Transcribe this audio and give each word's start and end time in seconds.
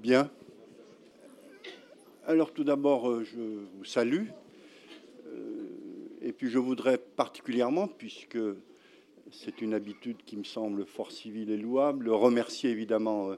Bien. 0.00 0.30
Alors 2.26 2.54
tout 2.54 2.64
d'abord, 2.64 3.10
euh, 3.10 3.22
je 3.22 3.36
vous 3.76 3.84
salue. 3.84 4.28
Euh, 5.26 5.66
et 6.22 6.32
puis 6.32 6.48
je 6.48 6.58
voudrais 6.58 6.96
particulièrement, 6.96 7.86
puisque 7.86 8.38
c'est 9.30 9.60
une 9.60 9.74
habitude 9.74 10.16
qui 10.24 10.38
me 10.38 10.44
semble 10.44 10.86
fort 10.86 11.12
civile 11.12 11.50
et 11.50 11.58
louable, 11.58 12.08
remercier 12.08 12.70
évidemment 12.70 13.32
euh, 13.32 13.36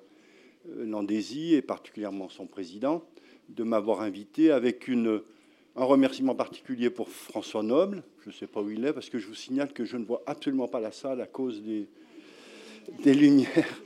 Landési 0.85 1.55
et 1.55 1.63
particulièrement 1.63 2.29
son 2.29 2.47
président 2.47 3.05
de 3.49 3.65
m'avoir 3.65 4.01
invité 4.01 4.53
avec 4.53 4.89
un 4.89 5.85
remerciement 5.85 6.37
particulier 6.37 6.91
pour 6.91 7.09
François 7.09 7.65
Noble. 7.65 8.05
Je 8.21 8.29
ne 8.29 8.35
sais 8.35 8.47
pas 8.47 8.63
où 8.63 8.71
il 8.71 8.85
est 8.85 8.93
parce 8.93 9.11
que 9.11 9.19
je 9.19 9.27
vous 9.27 9.35
signale 9.35 9.73
que 9.73 9.85
je 9.85 9.97
ne 9.97 10.05
vois 10.05 10.23
absolument 10.27 10.69
pas 10.69 10.79
la 10.79 10.93
salle 10.93 11.21
à 11.23 11.27
cause 11.27 11.61
des 11.61 13.15
lumières. 13.15 13.83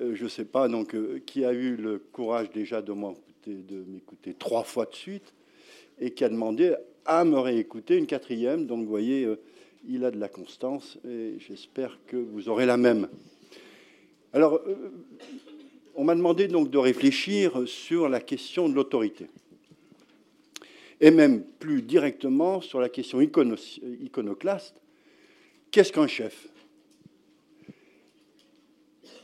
Euh, 0.00 0.14
je 0.14 0.24
ne 0.24 0.28
sais 0.28 0.44
pas, 0.44 0.68
donc, 0.68 0.94
euh, 0.94 1.20
qui 1.24 1.44
a 1.44 1.52
eu 1.52 1.76
le 1.76 1.98
courage 1.98 2.50
déjà 2.50 2.82
de 2.82 2.92
m'écouter 2.92 4.34
trois 4.38 4.62
fois 4.62 4.86
de 4.86 4.94
suite 4.94 5.34
et 6.00 6.12
qui 6.12 6.24
a 6.24 6.28
demandé 6.28 6.74
à 7.04 7.24
me 7.24 7.38
réécouter 7.38 7.96
une 7.96 8.06
quatrième. 8.06 8.66
Donc, 8.66 8.80
vous 8.80 8.88
voyez, 8.88 9.24
euh, 9.24 9.40
il 9.88 10.04
a 10.04 10.10
de 10.10 10.18
la 10.18 10.28
constance 10.28 10.98
et 11.08 11.34
j'espère 11.38 11.98
que 12.06 12.16
vous 12.16 12.48
aurez 12.48 12.66
la 12.66 12.76
même. 12.76 13.08
Alors, 14.32 14.60
on 15.94 16.04
m'a 16.04 16.14
demandé 16.14 16.46
donc 16.48 16.70
de 16.70 16.78
réfléchir 16.78 17.62
sur 17.66 18.08
la 18.08 18.20
question 18.20 18.68
de 18.68 18.74
l'autorité 18.74 19.26
et 21.00 21.10
même 21.10 21.42
plus 21.42 21.80
directement 21.80 22.60
sur 22.60 22.80
la 22.80 22.88
question 22.88 23.20
iconoclaste. 23.20 24.74
Qu'est-ce 25.70 25.92
qu'un 25.92 26.08
chef? 26.08 26.48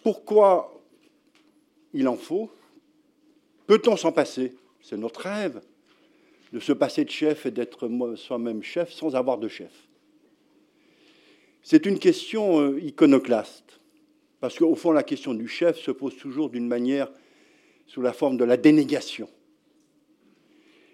Pourquoi 0.05 0.81
il 1.95 2.07
en 2.07 2.17
faut? 2.17 2.51
Peut-on 3.67 3.97
s'en 3.97 4.13
passer? 4.13 4.53
C'est 4.83 4.99
notre 4.99 5.23
rêve 5.23 5.63
de 6.53 6.61
se 6.61 6.73
passer 6.73 7.05
de 7.05 7.11
chef 7.11 7.47
et 7.47 7.51
d'être 7.51 7.91
soi-même 8.17 8.63
chef 8.63 8.93
sans 8.93 9.17
avoir 9.17 9.39
de 9.39 9.49
chef. 9.49 9.73
C'est 11.63 11.87
une 11.87 11.99
question 11.99 12.61
euh, 12.61 12.79
iconoclaste, 12.83 13.81
parce 14.41 14.59
qu'au 14.59 14.75
fond, 14.75 14.93
la 14.93 15.03
question 15.03 15.33
du 15.33 15.49
chef 15.49 15.79
se 15.79 15.91
pose 15.91 16.15
toujours 16.19 16.51
d'une 16.51 16.69
manière 16.69 17.11
sous 17.87 18.03
la 18.03 18.13
forme 18.13 18.37
de 18.37 18.45
la 18.45 18.59
dénégation, 18.59 19.31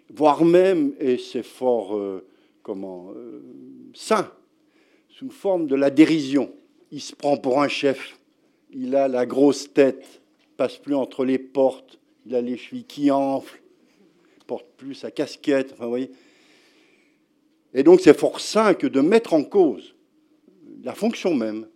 voire 0.08 0.44
même, 0.44 0.94
et 1.00 1.18
c'est 1.18 1.42
fort 1.42 1.96
euh, 1.96 2.24
comment, 2.62 3.12
euh, 3.16 3.42
sain, 3.92 4.32
sous 5.08 5.30
forme 5.30 5.66
de 5.66 5.74
la 5.74 5.90
dérision. 5.90 6.54
Il 6.92 7.00
se 7.00 7.16
prend 7.16 7.36
pour 7.36 7.60
un 7.60 7.68
chef 7.68 8.19
il 8.72 8.96
a 8.96 9.08
la 9.08 9.26
grosse 9.26 9.72
tête, 9.72 10.20
passe 10.56 10.76
plus 10.76 10.94
entre 10.94 11.24
les 11.24 11.38
portes, 11.38 11.98
il 12.26 12.34
a 12.34 12.40
les 12.40 12.56
chevilles 12.56 12.84
qui 12.84 13.10
enflent, 13.10 13.62
porte 14.46 14.66
plus 14.76 14.94
sa 14.94 15.10
casquette, 15.10 15.72
enfin, 15.72 15.84
vous 15.84 15.90
voyez. 15.90 16.10
Et 17.72 17.82
donc 17.82 18.00
c'est 18.00 18.18
fort 18.18 18.40
sain 18.40 18.74
que 18.74 18.86
de 18.86 19.00
mettre 19.00 19.32
en 19.32 19.44
cause 19.44 19.94
la 20.82 20.94
fonction 20.94 21.34
même 21.34 21.66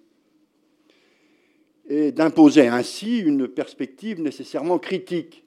et 1.89 2.13
d'imposer 2.13 2.67
ainsi 2.67 3.19
une 3.19 3.47
perspective 3.47 4.21
nécessairement 4.21 4.79
critique. 4.79 5.45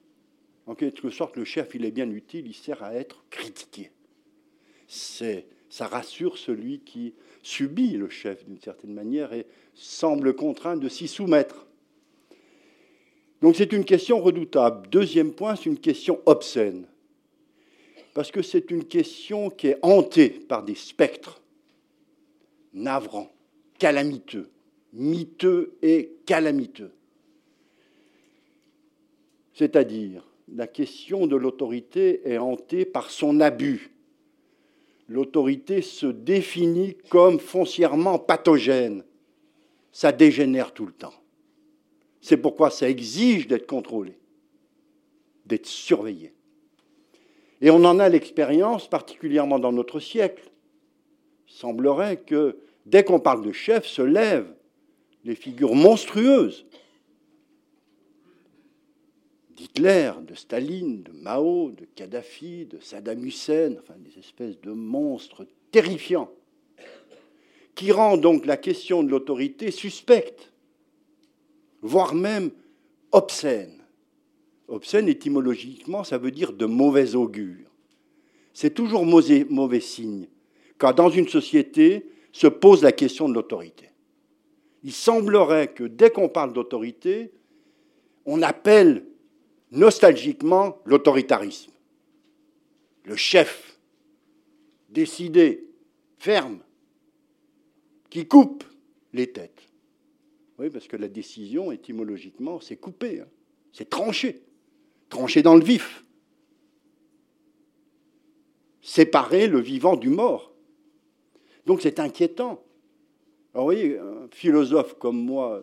En 0.66 0.74
quelque 0.74 1.10
sorte, 1.10 1.36
le 1.36 1.44
chef, 1.44 1.74
il 1.74 1.84
est 1.84 1.90
bien 1.90 2.10
utile, 2.10 2.46
il 2.46 2.54
sert 2.54 2.82
à 2.82 2.94
être 2.94 3.24
critiqué. 3.30 3.90
C'est, 4.86 5.46
ça 5.68 5.86
rassure 5.86 6.38
celui 6.38 6.80
qui 6.80 7.14
subit 7.42 7.96
le 7.96 8.08
chef 8.08 8.44
d'une 8.44 8.60
certaine 8.60 8.94
manière 8.94 9.32
et 9.32 9.46
semble 9.74 10.34
contraint 10.34 10.76
de 10.76 10.88
s'y 10.88 11.08
soumettre. 11.08 11.66
Donc 13.42 13.56
c'est 13.56 13.72
une 13.72 13.84
question 13.84 14.20
redoutable. 14.20 14.88
Deuxième 14.88 15.32
point, 15.32 15.56
c'est 15.56 15.66
une 15.66 15.78
question 15.78 16.20
obscène. 16.26 16.86
Parce 18.14 18.30
que 18.30 18.42
c'est 18.42 18.70
une 18.70 18.84
question 18.84 19.50
qui 19.50 19.68
est 19.68 19.78
hantée 19.82 20.30
par 20.30 20.64
des 20.64 20.74
spectres 20.74 21.40
navrants, 22.74 23.30
calamiteux, 23.78 24.48
miteux 24.92 25.76
et 25.82 26.12
calamiteux. 26.26 26.90
C'est-à-dire, 29.52 30.24
la 30.54 30.66
question 30.66 31.26
de 31.26 31.36
l'autorité 31.36 32.28
est 32.28 32.38
hantée 32.38 32.84
par 32.84 33.10
son 33.10 33.40
abus, 33.40 33.90
l'autorité 35.08 35.82
se 35.82 36.06
définit 36.06 36.96
comme 37.08 37.40
foncièrement 37.40 38.18
pathogène. 38.18 39.04
Ça 39.90 40.12
dégénère 40.12 40.72
tout 40.72 40.86
le 40.86 40.92
temps. 40.92 41.14
C'est 42.20 42.36
pourquoi 42.36 42.70
ça 42.70 42.88
exige 42.88 43.48
d'être 43.48 43.66
contrôlé, 43.66 44.18
d'être 45.46 45.66
surveillé. 45.66 46.34
Et 47.60 47.70
on 47.70 47.84
en 47.84 47.98
a 47.98 48.08
l'expérience, 48.08 48.88
particulièrement 48.88 49.58
dans 49.58 49.72
notre 49.72 49.98
siècle. 49.98 50.50
Il 51.48 51.54
semblerait 51.54 52.18
que 52.18 52.58
dès 52.86 53.02
qu'on 53.02 53.18
parle 53.18 53.44
de 53.44 53.52
chef, 53.52 53.86
se 53.86 54.02
lèvent 54.02 54.54
des 55.24 55.34
figures 55.34 55.74
monstrueuses 55.74 56.66
d'Hitler, 59.58 60.12
de 60.22 60.34
Staline, 60.34 61.02
de 61.02 61.10
Mao, 61.10 61.72
de 61.72 61.84
Kadhafi, 61.96 62.66
de 62.66 62.78
Saddam 62.80 63.24
Hussein, 63.24 63.74
enfin 63.80 63.94
des 63.98 64.16
espèces 64.16 64.60
de 64.60 64.70
monstres 64.70 65.46
terrifiants, 65.72 66.30
qui 67.74 67.90
rend 67.90 68.16
donc 68.16 68.46
la 68.46 68.56
question 68.56 69.02
de 69.02 69.10
l'autorité 69.10 69.72
suspecte, 69.72 70.52
voire 71.82 72.14
même 72.14 72.52
obscène. 73.10 73.82
Obscène, 74.68 75.08
étymologiquement, 75.08 76.04
ça 76.04 76.18
veut 76.18 76.30
dire 76.30 76.52
de 76.52 76.66
mauvais 76.66 77.16
augure. 77.16 77.68
C'est 78.52 78.74
toujours 78.74 79.04
mauvais, 79.04 79.44
mauvais 79.48 79.80
signe, 79.80 80.28
car 80.78 80.94
dans 80.94 81.10
une 81.10 81.28
société 81.28 82.06
se 82.30 82.46
pose 82.46 82.82
la 82.82 82.92
question 82.92 83.28
de 83.28 83.34
l'autorité. 83.34 83.90
Il 84.84 84.92
semblerait 84.92 85.72
que 85.72 85.82
dès 85.82 86.10
qu'on 86.10 86.28
parle 86.28 86.52
d'autorité, 86.52 87.32
on 88.24 88.42
appelle 88.42 89.07
nostalgiquement 89.70 90.78
l'autoritarisme. 90.84 91.72
Le 93.04 93.16
chef, 93.16 93.78
décidé, 94.88 95.66
ferme, 96.18 96.60
qui 98.10 98.26
coupe 98.26 98.64
les 99.12 99.30
têtes. 99.32 99.62
Oui, 100.58 100.70
parce 100.70 100.88
que 100.88 100.96
la 100.96 101.08
décision, 101.08 101.70
étymologiquement, 101.70 102.60
c'est 102.60 102.76
couper, 102.76 103.20
hein. 103.20 103.28
c'est 103.72 103.88
trancher, 103.88 104.42
trancher 105.08 105.42
dans 105.42 105.54
le 105.54 105.62
vif, 105.62 106.04
séparer 108.82 109.46
le 109.46 109.60
vivant 109.60 109.96
du 109.96 110.08
mort. 110.08 110.52
Donc 111.66 111.80
c'est 111.82 112.00
inquiétant. 112.00 112.64
Alors, 113.54 113.66
vous 113.66 113.72
voyez, 113.72 113.98
un 113.98 114.28
philosophe 114.30 114.94
comme 114.98 115.18
moi, 115.18 115.62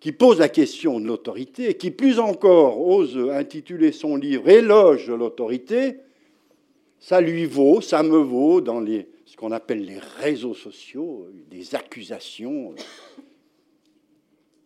qui 0.00 0.12
pose 0.12 0.38
la 0.38 0.48
question 0.48 1.00
de 1.00 1.06
l'autorité 1.06 1.70
et 1.70 1.74
qui 1.74 1.90
plus 1.90 2.18
encore 2.18 2.86
ose 2.86 3.16
intituler 3.30 3.92
son 3.92 4.16
livre 4.16 4.48
Éloge 4.48 5.08
de 5.08 5.14
l'autorité, 5.14 5.96
ça 6.98 7.20
lui 7.20 7.46
vaut, 7.46 7.80
ça 7.80 8.02
me 8.02 8.18
vaut 8.18 8.60
dans 8.60 8.84
ce 8.84 9.36
qu'on 9.36 9.52
appelle 9.52 9.84
les 9.84 9.98
réseaux 9.98 10.54
sociaux, 10.54 11.28
des 11.50 11.74
accusations 11.74 12.74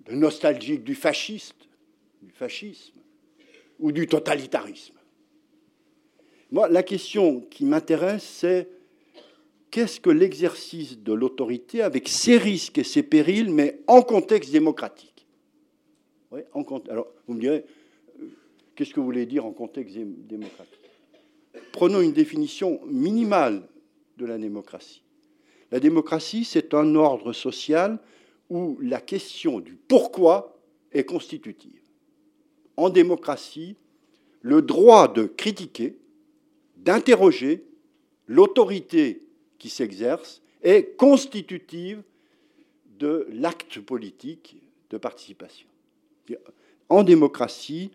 de 0.07 0.15
nostalgique 0.15 0.85
du 0.85 0.95
fasciste, 0.95 1.69
du 2.23 2.33
fascisme 2.33 2.99
ou 3.79 3.93
du 3.93 4.07
totalitarisme. 4.07 4.95
Moi, 6.51 6.69
la 6.69 6.83
question 6.83 7.41
qui 7.43 7.65
m'intéresse, 7.65 8.25
c'est 8.25 8.69
qu'est-ce 9.71 10.01
que 10.01 10.11
l'exercice 10.11 10.99
de 10.99 11.13
l'autorité 11.13 11.83
avec 11.83 12.09
ses 12.09 12.37
risques 12.37 12.79
et 12.79 12.85
ses 12.85 13.05
périls, 13.05 13.51
mais 13.51 13.81
en 13.87 14.03
contexte 14.03 14.51
démocratique? 14.51 15.10
Alors, 16.89 17.09
vous 17.27 17.35
me 17.35 17.41
direz, 17.41 17.65
euh, 18.21 18.27
qu'est-ce 18.75 18.95
que 18.95 19.01
vous 19.01 19.07
voulez 19.07 19.27
dire 19.27 19.45
en 19.45 19.53
contexte 19.53 19.97
démocratique? 19.97 20.79
Prenons 21.73 22.01
une 22.01 22.13
définition 22.13 22.81
minimale 22.87 23.67
de 24.17 24.27
la 24.27 24.39
démocratie. 24.39 25.03
La 25.73 25.81
démocratie, 25.81 26.45
c'est 26.45 26.75
un 26.75 26.95
ordre 26.95 27.33
social 27.33 27.99
où 28.49 28.79
la 28.81 29.01
question 29.01 29.61
du 29.61 29.75
pourquoi 29.75 30.61
est 30.93 31.05
constitutive. 31.05 31.81
En 32.77 32.91
démocratie, 32.91 33.77
le 34.43 34.63
droit 34.63 35.13
de 35.13 35.25
critiquer, 35.25 35.97
d'interroger 36.77 37.65
l'autorité 38.27 39.23
qui 39.59 39.69
s'exerce 39.69 40.43
est 40.63 40.97
constitutive 40.97 42.03
de 42.99 43.27
l'acte 43.31 43.81
politique 43.81 44.57
de 44.91 44.99
participation 44.99 45.70
en 46.89 47.03
démocratie, 47.03 47.91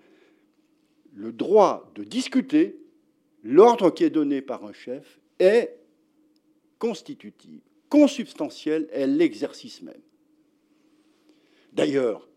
le 1.14 1.32
droit 1.32 1.92
de 1.96 2.04
discuter, 2.04 2.78
l'ordre 3.44 3.90
qui 3.90 4.04
est 4.04 4.10
donné 4.10 4.42
par 4.42 4.66
un 4.66 4.74
chef, 4.74 5.20
est 5.40 5.78
constitutif, 6.80 7.62
consubstantiel, 7.90 8.88
est 8.92 9.08
l'exercice 9.08 9.82
même. 9.82 10.02
D'ailleurs, 11.74 12.28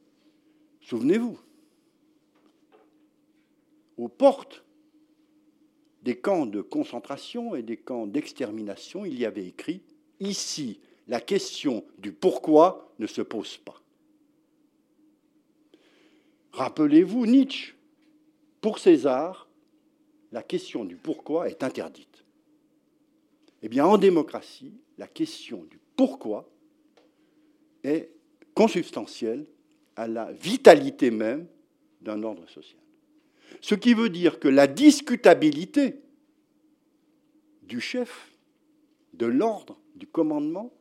souvenez-vous, 0.80 1.38
aux 3.96 4.08
portes 4.08 4.64
des 6.02 6.16
camps 6.16 6.46
de 6.46 6.60
concentration 6.60 7.54
et 7.54 7.62
des 7.62 7.76
camps 7.76 8.06
d'extermination, 8.06 9.04
il 9.04 9.18
y 9.18 9.26
avait 9.26 9.46
écrit 9.46 9.82
Ici, 10.20 10.80
la 11.06 11.20
question 11.20 11.84
du 11.98 12.12
pourquoi 12.12 12.92
ne 12.98 13.06
se 13.06 13.22
pose 13.22 13.56
pas. 13.58 13.77
Rappelez-vous 16.58 17.24
Nietzsche. 17.24 17.76
Pour 18.60 18.80
César, 18.80 19.48
la 20.32 20.42
question 20.42 20.84
du 20.84 20.96
pourquoi 20.96 21.48
est 21.48 21.62
interdite. 21.62 22.24
Eh 23.62 23.68
bien, 23.68 23.86
en 23.86 23.96
démocratie, 23.96 24.72
la 24.98 25.06
question 25.06 25.62
du 25.70 25.78
pourquoi 25.94 26.50
est 27.84 28.10
consubstantielle 28.54 29.46
à 29.94 30.08
la 30.08 30.32
vitalité 30.32 31.12
même 31.12 31.46
d'un 32.00 32.24
ordre 32.24 32.48
social. 32.48 32.82
Ce 33.60 33.76
qui 33.76 33.94
veut 33.94 34.10
dire 34.10 34.40
que 34.40 34.48
la 34.48 34.66
discutabilité 34.66 36.00
du 37.62 37.80
chef, 37.80 38.32
de 39.12 39.26
l'ordre, 39.26 39.78
du 39.94 40.08
commandement, 40.08 40.72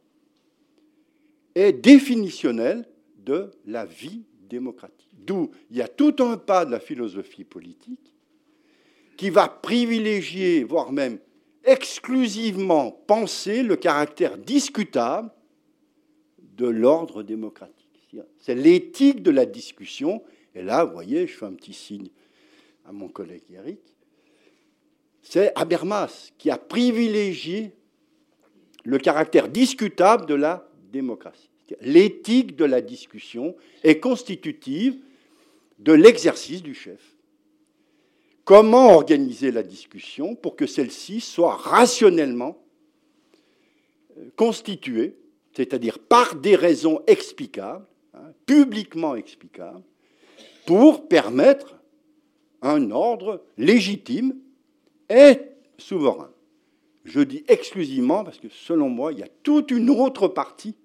est 1.54 1.72
définitionnelle 1.72 2.90
de 3.20 3.52
la 3.68 3.86
vie 3.86 4.24
démocratique. 4.48 5.10
D'où 5.14 5.52
il 5.70 5.78
y 5.78 5.82
a 5.82 5.88
tout 5.88 6.16
un 6.20 6.38
pas 6.38 6.66
de 6.66 6.72
la 6.72 6.80
philosophie 6.80 7.44
politique 7.44 8.14
qui 9.18 9.30
va 9.30 9.48
privilégier, 9.48 10.64
voire 10.64 10.92
même 10.92 11.20
exclusivement 11.64 12.92
penser 12.92 13.64
le 13.64 13.76
caractère 13.76 14.38
discutable 14.38 15.32
de 16.40 16.68
l'ordre 16.68 17.24
démocratique. 17.24 17.76
C'est 18.40 18.56
l'éthique 18.56 19.22
de 19.22 19.32
la 19.32 19.46
discussion. 19.46 20.24
Et 20.56 20.64
là, 20.64 20.86
vous 20.86 20.94
voyez, 20.94 21.28
je 21.28 21.34
fais 21.34 21.46
un 21.46 21.54
petit 21.54 21.74
signe 21.74 22.10
à 22.86 22.92
mon 22.92 23.10
collègue 23.10 23.44
Eric. 23.54 23.82
C'est 25.22 25.52
Habermas 25.56 26.32
qui 26.38 26.50
a 26.50 26.58
privilégié 26.58 27.74
le 28.86 28.98
caractère 28.98 29.50
discutable 29.50 30.26
de 30.26 30.36
la 30.36 30.70
démocratie. 30.92 31.50
L'éthique 31.82 32.56
de 32.56 32.66
la 32.66 32.82
discussion 32.82 33.56
est 33.84 34.00
constitutive 34.00 34.98
de 35.80 35.94
l'exercice 35.94 36.64
du 36.64 36.74
chef. 36.74 37.18
Comment 38.46 38.94
organiser 38.94 39.52
la 39.52 39.64
discussion 39.64 40.36
pour 40.36 40.56
que 40.56 40.66
celle-ci 40.66 41.20
soit 41.20 41.56
rationnellement 41.56 42.64
euh, 44.18 44.30
constituée, 44.38 45.18
c'est-à-dire 45.54 46.00
par 46.00 46.36
des 46.36 46.56
raisons 46.56 47.02
explicables, 47.08 47.86
hein, 48.14 48.32
publiquement 48.46 49.16
explicables, 49.16 49.84
pour 50.66 51.10
permettre 51.10 51.78
un 52.62 52.90
ordre 52.92 53.44
légitime 53.58 54.38
et 55.10 55.40
souverain? 55.78 56.32
Je 57.04 57.20
dis 57.20 57.44
exclusivement 57.48 58.24
parce 58.24 58.40
que 58.40 58.50
selon 58.50 58.88
moi, 58.90 59.12
il 59.12 59.20
y 59.20 59.24
a 59.24 59.30
toute 59.44 59.72
une 59.72 59.90
autre 59.90 60.30
partie 60.30 60.76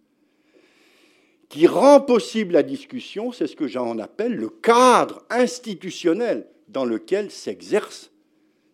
qui 1.53 1.67
rend 1.67 2.01
possible 2.01 2.55
la 2.55 2.63
discussion, 2.63 3.31
c'est 3.31 3.47
ce 3.47 3.55
que 3.55 3.69
j'en 3.69 3.99
appelle 3.99 4.35
le 4.35 4.49
cadre 4.49 5.23
institutionnel 5.29 6.47
dans 6.69 6.87
lequel 6.87 7.31
s'exerce 7.31 8.11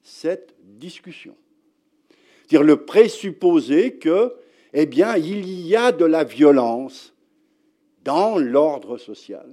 cette 0.05 0.55
discussion. 0.63 1.35
C'est-à-dire 2.47 2.63
le 2.63 2.85
présupposer 2.85 3.95
que, 3.95 4.33
eh 4.73 4.87
bien, 4.87 5.17
il 5.17 5.61
y 5.67 5.75
a 5.75 5.91
de 5.91 6.05
la 6.05 6.23
violence 6.23 7.13
dans 8.05 8.39
l'ordre 8.39 8.97
social 8.97 9.53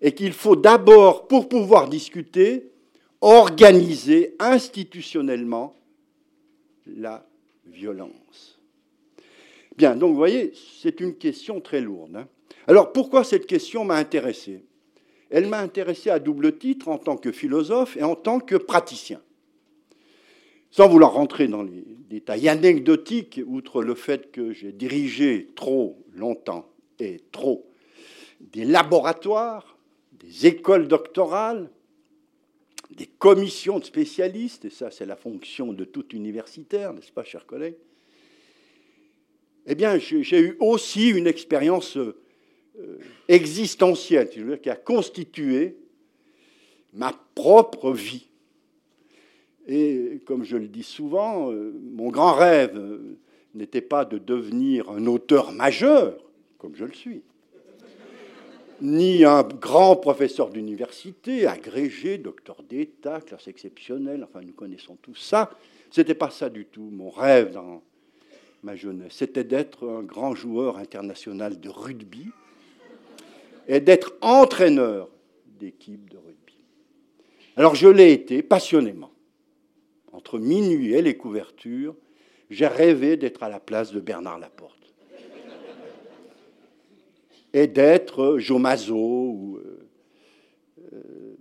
et 0.00 0.12
qu'il 0.12 0.32
faut 0.32 0.54
d'abord, 0.54 1.26
pour 1.26 1.48
pouvoir 1.48 1.88
discuter, 1.88 2.70
organiser 3.22 4.36
institutionnellement 4.38 5.74
la 6.86 7.26
violence. 7.66 8.60
Bien, 9.76 9.96
donc 9.96 10.10
vous 10.10 10.16
voyez, 10.16 10.52
c'est 10.80 11.00
une 11.00 11.16
question 11.16 11.60
très 11.60 11.80
lourde. 11.80 12.14
Hein. 12.14 12.28
Alors 12.66 12.92
pourquoi 12.92 13.24
cette 13.24 13.46
question 13.46 13.84
m'a 13.84 13.96
intéressé? 13.96 14.64
Elle 15.30 15.48
m'a 15.48 15.60
intéressé 15.60 16.10
à 16.10 16.18
double 16.18 16.58
titre 16.58 16.88
en 16.88 16.98
tant 16.98 17.16
que 17.16 17.32
philosophe 17.32 17.96
et 17.96 18.02
en 18.02 18.14
tant 18.14 18.40
que 18.40 18.56
praticien. 18.56 19.20
Sans 20.70 20.88
vouloir 20.88 21.12
rentrer 21.12 21.48
dans 21.48 21.62
les 21.62 21.84
détails 22.10 22.48
anecdotiques, 22.48 23.40
outre 23.46 23.82
le 23.82 23.94
fait 23.94 24.30
que 24.30 24.52
j'ai 24.52 24.72
dirigé 24.72 25.48
trop 25.54 25.98
longtemps 26.12 26.68
et 26.98 27.20
trop 27.32 27.66
des 28.40 28.64
laboratoires, 28.64 29.78
des 30.12 30.46
écoles 30.46 30.88
doctorales, 30.88 31.70
des 32.90 33.06
commissions 33.06 33.78
de 33.78 33.84
spécialistes, 33.84 34.66
et 34.66 34.70
ça 34.70 34.90
c'est 34.90 35.06
la 35.06 35.16
fonction 35.16 35.72
de 35.72 35.84
tout 35.84 36.14
universitaire, 36.14 36.92
n'est-ce 36.92 37.12
pas, 37.12 37.24
chers 37.24 37.46
collègues? 37.46 37.76
Eh 39.66 39.74
bien, 39.74 39.98
j'ai 39.98 40.40
eu 40.40 40.56
aussi 40.60 41.08
une 41.08 41.26
expérience 41.26 41.98
euh, 42.78 42.98
existentielle, 43.28 44.28
qui 44.60 44.70
a 44.70 44.76
constitué 44.76 45.76
ma 46.92 47.12
propre 47.34 47.92
vie. 47.92 48.28
Et 49.66 50.20
comme 50.26 50.44
je 50.44 50.56
le 50.56 50.68
dis 50.68 50.82
souvent, 50.82 51.50
euh, 51.52 51.74
mon 51.94 52.10
grand 52.10 52.34
rêve 52.34 52.76
euh, 52.76 53.18
n'était 53.54 53.80
pas 53.80 54.04
de 54.04 54.18
devenir 54.18 54.90
un 54.90 55.06
auteur 55.06 55.52
majeur, 55.52 56.16
comme 56.58 56.76
je 56.76 56.84
le 56.84 56.92
suis, 56.92 57.22
ni 58.80 59.24
un 59.24 59.42
grand 59.42 59.96
professeur 59.96 60.50
d'université, 60.50 61.46
agrégé, 61.46 62.18
docteur 62.18 62.62
d'État, 62.62 63.20
classe 63.20 63.48
exceptionnelle, 63.48 64.22
enfin 64.24 64.44
nous 64.44 64.52
connaissons 64.52 64.96
tout 65.00 65.14
ça. 65.14 65.50
Ce 65.90 66.00
n'était 66.00 66.14
pas 66.14 66.30
ça 66.30 66.50
du 66.50 66.66
tout, 66.66 66.88
mon 66.92 67.10
rêve 67.10 67.52
dans 67.52 67.82
ma 68.62 68.76
jeunesse. 68.76 69.14
C'était 69.14 69.44
d'être 69.44 69.88
un 69.88 70.02
grand 70.02 70.34
joueur 70.34 70.76
international 70.76 71.58
de 71.58 71.68
rugby, 71.68 72.28
et 73.66 73.80
d'être 73.80 74.14
entraîneur 74.20 75.08
d'équipe 75.58 76.10
de 76.10 76.16
rugby. 76.16 76.54
Alors 77.56 77.74
je 77.74 77.88
l'ai 77.88 78.12
été 78.12 78.42
passionnément. 78.42 79.10
Entre 80.12 80.38
minuit 80.38 80.94
et 80.94 81.02
les 81.02 81.16
couvertures, 81.16 81.94
j'ai 82.50 82.66
rêvé 82.66 83.16
d'être 83.16 83.42
à 83.42 83.48
la 83.48 83.60
place 83.60 83.92
de 83.92 84.00
Bernard 84.00 84.38
Laporte. 84.38 84.94
Et 87.52 87.66
d'être 87.66 88.38
Jomazo 88.38 88.96
ou 88.96 89.56
euh, 89.56 89.88
euh, 90.92 91.36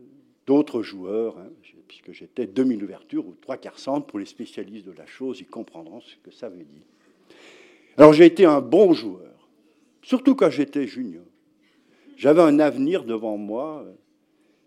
d'autres 0.46 0.82
joueurs, 0.82 1.38
hein, 1.38 1.50
puisque 1.88 2.14
j'étais 2.14 2.48
demi-ouverture 2.48 3.28
ou 3.28 3.34
trois 3.42 3.58
quarts 3.58 3.80
centre 3.80 4.08
pour 4.08 4.20
les 4.20 4.26
spécialistes 4.26 4.86
de 4.86 4.94
la 4.94 5.06
chose, 5.06 5.40
ils 5.42 5.48
comprendront 5.48 6.02
ce 6.02 6.16
que 6.24 6.32
ça 6.32 6.48
veut 6.48 6.64
dire. 6.64 6.86
Alors 7.98 8.14
j'ai 8.14 8.26
été 8.26 8.46
un 8.46 8.62
bon 8.62 8.94
joueur, 8.94 9.50
surtout 10.02 10.36
quand 10.36 10.50
j'étais 10.50 10.88
junior. 10.88 11.24
J'avais 12.16 12.42
un 12.42 12.60
avenir 12.60 13.04
devant 13.04 13.38
moi 13.38 13.84
euh, 13.86 13.94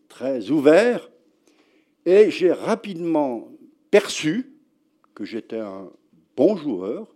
très 0.08 0.50
ouvert 0.50 1.10
et 2.04 2.30
j'ai 2.30 2.52
rapidement 2.52 3.48
perçu 3.90 4.52
que 5.14 5.24
j'étais 5.24 5.60
un 5.60 5.90
bon 6.36 6.56
joueur. 6.56 7.14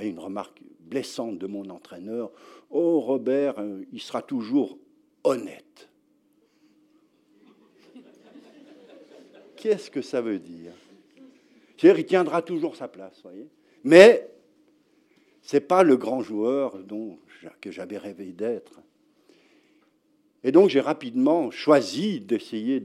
Une 0.00 0.18
remarque 0.18 0.62
blessante 0.78 1.38
de 1.38 1.46
mon 1.46 1.68
entraîneur, 1.68 2.32
Oh 2.70 3.00
Robert, 3.00 3.58
euh, 3.58 3.84
il 3.92 4.00
sera 4.00 4.22
toujours 4.22 4.78
honnête. 5.24 5.90
Qu'est-ce 9.56 9.90
que 9.90 10.00
ça 10.00 10.22
veut 10.22 10.38
dire? 10.38 10.72
C'est-à-dire 11.76 12.00
il 12.00 12.06
tiendra 12.06 12.40
toujours 12.40 12.76
sa 12.76 12.88
place, 12.88 13.20
voyez? 13.22 13.46
Mais 13.84 14.30
ce 15.42 15.56
n'est 15.56 15.60
pas 15.60 15.82
le 15.82 15.96
grand 15.96 16.22
joueur 16.22 16.78
dont 16.78 17.18
que 17.60 17.70
j'avais 17.70 17.98
rêvé 17.98 18.32
d'être. 18.32 18.80
Et 20.44 20.52
donc 20.52 20.70
j'ai 20.70 20.80
rapidement 20.80 21.50
choisi 21.50 22.20
d'essayer 22.20 22.80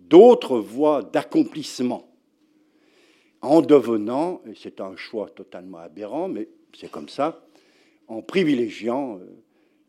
d'autres 0.00 0.58
voies 0.58 1.02
d'accomplissement 1.02 2.10
en 3.42 3.62
devenant, 3.62 4.42
et 4.46 4.54
c'est 4.54 4.80
un 4.80 4.96
choix 4.96 5.30
totalement 5.30 5.78
aberrant, 5.78 6.28
mais 6.28 6.48
c'est 6.78 6.90
comme 6.90 7.08
ça, 7.08 7.42
en 8.08 8.22
privilégiant 8.22 9.18
euh, 9.18 9.20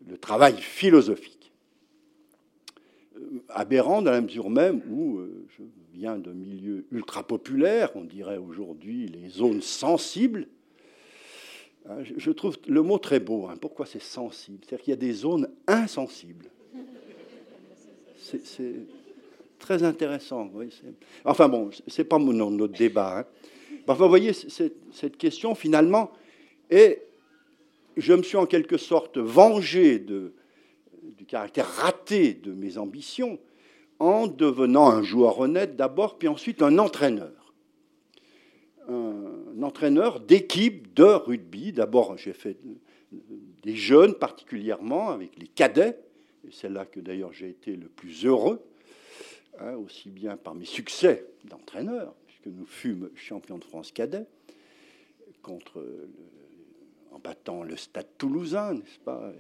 le 0.08 0.18
travail 0.18 0.56
philosophique. 0.58 1.52
Euh, 3.18 3.44
aberrant 3.50 4.02
dans 4.02 4.12
la 4.12 4.22
mesure 4.22 4.50
même 4.50 4.82
où 4.90 5.18
euh, 5.18 5.46
je 5.58 5.64
viens 5.94 6.18
d'un 6.18 6.34
milieu 6.34 6.86
ultra 6.92 7.24
populaire, 7.24 7.92
on 7.96 8.04
dirait 8.04 8.38
aujourd'hui 8.38 9.08
les 9.08 9.28
zones 9.28 9.62
sensibles, 9.62 10.48
je 12.16 12.32
trouve 12.32 12.58
le 12.68 12.82
mot 12.82 12.98
très 12.98 13.20
beau. 13.20 13.48
Hein. 13.48 13.56
Pourquoi 13.60 13.86
c'est 13.86 14.02
sensible? 14.02 14.60
C'est-à-dire 14.62 14.84
qu'il 14.84 14.92
y 14.92 14.94
a 14.94 15.00
des 15.00 15.14
zones 15.14 15.50
insensibles. 15.68 16.46
C'est 18.18 18.74
très 19.60 19.84
intéressant. 19.84 20.50
enfin 21.26 21.50
bon, 21.50 21.70
c'est 21.88 22.04
pas 22.04 22.20
notre 22.20 22.74
débat. 22.74 23.20
Hein. 23.20 23.26
Enfin, 23.84 24.04
vous 24.04 24.10
voyez, 24.10 24.32
cette 24.34 25.18
question, 25.18 25.56
finalement, 25.56 26.12
et 26.70 27.00
je 27.98 28.14
me 28.14 28.24
suis 28.24 28.38
en 28.38 28.46
quelque 28.46 28.78
sorte 28.78 29.18
vengé 29.18 30.00
du 30.00 31.26
caractère 31.28 31.68
raté 31.68 32.34
de 32.34 32.52
mes 32.54 32.78
ambitions 32.78 33.40
en 34.00 34.28
devenant 34.28 34.90
un 34.90 35.04
joueur 35.04 35.40
honnête 35.40 35.76
d'abord, 35.76 36.18
puis 36.18 36.28
ensuite 36.28 36.62
un 36.62 36.78
entraîneur. 36.78 37.54
Entraîneur 39.62 40.20
d'équipe 40.20 40.94
de 40.94 41.04
rugby. 41.04 41.72
D'abord, 41.72 42.18
j'ai 42.18 42.34
fait 42.34 42.58
des 43.64 43.76
jeunes 43.76 44.16
particulièrement, 44.16 45.10
avec 45.10 45.38
les 45.38 45.48
cadets, 45.48 46.00
et 46.48 46.52
c'est 46.52 46.70
là 46.70 46.86
que 46.86 47.00
d'ailleurs 47.00 47.34
j'ai 47.34 47.50
été 47.50 47.76
le 47.76 47.88
plus 47.88 48.26
heureux, 48.26 48.62
hein, 49.60 49.76
aussi 49.76 50.10
bien 50.10 50.38
par 50.38 50.56
mes 50.56 50.66
succès 50.66 51.28
d'entraîneur, 51.44 52.16
puisque 52.26 52.48
nous 52.48 52.66
fûmes 52.66 53.10
champions 53.16 53.58
de 53.58 53.64
France 53.64 53.92
cadets, 53.92 54.26
en 55.44 57.20
battant 57.20 57.64
le 57.64 57.76
stade 57.76 58.08
toulousain, 58.18 58.76
n'est-ce 58.76 59.00
pas? 59.00 59.34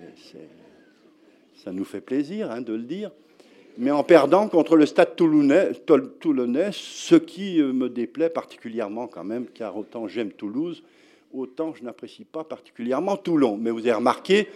Ça 1.55 1.71
nous 1.71 1.85
fait 1.85 2.01
plaisir 2.01 2.51
hein, 2.51 2.61
de 2.61 2.73
le 2.73 2.83
dire 2.83 3.11
mais 3.77 3.91
en 3.91 4.03
perdant 4.03 4.47
contre 4.47 4.75
le 4.75 4.85
Stade 4.85 5.15
toulonnais, 5.15 6.69
ce 6.71 7.15
qui 7.15 7.61
euh, 7.61 7.71
me 7.73 7.89
déplaît 7.89 8.29
particulièrement 8.29 9.07
quand 9.07 9.23
même, 9.23 9.45
car 9.53 9.77
autant 9.77 10.07
j'aime 10.07 10.31
Toulouse, 10.31 10.83
autant 11.33 11.73
je 11.73 11.83
n'apprécie 11.83 12.25
pas 12.25 12.43
particulièrement 12.43 13.17
Toulon. 13.17 13.57
Mais 13.57 13.71
vous 13.71 13.79
avez 13.79 13.93
remarqué 13.93 14.47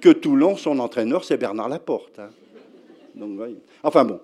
que 0.00 0.08
Toulon, 0.08 0.56
son 0.56 0.78
entraîneur, 0.78 1.24
c'est 1.24 1.36
Bernard 1.36 1.68
Laporte. 1.68 2.18
Hein. 2.18 2.30
Donc, 3.14 3.38
enfin 3.82 4.04
bon. 4.04 4.20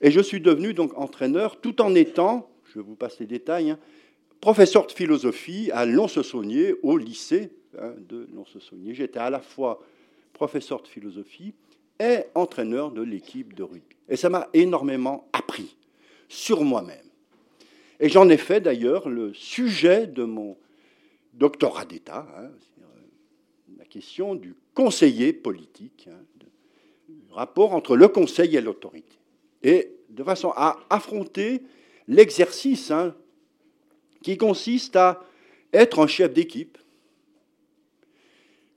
Et 0.00 0.10
je 0.10 0.20
suis 0.20 0.40
devenu 0.40 0.74
donc 0.74 0.96
entraîneur 0.98 1.60
tout 1.60 1.80
en 1.80 1.94
étant, 1.94 2.50
je 2.74 2.80
vous 2.80 2.94
passe 2.94 3.18
les 3.20 3.26
détails, 3.26 3.70
hein, 3.70 3.78
professeur 4.40 4.86
de 4.86 4.92
philosophie 4.92 5.70
à 5.72 5.86
Lons-Saunier, 5.86 6.74
au 6.82 6.96
lycée 6.96 7.50
hein, 7.78 7.92
de 8.08 8.28
Lons-Saunier. 8.34 8.94
J'étais 8.94 9.20
à 9.20 9.30
la 9.30 9.40
fois 9.40 9.80
professeur 10.32 10.82
de 10.82 10.88
philosophie 10.88 11.54
est 11.98 12.30
entraîneur 12.34 12.90
de 12.90 13.02
l'équipe 13.02 13.54
de 13.54 13.62
rugby. 13.62 13.96
Et 14.08 14.16
ça 14.16 14.28
m'a 14.28 14.48
énormément 14.52 15.28
appris 15.32 15.76
sur 16.28 16.62
moi-même. 16.62 16.98
Et 18.00 18.08
j'en 18.08 18.28
ai 18.28 18.36
fait 18.36 18.60
d'ailleurs 18.60 19.08
le 19.08 19.32
sujet 19.32 20.06
de 20.06 20.24
mon 20.24 20.56
doctorat 21.34 21.84
d'État, 21.84 22.26
hein, 22.36 22.50
euh, 22.80 22.84
la 23.78 23.84
question 23.84 24.34
du 24.34 24.54
conseiller 24.74 25.32
politique, 25.32 26.08
hein, 26.10 26.18
du 26.38 26.46
rapport 27.30 27.72
entre 27.72 27.96
le 27.96 28.08
conseil 28.08 28.56
et 28.56 28.60
l'autorité. 28.60 29.16
Et 29.62 29.92
de 30.10 30.24
façon 30.24 30.52
à 30.56 30.78
affronter 30.90 31.62
l'exercice 32.08 32.90
hein, 32.90 33.14
qui 34.22 34.36
consiste 34.36 34.96
à 34.96 35.24
être 35.72 36.00
un 36.00 36.06
chef 36.06 36.32
d'équipe, 36.32 36.78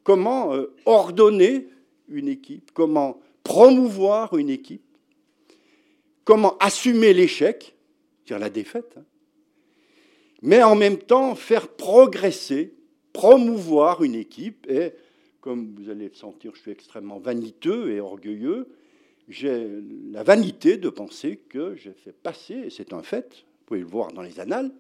comment 0.04 0.54
euh, 0.54 0.74
ordonner 0.86 1.68
une 2.08 2.28
équipe, 2.28 2.72
comment 2.74 3.20
promouvoir 3.44 4.38
une 4.38 4.50
équipe, 4.50 4.82
comment 6.24 6.58
assumer 6.58 7.14
l'échec, 7.14 7.76
c'est-à-dire 8.24 8.44
la 8.44 8.50
défaite, 8.50 8.96
hein, 8.98 9.04
mais 10.42 10.62
en 10.64 10.76
même 10.76 10.98
temps 10.98 11.36
faire 11.36 11.68
progresser, 11.70 12.74
promouvoir 13.14 14.04
une 14.04 14.16
équipe. 14.16 14.68
Et 14.70 14.94
comme 15.42 15.74
vous 15.76 15.90
allez 15.90 16.10
le 16.10 16.14
sentir, 16.14 16.52
je 16.56 16.62
suis 16.62 16.72
extrêmement 16.72 17.20
vaniteux 17.20 17.92
et 17.92 18.00
orgueilleux. 18.00 18.68
J'ai 19.28 19.68
la 20.12 20.24
vanité 20.24 20.78
de 20.78 20.90
penser 20.90 21.38
que 21.50 21.76
j'ai 21.76 21.94
fait 21.94 22.12
passer, 22.12 22.56
et 22.56 22.70
c'est 22.70 22.94
un 22.94 23.02
fait, 23.02 23.28
vous 23.32 23.66
pouvez 23.66 23.80
le 23.80 23.88
voir 23.88 24.12
dans 24.12 24.22
les 24.22 24.40
annales, 24.40 24.72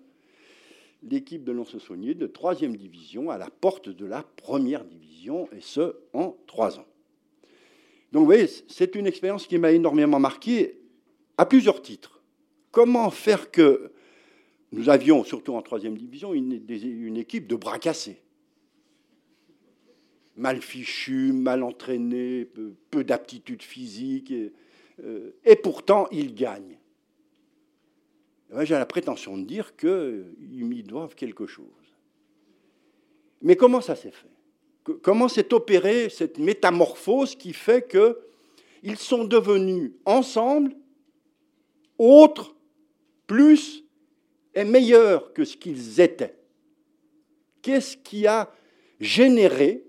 l'équipe 1.01 1.43
de 1.43 1.51
Lons-Saunier 1.51 2.13
de 2.13 2.27
troisième 2.27 2.75
division 2.75 3.31
à 3.31 3.37
la 3.37 3.49
porte 3.49 3.89
de 3.89 4.05
la 4.05 4.23
première 4.23 4.83
division, 4.85 5.47
et 5.51 5.61
ce, 5.61 5.95
en 6.13 6.35
trois 6.45 6.77
ans. 6.77 6.85
Donc 8.11 8.21
vous 8.21 8.25
voyez, 8.25 8.47
c'est 8.67 8.95
une 8.95 9.07
expérience 9.07 9.47
qui 9.47 9.57
m'a 9.57 9.71
énormément 9.71 10.19
marqué 10.19 10.79
à 11.37 11.45
plusieurs 11.45 11.81
titres. 11.81 12.21
Comment 12.71 13.09
faire 13.09 13.51
que 13.51 13.91
nous 14.71 14.89
avions, 14.89 15.23
surtout 15.23 15.53
en 15.53 15.61
troisième 15.61 15.97
division, 15.97 16.33
une, 16.33 17.17
équipe 17.17 17.47
de 17.47 17.55
bras 17.55 17.79
cassés 17.79 18.21
mal 20.37 20.61
fichu, 20.61 21.31
mal 21.31 21.63
entraîné, 21.63 22.45
peu, 22.91 23.05
d'aptitude 23.05 23.61
physique, 23.61 24.31
et, 24.31 24.51
euh, 25.01 25.31
pourtant 25.63 26.07
ils 26.11 26.35
gagnent. 26.35 26.77
J'ai 28.63 28.73
la 28.73 28.85
prétention 28.85 29.37
de 29.37 29.43
dire 29.43 29.75
qu'ils 29.75 30.65
m'y 30.65 30.83
doivent 30.83 31.15
quelque 31.15 31.47
chose. 31.47 31.65
Mais 33.41 33.55
comment 33.55 33.81
ça 33.81 33.95
s'est 33.95 34.11
fait? 34.11 34.34
Comment 35.01 35.27
s'est 35.27 35.53
opérée 35.53 36.09
cette 36.09 36.37
métamorphose 36.37 37.35
qui 37.35 37.53
fait 37.53 37.87
qu'ils 37.89 38.97
sont 38.97 39.23
devenus 39.23 39.91
ensemble 40.05 40.75
autres, 41.97 42.55
plus 43.27 43.83
et 44.53 44.63
meilleurs 44.63 45.33
que 45.33 45.43
ce 45.43 45.57
qu'ils 45.57 45.99
étaient. 45.99 46.35
Qu'est-ce 47.61 47.97
qui 47.97 48.27
a 48.27 48.51
généré, 48.99 49.83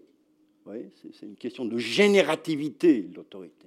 c'est 1.13 1.27
une 1.27 1.37
question 1.37 1.65
de 1.65 1.79
générativité 1.79 3.09
l'autorité, 3.15 3.67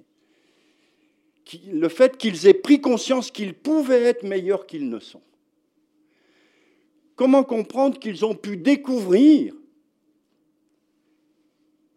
le 1.72 1.90
fait 1.90 2.18
qu'ils 2.18 2.48
aient 2.48 2.54
pris 2.54 2.82
conscience 2.82 3.32
qu'ils 3.32 3.54
pouvaient 3.54 4.04
être 4.04 4.24
meilleurs 4.24 4.68
qu'ils 4.68 4.90
ne 4.90 5.00
sont. 5.00 5.22
Comment 7.16 7.44
comprendre 7.44 8.00
qu'ils 8.00 8.26
ont 8.26 8.36
pu 8.36 8.58
découvrir 8.58 9.54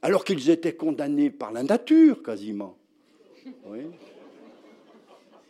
alors 0.02 0.24
qu'ils 0.24 0.50
étaient 0.50 0.74
condamnés 0.74 1.30
par 1.30 1.52
la 1.52 1.62
nature 1.62 2.22
quasiment. 2.22 2.76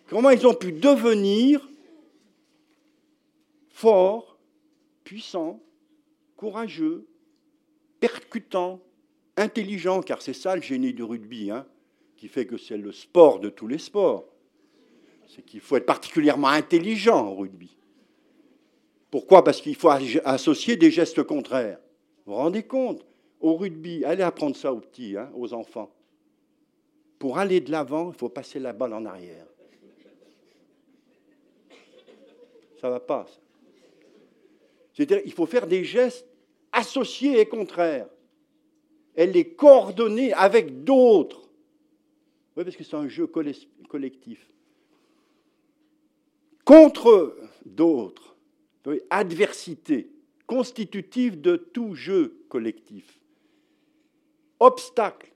Comment 0.09 0.31
ils 0.31 0.47
ont 0.47 0.55
pu 0.55 0.73
devenir 0.73 1.67
forts, 3.71 4.39
puissants, 5.05 5.61
courageux, 6.37 7.07
percutants, 7.99 8.81
intelligents, 9.37 10.03
car 10.03 10.21
c'est 10.21 10.35
ça 10.35 10.55
le 10.55 10.63
génie 10.63 10.93
du 10.93 11.03
rugby, 11.03 11.51
hein, 11.51 11.67
qui 12.17 12.29
fait 12.29 12.47
que 12.47 12.59
c'est 12.59 12.77
le 12.77 12.93
sport 12.93 13.41
de 13.41 13.49
tous 13.49 13.67
les 13.67 13.79
sports. 13.79 14.29
C'est 15.29 15.45
qu'il 15.45 15.61
faut 15.61 15.77
être 15.77 15.87
particulièrement 15.87 16.49
intelligent 16.49 17.27
au 17.29 17.37
rugby. 17.37 17.75
Pourquoi? 19.11 19.45
Parce 19.45 19.61
qu'il 19.61 19.77
faut 19.77 19.89
associer 19.89 20.77
des 20.77 20.91
gestes 20.91 21.23
contraires. 21.23 21.79
Vous 22.27 22.33
vous 22.33 22.39
rendez 22.39 22.63
compte? 22.63 23.05
Au 23.43 23.57
rugby, 23.57 24.05
allez 24.05 24.23
apprendre 24.23 24.57
ça 24.57 24.73
aux 24.73 24.81
petits, 24.81 25.17
hein, 25.17 25.31
aux 25.35 25.53
enfants. 25.53 25.93
Pour 27.19 27.39
aller 27.39 27.61
de 27.61 27.71
l'avant, 27.71 28.13
il 28.13 28.17
faut 28.17 28.29
passer 28.29 28.61
la 28.61 28.73
balle 28.73 28.95
en 28.95 29.05
arrière. 29.05 29.47
Ça 32.81 32.87
ne 32.87 32.93
va 32.93 33.01
pas. 33.01 33.27
C'est-à-dire 34.95 35.23
qu'il 35.23 35.33
faut 35.33 35.47
faire 35.47 35.67
des 35.67 35.85
gestes 35.85 36.27
associés 36.73 37.41
et 37.41 37.47
contraires. 37.47 38.09
Et 39.17 39.27
les 39.27 39.49
coordonner 39.49 40.33
avec 40.33 40.85
d'autres. 40.85 41.49
Oui, 42.57 42.65
parce 42.65 42.77
que 42.77 42.85
c'est 42.85 42.97
un 42.97 43.09
jeu 43.09 43.27
collectif. 43.27 44.49
Contre 46.65 47.37
d'autres. 47.65 48.37
Adversité, 49.11 50.11
constitutive 50.47 51.41
de 51.41 51.57
tout 51.57 51.95
jeu 51.95 52.45
collectif 52.49 53.22
obstacle 54.63 55.33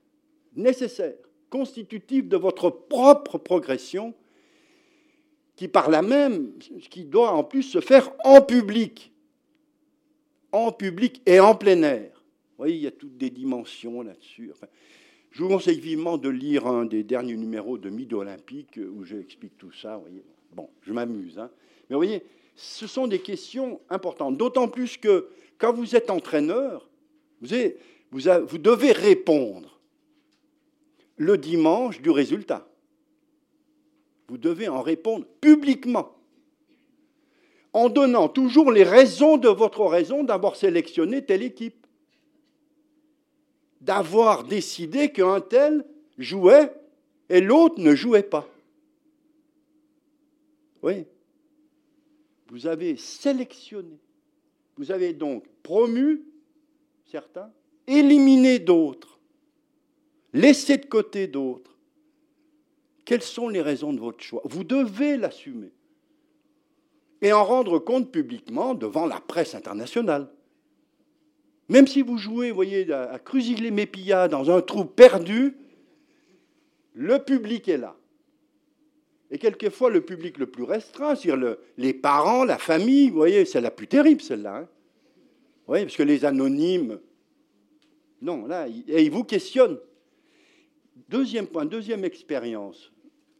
nécessaire, 0.55 1.15
constitutif 1.49 2.27
de 2.27 2.37
votre 2.37 2.69
propre 2.69 3.37
progression, 3.37 4.13
qui 5.55 5.67
par 5.67 5.89
la 5.89 6.01
même, 6.01 6.53
qui 6.89 7.03
doit 7.03 7.31
en 7.31 7.43
plus 7.43 7.63
se 7.63 7.81
faire 7.81 8.11
en 8.23 8.41
public, 8.41 9.11
en 10.51 10.71
public 10.71 11.21
et 11.25 11.39
en 11.39 11.55
plein 11.55 11.81
air. 11.83 12.11
Vous 12.13 12.63
voyez, 12.63 12.75
il 12.75 12.81
y 12.81 12.87
a 12.87 12.91
toutes 12.91 13.17
des 13.17 13.29
dimensions 13.29 14.01
là-dessus. 14.01 14.51
je 15.31 15.43
vous 15.43 15.49
conseille 15.49 15.79
vivement 15.79 16.17
de 16.17 16.29
lire 16.29 16.67
un 16.67 16.85
des 16.85 17.03
derniers 17.03 17.35
numéros 17.35 17.77
de 17.77 17.89
Midi 17.89 18.13
Olympique 18.13 18.79
où 18.79 19.03
j'explique 19.03 19.57
tout 19.57 19.71
ça. 19.71 20.01
Bon, 20.53 20.69
je 20.81 20.93
m'amuse. 20.93 21.37
Hein. 21.37 21.49
Mais 21.89 21.95
vous 21.95 21.99
voyez, 21.99 22.23
ce 22.55 22.87
sont 22.87 23.07
des 23.07 23.19
questions 23.19 23.79
importantes. 23.89 24.37
D'autant 24.37 24.67
plus 24.67 24.97
que 24.97 25.29
quand 25.57 25.73
vous 25.73 25.95
êtes 25.95 26.09
entraîneur, 26.09 26.89
vous 27.41 27.53
avez, 27.53 27.77
vous, 28.17 28.57
devez 28.57 28.91
répondre 28.91 29.79
le 31.17 31.37
dimanche 31.37 32.01
du 32.01 32.09
résultat. 32.09 32.67
Vous 34.27 34.37
devez 34.37 34.67
en 34.67 34.81
répondre 34.81 35.25
publiquement, 35.39 36.15
en 37.73 37.89
donnant 37.89 38.27
toujours 38.27 38.71
les 38.71 38.83
raisons 38.83 39.37
de 39.37 39.47
votre 39.47 39.85
raison 39.85 40.23
d'avoir 40.23 40.55
sélectionné 40.55 41.23
telle 41.23 41.43
équipe, 41.43 41.85
d'avoir 43.81 44.43
décidé 44.43 45.11
qu'un 45.11 45.39
tel 45.39 45.85
jouait 46.17 46.73
et 47.29 47.39
l'autre 47.39 47.79
ne 47.79 47.95
jouait 47.95 48.23
pas. 48.23 48.47
Oui. 50.81 51.05
Vous 52.49 52.67
avez 52.67 52.97
sélectionné. 52.97 53.97
Vous 54.77 54.91
avez 54.91 55.13
donc 55.13 55.45
promu 55.63 56.23
certains 57.05 57.51
éliminer 57.87 58.59
d'autres, 58.59 59.17
laisser 60.33 60.77
de 60.77 60.85
côté 60.85 61.27
d'autres. 61.27 61.77
Quelles 63.05 63.23
sont 63.23 63.47
les 63.47 63.61
raisons 63.61 63.93
de 63.93 63.99
votre 63.99 64.21
choix? 64.21 64.41
Vous 64.43 64.65
devez 64.65 65.15
l'assumer. 65.15 65.71
Et 67.21 67.33
en 67.33 67.43
rendre 67.43 67.79
compte 67.79 68.11
publiquement 68.11 68.75
devant 68.75 69.05
la 69.05 69.19
presse 69.19 69.55
internationale. 69.55 70.29
Même 71.69 71.87
si 71.87 72.01
vous 72.01 72.17
jouez, 72.17 72.49
vous 72.49 72.55
voyez, 72.55 72.91
à 72.91 73.17
Crusigler 73.19 73.71
Mépilla 73.71 74.27
dans 74.27 74.51
un 74.51 74.61
trou 74.61 74.85
perdu, 74.85 75.57
le 76.93 77.19
public 77.19 77.67
est 77.69 77.77
là. 77.77 77.95
Et 79.31 79.37
quelquefois, 79.37 79.89
le 79.89 80.01
public 80.01 80.37
le 80.37 80.47
plus 80.47 80.63
restreint, 80.63 81.15
c'est-à-dire 81.15 81.57
les 81.77 81.93
parents, 81.93 82.43
la 82.43 82.57
famille, 82.57 83.09
vous 83.09 83.17
voyez, 83.17 83.45
c'est 83.45 83.61
la 83.61 83.71
plus 83.71 83.87
terrible, 83.87 84.21
celle-là. 84.21 84.57
Hein 84.57 84.67
oui, 85.67 85.83
parce 85.83 85.97
que 85.97 86.03
les 86.03 86.23
anonymes, 86.23 86.99
non, 88.21 88.45
là, 88.45 88.67
et 88.67 89.03
ils 89.03 89.11
vous 89.11 89.23
questionnent. 89.23 89.79
Deuxième 91.09 91.47
point, 91.47 91.65
deuxième 91.65 92.03
expérience. 92.03 92.91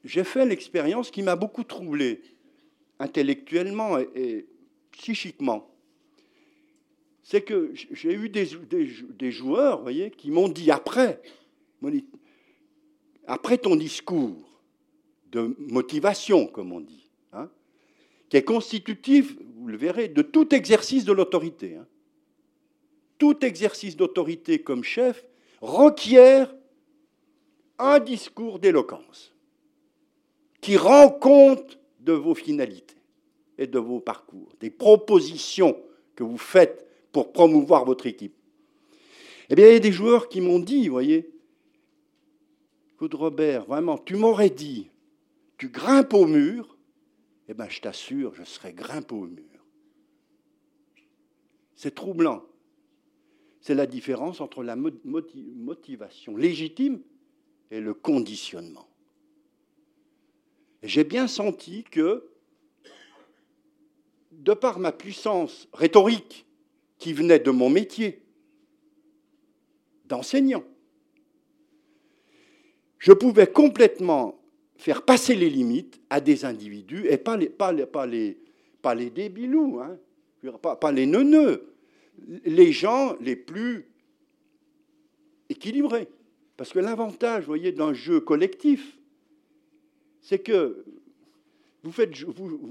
J'ai 0.03 0.23
fait 0.23 0.45
l'expérience 0.45 1.11
qui 1.11 1.23
m'a 1.23 1.35
beaucoup 1.35 1.63
troublé, 1.63 2.21
intellectuellement 2.99 3.97
et, 3.99 4.47
psychiquement. 4.91 5.69
C'est 7.23 7.41
que 7.41 7.73
j'ai 7.73 8.13
eu 8.13 8.29
des, 8.29 8.47
des, 8.69 9.31
joueurs, 9.31 9.77
vous 9.77 9.83
voyez, 9.83 10.11
qui 10.11 10.31
m'ont 10.31 10.47
dit 10.47 10.71
après, 10.71 11.21
après 13.27 13.57
ton 13.57 13.75
discours 13.75 14.37
de 15.31 15.55
motivation, 15.59 16.47
comme 16.47 16.71
on 16.71 16.79
dit, 16.79 17.09
hein, 17.33 17.49
qui 18.29 18.37
est 18.37 18.43
constitutif, 18.43 19.35
vous 19.57 19.67
le 19.67 19.77
verrez, 19.77 20.07
de 20.07 20.21
tout 20.21 20.55
exercice 20.55 21.03
de 21.03 21.11
l'autorité. 21.11 21.75
Hein. 21.75 21.85
Tout 23.17 23.43
exercice 23.45 23.95
d'autorité 23.95 24.59
comme 24.59 24.83
chef 24.83 25.27
requiert 25.61 26.53
un 27.79 27.99
discours 27.99 28.59
d'éloquence 28.59 29.33
qui 30.61 30.77
rend 30.77 31.09
compte 31.09 31.79
de 31.99 32.13
vos 32.13 32.35
finalités 32.35 32.95
et 33.57 33.67
de 33.67 33.79
vos 33.79 33.99
parcours, 33.99 34.53
des 34.59 34.69
propositions 34.69 35.79
que 36.15 36.23
vous 36.23 36.37
faites 36.37 36.87
pour 37.11 37.31
promouvoir 37.31 37.85
votre 37.85 38.05
équipe. 38.05 38.35
Eh 39.49 39.55
bien, 39.55 39.67
il 39.67 39.73
y 39.73 39.77
a 39.77 39.79
des 39.79 39.91
joueurs 39.91 40.29
qui 40.29 40.41
m'ont 40.41 40.59
dit, 40.59 40.87
vous 40.87 40.93
voyez, 40.93 41.29
écoute 42.93 43.13
Robert, 43.13 43.65
vraiment, 43.65 43.97
tu 43.97 44.15
m'aurais 44.15 44.49
dit, 44.49 44.89
tu 45.57 45.69
grimpes 45.69 46.13
au 46.13 46.25
mur, 46.25 46.77
eh 47.47 47.53
bien, 47.53 47.69
je 47.69 47.79
t'assure, 47.79 48.35
je 48.35 48.43
serais 48.43 48.73
grimpé 48.73 49.15
au 49.15 49.25
mur. 49.25 49.43
C'est 51.75 51.95
troublant. 51.95 52.43
C'est 53.67 53.75
la 53.75 53.85
différence 53.85 54.39
entre 54.39 54.63
la 54.63 54.77
motivation 54.77 56.37
légitime 56.37 57.01
et 57.69 57.81
le 57.81 57.93
conditionnement. 57.93 58.87
J'ai 60.83 61.03
bien 61.03 61.27
senti 61.27 61.83
que, 61.83 62.29
de 64.31 64.53
par 64.53 64.79
ma 64.79 64.93
puissance 64.93 65.67
rhétorique 65.73 66.45
qui 66.97 67.11
venait 67.11 67.39
de 67.39 67.51
mon 67.51 67.69
métier 67.69 68.21
d'enseignant, 70.05 70.63
je 72.99 73.11
pouvais 73.11 73.47
complètement 73.47 74.39
faire 74.77 75.03
passer 75.03 75.35
les 75.35 75.49
limites 75.49 75.99
à 76.09 76.21
des 76.21 76.45
individus, 76.45 77.05
et 77.09 77.17
pas 77.17 77.35
les, 77.35 77.49
pas 77.49 77.75
débilous, 78.95 79.81
hein, 79.81 79.99
pas 80.79 80.91
les 80.93 81.05
neuneux, 81.05 81.73
les 82.45 82.71
gens 82.71 83.15
les 83.21 83.35
plus 83.35 83.85
équilibrés. 85.49 86.07
Parce 86.55 86.71
que 86.71 86.79
l'avantage, 86.79 87.45
voyez, 87.45 87.71
d'un 87.71 87.93
jeu 87.93 88.19
collectif, 88.19 88.97
c'est 90.21 90.39
que 90.39 90.83
vous, 91.83 91.93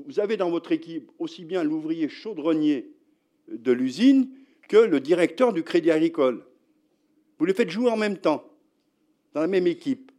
vous, 0.06 0.20
avez 0.20 0.36
dans 0.36 0.50
votre 0.50 0.72
équipe 0.72 1.10
aussi 1.18 1.44
bien 1.44 1.62
l'ouvrier 1.62 2.08
chaudronnier 2.08 2.90
de 3.48 3.72
l'usine 3.72 4.28
que 4.68 4.76
le 4.76 5.00
directeur 5.00 5.52
du 5.52 5.62
crédit 5.62 5.90
agricole. 5.90 6.44
Vous 7.38 7.44
les 7.44 7.54
faites 7.54 7.70
jouer 7.70 7.90
en 7.90 7.96
même 7.96 8.18
temps, 8.18 8.44
dans 9.32 9.40
la 9.40 9.46
même 9.46 9.66
équipe. 9.66 10.10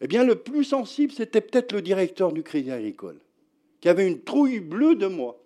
Eh 0.00 0.06
bien, 0.06 0.24
le 0.24 0.36
plus 0.36 0.64
sensible, 0.64 1.12
c'était 1.12 1.40
peut-être 1.40 1.72
le 1.72 1.82
directeur 1.82 2.32
du 2.32 2.42
crédit 2.42 2.70
agricole, 2.70 3.20
qui 3.80 3.88
avait 3.88 4.06
une 4.06 4.20
trouille 4.22 4.60
bleue 4.60 4.96
de 4.96 5.06
moi. 5.06 5.43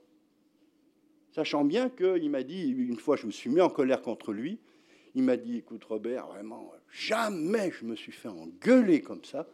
Sachant 1.39 1.65
bien 1.65 1.89
qu'il 1.89 2.31
m'a 2.31 2.43
dit, 2.43 2.69
une 2.69 2.99
fois 2.99 3.15
je 3.15 3.25
me 3.25 3.31
suis 3.31 3.49
mis 3.49 3.61
en 3.61 3.71
colère 3.71 4.03
contre 4.03 4.33
lui, 4.33 4.59
il 5.15 5.23
m'a 5.23 5.37
dit, 5.37 5.59
écoute 5.59 5.85
Robert, 5.85 6.27
vraiment, 6.27 6.73
jamais 6.91 7.71
je 7.71 7.85
me 7.85 7.95
suis 7.95 8.11
fait 8.11 8.27
engueuler 8.27 9.03
comme 9.03 9.23
ça. 9.23 9.47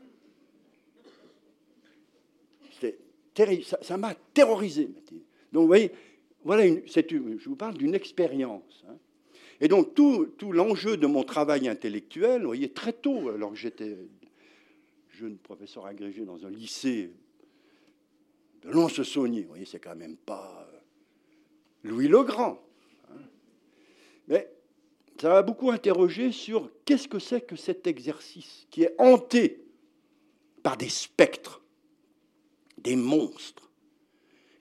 terrible, 3.34 3.64
ça 3.82 3.96
m'a 3.98 4.14
terrorisé. 4.32 4.86
Donc 5.52 5.60
vous 5.60 5.66
voyez, 5.66 5.90
voilà, 6.42 6.64
une, 6.64 6.80
je 6.86 7.48
vous 7.50 7.54
parle 7.54 7.76
d'une 7.76 7.94
expérience. 7.94 8.82
Hein. 8.88 8.96
Et 9.60 9.68
donc 9.68 9.92
tout, 9.94 10.32
tout 10.38 10.52
l'enjeu 10.52 10.96
de 10.96 11.06
mon 11.06 11.22
travail 11.22 11.68
intellectuel, 11.68 12.40
vous 12.40 12.46
voyez, 12.46 12.70
très 12.70 12.94
tôt, 12.94 13.28
alors 13.28 13.50
que 13.50 13.58
j'étais 13.58 13.94
jeune 15.10 15.36
professeur 15.36 15.84
agrégé 15.84 16.24
dans 16.24 16.46
un 16.46 16.50
lycée 16.50 17.10
de 18.62 18.70
Lons-Saunier, 18.70 19.42
vous 19.42 19.48
voyez, 19.48 19.66
c'est 19.66 19.80
quand 19.80 19.96
même 19.96 20.16
pas 20.16 20.66
Louis 21.84 22.08
le 22.08 22.22
Grand. 22.22 22.58
Mais 24.26 24.50
ça 25.20 25.28
m'a 25.28 25.42
beaucoup 25.42 25.70
interrogé 25.70 26.32
sur 26.32 26.70
qu'est-ce 26.84 27.06
que 27.06 27.18
c'est 27.18 27.42
que 27.42 27.56
cet 27.56 27.86
exercice 27.86 28.66
qui 28.70 28.82
est 28.82 28.94
hanté 28.98 29.62
par 30.62 30.76
des 30.76 30.88
spectres, 30.88 31.62
des 32.78 32.96
monstres, 32.96 33.70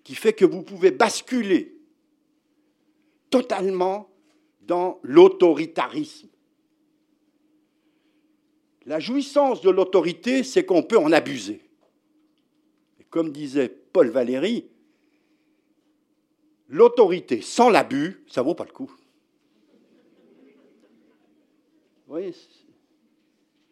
qui 0.04 0.16
fait 0.16 0.34
que 0.34 0.46
vous 0.46 0.62
pouvez 0.62 0.92
basculer 0.92 1.78
totalement 3.30 4.10
dans 4.62 5.00
l'autoritarisme. 5.02 6.28
La 8.86 9.00
jouissance 9.00 9.62
de 9.62 9.70
l'autorité, 9.70 10.44
c'est 10.44 10.66
qu'on 10.66 10.84
peut 10.84 10.98
en 10.98 11.14
abuser. 11.14 11.62
Et 13.00 13.06
comme 13.06 13.32
disait 13.32 13.70
Paul 13.70 14.10
Valéry, 14.10 14.68
l'autorité 16.74 17.42
sans 17.42 17.70
l'abus, 17.70 18.24
ça 18.28 18.42
ne 18.42 18.48
vaut 18.48 18.56
pas 18.56 18.66
le 18.66 18.72
coup. 18.72 18.92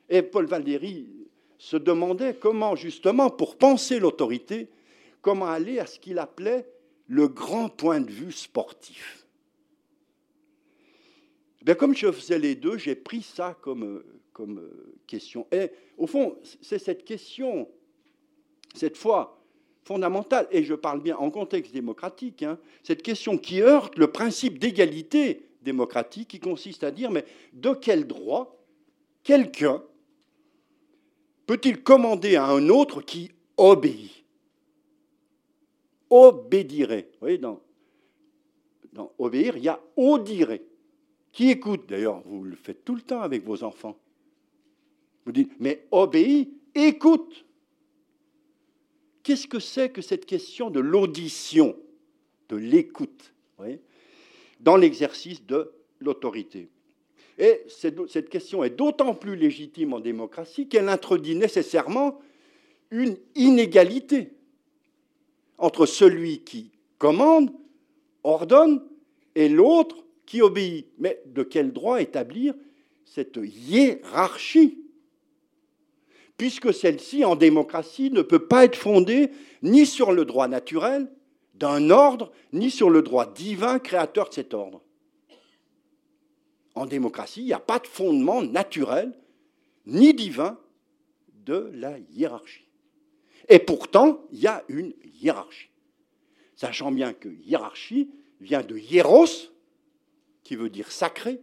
Et 0.10 0.22
Paul 0.22 0.46
Valéry 0.46 1.08
se 1.58 1.78
demandait 1.78 2.36
comment, 2.36 2.76
justement, 2.76 3.30
pour 3.30 3.58
penser 3.58 4.00
l'autorité, 4.00 4.70
comment 5.22 5.48
aller 5.48 5.80
à 5.80 5.88
ce 5.88 6.00
qu'il 6.00 6.20
appelait 6.20 6.68
le 7.08 7.28
grand 7.28 7.70
point 7.70 8.02
de 8.02 8.10
vue 8.10 8.32
sportif. 8.32 9.26
Bien, 11.64 11.76
comme 11.76 11.96
je 11.96 12.12
faisais 12.12 12.40
les 12.40 12.56
deux, 12.56 12.78
j'ai 12.78 12.96
pris 12.96 13.22
ça 13.22 13.58
comme, 13.62 14.04
comme 14.32 14.70
question. 15.08 15.48
Et 15.52 15.72
au 15.98 16.08
fond, 16.08 16.38
c'est 16.62 16.80
cette 16.80 17.04
question, 17.04 17.68
cette 18.74 18.98
fois, 18.98 19.41
fondamentale, 19.84 20.48
et 20.52 20.64
je 20.64 20.74
parle 20.74 21.02
bien 21.02 21.18
en 21.18 21.32
contexte 21.32 21.74
démocratique, 21.74 22.44
hein, 22.44 22.60
cette 22.84 23.02
question 23.02 23.38
qui 23.38 23.62
heurte 23.62 23.98
le 23.98 24.12
principe 24.12 24.60
d'égalité 24.60 25.48
démocratique 25.62 26.30
qui 26.30 26.40
consiste 26.40 26.84
à 26.84 26.92
dire, 26.92 27.12
mais 27.12 27.26
de 27.54 27.74
quel 27.74 28.08
droit 28.08 28.58
quelqu'un 29.24 29.84
peut-il 31.46 31.84
commander 31.84 32.36
à 32.36 32.46
un 32.46 32.70
autre 32.70 33.02
qui 33.02 33.32
obéit? 33.58 34.24
Obédirait. 36.10 37.10
Vous 37.14 37.20
voyez, 37.22 37.38
dans, 37.38 37.62
obéir, 39.18 39.58
il 39.58 39.64
y 39.64 39.70
a 39.70 39.80
audirait. 39.96 40.64
Qui 41.32 41.50
écoute? 41.50 41.88
D'ailleurs, 41.88 42.22
vous 42.26 42.44
le 42.44 42.56
faites 42.56 42.84
tout 42.84 42.96
le 42.96 43.02
temps 43.02 43.22
avec 43.22 43.46
vos 43.46 43.64
enfants. 43.64 43.98
Vous 45.26 45.32
dites, 45.32 45.54
mais 45.60 45.88
obéis, 45.92 46.54
écoute. 46.76 47.46
Qu'est-ce 49.24 49.48
que 49.48 49.60
c'est 49.60 49.90
que 49.90 50.02
cette 50.02 50.26
question 50.26 50.70
de 50.70 50.80
l'audition, 50.80 51.76
de 52.50 52.56
l'écoute 52.56 53.34
dans 54.60 54.78
l'exercice 54.78 55.46
de 55.46 55.72
l'autorité? 56.00 56.70
Et 57.38 57.64
cette 57.68 58.30
question 58.30 58.64
est 58.64 58.72
d'autant 58.72 59.16
plus 59.16 59.36
légitime 59.36 59.94
en 59.94 60.00
démocratie 60.00 60.68
qu'elle 60.68 60.90
introduit 60.90 61.36
nécessairement 61.36 62.20
une 62.92 63.18
inégalité 63.36 64.34
entre 65.58 65.86
celui 65.86 66.40
qui 66.40 66.72
commande, 66.98 67.52
ordonne, 68.24 68.84
et 69.34 69.48
l'autre 69.50 70.04
qui 70.26 70.42
obéit. 70.42 70.88
Mais 71.00 71.22
de 71.26 71.44
quel 71.44 71.72
droit 71.72 72.02
établir 72.02 72.54
cette 73.06 73.40
hiérarchie? 73.42 74.78
Puisque 76.42 76.74
celle-ci, 76.74 77.24
en 77.24 77.36
démocratie, 77.36 78.10
ne 78.10 78.24
peut 78.24 78.48
pas 78.48 78.66
être 78.66 78.76
fondée 78.76 79.30
ni 79.62 79.86
sur 79.86 80.12
le 80.12 80.26
droit 80.26 80.48
naturel 80.48 81.08
d'un 81.54 81.92
ordre, 81.92 82.32
ni 82.52 82.72
sur 82.72 82.90
le 82.90 83.04
droit 83.04 83.32
divin 83.32 83.78
créateur 83.78 84.30
de 84.30 84.34
cet 84.34 84.56
ordre. 84.56 84.82
En 86.74 86.88
démocratie, 86.88 87.42
il 87.42 87.46
n'y 87.46 87.54
a 87.54 87.60
pas 87.60 87.78
de 87.78 87.86
fondement 87.86 88.42
naturel, 88.42 89.16
ni 89.86 90.16
divin, 90.16 90.58
de 91.46 91.70
la 91.76 92.00
hiérarchie. 92.10 92.68
Et 93.48 93.60
pourtant, 93.60 94.26
il 94.32 94.40
y 94.40 94.48
a 94.48 94.64
une 94.68 94.96
hiérarchie. 95.22 95.70
Sachant 96.56 96.92
bien 96.92 97.14
que 97.14 97.30
hiérarchie 97.30 98.10
vient 98.40 98.64
de 98.64 98.80
hieros, 98.80 99.52
qui 100.42 100.56
veut 100.56 100.72
dire 100.72 100.92
sacré, 100.92 101.40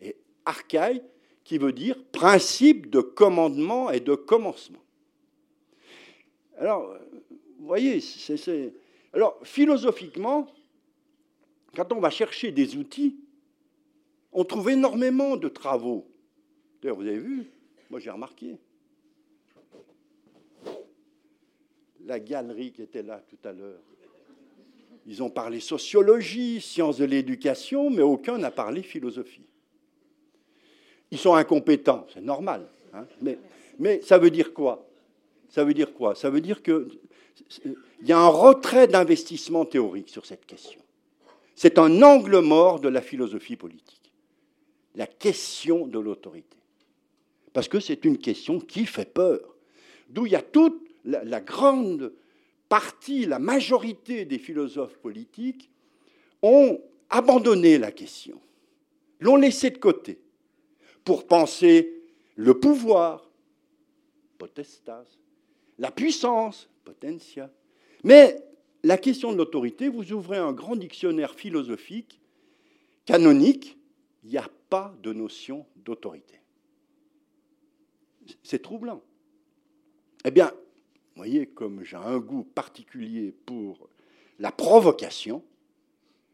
et 0.00 0.16
archaï, 0.46 1.02
qui 1.44 1.58
veut 1.58 1.72
dire 1.72 2.02
principe 2.10 2.90
de 2.90 3.00
commandement 3.00 3.90
et 3.90 4.00
de 4.00 4.14
commencement. 4.14 4.82
Alors, 6.58 6.96
vous 7.58 7.66
voyez, 7.66 8.02
philosophiquement, 9.42 10.48
quand 11.74 11.92
on 11.92 12.00
va 12.00 12.10
chercher 12.10 12.50
des 12.50 12.76
outils, 12.76 13.16
on 14.32 14.44
trouve 14.44 14.70
énormément 14.70 15.36
de 15.36 15.48
travaux. 15.48 16.06
D'ailleurs, 16.82 16.96
vous 16.96 17.06
avez 17.06 17.18
vu, 17.18 17.46
moi 17.90 18.00
j'ai 18.00 18.10
remarqué. 18.10 18.56
La 22.06 22.20
galerie 22.20 22.72
qui 22.72 22.82
était 22.82 23.02
là 23.02 23.22
tout 23.28 23.48
à 23.48 23.52
l'heure. 23.52 23.80
Ils 25.06 25.22
ont 25.22 25.30
parlé 25.30 25.60
sociologie, 25.60 26.60
sciences 26.60 26.98
de 26.98 27.04
l'éducation, 27.04 27.90
mais 27.90 28.02
aucun 28.02 28.38
n'a 28.38 28.50
parlé 28.50 28.82
philosophie. 28.82 29.46
Ils 31.14 31.18
sont 31.18 31.34
incompétents, 31.34 32.08
c'est 32.12 32.20
normal. 32.20 32.66
Hein, 32.92 33.06
mais, 33.22 33.38
mais 33.78 34.02
ça 34.02 34.18
veut 34.18 34.32
dire 34.32 34.52
quoi? 34.52 34.84
Ça 35.48 35.62
veut 35.62 35.72
dire 35.72 35.94
quoi? 35.94 36.16
Ça 36.16 36.28
veut 36.28 36.40
dire 36.40 36.60
qu'il 36.60 36.88
y 38.02 38.10
a 38.10 38.18
un 38.18 38.26
retrait 38.26 38.88
d'investissement 38.88 39.64
théorique 39.64 40.10
sur 40.10 40.26
cette 40.26 40.44
question. 40.44 40.80
C'est 41.54 41.78
un 41.78 42.02
angle 42.02 42.40
mort 42.40 42.80
de 42.80 42.88
la 42.88 43.00
philosophie 43.00 43.54
politique, 43.54 44.12
la 44.96 45.06
question 45.06 45.86
de 45.86 46.00
l'autorité. 46.00 46.56
Parce 47.52 47.68
que 47.68 47.78
c'est 47.78 48.04
une 48.04 48.18
question 48.18 48.58
qui 48.58 48.84
fait 48.84 49.08
peur. 49.14 49.54
D'où 50.08 50.26
il 50.26 50.32
y 50.32 50.36
a 50.36 50.42
toute 50.42 50.82
la, 51.04 51.40
grande 51.40 52.12
partie, 52.68 53.24
la 53.24 53.38
majorité 53.38 54.24
des 54.24 54.40
philosophes 54.40 54.98
politiques 54.98 55.70
ont 56.42 56.80
abandonné 57.08 57.78
la 57.78 57.92
question, 57.92 58.40
l'ont 59.20 59.36
laissée 59.36 59.70
de 59.70 59.78
côté 59.78 60.18
pour 61.04 61.26
penser 61.26 62.02
le 62.36 62.58
pouvoir, 62.58 63.30
potestas, 64.38 65.06
la 65.78 65.90
puissance, 65.90 66.68
potentia. 66.84 67.50
Mais 68.02 68.42
la 68.82 68.98
question 68.98 69.32
de 69.32 69.38
l'autorité, 69.38 69.88
vous 69.88 70.12
ouvrez 70.12 70.38
un 70.38 70.52
grand 70.52 70.76
dictionnaire 70.76 71.34
philosophique, 71.34 72.20
canonique, 73.04 73.78
il 74.24 74.30
n'y 74.30 74.38
a 74.38 74.48
pas 74.70 74.94
de 75.02 75.12
notion 75.12 75.66
d'autorité. 75.76 76.40
C'est 78.42 78.62
troublant. 78.62 79.02
Eh 80.24 80.30
bien, 80.30 80.50
vous 81.14 81.20
voyez, 81.20 81.46
comme 81.46 81.84
j'ai 81.84 81.96
un 81.96 82.18
goût 82.18 82.44
particulier 82.44 83.34
pour 83.44 83.88
la 84.38 84.50
provocation, 84.50 85.44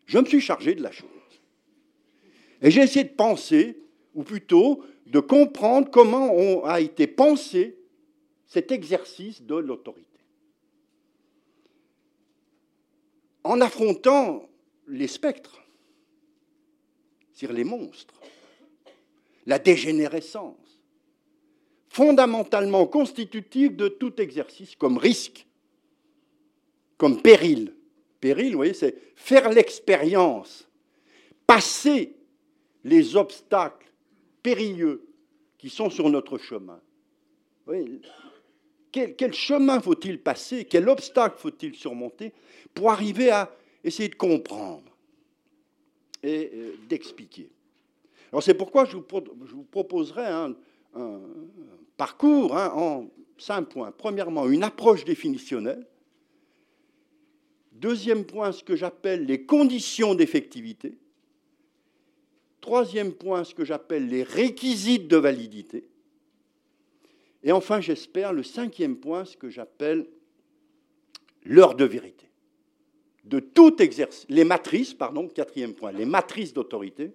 je 0.07 0.19
me 0.19 0.25
suis 0.25 0.41
chargé 0.41 0.75
de 0.75 0.83
la 0.83 0.93
chose. 0.93 1.09
Et 2.63 2.71
j'ai 2.71 2.83
essayé 2.83 3.05
de 3.05 3.15
penser, 3.15 3.83
ou 4.15 4.23
plutôt 4.23 4.83
de 5.07 5.21
comprendre 5.21 5.91
comment 5.91 6.65
a 6.65 6.81
été 6.81 7.07
pensé 7.07 7.77
cet 8.47 8.73
exercice 8.73 9.43
de 9.43 9.55
l'autorité. 9.55 10.11
en 13.45 13.61
affrontant 13.61 14.49
les 14.87 15.09
spectres, 15.09 15.63
c'est-à-dire 17.33 17.57
les 17.57 17.65
monstres, 17.65 18.21
la 19.47 19.59
dégénérescence, 19.59 20.57
fondamentalement 21.89 22.87
constitutive 22.87 23.77
de 23.77 23.89
tout 23.89 24.21
exercice 24.21 24.77
comme 24.77 24.99
risque, 24.99 25.47
comme 26.97 27.23
péril. 27.23 27.75
Péril, 28.21 28.53
vous 28.53 28.59
voyez, 28.59 28.75
c'est 28.75 28.97
faire 29.17 29.51
l'expérience, 29.51 30.69
passer 31.47 32.15
les 32.85 33.17
obstacles 33.17 33.90
périlleux 34.43 35.07
qui 35.59 35.69
sont 35.69 35.91
sur 35.91 36.09
notre 36.11 36.39
chemin. 36.39 36.81
Quel, 38.93 39.35
chemin 39.35 39.81
faut-il 39.81 40.21
passer? 40.21 40.65
Quel 40.65 40.89
obstacle 40.89 41.37
faut-il 41.39 41.75
surmonter 41.75 42.33
pour 42.75 42.91
arriver 42.91 43.31
à 43.31 43.55
essayer 43.85 44.09
de 44.09 44.15
comprendre 44.15 44.97
et 46.23 46.51
euh, 46.53 46.75
d'expliquer? 46.89 47.51
Alors 48.33 48.43
c'est 48.43 48.55
pourquoi 48.55 48.85
je 48.85 48.97
vous, 48.97 49.65
proposerai 49.71 50.27
un, 50.27 50.55
parcours 51.97 52.57
hein, 52.57 52.73
en 52.75 53.11
cinq 53.39 53.65
points. 53.65 53.93
Premièrement, 53.93 54.49
une 54.49 54.63
approche 54.63 55.05
définitionnelle. 55.05 55.87
Deuxième 57.73 58.25
point, 58.25 58.53
ce 58.53 58.63
que 58.63 58.77
j'appelle 58.77 59.25
les 59.25 59.45
conditions 59.45 60.15
d'effectivité. 60.15 60.99
Troisième 62.61 63.13
point, 63.13 63.45
ce 63.45 63.55
que 63.55 63.65
j'appelle 63.65 64.09
les 64.09 64.23
réquisites 64.23 65.09
de 65.09 65.17
validité. 65.17 65.85
Et 67.43 67.53
enfin, 67.53 67.81
j'espère, 67.81 68.33
le 68.33 68.43
cinquième 68.43 68.97
point, 68.97 69.25
ce 69.25 69.37
que 69.37 69.49
j'appelle 69.49 70.07
l'heure 71.45 71.75
de 71.75 71.85
vérité. 71.85 72.27
De 73.25 73.41
tout 73.41 73.81
exercice, 73.81 74.27
les 74.29 74.45
matrices, 74.45 74.93
pardon, 74.93 75.29
quatrième 75.29 75.75
point, 75.75 75.93
les 75.93 76.05
matrices 76.05 76.53
d'autorité. 76.53 77.13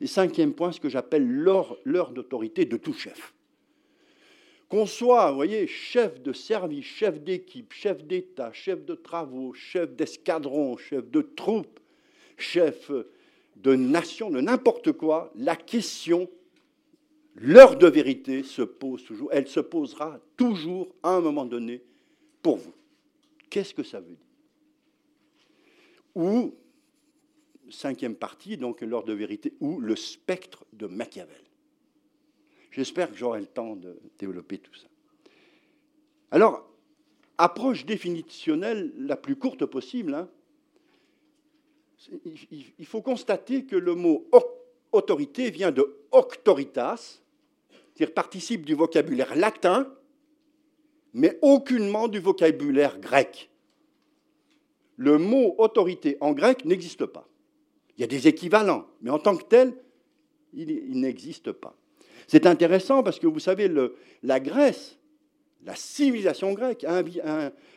Et 0.00 0.06
cinquième 0.06 0.54
point, 0.54 0.72
ce 0.72 0.80
que 0.80 0.88
j'appelle 0.88 1.26
l'heure 1.26 2.12
d'autorité 2.12 2.64
de 2.64 2.76
tout 2.76 2.92
chef. 2.92 3.34
Qu'on 4.68 4.86
soit, 4.86 5.28
vous 5.30 5.36
voyez, 5.36 5.66
chef 5.66 6.22
de 6.22 6.32
service, 6.32 6.86
chef 6.86 7.20
d'équipe, 7.20 7.74
chef 7.74 8.02
d'État, 8.04 8.52
chef 8.54 8.84
de 8.86 8.94
travaux, 8.94 9.52
chef 9.52 9.92
d'escadron, 9.94 10.78
chef 10.78 11.10
de 11.10 11.20
troupe, 11.20 11.78
chef 12.38 12.90
de 13.56 13.74
nation, 13.74 14.30
de 14.30 14.40
n'importe 14.40 14.92
quoi, 14.92 15.32
la 15.36 15.56
question 15.56 16.28
l'heure 17.34 17.76
de 17.76 17.86
vérité 17.86 18.42
se 18.42 18.62
pose 18.62 19.04
toujours, 19.04 19.28
elle 19.32 19.48
se 19.48 19.60
posera 19.60 20.20
toujours 20.36 20.94
à 21.02 21.10
un 21.10 21.20
moment 21.20 21.46
donné 21.46 21.82
pour 22.42 22.56
vous. 22.56 22.74
Qu'est-ce 23.48 23.74
que 23.74 23.82
ça 23.82 24.00
veut 24.00 24.14
dire? 24.14 24.16
Ou, 26.14 26.54
cinquième 27.70 28.16
partie, 28.16 28.56
donc 28.56 28.80
l'heure 28.82 29.04
de 29.04 29.12
vérité, 29.12 29.54
ou 29.60 29.80
le 29.80 29.96
spectre 29.96 30.64
de 30.72 30.86
Machiavel. 30.86 31.42
J'espère 32.70 33.10
que 33.10 33.16
j'aurai 33.16 33.40
le 33.40 33.46
temps 33.46 33.76
de 33.76 33.98
développer 34.18 34.58
tout 34.58 34.74
ça. 34.74 34.88
Alors, 36.30 36.66
approche 37.38 37.84
définitionnelle 37.84 38.92
la 38.96 39.16
plus 39.16 39.36
courte 39.36 39.66
possible. 39.66 40.14
Hein. 40.14 40.28
Il 42.78 42.86
faut 42.86 43.02
constater 43.02 43.64
que 43.64 43.76
le 43.76 43.94
mot 43.94 44.28
autorité 44.92 45.50
vient 45.50 45.70
de 45.70 45.96
auctoritas, 46.10 47.20
c'est-à-dire 47.94 48.14
participe 48.14 48.64
du 48.64 48.74
vocabulaire 48.74 49.34
latin, 49.36 49.88
mais 51.14 51.38
aucunement 51.42 52.08
du 52.08 52.18
vocabulaire 52.18 52.98
grec. 52.98 53.50
Le 54.96 55.18
mot 55.18 55.54
autorité 55.58 56.16
en 56.20 56.32
grec 56.32 56.64
n'existe 56.64 57.06
pas. 57.06 57.28
Il 57.96 58.00
y 58.00 58.04
a 58.04 58.06
des 58.06 58.28
équivalents, 58.28 58.86
mais 59.00 59.10
en 59.10 59.18
tant 59.18 59.36
que 59.36 59.44
tel, 59.44 59.74
il, 60.54 61.00
n'existe 61.00 61.52
pas. 61.52 61.74
C'est 62.26 62.46
intéressant 62.46 63.02
parce 63.02 63.18
que 63.18 63.26
vous 63.26 63.40
savez, 63.40 63.70
la 64.22 64.40
Grèce, 64.40 64.98
la 65.64 65.74
civilisation 65.74 66.52
grecque, 66.52 66.84
a, 66.84 67.02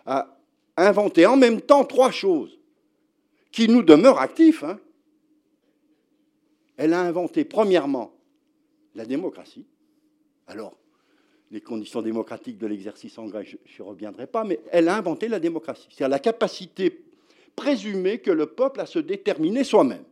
a, 0.05 0.37
inventé 0.77 1.25
en 1.25 1.37
même 1.37 1.61
temps 1.61 1.85
trois 1.85 2.11
choses 2.11 2.59
qui 3.55 3.69
nous 3.69 3.83
demeurent 3.83 4.19
actifs. 4.19 4.65
Hein. 4.65 4.77
Elle 6.75 6.91
a 6.91 6.99
inventé, 6.99 7.45
premièrement, 7.45 8.13
la 8.95 9.05
démocratie. 9.05 9.65
Alors, 10.45 10.77
les 11.51 11.61
conditions 11.61 12.01
démocratiques 12.01 12.57
de 12.57 12.67
l'exercice 12.67 13.17
en 13.17 13.27
grec, 13.27 13.57
je 13.63 13.81
ne 13.81 13.87
reviendrai 13.87 14.27
pas, 14.27 14.43
mais 14.43 14.59
elle 14.71 14.89
a 14.89 14.97
inventé 14.97 15.29
la 15.29 15.39
démocratie. 15.39 15.87
C'est-à-dire 15.89 16.09
la 16.09 16.19
capacité 16.19 17.05
présumée 17.55 18.19
que 18.19 18.29
le 18.29 18.47
peuple 18.47 18.81
a 18.81 18.85
se 18.85 18.99
déterminer 18.99 19.63
soi-même 19.63 20.03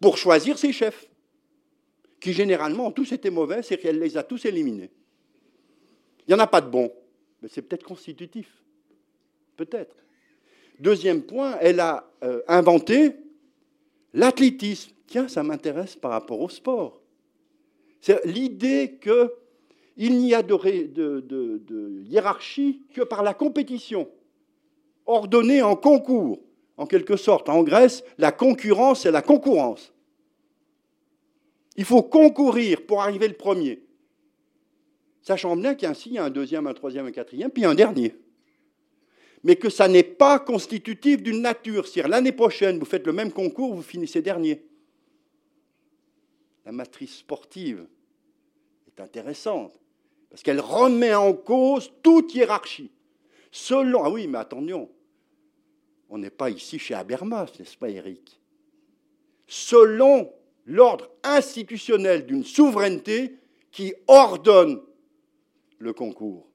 pour 0.00 0.16
choisir 0.16 0.56
ses 0.56 0.72
chefs, 0.72 1.06
qui 2.18 2.32
généralement 2.32 2.86
ont 2.86 2.92
tous 2.92 3.12
été 3.12 3.28
mauvais, 3.28 3.62
c'est 3.62 3.76
qu'elle 3.76 3.98
les 3.98 4.16
a 4.16 4.22
tous 4.22 4.46
éliminés. 4.46 4.90
Il 6.26 6.30
n'y 6.30 6.34
en 6.34 6.42
a 6.42 6.46
pas 6.46 6.62
de 6.62 6.70
bons, 6.70 6.90
mais 7.42 7.48
c'est 7.48 7.60
peut-être 7.60 7.84
constitutif. 7.84 8.50
Peut-être. 9.58 9.96
Deuxième 10.80 11.22
point, 11.22 11.58
elle 11.60 11.78
a 11.78 12.10
euh, 12.22 12.40
inventé 12.48 13.16
l'athlétisme. 14.14 14.92
Tiens, 15.06 15.28
ça 15.28 15.42
m'intéresse 15.42 15.94
par 15.94 16.10
rapport 16.10 16.40
au 16.40 16.48
sport. 16.48 17.02
C'est 18.00 18.24
l'idée 18.24 18.98
que 19.00 19.34
il 19.98 20.16
n'y 20.16 20.32
a 20.32 20.42
de, 20.42 22.02
hiérarchie 22.04 22.80
que 22.94 23.02
par 23.02 23.22
la 23.22 23.34
compétition, 23.34 24.08
ordonnée 25.04 25.60
en 25.60 25.76
concours. 25.76 26.40
En 26.78 26.86
quelque 26.86 27.16
sorte, 27.16 27.50
en 27.50 27.62
Grèce, 27.62 28.02
la 28.16 28.32
concurrence, 28.32 29.02
c'est 29.02 29.10
la 29.10 29.20
concurrence. 29.20 29.92
Il 31.76 31.84
faut 31.84 32.02
concourir 32.02 32.86
pour 32.86 33.02
arriver 33.02 33.28
le 33.28 33.34
premier. 33.34 33.82
sachant 35.20 35.54
bien 35.56 35.74
qu'ainsi, 35.74 36.08
il 36.08 36.14
y 36.14 36.18
a 36.18 36.24
un 36.24 36.30
deuxième, 36.30 36.66
un 36.66 36.72
troisième, 36.72 37.04
un 37.04 37.12
quatrième, 37.12 37.50
puis 37.50 37.66
un 37.66 37.74
dernier. 37.74 38.14
Mais 39.42 39.56
que 39.56 39.70
ça 39.70 39.88
n'est 39.88 40.02
pas 40.02 40.38
constitutif 40.38 41.22
d'une 41.22 41.40
nature. 41.40 41.86
Si 41.86 42.02
l'année 42.02 42.32
prochaine, 42.32 42.78
vous 42.78 42.84
faites 42.84 43.06
le 43.06 43.12
même 43.12 43.32
concours, 43.32 43.74
vous 43.74 43.82
finissez 43.82 44.20
dernier. 44.20 44.62
La 46.66 46.72
matrice 46.72 47.18
sportive 47.18 47.86
est 48.86 49.00
intéressante, 49.00 49.80
parce 50.28 50.42
qu'elle 50.42 50.60
remet 50.60 51.14
en 51.14 51.32
cause 51.32 51.90
toute 52.02 52.34
hiérarchie. 52.34 52.90
Selon, 53.50 54.04
ah 54.04 54.10
oui, 54.10 54.26
mais 54.26 54.38
attention, 54.38 54.88
on 56.08 56.18
n'est 56.18 56.30
pas 56.30 56.50
ici 56.50 56.78
chez 56.78 56.94
Habermas, 56.94 57.50
n'est-ce 57.58 57.76
pas, 57.76 57.88
Eric 57.88 58.40
Selon 59.46 60.32
l'ordre 60.66 61.10
institutionnel 61.22 62.26
d'une 62.26 62.44
souveraineté 62.44 63.36
qui 63.70 63.94
ordonne 64.06 64.80
le 65.78 65.92
concours, 65.92 66.49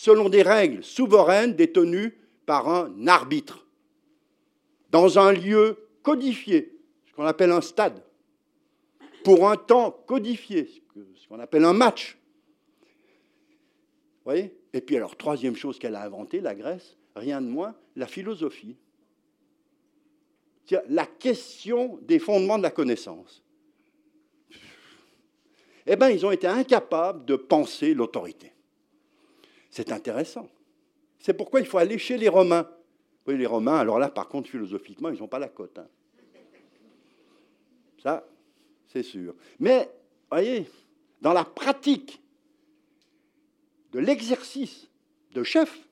selon 0.00 0.30
des 0.30 0.40
règles 0.40 0.82
souveraines 0.82 1.52
détenues 1.52 2.16
par 2.46 2.70
un 2.70 3.06
arbitre, 3.06 3.66
dans 4.90 5.18
un 5.18 5.30
lieu 5.30 5.76
codifié, 6.02 6.74
ce 7.04 7.12
qu'on 7.12 7.26
appelle 7.26 7.52
un 7.52 7.60
stade, 7.60 8.02
pour 9.24 9.46
un 9.46 9.58
temps 9.58 9.90
codifié, 10.06 10.82
ce 11.16 11.28
qu'on 11.28 11.38
appelle 11.38 11.66
un 11.66 11.74
match. 11.74 12.16
Vous 12.80 14.24
voyez? 14.24 14.56
Et 14.72 14.80
puis 14.80 14.96
alors, 14.96 15.16
troisième 15.18 15.54
chose 15.54 15.78
qu'elle 15.78 15.94
a 15.94 16.02
inventée, 16.02 16.40
la 16.40 16.54
Grèce, 16.54 16.96
rien 17.14 17.42
de 17.42 17.48
moins, 17.48 17.76
la 17.94 18.06
philosophie. 18.06 18.78
La 20.88 21.04
question 21.04 21.98
des 22.00 22.20
fondements 22.20 22.56
de 22.56 22.62
la 22.62 22.70
connaissance. 22.70 23.44
Eh 25.84 25.96
bien, 25.96 26.08
ils 26.08 26.24
ont 26.24 26.30
été 26.30 26.46
incapables 26.46 27.26
de 27.26 27.36
penser 27.36 27.92
l'autorité. 27.92 28.54
C'est 29.70 29.92
intéressant. 29.92 30.48
C'est 31.18 31.34
pourquoi 31.34 31.60
il 31.60 31.66
faut 31.66 31.78
aller 31.78 31.98
chez 31.98 32.18
les 32.18 32.28
Romains. 32.28 32.68
Oui, 33.26 33.36
les 33.36 33.46
Romains, 33.46 33.76
alors 33.76 33.98
là, 33.98 34.08
par 34.08 34.28
contre, 34.28 34.48
philosophiquement, 34.48 35.10
ils 35.10 35.18
n'ont 35.18 35.28
pas 35.28 35.38
la 35.38 35.48
cote. 35.48 35.78
Hein. 35.78 35.86
Ça, 38.02 38.26
c'est 38.88 39.02
sûr. 39.02 39.34
Mais, 39.58 39.88
voyez, 40.30 40.66
dans 41.20 41.32
la 41.32 41.44
pratique 41.44 42.20
de 43.92 43.98
l'exercice 43.98 44.88
de 45.32 45.42
chef, 45.42 45.86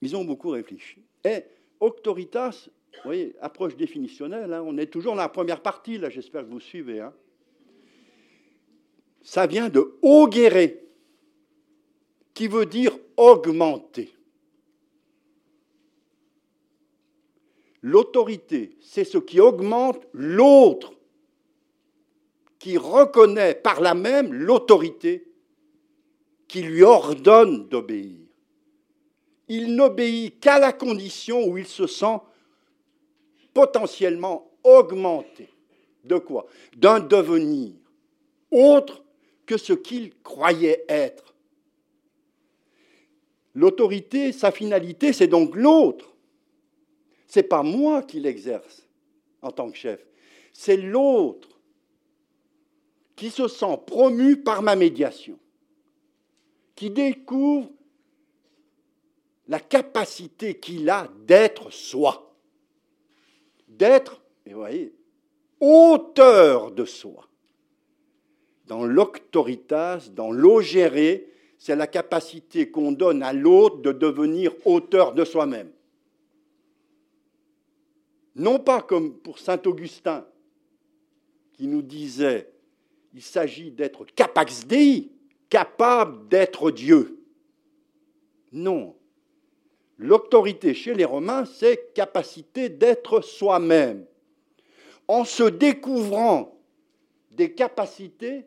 ils 0.00 0.16
ont 0.16 0.24
beaucoup 0.24 0.50
réfléchi. 0.50 1.02
Et 1.24 1.44
auctoritas, 1.80 2.68
vous 2.92 3.00
voyez, 3.04 3.36
approche 3.40 3.76
définitionnelle, 3.76 4.52
hein, 4.52 4.62
on 4.64 4.78
est 4.78 4.86
toujours 4.86 5.14
dans 5.14 5.22
la 5.22 5.28
première 5.28 5.60
partie, 5.60 5.98
là, 5.98 6.10
j'espère 6.10 6.42
que 6.42 6.50
vous 6.50 6.60
suivez. 6.60 7.00
Hein. 7.00 7.12
Ça 9.22 9.46
vient 9.46 9.68
de 9.68 9.96
auguérer, 10.02 10.83
qui 12.34 12.48
veut 12.48 12.66
dire 12.66 12.96
augmenter. 13.16 14.12
L'autorité, 17.80 18.76
c'est 18.80 19.04
ce 19.04 19.18
qui 19.18 19.40
augmente 19.40 20.06
l'autre, 20.12 20.92
qui 22.58 22.76
reconnaît 22.76 23.54
par 23.54 23.80
là 23.80 23.94
même 23.94 24.32
l'autorité 24.32 25.30
qui 26.48 26.62
lui 26.62 26.82
ordonne 26.82 27.68
d'obéir 27.68 28.24
il 29.48 29.74
n'obéit 29.74 30.40
qu'à 30.40 30.58
la 30.58 30.72
condition 30.72 31.46
où 31.46 31.58
il 31.58 31.66
se 31.66 31.86
sent 31.86 32.18
potentiellement 33.52 34.50
augmenté. 34.62 35.48
De 36.04 36.18
quoi? 36.18 36.46
D'un 36.76 37.00
devenir 37.00 37.72
autre 38.50 39.02
que 39.46 39.56
ce 39.56 39.72
qu'il 39.72 40.14
croyait 40.22 40.84
être. 40.88 41.33
L'autorité, 43.54 44.32
sa 44.32 44.50
finalité, 44.50 45.12
c'est 45.12 45.28
donc 45.28 45.54
l'autre. 45.54 46.14
Ce 47.28 47.38
n'est 47.38 47.44
pas 47.44 47.62
moi 47.62 48.02
qui 48.02 48.20
l'exerce 48.20 48.86
en 49.42 49.50
tant 49.50 49.70
que 49.70 49.76
chef, 49.76 50.04
c'est 50.52 50.76
l'autre 50.76 51.48
qui 53.16 53.30
se 53.30 53.46
sent 53.46 53.78
promu 53.86 54.36
par 54.38 54.62
ma 54.62 54.74
médiation, 54.74 55.38
qui 56.74 56.90
découvre 56.90 57.70
la 59.46 59.60
capacité 59.60 60.58
qu'il 60.58 60.88
a 60.88 61.08
d'être 61.26 61.70
soi, 61.70 62.34
d'être, 63.68 64.22
vous 64.46 64.56
voyez, 64.56 64.94
auteur 65.60 66.70
de 66.70 66.84
soi. 66.84 67.28
Dans 68.66 68.84
l'octoritas, 68.84 70.08
dans 70.10 70.30
l'ogéré, 70.30 71.33
c'est 71.58 71.76
la 71.76 71.86
capacité 71.86 72.70
qu'on 72.70 72.92
donne 72.92 73.22
à 73.22 73.32
l'autre 73.32 73.78
de 73.78 73.92
devenir 73.92 74.52
auteur 74.66 75.14
de 75.14 75.24
soi-même. 75.24 75.70
Non 78.36 78.58
pas 78.58 78.82
comme 78.82 79.14
pour 79.18 79.38
Saint 79.38 79.60
Augustin, 79.64 80.26
qui 81.52 81.66
nous 81.66 81.82
disait, 81.82 82.52
il 83.12 83.22
s'agit 83.22 83.70
d'être 83.70 84.04
capax 84.06 84.66
Dei, 84.66 85.12
capable 85.48 86.28
d'être 86.28 86.70
Dieu. 86.70 87.20
Non, 88.50 88.96
L'autorité 89.98 90.74
chez 90.74 90.94
les 90.94 91.04
Romains, 91.04 91.44
c'est 91.44 91.92
capacité 91.94 92.68
d'être 92.68 93.20
soi-même, 93.20 94.04
en 95.06 95.24
se 95.24 95.44
découvrant 95.44 96.58
des 97.30 97.52
capacités 97.52 98.44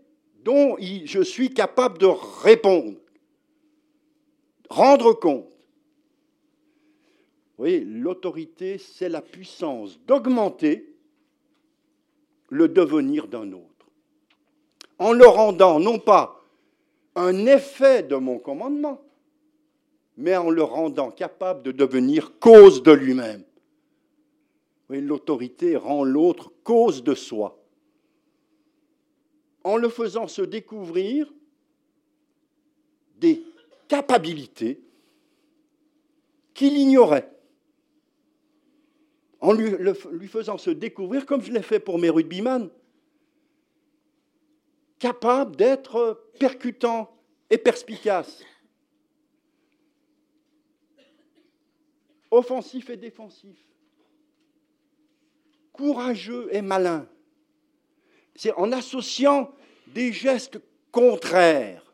dont 0.48 0.78
je 0.80 1.22
suis 1.22 1.50
capable 1.50 1.98
de 1.98 2.06
répondre, 2.06 2.96
rendre 4.70 5.12
compte. 5.12 5.44
Vous 7.58 7.64
voyez, 7.64 7.82
l'autorité, 7.82 8.78
c'est 8.78 9.10
la 9.10 9.22
puissance 9.22 10.00
d'augmenter 10.08 10.96
le 12.48 12.70
devenir 12.70 13.28
d'un 13.28 13.52
autre, 13.52 13.90
en 15.00 15.12
le 15.12 15.28
rendant 15.28 15.82
non 15.82 16.00
pas 16.00 16.42
un 17.16 17.46
effet 17.46 18.04
de 18.04 18.16
mon 18.16 18.40
commandement, 18.40 19.02
mais 20.16 20.38
en 20.38 20.50
le 20.50 20.64
rendant 20.64 21.12
capable 21.12 21.62
de 21.62 21.74
devenir 21.74 22.40
cause 22.40 22.84
de 22.84 22.94
lui-même. 22.94 23.44
L'autorité 24.88 25.76
rend 25.76 26.06
l'autre 26.06 26.54
cause 26.64 27.04
de 27.04 27.16
soi. 27.16 27.62
En 29.64 29.78
le 29.78 29.90
faisant 29.90 30.28
se 30.28 30.42
découvrir 30.42 31.32
des 33.18 33.44
capacités 33.88 34.82
qu'il 36.54 36.78
ignorait. 36.78 37.32
En 39.40 39.54
lui, 39.54 40.28
faisant 40.28 40.58
se 40.58 40.70
découvrir, 40.70 41.26
comme 41.26 41.42
je 41.42 41.52
l'ai 41.52 41.62
fait 41.62 41.80
pour 41.80 42.00
mes 42.00 42.10
rugbyman, 42.10 42.70
capable 45.00 45.56
d'être 45.56 46.32
percutant 46.40 47.16
et 47.50 47.58
perspicace. 47.58 48.44
offensif 52.32 52.90
et 52.90 52.98
défensif, 52.98 53.58
courageux 55.72 56.50
et 56.52 56.62
malin. 56.62 57.08
C'est 58.38 58.54
en 58.54 58.72
associant 58.72 59.52
des 59.88 60.14
gestes 60.14 60.62
contraires, 60.92 61.94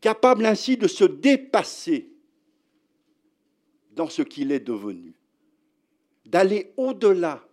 capable 0.00 0.44
ainsi 0.44 0.76
de 0.76 0.88
se 0.88 1.04
dépasser 1.04 2.10
dans 3.92 4.08
ce 4.08 4.22
qu'il 4.22 4.50
est 4.50 4.60
devenu, 4.60 5.14
d'aller 6.26 6.72
au-delà, 6.76 7.46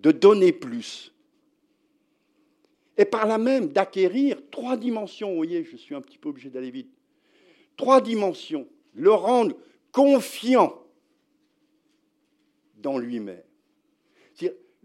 de 0.00 0.10
donner 0.10 0.52
plus, 0.52 1.12
et 2.96 3.04
par 3.04 3.26
là 3.26 3.36
même 3.36 3.68
d'acquérir 3.68 4.40
trois 4.50 4.76
dimensions. 4.76 5.30
Vous 5.30 5.36
voyez, 5.36 5.64
je 5.64 5.76
suis 5.76 5.94
un 5.94 6.00
petit 6.00 6.16
peu 6.16 6.30
obligé 6.30 6.48
d'aller 6.48 6.70
vite. 6.70 6.90
Trois 7.76 8.00
dimensions 8.00 8.66
le 8.94 9.12
rendre 9.12 9.56
confiant 9.90 10.80
dans 12.76 12.96
lui-même. 12.96 13.42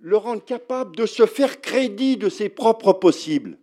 Le 0.01 0.17
rendre 0.17 0.43
capable 0.43 0.95
de 0.95 1.05
se 1.05 1.25
faire 1.25 1.61
crédit 1.61 2.17
de 2.17 2.29
ses 2.29 2.49
propres 2.49 2.93
possibles. 2.93 3.57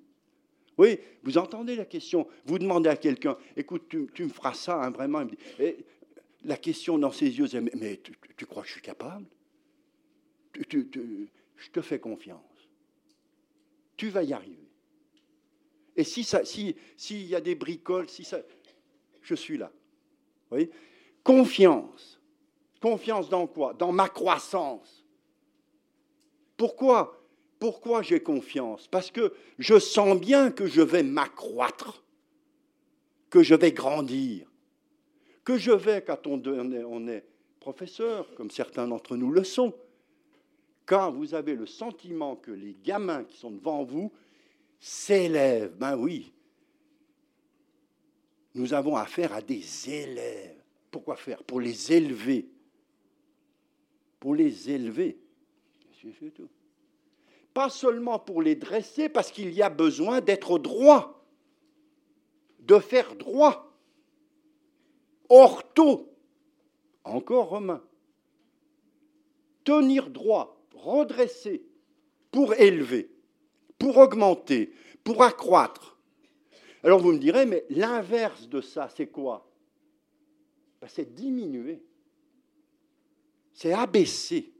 Oui, 0.79 0.99
vous 1.22 1.38
entendez 1.38 1.77
la 1.77 1.87
question. 1.87 2.27
Vous 2.44 2.59
demandez 2.59 2.90
à 2.90 2.96
quelqu'un, 2.96 3.37
écoute, 3.57 3.88
tu, 3.88 4.25
me 4.25 4.29
feras 4.29 4.55
ça, 4.55 4.83
hein, 4.83 4.90
vraiment. 4.90 5.25
la 6.44 6.57
question 6.57 6.99
dans 6.99 7.12
ses 7.12 7.38
yeux, 7.38 7.46
c'est, 7.46 7.61
mais, 7.61 8.01
tu, 8.37 8.46
crois 8.46 8.62
que 8.62 8.68
je 8.68 8.72
suis 8.75 8.83
capable? 8.83 9.27
Je 10.55 11.70
te 11.72 11.81
fais 11.81 11.99
confiance. 11.99 12.40
Tu 13.96 14.09
vas 14.11 14.22
y 14.22 14.33
arriver. 14.33 14.68
Et 15.96 16.05
si 16.05 16.25
ça, 16.25 16.44
si, 16.44 16.77
s'il 16.96 17.27
y 17.27 17.35
a 17.35 17.40
des 17.40 17.55
bricoles, 17.55 18.09
si 18.11 18.25
ça, 18.25 18.40
je 19.22 19.35
suis 19.35 19.57
là. 19.57 19.72
Oui 20.51 20.70
Confiance. 21.25 22.20
Confiance 22.81 23.29
dans 23.29 23.46
quoi? 23.46 23.72
Dans 23.72 23.92
ma 23.92 24.09
croissance. 24.09 25.06
Pourquoi? 26.57 27.23
Pourquoi 27.59 28.03
j'ai 28.03 28.21
confiance? 28.21 28.87
Parce 28.88 29.11
que 29.11 29.33
je 29.59 29.79
sens 29.79 30.19
bien 30.19 30.51
que 30.51 30.66
je 30.66 30.83
vais 30.83 31.03
m'accroître, 31.03 32.05
que 33.31 33.42
je 33.42 33.55
vais 33.55 33.73
grandir, 33.73 34.51
que 35.45 35.57
je 35.57 35.73
vais, 35.73 36.03
quand 36.03 36.27
on 36.27 37.09
est 37.09 37.25
professeur, 37.61 38.33
comme 38.35 38.51
certains 38.51 38.87
d'entre 38.87 39.16
nous 39.16 39.31
le 39.31 39.42
sont, 39.45 39.75
quand 40.85 41.11
vous 41.11 41.35
avez 41.35 41.55
le 41.55 41.66
sentiment 41.66 42.37
que 42.37 42.53
les 42.53 42.77
gamins 42.85 43.25
qui 43.25 43.37
sont 43.37 43.51
devant 43.51 43.85
vous 43.85 44.12
s'élèvent, 44.79 45.75
ben 45.77 45.97
oui, 45.97 46.33
nous 48.55 48.73
avons 48.73 48.97
affaire 48.97 49.33
à 49.33 49.42
des 49.42 49.90
élèves. 49.90 50.62
Pourquoi 50.90 51.16
faire? 51.16 51.42
Pour 51.42 51.61
les 51.61 51.92
élever. 51.92 52.49
Pour 54.21 54.35
les 54.35 54.71
élever. 54.71 55.19
Pas 57.55 57.71
seulement 57.71 58.19
pour 58.19 58.42
les 58.42 58.55
dresser, 58.55 59.09
parce 59.09 59.31
qu'il 59.31 59.53
y 59.53 59.62
a 59.62 59.71
besoin 59.71 60.21
d'être 60.21 60.59
droit, 60.59 61.25
de 62.61 62.79
faire 62.79 63.14
droit, 63.14 63.77
ortho, 65.29 66.12
encore 67.05 67.49
romain. 67.49 67.83
Tenir 69.64 70.11
droit, 70.11 70.61
redresser, 70.75 71.64
pour 72.31 72.55
élever, 72.55 73.11
pour 73.79 73.97
augmenter, 73.97 74.73
pour 75.03 75.23
accroître. 75.23 75.99
Alors 76.83 77.01
vous 77.01 77.12
me 77.12 77.19
direz, 77.19 77.47
mais 77.47 77.64
l'inverse 77.71 78.49
de 78.49 78.61
ça, 78.61 78.88
c'est 78.95 79.09
quoi? 79.09 79.51
Ben, 80.81 80.88
C'est 80.88 81.14
diminuer, 81.14 81.83
c'est 83.53 83.73
abaisser, 83.73 84.53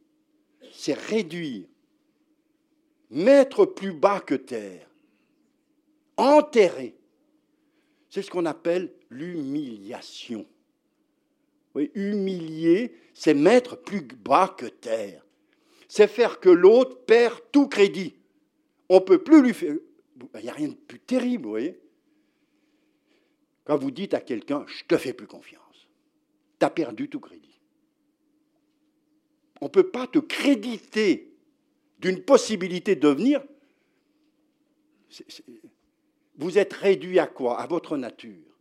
c'est 0.73 0.99
réduire, 0.99 1.67
mettre 3.11 3.67
plus 3.67 3.93
bas 3.93 4.21
que 4.21 4.35
terre, 4.35 4.89
enterrer. 6.17 6.95
C'est 8.09 8.23
ce 8.23 8.31
qu'on 8.31 8.47
appelle 8.47 8.93
l'humiliation. 9.11 10.47
Humilier, 11.95 12.95
c'est 13.13 13.35
mettre 13.35 13.77
plus 13.77 14.01
bas 14.01 14.55
que 14.57 14.65
terre. 14.65 15.23
C'est 15.89 16.09
faire 16.09 16.41
que 16.41 16.49
l'autre 16.49 17.05
perd 17.05 17.39
tout 17.53 17.69
crédit. 17.69 18.15
On 18.89 18.97
ne 18.97 19.01
peut 19.01 19.23
plus 19.23 19.43
lui 19.43 19.53
faire. 19.53 19.77
Il 20.35 20.41
n'y 20.43 20.49
a 20.49 20.55
rien 20.55 20.69
de 20.69 20.75
plus 20.75 21.01
terrible, 21.01 21.45
vous 21.45 21.51
voyez. 21.51 21.79
Quand 23.67 23.77
vous 23.77 23.91
dites 23.91 24.15
à 24.15 24.21
quelqu'un, 24.21 24.65
je 24.67 24.85
te 24.85 24.97
fais 24.97 25.13
plus 25.13 25.27
confiance, 25.27 25.89
tu 26.59 26.65
as 26.65 26.71
perdu 26.71 27.09
tout 27.09 27.21
crédit. 27.21 27.46
On 29.61 29.67
ne 29.67 29.71
peut 29.71 29.91
pas 29.91 30.07
te 30.07 30.19
créditer 30.19 31.33
d'une 31.99 32.23
possibilité 32.23 32.95
de 32.95 33.01
devenir. 33.01 33.43
Vous 36.37 36.59
êtes 36.59 36.73
réduit 36.73 37.19
à 37.19 37.27
quoi? 37.27 37.59
À 37.59 37.67
votre 37.67 37.97
nature. 37.97 38.59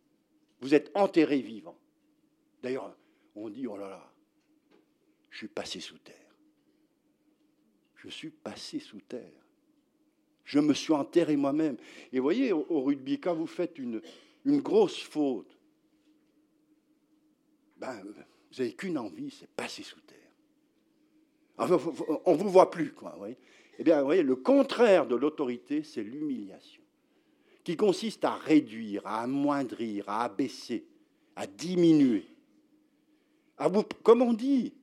Vous 0.61 0.73
êtes 0.73 0.91
enterré 0.95 1.39
vivant. 1.39 1.77
D'ailleurs, 2.63 2.95
on 3.35 3.49
dit, 3.49 3.67
oh 3.67 3.77
là 3.77 3.89
là, 3.89 4.11
je 5.29 5.39
suis 5.39 5.47
passé 5.47 5.79
sous 5.79 5.97
terre. 5.97 6.15
Je 7.95 8.09
suis 8.09 8.29
passé 8.29 8.79
sous 8.79 9.01
terre. 9.01 9.45
Je 10.45 10.59
me 10.59 10.73
suis 10.73 10.93
enterré 10.93 11.35
moi-même. 11.35 11.75
Et 12.13 12.19
voyez, 12.19 12.53
au, 12.53 12.81
rugby, 12.81 13.19
quand 13.19 13.35
vous 13.35 13.47
faites 13.47 13.77
une, 13.79 14.01
une 14.45 14.61
grosse 14.61 15.01
faute, 15.01 15.57
ben, 17.77 18.01
vous 18.03 18.13
n'avez 18.57 18.73
qu'une 18.73 18.97
envie, 18.97 19.31
c'est 19.31 19.49
passer 19.49 19.83
sous 19.83 19.99
terre. 20.01 20.04
On 21.57 22.33
ne 22.33 22.37
vous 22.37 22.49
voit 22.49 22.69
plus, 22.69 22.91
quoi. 22.93 23.17
Eh 23.77 23.83
bien, 23.83 23.99
vous 23.99 24.05
voyez, 24.05 24.23
le 24.23 24.35
contraire 24.35 25.07
de 25.07 25.15
l'autorité, 25.15 25.83
c'est 25.83 26.03
l'humiliation, 26.03 26.81
qui 27.63 27.75
consiste 27.75 28.25
à 28.25 28.35
réduire, 28.35 29.05
à 29.05 29.21
amoindrir, 29.21 30.09
à 30.09 30.23
abaisser, 30.23 30.85
à 31.35 31.47
diminuer 31.47 32.25
à 33.57 33.67
vous, 33.67 33.83
comme 34.03 34.21
on 34.21 34.33
dit, 34.33 34.73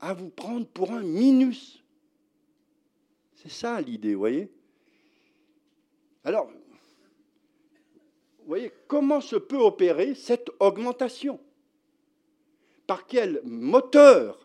à 0.00 0.14
vous 0.14 0.30
prendre 0.30 0.66
pour 0.66 0.92
un 0.92 1.02
minus. 1.02 1.82
C'est 3.34 3.50
ça 3.50 3.80
l'idée, 3.80 4.14
vous 4.14 4.20
voyez 4.20 4.52
Alors, 6.24 6.46
vous 8.38 8.48
voyez, 8.48 8.72
comment 8.86 9.20
se 9.20 9.36
peut 9.36 9.58
opérer 9.58 10.14
cette 10.14 10.50
augmentation? 10.60 11.40
Par 12.86 13.06
quel 13.06 13.40
moteur 13.44 14.41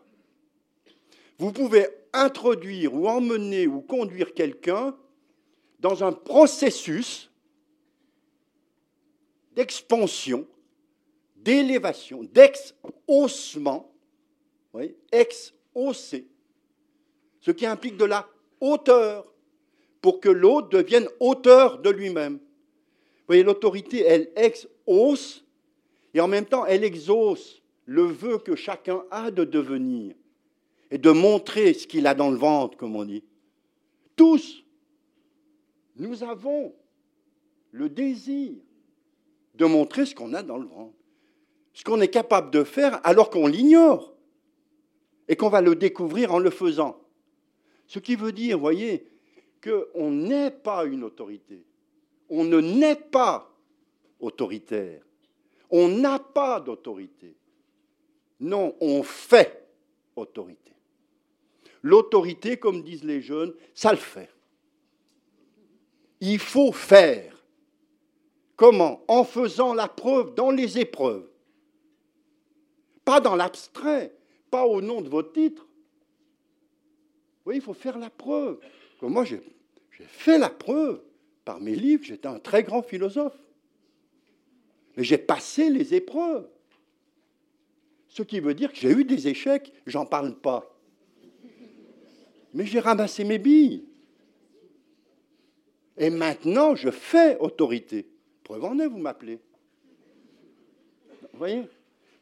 vous 1.38 1.52
pouvez 1.52 1.86
introduire 2.12 2.94
ou 2.94 3.08
emmener 3.08 3.66
ou 3.66 3.80
conduire 3.80 4.34
quelqu'un 4.34 4.96
dans 5.80 6.02
un 6.02 6.12
processus 6.12 7.30
d'expansion 9.54 10.46
d'élévation, 11.48 12.24
d'ex-haussement, 12.24 13.90
ex-haussé, 15.12 16.26
ce 17.40 17.50
qui 17.50 17.66
implique 17.66 17.96
de 17.96 18.04
la 18.04 18.28
hauteur, 18.60 19.32
pour 20.00 20.20
que 20.20 20.28
l'autre 20.28 20.68
devienne 20.68 21.08
hauteur 21.20 21.78
de 21.78 21.90
lui-même. 21.90 22.34
Vous 22.34 23.26
voyez, 23.28 23.42
l'autorité, 23.42 24.04
elle 24.04 24.30
ex-hausse, 24.36 25.44
et 26.14 26.20
en 26.20 26.28
même 26.28 26.46
temps, 26.46 26.66
elle 26.66 26.84
exauce 26.84 27.62
le 27.84 28.02
vœu 28.02 28.38
que 28.38 28.54
chacun 28.54 29.04
a 29.10 29.30
de 29.30 29.44
devenir, 29.44 30.14
et 30.90 30.98
de 30.98 31.10
montrer 31.10 31.74
ce 31.74 31.86
qu'il 31.86 32.06
a 32.06 32.14
dans 32.14 32.30
le 32.30 32.36
ventre, 32.38 32.76
comme 32.76 32.96
on 32.96 33.04
dit. 33.04 33.24
Tous, 34.16 34.64
nous 35.96 36.22
avons 36.22 36.74
le 37.72 37.88
désir 37.88 38.54
de 39.54 39.64
montrer 39.64 40.06
ce 40.06 40.14
qu'on 40.14 40.34
a 40.34 40.42
dans 40.42 40.58
le 40.58 40.66
ventre 40.66 40.98
ce 41.78 41.84
qu'on 41.84 42.00
est 42.00 42.08
capable 42.08 42.50
de 42.50 42.64
faire 42.64 43.00
alors 43.04 43.30
qu'on 43.30 43.46
l'ignore 43.46 44.12
et 45.28 45.36
qu'on 45.36 45.48
va 45.48 45.60
le 45.60 45.76
découvrir 45.76 46.34
en 46.34 46.40
le 46.40 46.50
faisant. 46.50 47.00
Ce 47.86 48.00
qui 48.00 48.16
veut 48.16 48.32
dire, 48.32 48.58
voyez, 48.58 49.08
qu'on 49.62 50.10
n'est 50.10 50.50
pas 50.50 50.84
une 50.86 51.04
autorité. 51.04 51.64
On 52.28 52.42
ne 52.42 52.60
naît 52.60 52.96
pas 52.96 53.48
autoritaire. 54.18 55.04
On 55.70 55.86
n'a 55.86 56.18
pas 56.18 56.58
d'autorité. 56.58 57.36
Non, 58.40 58.74
on 58.80 59.04
fait 59.04 59.68
autorité. 60.16 60.72
L'autorité, 61.82 62.56
comme 62.56 62.82
disent 62.82 63.04
les 63.04 63.20
jeunes, 63.20 63.54
ça 63.74 63.92
le 63.92 63.98
fait. 63.98 64.30
Il 66.20 66.38
faut 66.38 66.72
faire. 66.72 67.44
Comment? 68.56 69.04
En 69.06 69.24
faisant 69.24 69.74
la 69.74 69.88
preuve 69.88 70.34
dans 70.34 70.50
les 70.50 70.78
épreuves 70.78 71.28
pas 73.08 73.20
dans 73.20 73.36
l'abstrait, 73.36 74.14
pas 74.50 74.66
au 74.66 74.82
nom 74.82 75.00
de 75.00 75.08
votre 75.08 75.32
titre. 75.32 75.62
Vous 75.62 77.44
voyez, 77.44 77.58
il 77.58 77.62
faut 77.62 77.72
faire 77.72 77.98
la 77.98 78.10
preuve. 78.10 78.60
Comme 79.00 79.14
moi, 79.14 79.24
j'ai 79.24 79.40
fait 79.96 80.36
la 80.36 80.50
preuve 80.50 81.02
par 81.42 81.58
mes 81.58 81.74
livres, 81.74 82.04
j'étais 82.04 82.28
un 82.28 82.38
très 82.38 82.62
grand 82.62 82.82
philosophe. 82.82 83.38
Mais 84.94 85.04
j'ai 85.04 85.16
passé 85.16 85.70
les 85.70 85.94
épreuves. 85.94 86.50
Ce 88.08 88.22
qui 88.22 88.40
veut 88.40 88.52
dire 88.52 88.74
que 88.74 88.78
j'ai 88.78 88.90
eu 88.90 89.04
des 89.04 89.26
échecs, 89.26 89.72
j'en 89.86 90.04
parle 90.04 90.38
pas. 90.38 90.77
Mais 92.54 92.66
j'ai 92.66 92.80
ramassé 92.80 93.24
mes 93.24 93.38
billes. 93.38 93.84
Et 95.96 96.10
maintenant, 96.10 96.74
je 96.74 96.90
fais 96.90 97.36
autorité. 97.38 98.06
Preuve 98.44 98.64
en 98.64 98.78
est, 98.78 98.86
vous 98.86 98.98
m'appelez. 98.98 99.38
Vous 101.32 101.38
voyez? 101.38 101.68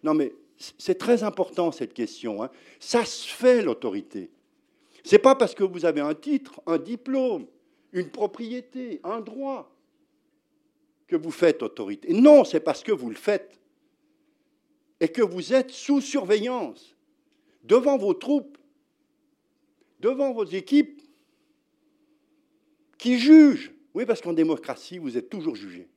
Non, 0.02 0.14
mais 0.14 0.32
c'est 0.56 0.98
très 0.98 1.22
important 1.22 1.72
cette 1.72 1.92
question. 1.92 2.42
Hein. 2.42 2.50
Ça 2.80 3.04
se 3.04 3.28
fait 3.28 3.62
l'autorité. 3.62 4.30
Ce 5.04 5.14
n'est 5.14 5.20
pas 5.20 5.34
parce 5.34 5.54
que 5.54 5.62
vous 5.62 5.84
avez 5.84 6.00
un 6.00 6.14
titre, 6.14 6.60
un 6.66 6.78
diplôme, 6.78 7.46
une 7.92 8.10
propriété, 8.10 9.00
un 9.04 9.20
droit 9.20 9.70
que 11.06 11.16
vous 11.16 11.30
faites 11.30 11.62
autorité. 11.62 12.12
Non, 12.12 12.44
c'est 12.44 12.60
parce 12.60 12.82
que 12.82 12.92
vous 12.92 13.08
le 13.08 13.16
faites 13.16 13.60
et 15.00 15.08
que 15.08 15.22
vous 15.22 15.52
êtes 15.52 15.70
sous 15.70 16.00
surveillance 16.00 16.96
devant 17.62 17.96
vos 17.96 18.14
troupes, 18.14 18.55
devant 20.00 20.32
vos 20.32 20.44
équipes 20.44 21.02
qui 22.98 23.18
jugent. 23.18 23.72
Oui, 23.94 24.04
parce 24.04 24.20
qu'en 24.20 24.32
démocratie, 24.32 24.98
vous 24.98 25.16
êtes 25.16 25.30
toujours 25.30 25.56
jugé. 25.56 25.88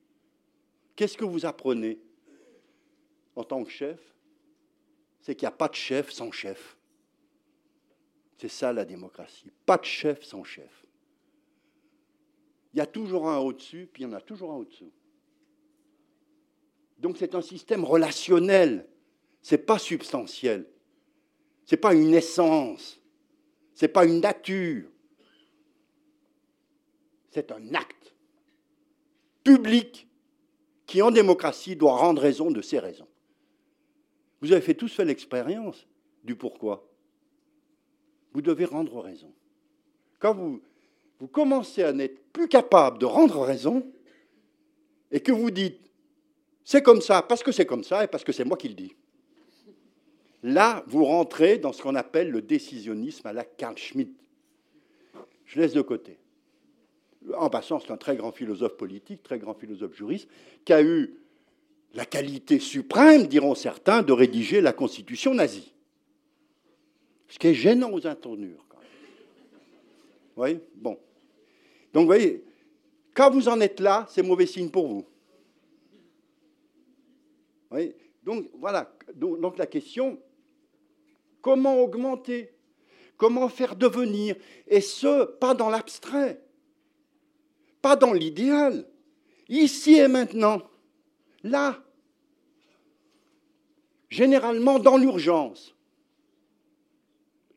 Qu'est-ce 0.95 1.17
que 1.17 1.25
vous 1.25 1.45
apprenez 1.45 1.99
en 3.35 3.43
tant 3.43 3.63
que 3.63 3.69
chef? 3.69 3.99
C'est 5.21 5.35
qu'il 5.35 5.45
n'y 5.45 5.53
a 5.53 5.57
pas 5.57 5.67
de 5.67 5.75
chef 5.75 6.11
sans 6.11 6.31
chef. 6.31 6.77
C'est 8.37 8.49
ça 8.49 8.71
la 8.71 8.85
démocratie. 8.85 9.51
Pas 9.65 9.77
de 9.77 9.85
chef 9.85 10.23
sans 10.23 10.43
chef. 10.43 10.85
Il 12.73 12.77
y 12.77 12.81
a 12.81 12.85
toujours 12.85 13.27
un 13.27 13.37
au-dessus, 13.37 13.89
puis 13.91 14.03
il 14.03 14.05
y 14.05 14.09
en 14.09 14.13
a 14.13 14.21
toujours 14.21 14.53
un 14.53 14.57
au-dessous. 14.57 14.91
Donc 16.99 17.17
c'est 17.17 17.35
un 17.35 17.41
système 17.41 17.83
relationnel. 17.83 18.87
Ce 19.41 19.55
n'est 19.55 19.61
pas 19.61 19.79
substantiel. 19.79 20.69
Ce 21.65 21.75
n'est 21.75 21.79
pas 21.79 21.93
une 21.93 22.13
essence. 22.13 22.98
Ce 23.79 23.85
n'est 23.85 23.91
pas 23.93 24.03
une 24.03 24.19
nature. 24.19 24.89
c'est 27.29 27.49
un 27.53 27.75
acte 27.75 28.13
public 29.41 30.05
qui, 30.85 31.01
en 31.01 31.11
démocratie, 31.11 31.77
doit 31.77 31.95
rendre 31.95 32.21
raison 32.21 32.51
de 32.51 32.61
ses 32.61 32.79
raisons. 32.79 33.07
Vous 34.41 34.51
avez 34.51 34.59
fait 34.59 34.73
tous 34.73 34.93
fait 34.93 35.05
l'expérience 35.05 35.87
du 36.25 36.35
pourquoi. 36.35 36.89
Vous 38.33 38.41
devez 38.41 38.65
rendre 38.65 38.99
raison. 38.99 39.31
Quand 40.19 40.33
vous, 40.33 40.61
vous 41.19 41.27
commencez 41.29 41.83
à 41.83 41.93
n'être 41.93 42.21
plus 42.33 42.49
capable 42.49 42.99
de 42.99 43.05
rendre 43.05 43.39
raison, 43.39 43.89
et 45.09 45.21
que 45.21 45.31
vous 45.31 45.51
dites, 45.51 45.89
c'est 46.65 46.81
comme 46.81 46.99
ça, 46.99 47.21
parce 47.21 47.43
que 47.43 47.53
c'est 47.53 47.65
comme 47.65 47.85
ça, 47.85 48.03
et 48.03 48.07
parce 48.07 48.25
que 48.25 48.33
c'est 48.33 48.43
moi 48.43 48.57
qui 48.57 48.67
le 48.67 48.75
dis. 48.75 48.93
Là, 50.43 50.83
vous 50.87 51.03
rentrez 51.03 51.57
dans 51.57 51.73
ce 51.73 51.81
qu'on 51.81 51.95
appelle 51.95 52.31
le 52.31 52.41
décisionnisme 52.41 53.27
à 53.27 53.33
la 53.33 53.43
Carl 53.43 53.77
Schmitt. 53.77 54.15
Je 55.45 55.59
laisse 55.59 55.73
de 55.73 55.81
côté. 55.81 56.17
En 57.37 57.49
passant, 57.49 57.79
c'est 57.79 57.91
un 57.91 57.97
très 57.97 58.15
grand 58.15 58.31
philosophe 58.31 58.77
politique, 58.77 59.23
très 59.23 59.39
grand 59.39 59.53
philosophe 59.53 59.95
juriste, 59.95 60.29
qui 60.63 60.73
a 60.73 60.81
eu 60.81 61.15
la 61.93 62.05
qualité 62.05 62.59
suprême, 62.59 63.27
diront 63.27 63.55
certains, 63.55 64.03
de 64.03 64.13
rédiger 64.13 64.61
la 64.61 64.73
constitution 64.73 65.33
nazie. 65.33 65.73
Ce 67.27 67.37
qui 67.37 67.47
est 67.47 67.53
gênant 67.53 67.91
aux 67.91 68.07
intournures. 68.07 68.65
Vous 68.69 70.35
voyez? 70.35 70.59
Bon. 70.75 70.97
Donc, 71.93 72.03
vous 72.03 72.07
voyez, 72.07 72.43
quand 73.13 73.31
vous 73.31 73.49
en 73.49 73.59
êtes 73.59 73.79
là, 73.79 74.07
c'est 74.09 74.23
mauvais 74.23 74.45
signe 74.45 74.69
pour 74.69 74.87
vous. 74.87 75.05
Oui. 77.71 77.93
Donc, 78.23 78.49
voilà. 78.53 78.95
Donc, 79.15 79.57
la 79.57 79.67
question, 79.67 80.17
comment 81.41 81.81
augmenter? 81.81 82.51
Comment 83.17 83.49
faire 83.49 83.75
devenir? 83.75 84.35
Et 84.67 84.81
ce, 84.81 85.25
pas 85.25 85.53
dans 85.53 85.69
l'abstrait, 85.69 86.41
pas 87.81 87.95
dans 87.95 88.13
l'idéal, 88.13 88.87
ici 89.49 89.95
et 89.95 90.07
maintenant, 90.07 90.61
là, 91.43 91.83
généralement 94.09 94.79
dans 94.79 94.97
l'urgence, 94.97 95.75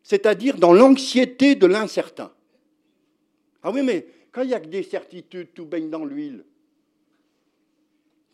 c'est-à-dire 0.02 0.58
dans 0.58 0.72
l'anxiété 0.72 1.54
de 1.54 1.66
l'incertain. 1.66 2.32
Ah 3.62 3.70
oui, 3.70 3.82
mais 3.82 4.06
quand 4.32 4.42
il 4.42 4.48
n'y 4.48 4.54
a 4.54 4.60
que 4.60 4.66
des 4.66 4.82
certitudes, 4.82 5.54
tout 5.54 5.66
baigne 5.66 5.90
dans 5.90 6.04
l'huile. 6.04 6.44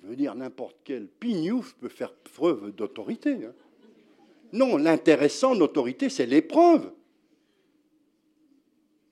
Je 0.03 0.07
veux 0.07 0.17
dire, 0.17 0.35
n'importe 0.35 0.77
quel 0.85 1.09
pignouf 1.09 1.75
peut 1.75 1.89
faire 1.89 2.15
preuve 2.15 2.71
d'autorité. 2.73 3.45
Hein. 3.45 3.53
Non, 4.53 4.77
l'intéressant 4.77 5.55
d'autorité, 5.55 6.09
c'est 6.09 6.27
l'épreuve. 6.27 6.93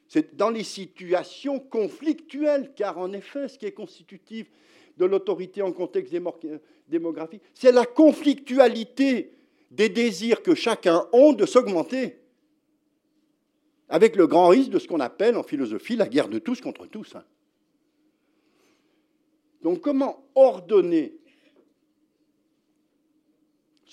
C'est 0.08 0.36
dans 0.36 0.50
les 0.50 0.64
situations 0.64 1.58
conflictuelles, 1.58 2.72
car 2.74 2.98
en 2.98 3.12
effet, 3.12 3.48
ce 3.48 3.58
qui 3.58 3.66
est 3.66 3.72
constitutif 3.72 4.50
de 4.96 5.04
l'autorité 5.04 5.62
en 5.62 5.72
contexte 5.72 6.14
démographique, 6.88 7.42
c'est 7.54 7.72
la 7.72 7.84
conflictualité 7.84 9.34
des 9.70 9.88
désirs 9.88 10.42
que 10.42 10.54
chacun 10.54 11.06
a 11.12 11.32
de 11.32 11.44
s'augmenter 11.44 12.18
avec 13.88 14.16
le 14.16 14.26
grand 14.26 14.48
risque 14.48 14.70
de 14.70 14.78
ce 14.78 14.88
qu'on 14.88 15.00
appelle 15.00 15.36
en 15.36 15.42
philosophie 15.42 15.96
la 15.96 16.08
guerre 16.08 16.28
de 16.28 16.38
tous 16.38 16.60
contre 16.60 16.86
tous. 16.86 17.14
Hein. 17.14 17.24
Donc 19.62 19.80
comment 19.80 20.24
ordonner 20.34 21.18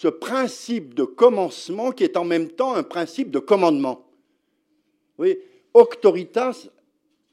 ce 0.03 0.09
principe 0.09 0.95
de 0.95 1.05
commencement 1.05 1.93
qui 1.93 2.03
est 2.03 2.17
en 2.17 2.25
même 2.25 2.49
temps 2.49 2.75
un 2.75 2.83
principe 2.83 3.31
de 3.31 3.39
commandement 3.39 4.05
Vous 5.11 5.23
voyez, 5.23 5.41
Octoritas 5.73 6.67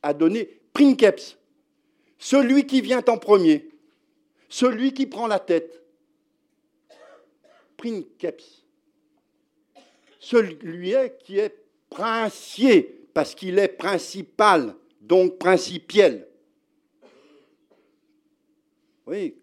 a 0.05 0.15
donné 0.15 0.61
princeps, 0.73 1.37
celui 2.17 2.69
qui 2.69 2.81
vient 2.81 3.03
en 3.09 3.19
premier, 3.19 3.69
celui 4.49 4.95
qui 4.95 5.07
prend 5.07 5.27
la 5.27 5.41
tête. 5.41 5.83
Princeps, 7.77 8.65
celui 10.21 10.95
qui 11.25 11.41
est 11.41 11.57
princier, 11.89 13.05
parce 13.13 13.35
qu'il 13.35 13.59
est 13.59 13.67
principal, 13.67 14.77
donc 15.01 15.39
principiel. 15.39 16.29
Oui. 19.09 19.40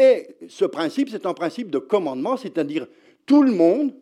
Et 0.00 0.28
ce 0.48 0.64
principe, 0.64 1.10
c'est 1.10 1.26
un 1.26 1.34
principe 1.34 1.70
de 1.70 1.78
commandement, 1.78 2.36
c'est-à-dire 2.36 2.88
tout 3.26 3.42
le 3.42 3.52
monde 3.52 3.94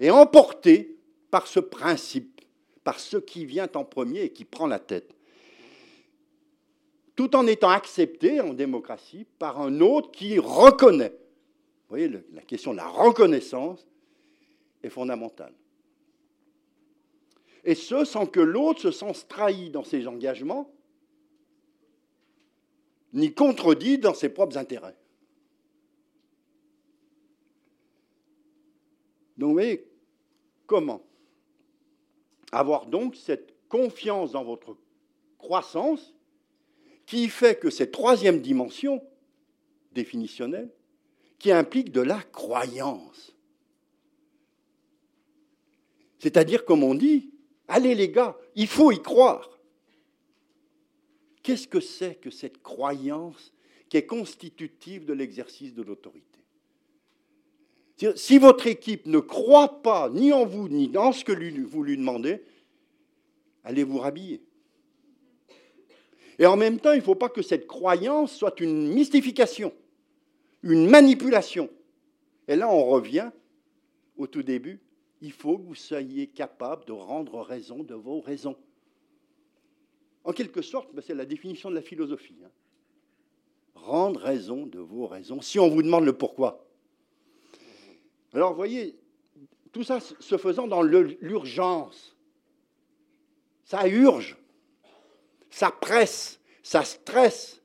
est 0.00 0.10
emporté 0.10 0.96
par 1.30 1.46
ce 1.46 1.60
principe, 1.60 2.40
par 2.84 3.00
ce 3.00 3.16
qui 3.16 3.44
vient 3.44 3.68
en 3.74 3.84
premier 3.84 4.22
et 4.22 4.30
qui 4.30 4.44
prend 4.44 4.66
la 4.66 4.78
tête. 4.78 5.14
Tout 7.16 7.34
en 7.36 7.46
étant 7.46 7.70
accepté 7.70 8.40
en 8.40 8.54
démocratie 8.54 9.26
par 9.38 9.60
un 9.60 9.80
autre 9.80 10.10
qui 10.10 10.38
reconnaît. 10.38 11.10
Vous 11.10 11.90
voyez, 11.90 12.08
la 12.32 12.42
question 12.42 12.72
de 12.72 12.78
la 12.78 12.88
reconnaissance 12.88 13.86
est 14.82 14.88
fondamentale 14.88 15.52
et 17.64 17.74
ce 17.74 18.04
sans 18.04 18.26
que 18.26 18.40
l'autre 18.40 18.80
se 18.80 18.90
sente 18.90 19.26
trahi 19.28 19.70
dans 19.70 19.84
ses 19.84 20.06
engagements, 20.06 20.70
ni 23.14 23.32
contredit 23.32 23.98
dans 23.98 24.14
ses 24.14 24.28
propres 24.28 24.58
intérêts. 24.58 24.96
Donc, 29.36 29.48
vous 29.48 29.54
voyez, 29.54 29.90
comment 30.66 31.02
avoir 32.52 32.86
donc 32.86 33.16
cette 33.16 33.54
confiance 33.68 34.32
dans 34.32 34.44
votre 34.44 34.76
croissance 35.38 36.14
qui 37.06 37.28
fait 37.28 37.58
que 37.58 37.70
cette 37.70 37.90
troisième 37.90 38.40
dimension 38.40 39.02
définitionnelle, 39.92 40.70
qui 41.38 41.50
implique 41.50 41.90
de 41.90 42.00
la 42.00 42.20
croyance. 42.22 43.34
C'est-à-dire, 46.18 46.64
comme 46.64 46.84
on 46.84 46.94
dit, 46.94 47.34
Allez 47.68 47.94
les 47.94 48.10
gars, 48.10 48.36
il 48.54 48.66
faut 48.66 48.92
y 48.92 49.00
croire. 49.00 49.53
Qu'est-ce 51.44 51.68
que 51.68 51.78
c'est 51.78 52.16
que 52.16 52.30
cette 52.30 52.60
croyance 52.60 53.52
qui 53.88 53.96
est 53.96 54.06
constitutive 54.06 55.04
de 55.04 55.12
l'exercice 55.12 55.72
de 55.74 55.82
l'autorité? 55.82 56.40
Si 58.16 58.38
votre 58.38 58.66
équipe 58.66 59.06
ne 59.06 59.20
croit 59.20 59.80
pas 59.80 60.10
ni 60.10 60.32
en 60.32 60.44
vous 60.44 60.68
ni 60.68 60.88
dans 60.88 61.12
ce 61.12 61.24
que 61.24 61.32
vous 61.62 61.84
lui 61.84 61.96
demandez, 61.96 62.42
allez 63.62 63.84
vous 63.84 63.98
rhabiller. 63.98 64.42
Et 66.40 66.46
en 66.46 66.56
même 66.56 66.80
temps, 66.80 66.92
il 66.92 66.98
ne 66.98 67.04
faut 67.04 67.14
pas 67.14 67.28
que 67.28 67.42
cette 67.42 67.68
croyance 67.68 68.34
soit 68.34 68.58
une 68.58 68.92
mystification, 68.92 69.72
une 70.64 70.90
manipulation. 70.90 71.70
Et 72.48 72.56
là, 72.56 72.68
on 72.68 72.84
revient 72.86 73.30
au 74.16 74.26
tout 74.26 74.42
début 74.42 74.80
il 75.24 75.32
faut 75.32 75.56
que 75.56 75.62
vous 75.62 75.74
soyez 75.74 76.26
capable 76.26 76.84
de 76.84 76.92
rendre 76.92 77.40
raison 77.40 77.82
de 77.82 77.94
vos 77.94 78.20
raisons. 78.20 78.56
En 80.24 80.32
quelque 80.32 80.62
sorte, 80.62 80.94
ben, 80.94 81.02
c'est 81.06 81.14
la 81.14 81.26
définition 81.26 81.70
de 81.70 81.74
la 81.74 81.82
philosophie. 81.82 82.36
Hein. 82.44 82.50
Rendre 83.74 84.20
raison 84.20 84.66
de 84.66 84.78
vos 84.78 85.06
raisons, 85.06 85.40
si 85.42 85.58
on 85.58 85.68
vous 85.68 85.82
demande 85.82 86.04
le 86.04 86.14
pourquoi. 86.14 86.66
Alors, 88.32 88.50
vous 88.50 88.56
voyez, 88.56 88.96
tout 89.72 89.84
ça 89.84 90.00
se 90.00 90.38
faisant 90.38 90.66
dans 90.66 90.82
l'urgence. 90.82 92.16
Ça 93.64 93.86
urge, 93.86 94.36
ça 95.50 95.70
presse, 95.70 96.40
ça 96.62 96.84
stresse. 96.84 97.62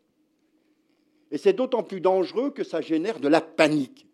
Et 1.31 1.37
c'est 1.37 1.53
d'autant 1.53 1.83
plus 1.83 2.01
dangereux 2.01 2.51
que 2.51 2.63
ça 2.63 2.81
génère 2.81 3.19
de 3.19 3.27
la 3.27 3.41
panique. 3.41 4.07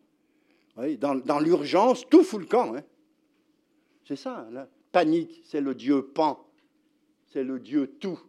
dans, 1.00 1.40
l'urgence, 1.40 2.08
tout 2.10 2.24
fout 2.24 2.42
le 2.42 2.48
camp. 2.48 2.76
Hein. 2.76 2.84
C'est 4.06 4.16
ça, 4.16 4.48
la 4.52 4.68
panique, 4.92 5.42
c'est 5.46 5.62
le 5.62 5.74
dieu 5.74 6.06
pan, 6.06 6.46
c'est 7.28 7.44
le 7.44 7.60
dieu 7.60 7.96
tout. 8.00 8.20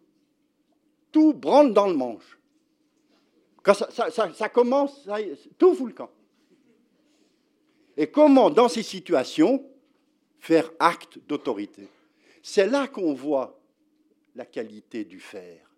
Tout 1.12 1.32
branle 1.32 1.72
dans 1.72 1.86
le 1.86 1.94
manche. 1.94 2.38
Quand 3.62 3.74
ça, 3.74 4.48
commence, 4.48 5.08
tout 5.58 5.74
fout 5.74 5.88
le 5.88 5.94
camp. 5.94 6.10
Et 7.96 8.06
comment, 8.08 8.50
dans 8.50 8.68
ces 8.68 8.82
situations, 8.82 9.64
faire 10.38 10.70
acte 10.78 11.18
d'autorité? 11.26 11.88
C'est 12.42 12.66
là 12.66 12.86
qu'on 12.86 13.14
voit 13.14 13.58
la 14.36 14.44
qualité 14.44 15.04
du 15.04 15.18
faire, 15.18 15.68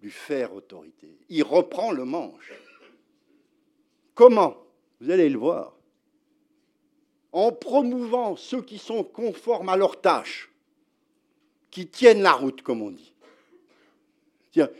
du 0.00 0.10
faire 0.10 0.54
autorité. 0.54 1.18
Il 1.28 1.42
reprend 1.42 1.90
le 1.90 2.04
manche. 2.04 2.52
Comment? 4.14 4.56
Vous 5.00 5.10
allez 5.10 5.28
le 5.28 5.38
voir 5.38 5.74
en 7.32 7.50
promouvant 7.50 8.36
ceux 8.36 8.62
qui 8.62 8.78
sont 8.78 9.02
conformes 9.02 9.70
à 9.70 9.76
leurs 9.76 10.00
tâches, 10.00 10.50
qui 11.70 11.86
tiennent 11.86 12.22
la 12.22 12.34
route, 12.34 12.60
comme 12.62 12.82
on 12.82 12.90
dit. 12.90 13.11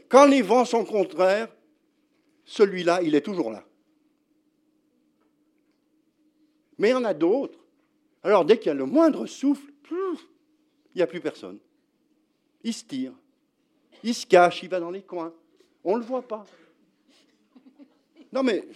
Quand 0.09 0.27
les 0.27 0.43
vents 0.43 0.64
sont 0.64 0.85
contraires, 0.85 1.49
celui-là, 2.45 3.03
il 3.03 3.14
est 3.14 3.23
toujours 3.23 3.51
là. 3.51 3.64
Mais 6.79 6.89
il 6.89 6.93
y 6.93 6.95
en 6.95 7.05
a 7.05 7.14
d'autres. 7.14 7.59
Alors 8.23 8.45
dès 8.45 8.59
qu'il 8.59 8.66
y 8.66 8.70
a 8.70 8.75
le 8.75 8.87
moindre 8.87 9.27
souffle, 9.27 9.73
il 9.91 10.97
n'y 10.97 11.03
a 11.03 11.07
plus 11.07 11.20
personne. 11.20 11.59
Ils 12.64 12.75
se 12.75 12.85
tirent. 12.85 13.14
Il 14.03 14.14
se 14.14 14.27
cache, 14.27 14.62
il 14.62 14.68
va 14.68 14.81
dans 14.81 14.91
les 14.91 15.03
coins. 15.03 15.33
On 15.85 15.95
ne 15.95 16.01
le 16.01 16.07
voit 16.07 16.27
pas. 16.27 16.45
Non, 18.33 18.43
mais 18.43 18.66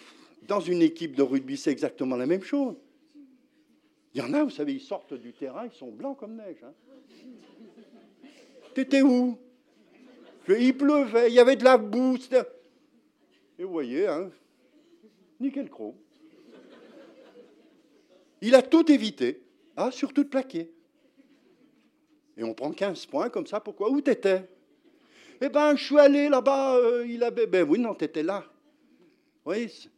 dans 0.43 0.61
une 0.61 0.83
équipe 0.83 1.17
de 1.17 1.23
rugby, 1.23 1.57
c'est 1.57 1.73
exactement 1.73 2.17
la 2.17 2.27
même 2.27 2.43
chose. 2.43 2.77
Il 4.15 4.21
y 4.21 4.23
en 4.23 4.33
a, 4.35 4.45
vous 4.45 4.51
savez, 4.51 4.75
ils 4.75 4.81
sortent 4.81 5.15
du 5.15 5.33
terrain, 5.33 5.67
ils 5.67 5.77
sont 5.77 5.91
blancs 5.91 6.19
comme 6.19 6.37
neige. 6.37 6.63
Hein. 6.63 6.73
T'étais 8.75 9.03
où? 9.03 9.39
Il 10.49 10.77
pleuvait, 10.77 11.29
il 11.29 11.35
y 11.35 11.41
avait 11.41 11.57
de 11.57 11.65
la 11.65 11.77
boue. 11.77 12.19
Et 13.59 13.65
vous 13.65 13.73
voyez, 13.73 14.07
hein, 14.07 14.31
nickel 15.41 15.69
chrome. 15.69 15.97
Il 18.41 18.55
a 18.55 18.63
tout 18.63 18.91
évité, 18.93 19.43
ah, 19.77 19.91
surtout 19.91 20.25
de 20.25 20.29
plaquer. 20.29 20.71
Et 22.37 22.45
on 22.45 22.55
prend 22.55 22.71
15 22.71 23.07
points 23.07 23.31
comme 23.31 23.47
ça, 23.47 23.61
pourquoi? 23.61 23.91
Où 23.91 24.01
t'étais? 24.01 24.49
Eh 25.41 25.49
ben, 25.49 25.75
je 25.75 25.85
suis 25.85 25.99
allé 25.99 26.29
là-bas, 26.29 26.77
euh, 26.77 27.07
il 27.07 27.23
avait... 27.23 27.47
Ben 27.47 27.67
oui, 27.69 27.79
non, 27.79 27.95
t'étais 27.95 28.23
là. 28.23 28.45
Oui, 29.45 29.89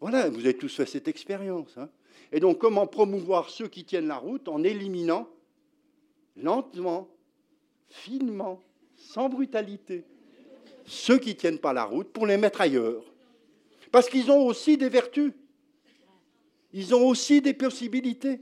voilà, 0.00 0.28
vous 0.28 0.40
avez 0.40 0.56
tous 0.56 0.74
fait 0.74 0.86
cette 0.86 1.08
expérience. 1.08 1.76
Hein. 1.76 1.88
Et 2.30 2.40
donc, 2.40 2.58
comment 2.58 2.86
promouvoir 2.86 3.50
ceux 3.50 3.68
qui 3.68 3.84
tiennent 3.84 4.08
la 4.08 4.16
route 4.16 4.48
en 4.48 4.62
éliminant 4.62 5.28
lentement, 6.36 7.08
finement, 7.88 8.62
sans 8.98 9.28
brutalité, 9.28 10.04
ceux 10.84 11.18
qui 11.18 11.30
ne 11.30 11.34
tiennent 11.34 11.58
pas 11.58 11.72
la 11.72 11.84
route 11.84 12.08
pour 12.08 12.26
les 12.26 12.36
mettre 12.36 12.60
ailleurs. 12.60 13.02
Parce 13.90 14.08
qu'ils 14.08 14.30
ont 14.30 14.44
aussi 14.44 14.76
des 14.76 14.88
vertus. 14.88 15.32
Ils 16.72 16.94
ont 16.94 17.06
aussi 17.06 17.40
des 17.40 17.54
possibilités. 17.54 18.40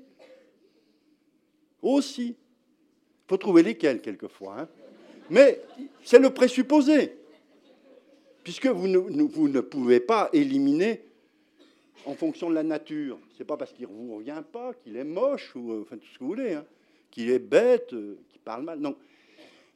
Aussi. 1.82 2.28
Il 2.28 3.28
faut 3.28 3.36
trouver 3.36 3.62
lesquelles 3.62 4.00
quelquefois. 4.00 4.60
Hein. 4.60 4.68
Mais 5.30 5.62
c'est 6.02 6.18
le 6.18 6.30
présupposé. 6.30 7.16
Puisque 8.42 8.66
vous 8.66 8.88
ne, 8.88 8.98
vous 8.98 9.48
ne, 9.48 9.60
pouvez 9.60 10.00
pas 10.00 10.30
éliminer 10.32 11.02
en 12.04 12.14
fonction 12.14 12.48
de 12.48 12.54
la 12.54 12.62
nature. 12.62 13.18
Ce 13.34 13.40
n'est 13.40 13.46
pas 13.46 13.56
parce 13.56 13.72
qu'il 13.72 13.88
ne 13.88 13.92
vous 13.92 14.16
revient 14.16 14.42
pas, 14.52 14.72
qu'il 14.74 14.96
est 14.96 15.04
moche, 15.04 15.54
ou 15.56 15.72
euh, 15.72 15.82
enfin 15.82 15.96
tout 15.96 16.06
ce 16.12 16.18
que 16.18 16.24
vous 16.24 16.30
voulez, 16.30 16.54
hein, 16.54 16.64
qu'il 17.10 17.30
est 17.30 17.40
bête, 17.40 17.92
euh, 17.92 18.18
qu'il 18.28 18.40
parle 18.40 18.62
mal. 18.62 18.78
Non. 18.78 18.96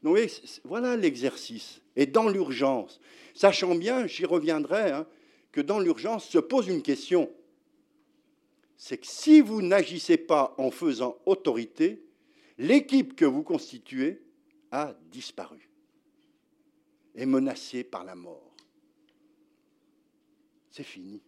Donc 0.03 0.19
voilà 0.65 0.97
l'exercice. 0.97 1.81
Et 1.97 2.07
dans 2.07 2.29
l'urgence, 2.29 3.01
sachant 3.35 3.75
bien, 3.75 4.07
j'y 4.07 4.25
reviendrai, 4.25 4.91
hein, 4.91 5.07
que 5.53 5.61
dans 5.61 5.79
l'urgence 5.79 6.29
se 6.29 6.39
pose 6.39 6.69
une 6.69 6.83
question 6.83 7.31
c'est 8.83 8.97
que 8.97 9.07
si 9.07 9.43
vous 9.43 9.61
n'agissez 9.61 10.17
pas 10.17 10.55
en 10.57 10.71
faisant 10.71 11.19
autorité, 11.27 12.03
l'équipe 12.57 13.15
que 13.15 13.27
vous 13.27 13.43
constituez 13.43 14.23
a 14.71 14.95
disparu, 15.11 15.69
est 17.15 17.27
menacée 17.27 17.85
par 17.85 18.05
la 18.05 18.15
mort. 18.15 18.57
C'est 20.71 20.83
fini. 20.83 21.21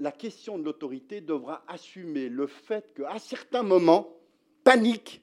la 0.00 0.12
question 0.12 0.58
de 0.58 0.64
l'autorité 0.64 1.20
devra 1.20 1.62
assumer 1.68 2.30
le 2.30 2.46
fait 2.46 2.94
qu'à 2.94 3.18
certains 3.18 3.62
moments, 3.62 4.16
panique, 4.64 5.20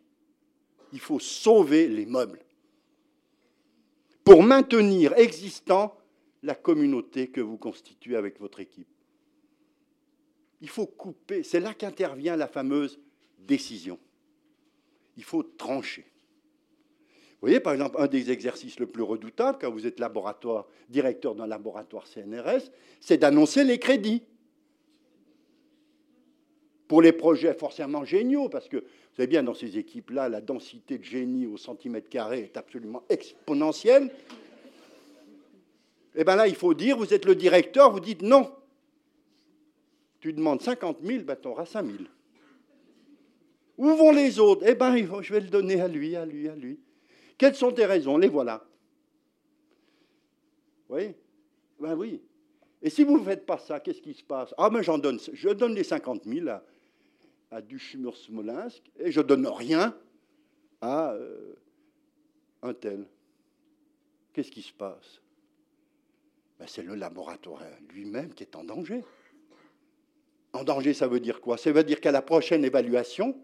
il 0.96 1.02
faut 1.02 1.20
sauver 1.20 1.90
les 1.90 2.06
meubles 2.06 2.40
pour 4.24 4.42
maintenir 4.42 5.12
existant 5.18 5.98
la 6.42 6.56
communauté 6.56 7.28
que 7.28 7.42
vous 7.42 7.58
constituez 7.58 8.16
avec 8.16 8.40
votre 8.40 8.62
équipe. 8.62 8.88
Il 10.62 10.70
faut 10.70 10.86
couper, 10.86 11.44
c'est 11.44 11.60
là 11.60 11.74
qu'intervient 11.74 12.38
la 12.38 12.48
fameuse 12.48 12.98
décision. 13.40 14.00
Il 15.18 15.26
faut 15.26 15.44
trancher. 15.44 16.06
Vous 17.34 17.42
voyez, 17.42 17.60
par 17.60 17.74
exemple, 17.74 17.98
un 18.00 18.08
des 18.08 18.32
exercices 18.32 18.80
le 18.80 18.88
plus 18.88 19.04
redoutables 19.04 19.58
quand 19.60 19.72
vous 19.72 19.86
êtes 19.86 20.00
laboratoire, 20.00 20.66
directeur 20.88 21.36
d'un 21.36 21.46
laboratoire 21.46 22.08
CNRS, 22.08 22.72
c'est 23.02 23.18
d'annoncer 23.18 23.66
les 23.66 23.80
crédits 23.80 24.24
pour 26.88 27.02
les 27.02 27.12
projets 27.12 27.54
forcément 27.54 28.06
géniaux, 28.06 28.50
parce 28.50 28.68
que 28.68 28.78
vous 28.78 29.16
savez 29.16 29.28
bien, 29.28 29.44
dans 29.44 29.54
ces 29.54 29.78
équipes-là, 29.78 30.30
la 30.30 30.42
densité 30.42 30.98
de 30.98 31.04
génie 31.04 31.48
au 31.48 31.58
centimètre 31.58 32.10
carré 32.10 32.42
est 32.42 32.58
absolument 32.58 33.04
exponentielle. 33.10 34.12
Et 36.14 36.22
eh 36.22 36.24
bien 36.24 36.36
là, 36.36 36.48
il 36.48 36.56
faut 36.56 36.74
dire, 36.74 36.98
vous 36.98 37.14
êtes 37.14 37.26
le 37.26 37.36
directeur, 37.36 37.92
vous 37.92 38.00
dites 38.00 38.22
non, 38.22 38.52
tu 40.20 40.34
demandes 40.34 40.62
50 40.62 40.98
000, 41.04 41.24
ben, 41.24 41.38
tu 41.42 41.48
auras 41.48 41.66
5 41.66 41.86
000. 41.86 41.98
Où 43.78 43.96
vont 43.96 44.12
les 44.12 44.40
autres? 44.40 44.64
Eh 44.66 44.76
bien, 44.76 44.96
je 45.22 45.34
vais 45.34 45.42
le 45.42 45.50
donner 45.50 45.82
à 45.82 45.88
lui, 45.88 46.16
à 46.16 46.26
lui, 46.26 46.48
à 46.48 46.56
lui. 46.56 46.80
Quelles 47.38 47.56
sont 47.56 47.72
tes 47.72 47.86
raisons? 47.86 48.18
Les 48.18 48.30
voilà. 48.30 48.66
Oui? 50.90 51.14
Ben 51.80 51.96
oui. 51.96 52.22
Et 52.82 52.90
si 52.90 53.04
vous 53.04 53.18
ne 53.18 53.24
faites 53.24 53.46
pas 53.46 53.58
ça, 53.58 53.80
qu'est-ce 53.80 54.02
qui 54.02 54.14
se 54.14 54.24
passe? 54.24 54.54
Ah, 54.58 54.70
mais 54.72 54.84
j'en 54.84 54.98
donne, 54.98 55.20
je 55.34 55.50
donne 55.50 55.76
les 55.76 55.84
50 55.84 56.24
000 56.26 56.48
à, 56.48 56.64
à 57.56 57.62
Duchumur-Smolensk 57.62 58.84
et 59.00 59.12
je 59.12 59.22
donne 59.22 59.48
rien 59.48 59.98
à 60.82 61.14
euh, 61.14 61.56
un 62.62 62.74
tel. 62.74 63.08
Qu'est-ce 64.34 64.52
qui 64.52 64.62
se 64.62 64.74
passe? 64.74 65.22
Ben, 66.60 66.68
C'est 66.68 66.84
le 66.84 66.96
laboratoire 66.96 67.64
lui-même 67.94 68.34
qui 68.34 68.44
est 68.44 68.56
en 68.58 68.66
danger. 68.66 69.06
En 70.52 70.66
danger, 70.66 70.94
ça 70.94 71.08
veut 71.08 71.22
dire 71.22 71.40
quoi? 71.40 71.58
Ça 71.58 71.72
veut 71.72 71.84
dire 71.86 72.02
qu'à 72.02 72.12
la 72.12 72.22
prochaine 72.22 72.66
évaluation, 72.66 73.38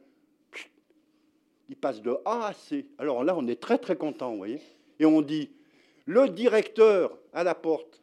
il 1.70 1.78
passe 1.78 2.02
de 2.02 2.18
A 2.26 2.48
à 2.48 2.54
C. 2.54 2.86
Alors 2.98 3.24
là, 3.24 3.34
on 3.38 3.48
est 3.48 3.62
très 3.62 3.78
très 3.78 3.96
content, 3.96 4.32
vous 4.32 4.38
voyez. 4.38 4.62
Et 5.00 5.06
on 5.06 5.22
dit, 5.22 5.52
le 6.06 6.28
directeur 6.28 7.18
à 7.32 7.46
la 7.46 7.56
porte, 7.56 8.01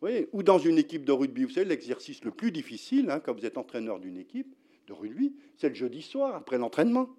vous 0.00 0.06
voyez, 0.06 0.28
ou 0.32 0.42
dans 0.42 0.58
une 0.58 0.78
équipe 0.78 1.04
de 1.04 1.12
rugby, 1.12 1.44
vous 1.44 1.50
savez, 1.50 1.66
l'exercice 1.66 2.24
le 2.24 2.30
plus 2.30 2.52
difficile, 2.52 3.10
hein, 3.10 3.20
quand 3.20 3.34
vous 3.34 3.44
êtes 3.44 3.58
entraîneur 3.58 4.00
d'une 4.00 4.16
équipe 4.16 4.54
de 4.86 4.92
rugby, 4.92 5.34
c'est 5.56 5.68
le 5.68 5.74
jeudi 5.74 6.00
soir, 6.00 6.34
après 6.34 6.56
l'entraînement. 6.56 7.10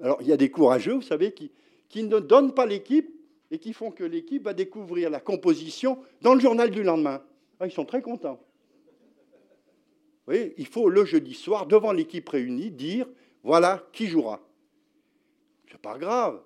Alors, 0.00 0.18
il 0.22 0.28
y 0.28 0.32
a 0.32 0.36
des 0.36 0.50
courageux, 0.50 0.94
vous 0.94 1.02
savez, 1.02 1.32
qui, 1.32 1.50
ne 1.96 2.20
donnent 2.20 2.54
pas 2.54 2.66
l'équipe 2.66 3.10
et 3.50 3.58
qui 3.58 3.72
font 3.72 3.90
que 3.90 4.04
l'équipe 4.04 4.44
va 4.44 4.54
découvrir 4.54 5.10
la 5.10 5.20
composition 5.20 5.98
dans 6.22 6.34
le 6.34 6.40
journal 6.40 6.70
du 6.70 6.82
lendemain. 6.82 7.22
Ah, 7.60 7.66
ils 7.66 7.72
sont 7.72 7.84
très 7.84 8.02
contents 8.02 8.40
il 10.32 10.66
faut 10.66 10.88
le 10.88 11.04
jeudi 11.04 11.34
soir, 11.34 11.66
devant 11.66 11.92
l'équipe 11.92 12.28
réunie, 12.28 12.70
dire 12.70 13.06
voilà 13.42 13.86
qui 13.92 14.06
jouera. 14.06 14.40
C'est 15.70 15.80
pas 15.80 15.98
grave. 15.98 16.40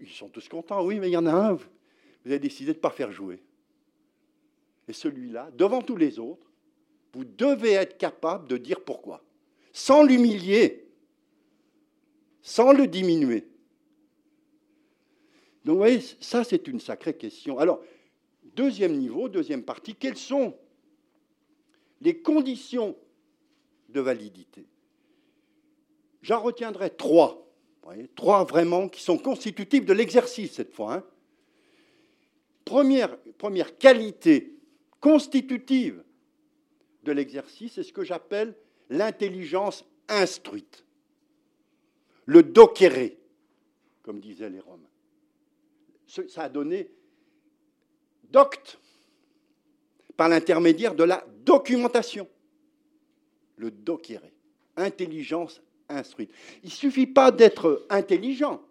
Ils 0.00 0.08
sont 0.08 0.28
tous 0.28 0.48
contents. 0.48 0.84
Oui, 0.84 0.98
mais 0.98 1.08
il 1.08 1.12
y 1.12 1.16
en 1.16 1.26
a 1.26 1.32
un, 1.32 1.52
vous 1.54 1.64
avez 2.26 2.38
décidé 2.38 2.72
de 2.72 2.78
ne 2.78 2.82
pas 2.82 2.90
faire 2.90 3.12
jouer. 3.12 3.42
Et 4.88 4.92
celui-là, 4.92 5.50
devant 5.54 5.82
tous 5.82 5.96
les 5.96 6.18
autres, 6.18 6.50
vous 7.12 7.24
devez 7.24 7.72
être 7.72 7.98
capable 7.98 8.48
de 8.48 8.56
dire 8.56 8.80
pourquoi. 8.80 9.22
Sans 9.72 10.02
l'humilier, 10.02 10.86
sans 12.42 12.72
le 12.72 12.86
diminuer. 12.86 13.46
Donc, 15.64 15.74
vous 15.74 15.78
voyez, 15.78 16.00
ça, 16.20 16.42
c'est 16.42 16.66
une 16.66 16.80
sacrée 16.80 17.16
question. 17.16 17.58
Alors, 17.58 17.80
deuxième 18.56 18.96
niveau, 18.96 19.28
deuxième 19.28 19.62
partie, 19.62 19.94
quelles 19.94 20.16
sont 20.16 20.56
les 22.00 22.20
conditions 22.20 22.96
de 23.88 24.00
validité? 24.00 24.66
J'en 26.22 26.40
retiendrai 26.40 26.90
trois, 26.90 27.48
trois 28.14 28.44
vraiment 28.44 28.88
qui 28.88 29.02
sont 29.02 29.18
constitutifs 29.18 29.84
de 29.84 29.92
l'exercice 29.92 30.52
cette 30.52 30.72
fois. 30.72 30.94
Hein. 30.94 31.04
Première, 32.64 33.16
première 33.38 33.76
qualité 33.76 34.56
constitutive 35.02 36.02
de 37.02 37.12
l'exercice, 37.12 37.74
c'est 37.74 37.82
ce 37.82 37.92
que 37.92 38.04
j'appelle 38.04 38.54
l'intelligence 38.88 39.84
instruite, 40.08 40.86
le 42.24 42.42
docere, 42.42 43.10
comme 44.02 44.20
disaient 44.20 44.48
les 44.48 44.60
Romains. 44.60 44.88
Ça 46.06 46.44
a 46.44 46.48
donné 46.48 46.88
docte 48.30 48.78
par 50.16 50.28
l'intermédiaire 50.28 50.94
de 50.94 51.04
la 51.04 51.26
documentation 51.44 52.28
le 53.56 53.70
dokere, 53.70 54.22
intelligence 54.76 55.62
instruite. 55.88 56.30
Il 56.62 56.68
ne 56.68 56.74
suffit 56.74 57.06
pas 57.06 57.30
d'être 57.30 57.86
intelligent. 57.90 58.62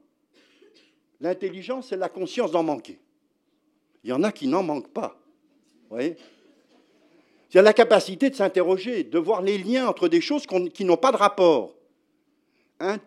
L'intelligence, 1.20 1.90
c'est 1.90 1.98
la 1.98 2.10
conscience 2.10 2.52
d'en 2.52 2.64
manquer. 2.64 3.00
Il 4.04 4.10
y 4.10 4.14
en 4.14 4.24
a 4.24 4.32
qui 4.32 4.48
n'en 4.48 4.64
manquent 4.64 4.92
pas. 4.92 5.21
Voyez 5.92 6.16
C'est 7.50 7.62
la 7.62 7.74
capacité 7.74 8.30
de 8.30 8.36
s'interroger, 8.36 9.04
de 9.04 9.20
voir 9.20 9.42
les 9.42 9.58
liens 9.58 9.88
entre 9.88 10.08
des 10.08 10.22
choses 10.22 10.48
qui 10.74 10.86
n'ont 10.86 10.98
pas 10.98 11.12
de 11.12 11.18
rapport. 11.18 11.76
Un 12.80 12.98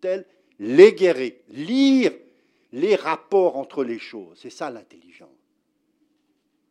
tel 0.00 0.26
léguérer, 0.58 1.42
lire 1.50 2.12
les 2.72 2.96
rapports 2.96 3.56
entre 3.56 3.84
les 3.84 3.98
choses. 3.98 4.38
C'est 4.40 4.50
ça 4.50 4.70
l'intelligence. 4.70 5.28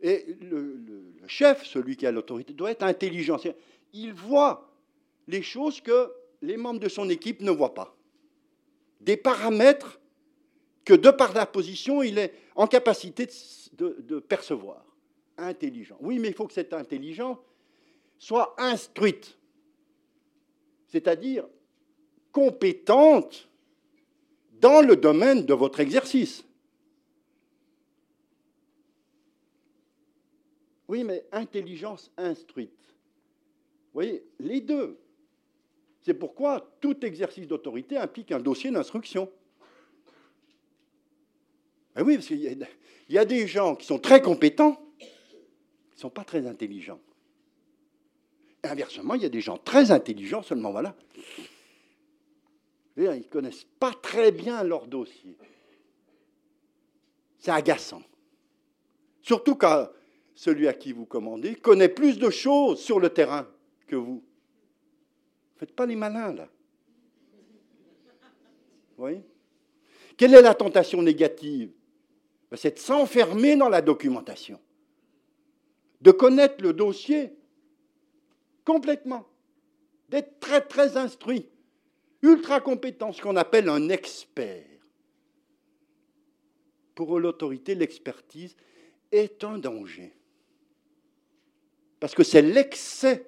Et 0.01 0.25
le, 0.41 0.79
le, 0.85 1.27
chef, 1.27 1.65
celui 1.65 1.95
qui 1.95 2.05
a 2.05 2.11
l'autorité, 2.11 2.53
doit 2.53 2.71
être 2.71 2.83
intelligent 2.83 3.37
il 3.93 4.13
voit 4.13 4.69
les 5.27 5.41
choses 5.41 5.81
que 5.81 6.11
les 6.41 6.57
membres 6.57 6.79
de 6.79 6.89
son 6.89 7.09
équipe 7.09 7.41
ne 7.41 7.51
voient 7.51 7.73
pas. 7.73 7.95
Des 9.01 9.17
paramètres 9.17 9.99
que 10.85 10.93
de 10.93 11.11
par 11.11 11.33
la 11.33 11.45
position, 11.45 12.01
il 12.01 12.17
est 12.17 12.33
en 12.55 12.67
capacité 12.67 13.27
de, 13.73 14.19
percevoir. 14.19 14.83
Intelligent. 15.39 15.97
Oui, 16.01 16.19
mais 16.19 16.29
il 16.29 16.33
faut 16.33 16.47
que 16.47 16.53
cette 16.53 16.73
intelligence 16.73 17.37
soit 18.17 18.53
instruite, 18.57 19.37
c'est-à-dire 20.87 21.45
compétente 22.31 23.49
dans 24.59 24.81
le 24.81 24.95
domaine 24.95 25.45
de 25.45 25.53
votre 25.53 25.79
exercice. 25.79 26.43
Oui, 30.89 31.03
mais 31.03 31.25
intelligence 31.31 32.11
instruite. 32.17 32.73
Vous 32.81 33.93
voyez, 33.93 34.23
les 34.39 34.59
deux. 34.59 34.99
C'est 36.01 36.13
pourquoi 36.13 36.75
tout 36.81 37.05
exercice 37.05 37.47
d'autorité 37.47 37.97
implique 37.97 38.31
un 38.31 38.39
dossier 38.39 38.71
d'instruction. 38.71 39.31
Ben 41.95 42.03
oui, 42.03 42.15
parce 42.15 42.27
qu'il 42.27 42.67
y, 43.09 43.17
a 43.17 43.25
des 43.25 43.47
gens 43.47 43.75
qui 43.75 43.85
sont 43.85 43.99
très 43.99 44.21
compétents, 44.21 44.81
ne 45.99 46.01
sont 46.01 46.09
pas 46.09 46.23
très 46.23 46.47
intelligents. 46.47 46.99
Inversement, 48.63 49.15
il 49.15 49.23
y 49.23 49.25
a 49.25 49.29
des 49.29 49.41
gens 49.41 49.57
très 49.57 49.91
intelligents, 49.91 50.41
seulement 50.41 50.71
voilà. 50.71 50.95
Ils 52.95 53.03
ne 53.03 53.21
connaissent 53.23 53.67
pas 53.79 53.93
très 53.93 54.31
bien 54.31 54.63
leur 54.63 54.87
dossier. 54.87 55.35
C'est 57.37 57.51
agaçant. 57.51 58.01
Surtout 59.21 59.55
quand 59.55 59.89
celui 60.35 60.67
à 60.69 60.73
qui 60.73 60.93
vous 60.93 61.05
commandez 61.05 61.55
connaît 61.55 61.89
plus 61.89 62.17
de 62.17 62.29
choses 62.29 62.81
sur 62.81 62.99
le 62.99 63.09
terrain 63.09 63.45
que 63.87 63.97
vous. 63.97 64.23
Faites 65.57 65.73
pas 65.73 65.85
les 65.85 65.95
malins, 65.95 66.33
là. 66.33 66.47
Vous 68.95 69.03
voyez? 69.03 69.21
Quelle 70.15 70.33
est 70.33 70.41
la 70.41 70.53
tentation 70.53 71.01
négative? 71.01 71.71
Ben, 72.49 72.57
C'est 72.57 72.75
de 72.75 72.79
s'enfermer 72.79 73.57
dans 73.57 73.69
la 73.69 73.81
documentation, 73.81 74.59
de 76.01 76.11
connaître 76.11 76.63
le 76.63 76.73
dossier 76.73 77.33
complètement, 78.65 79.27
d'être 80.09 80.39
très 80.39 80.61
très 80.61 80.97
instruit, 80.97 81.47
ultra 82.21 82.61
compétent, 82.61 83.11
ce 83.11 83.21
qu'on 83.21 83.35
appelle 83.35 83.69
un 83.69 83.89
expert. 83.89 84.65
Pour 86.95 87.19
l'autorité, 87.19 87.75
l'expertise 87.75 88.55
est 89.11 89.43
un 89.43 89.57
danger. 89.57 90.13
Parce 91.99 92.15
que 92.15 92.23
c'est 92.23 92.41
l'excès 92.41 93.25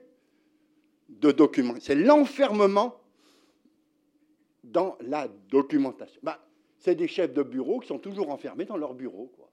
de 1.09 1.31
documents, 1.31 1.75
c'est 1.79 1.95
l'enfermement 1.95 3.01
dans 4.63 4.97
la 5.01 5.27
documentation. 5.27 6.19
Bah, 6.23 6.39
c'est 6.77 6.95
des 6.95 7.07
chefs 7.07 7.33
de 7.33 7.43
bureau 7.43 7.79
qui 7.79 7.87
sont 7.87 7.99
toujours 7.99 8.29
enfermés 8.29 8.65
dans 8.65 8.77
leur 8.77 8.93
bureau, 8.93 9.31
quoi. 9.35 9.50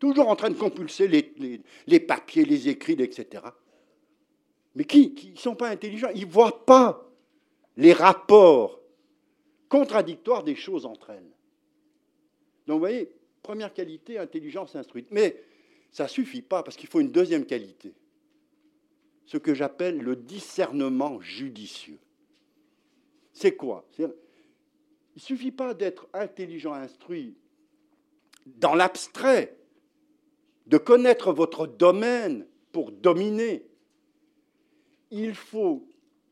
Toujours 0.00 0.28
en 0.28 0.34
train 0.34 0.50
de 0.50 0.58
compulser 0.58 1.06
les, 1.06 2.00
papiers, 2.00 2.44
les 2.44 2.68
écrits, 2.68 3.00
etc. 3.00 3.44
Mais 4.74 4.84
qui 4.84 5.32
ne 5.32 5.38
sont 5.38 5.54
pas 5.54 5.68
intelligents 5.68 6.10
Ils 6.14 6.26
ne 6.26 6.32
voient 6.32 6.66
pas 6.66 7.08
les 7.76 7.92
rapports 7.92 8.80
contradictoires 9.68 10.42
des 10.42 10.56
choses 10.56 10.84
entre 10.84 11.10
elles. 11.10 11.30
Donc 12.66 12.74
vous 12.74 12.80
voyez, 12.80 13.12
première 13.42 13.72
qualité, 13.72 14.18
intelligence 14.18 14.74
instruite. 14.74 15.06
Mais 15.12 15.40
ça 15.92 16.04
ne 16.04 16.08
suffit 16.08 16.42
pas, 16.42 16.64
parce 16.64 16.76
qu'il 16.76 16.88
faut 16.88 17.00
une 17.00 17.12
deuxième 17.12 17.46
qualité 17.46 17.92
ce 19.30 19.36
que 19.36 19.54
j'appelle 19.54 19.98
le 19.98 20.16
discernement 20.16 21.20
judicieux. 21.20 22.00
C'est 23.32 23.54
quoi? 23.54 23.86
Il 23.96 24.06
ne 25.14 25.20
suffit 25.20 25.52
pas 25.52 25.72
d'être 25.72 26.08
intelligent, 26.12 26.72
instruit 26.72 27.36
dans 28.44 28.74
l'abstrait, 28.74 29.56
de 30.70 30.78
connaître 30.78 31.32
votre 31.32 31.66
domaine 31.66 32.46
pour 32.70 32.92
dominer. 32.92 33.66
Il 35.10 35.34
faut 35.34 35.84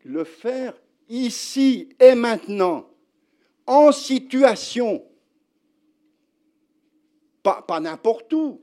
le 0.05 0.23
faire 0.23 0.81
ici 1.09 1.89
et 1.99 2.15
maintenant, 2.15 2.89
en 3.67 3.91
situation, 3.91 5.05
pas, 7.43 7.63
pas 7.63 7.81
n'importe 7.81 8.33
où, 8.33 8.61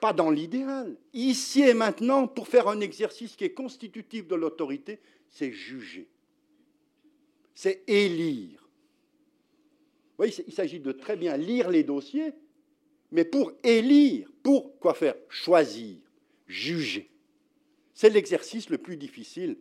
pas 0.00 0.12
dans 0.12 0.30
l'idéal. 0.30 0.96
Ici 1.12 1.62
et 1.62 1.74
maintenant, 1.74 2.28
pour 2.28 2.46
faire 2.46 2.68
un 2.68 2.80
exercice 2.80 3.34
qui 3.34 3.42
est 3.42 3.52
constitutif 3.52 4.28
de 4.28 4.36
l'autorité, 4.36 5.00
c'est 5.28 5.50
juger. 5.50 6.08
C'est 7.52 7.82
élire. 7.88 8.70
Il 10.24 10.52
s'agit 10.52 10.78
de 10.78 10.92
très 10.92 11.16
bien 11.16 11.36
lire 11.36 11.68
les 11.68 11.82
dossiers, 11.82 12.32
mais 13.10 13.24
pour 13.24 13.52
élire, 13.62 14.30
pour 14.42 14.78
quoi 14.78 14.94
faire 14.94 15.14
Choisir, 15.28 15.96
juger. 16.46 17.10
C'est 17.94 18.10
l'exercice 18.10 18.68
le 18.70 18.78
plus 18.78 18.96
difficile. 18.96 19.56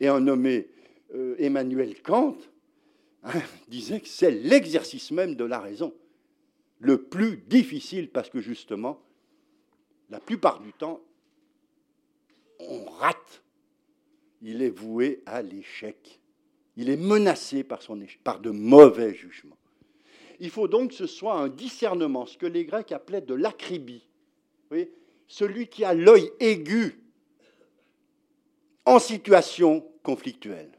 Et 0.00 0.08
un 0.08 0.20
nommé 0.20 0.68
euh, 1.14 1.34
Emmanuel 1.38 2.00
Kant 2.02 2.36
hein, 3.24 3.40
disait 3.68 4.00
que 4.00 4.08
c'est 4.08 4.30
l'exercice 4.30 5.10
même 5.10 5.34
de 5.34 5.44
la 5.44 5.60
raison 5.60 5.94
le 6.80 7.02
plus 7.02 7.38
difficile 7.38 8.08
parce 8.10 8.30
que 8.30 8.40
justement, 8.40 9.00
la 10.10 10.20
plupart 10.20 10.60
du 10.60 10.72
temps, 10.72 11.00
on 12.60 12.84
rate. 12.84 13.42
Il 14.40 14.62
est 14.62 14.70
voué 14.70 15.22
à 15.26 15.42
l'échec. 15.42 16.20
Il 16.76 16.90
est 16.90 16.96
menacé 16.96 17.64
par, 17.64 17.82
son 17.82 17.98
par 18.22 18.38
de 18.38 18.50
mauvais 18.50 19.14
jugements. 19.14 19.58
Il 20.40 20.50
faut 20.50 20.68
donc 20.68 20.90
que 20.90 20.96
ce 20.96 21.06
soit 21.06 21.34
un 21.34 21.48
discernement, 21.48 22.26
ce 22.26 22.38
que 22.38 22.46
les 22.46 22.64
Grecs 22.64 22.92
appelaient 22.92 23.20
de 23.20 23.34
l'acribie. 23.34 24.06
Celui 25.26 25.68
qui 25.68 25.84
a 25.84 25.94
l'œil 25.94 26.30
aigu 26.40 27.00
en 28.84 28.98
situation 28.98 29.86
conflictuelle. 30.02 30.70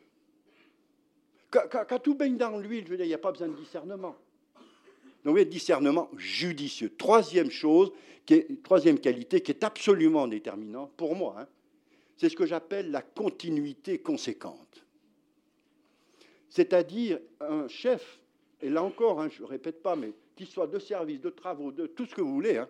Quand, 1.51 1.99
tout 1.99 2.16
baigne 2.16 2.38
dans 2.38 2.57
l'huile, 2.57 2.86
je 2.86 2.93
veux 2.93 2.99
il 2.99 3.07
n'y 3.07 3.14
a 3.14 3.20
pas 3.20 3.32
besoin 3.32 3.47
de 3.47 3.55
discernement. 3.55 4.16
Donc, 5.26 5.38
discernement 5.39 6.10
judicieux. 6.18 6.93
Troisième 6.95 7.51
chose, 7.51 7.91
troisième 8.64 8.99
qualité 8.99 9.41
qui 9.41 9.51
est 9.51 9.64
absolument 9.64 10.28
déterminante 10.28 10.91
pour 10.95 11.16
moi, 11.16 11.36
hein, 11.39 11.47
c'est 12.16 12.30
ce 12.30 12.36
que 12.36 12.45
j'appelle 12.45 12.91
la 12.91 13.01
continuité 13.01 13.99
conséquente. 13.99 14.86
C'est-à-dire 16.49 17.20
un 17.39 17.68
chef, 17.68 18.20
et 18.62 18.70
là 18.70 18.84
encore, 18.84 19.22
hein, 19.22 19.30
je 19.30 19.41
ne 19.41 19.47
répète 19.47 19.82
pas, 19.82 19.95
mais 19.95 20.14
qu'il 20.36 20.47
soit 20.47 20.68
de 20.68 20.80
service, 20.80 21.22
de 21.22 21.30
travaux, 21.30 21.72
de 21.72 21.88
tout 21.88 22.05
ce 22.05 22.16
que 22.16 22.22
vous 22.22 22.34
voulez, 22.34 22.57
hein, 22.57 22.70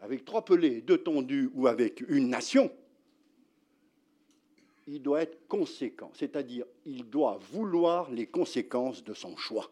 avec 0.00 0.24
trois 0.24 0.44
pelés, 0.44 0.80
deux 0.80 0.98
tondus 0.98 1.50
ou 1.54 1.66
avec 1.66 2.02
une 2.08 2.28
nation, 2.28 2.70
il 4.86 5.02
doit 5.02 5.22
être 5.22 5.46
conséquent, 5.48 6.10
c'est-à-dire 6.14 6.64
il 6.86 7.04
doit 7.08 7.38
vouloir 7.52 8.10
les 8.10 8.26
conséquences 8.26 9.04
de 9.04 9.12
son 9.12 9.36
choix. 9.36 9.70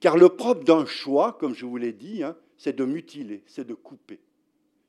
Car 0.00 0.16
le 0.16 0.28
propre 0.28 0.64
d'un 0.64 0.86
choix, 0.86 1.32
comme 1.32 1.54
je 1.54 1.66
vous 1.66 1.76
l'ai 1.76 1.92
dit, 1.92 2.22
hein, 2.22 2.36
c'est 2.56 2.76
de 2.76 2.84
mutiler, 2.84 3.42
c'est 3.46 3.66
de 3.66 3.74
couper. 3.74 4.20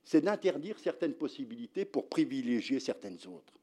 C'est 0.04 0.22
d'interdire 0.22 0.78
certaines 0.80 1.14
possibilités 1.14 1.86
pour 1.86 2.08
privilégier 2.10 2.80
certaines 2.80 3.20
autres. 3.28 3.54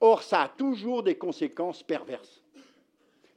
Or, 0.00 0.22
ça 0.22 0.42
a 0.42 0.48
toujours 0.48 1.02
des 1.02 1.16
conséquences 1.16 1.82
perverses, 1.82 2.42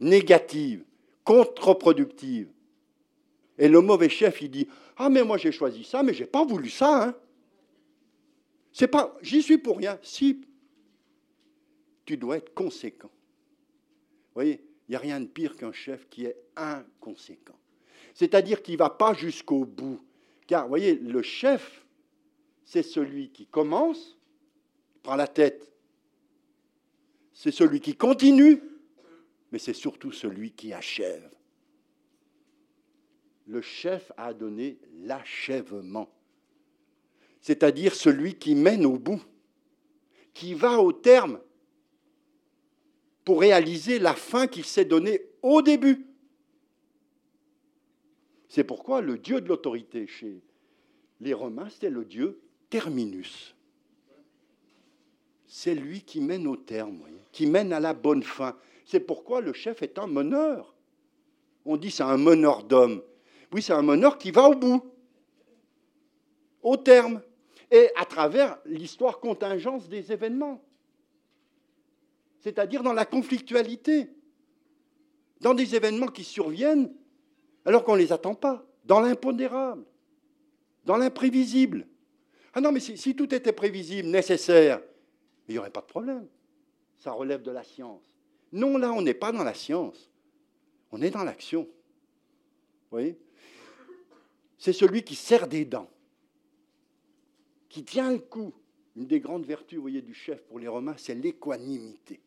négatives, 0.04 0.84
contre-productives. 1.24 2.50
Et 3.58 3.68
le 3.68 3.82
mauvais 3.82 4.10
chef, 4.10 4.42
il 4.42 4.52
dit 4.52 4.68
Ah, 4.98 5.10
mais 5.10 5.24
moi 5.24 5.38
j'ai 5.38 5.52
choisi 5.52 5.84
ça, 5.84 6.04
mais 6.04 6.14
j'ai 6.14 6.26
pas 6.26 6.46
voulu 6.46 6.70
ça. 6.70 7.04
Hein. 7.04 7.16
C'est 8.72 8.88
pas, 8.88 9.18
j'y 9.22 9.42
suis 9.42 9.58
pour 9.58 9.78
rien. 9.78 10.00
Si 10.02 10.42
tu 12.06 12.18
dois 12.18 12.38
être 12.38 12.54
conséquent. 12.54 13.10
Vous 13.10 14.42
voyez, 14.42 14.64
il 14.88 14.92
n'y 14.92 14.96
a 14.96 15.00
rien 15.00 15.20
de 15.20 15.28
pire 15.28 15.56
qu'un 15.56 15.72
chef 15.72 16.10
qui 16.10 16.26
est 16.26 16.38
inconséquent. 16.56 17.58
C'est-à-dire 18.14 18.62
qu'il 18.62 18.74
ne 18.74 18.80
va 18.80 18.90
pas 18.90 19.14
jusqu'au 19.14 19.66
bout. 19.66 20.02
Car, 20.48 20.64
vous 20.64 20.70
voyez, 20.70 20.96
le 20.96 21.22
chef, 21.22 21.86
c'est 22.66 22.84
celui 22.84 23.30
qui 23.30 23.46
commence, 23.46 24.18
prend 25.02 25.16
la 25.16 25.28
tête. 25.28 25.72
C'est 27.34 27.52
celui 27.52 27.80
qui 27.80 27.96
continue, 27.96 28.62
mais 29.54 29.60
c'est 29.60 29.74
surtout 29.74 30.12
celui 30.12 30.52
qui 30.52 30.74
achève. 30.74 31.30
Le 33.46 33.62
chef 33.62 34.12
a 34.18 34.34
donné 34.34 34.80
l'achèvement, 35.04 36.10
c'est-à-dire 37.40 37.94
celui 37.94 38.34
qui 38.34 38.56
mène 38.56 38.84
au 38.84 38.98
bout, 38.98 39.22
qui 40.34 40.56
va 40.56 40.80
au 40.80 40.92
terme 40.92 41.40
pour 43.24 43.42
réaliser 43.42 44.00
la 44.00 44.16
fin 44.16 44.48
qu'il 44.48 44.66
s'est 44.66 44.86
donnée 44.86 45.22
au 45.44 45.62
début. 45.62 46.08
C'est 48.50 48.64
pourquoi 48.64 49.02
le 49.02 49.20
dieu 49.20 49.40
de 49.40 49.48
l'autorité 49.48 50.08
chez 50.08 50.42
les 51.22 51.34
Romains, 51.36 51.70
c'était 51.70 51.92
le 51.92 52.06
dieu 52.06 52.42
terminus. 52.72 53.54
C'est 55.46 55.76
lui 55.76 56.02
qui 56.02 56.22
mène 56.22 56.48
au 56.48 56.58
terme, 56.58 57.04
qui 57.32 57.46
mène 57.46 57.72
à 57.72 57.80
la 57.80 57.94
bonne 57.94 58.24
fin. 58.24 58.58
C'est 58.86 59.00
pourquoi 59.00 59.42
le 59.42 59.54
chef 59.54 59.82
est 59.82 59.98
un 59.98 60.08
meneur. 60.08 60.76
On 61.66 61.78
dit 61.78 61.92
c'est 61.92 62.04
un 62.04 62.18
meneur 62.18 62.64
d'hommes. 62.64 63.02
Oui, 63.52 63.62
c'est 63.62 63.74
un 63.74 63.82
meneur 63.84 64.18
qui 64.18 64.32
va 64.32 64.50
au 64.50 64.56
bout, 64.56 64.84
au 66.62 66.76
terme, 66.76 67.22
et 67.72 67.90
à 67.96 68.06
travers 68.06 68.58
l'histoire 68.66 69.20
contingence 69.20 69.88
des 69.88 70.12
événements. 70.12 70.64
C'est-à-dire 72.40 72.84
dans 72.84 72.94
la 72.94 73.06
conflictualité, 73.06 74.10
dans 75.40 75.54
des 75.54 75.76
événements 75.76 76.08
qui 76.08 76.24
surviennent 76.24 76.94
alors 77.66 77.84
qu'on 77.84 77.94
ne 77.94 78.00
les 78.00 78.12
attend 78.12 78.36
pas, 78.36 78.66
dans 78.86 79.00
l'impondérable, 79.00 79.86
dans 80.86 80.98
l'imprévisible. 80.98 81.88
Ah 82.54 82.62
non, 82.62 82.72
mais 82.72 82.80
si, 82.80 83.16
tout 83.16 83.34
était 83.34 83.54
prévisible, 83.54 84.10
nécessaire, 84.10 84.82
il 85.48 85.54
n'y 85.54 85.60
aurait 85.60 85.70
pas 85.70 85.82
de 85.82 85.88
problème. 85.88 86.28
Ça 86.98 87.12
relève 87.12 87.42
de 87.42 87.52
la 87.52 87.64
science. 87.64 88.13
Non, 88.54 88.78
là, 88.78 88.94
on 88.94 89.02
n'est 89.02 89.16
pas 89.16 89.32
dans 89.32 89.44
la 89.44 89.56
science. 89.56 90.10
On 90.92 91.02
est 91.02 91.10
dans 91.10 91.24
l'action. 91.24 91.64
Vous 91.64 92.90
voyez? 92.92 93.18
C'est 94.60 94.74
celui 94.74 95.04
qui 95.04 95.16
serre 95.16 95.48
des 95.48 95.66
dents, 95.66 95.90
qui 97.68 97.84
tient 97.84 98.12
le 98.12 98.20
coup. 98.20 98.54
Une 98.96 99.08
des 99.08 99.20
grandes 99.20 99.46
vertus, 99.46 99.78
vous 99.78 99.82
voyez, 99.82 100.04
du 100.04 100.14
chef 100.14 100.44
pour 100.44 100.60
les 100.60 100.68
Romains, 100.68 100.96
c'est 100.98 101.16
l'équanimité. 101.16 102.22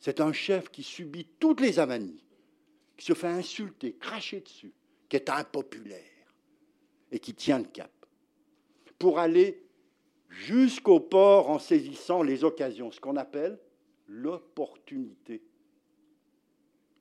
C'est 0.00 0.20
un 0.20 0.32
chef 0.32 0.68
qui 0.68 0.82
subit 0.82 1.28
toutes 1.38 1.60
les 1.60 1.78
amanies, 1.78 2.24
qui 2.96 3.06
se 3.06 3.14
fait 3.14 3.28
insulter, 3.28 3.92
cracher 3.94 4.40
dessus, 4.40 4.72
qui 5.08 5.14
est 5.14 5.30
impopulaire 5.30 6.34
et 7.12 7.20
qui 7.20 7.34
tient 7.34 7.60
le 7.60 7.66
cap 7.66 7.92
pour 8.98 9.20
aller 9.20 9.62
jusqu'au 10.28 10.98
port 10.98 11.50
en 11.50 11.60
saisissant 11.60 12.24
les 12.24 12.42
occasions, 12.42 12.90
ce 12.90 13.00
qu'on 13.00 13.16
appelle 13.16 13.60
l'opportunité. 14.08 15.42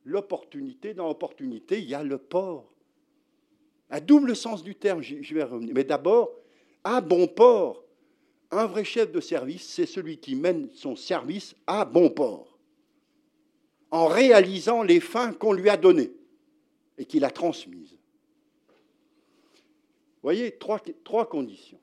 L'opportunité, 0.05 0.93
dans 0.93 1.07
l'opportunité, 1.07 1.79
il 1.79 1.89
y 1.89 1.95
a 1.95 2.03
le 2.03 2.17
port. 2.17 2.71
Un 3.89 3.99
double 3.99 4.35
sens 4.35 4.63
du 4.63 4.75
terme, 4.75 5.01
je 5.01 5.33
vais 5.33 5.43
revenir. 5.43 5.73
Mais 5.75 5.83
d'abord, 5.83 6.31
à 6.83 7.01
bon 7.01 7.27
port. 7.27 7.83
Un 8.51 8.65
vrai 8.65 8.83
chef 8.83 9.11
de 9.11 9.21
service, 9.21 9.67
c'est 9.67 9.85
celui 9.85 10.17
qui 10.17 10.35
mène 10.35 10.69
son 10.73 10.95
service 10.97 11.55
à 11.67 11.85
bon 11.85 12.09
port, 12.09 12.59
en 13.91 14.07
réalisant 14.07 14.83
les 14.83 14.99
fins 14.99 15.31
qu'on 15.31 15.53
lui 15.53 15.69
a 15.69 15.77
données 15.77 16.11
et 16.97 17.05
qu'il 17.05 17.23
a 17.23 17.31
transmises. 17.31 17.97
Vous 18.73 20.27
voyez, 20.27 20.57
trois, 20.57 20.81
trois 21.05 21.29
conditions. 21.29 21.79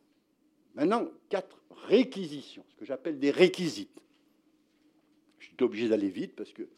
Maintenant, 0.74 1.08
quatre 1.30 1.58
réquisitions, 1.86 2.64
ce 2.68 2.76
que 2.76 2.84
j'appelle 2.84 3.18
des 3.18 3.30
réquisites. 3.30 4.02
Obligé 5.60 5.88
d'aller 5.88 6.08
vite 6.08 6.34
parce 6.36 6.52
que 6.52 6.68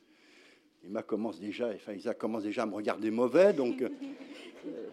Emma 0.85 1.03
commence 1.03 1.39
déjà, 1.39 1.69
enfin 1.75 1.93
Isa 1.93 2.15
commence 2.15 2.45
déjà 2.45 2.63
à 2.63 2.67
me 2.67 2.75
regarder 2.75 3.11
mauvais, 3.11 3.53
donc. 3.53 3.83
Euh, 3.83 3.89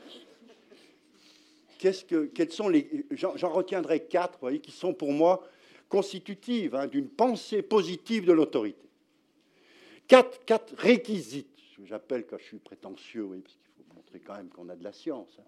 qu'est-ce 1.77 2.03
que, 2.05 2.25
quels 2.25 2.51
sont 2.51 2.69
les, 2.69 3.05
j'en, 3.11 3.49
retiendrai 3.49 4.01
quatre, 4.05 4.39
voyez, 4.39 4.59
qui 4.59 4.71
sont 4.71 4.93
pour 4.93 5.11
moi 5.11 5.47
constitutives 5.89 6.75
hein, 6.75 6.87
d'une 6.87 7.07
pensée 7.07 7.61
positive 7.61 8.25
de 8.25 8.33
l'autorité. 8.33 8.89
Quatre, 10.07 10.43
quatre 10.45 10.73
réquisites, 10.77 11.47
ce 11.73 11.81
que 11.81 11.85
j'appelle 11.85 12.25
quand 12.25 12.37
je 12.39 12.43
suis 12.43 12.59
prétentieux, 12.59 13.23
oui, 13.23 13.39
parce 13.39 13.55
qu'il 13.55 13.71
faut 13.73 13.95
montrer 13.95 14.19
quand 14.19 14.35
même 14.35 14.49
qu'on 14.49 14.69
a 14.69 14.75
de 14.75 14.83
la 14.83 14.91
science. 14.91 15.37
Hein. 15.39 15.43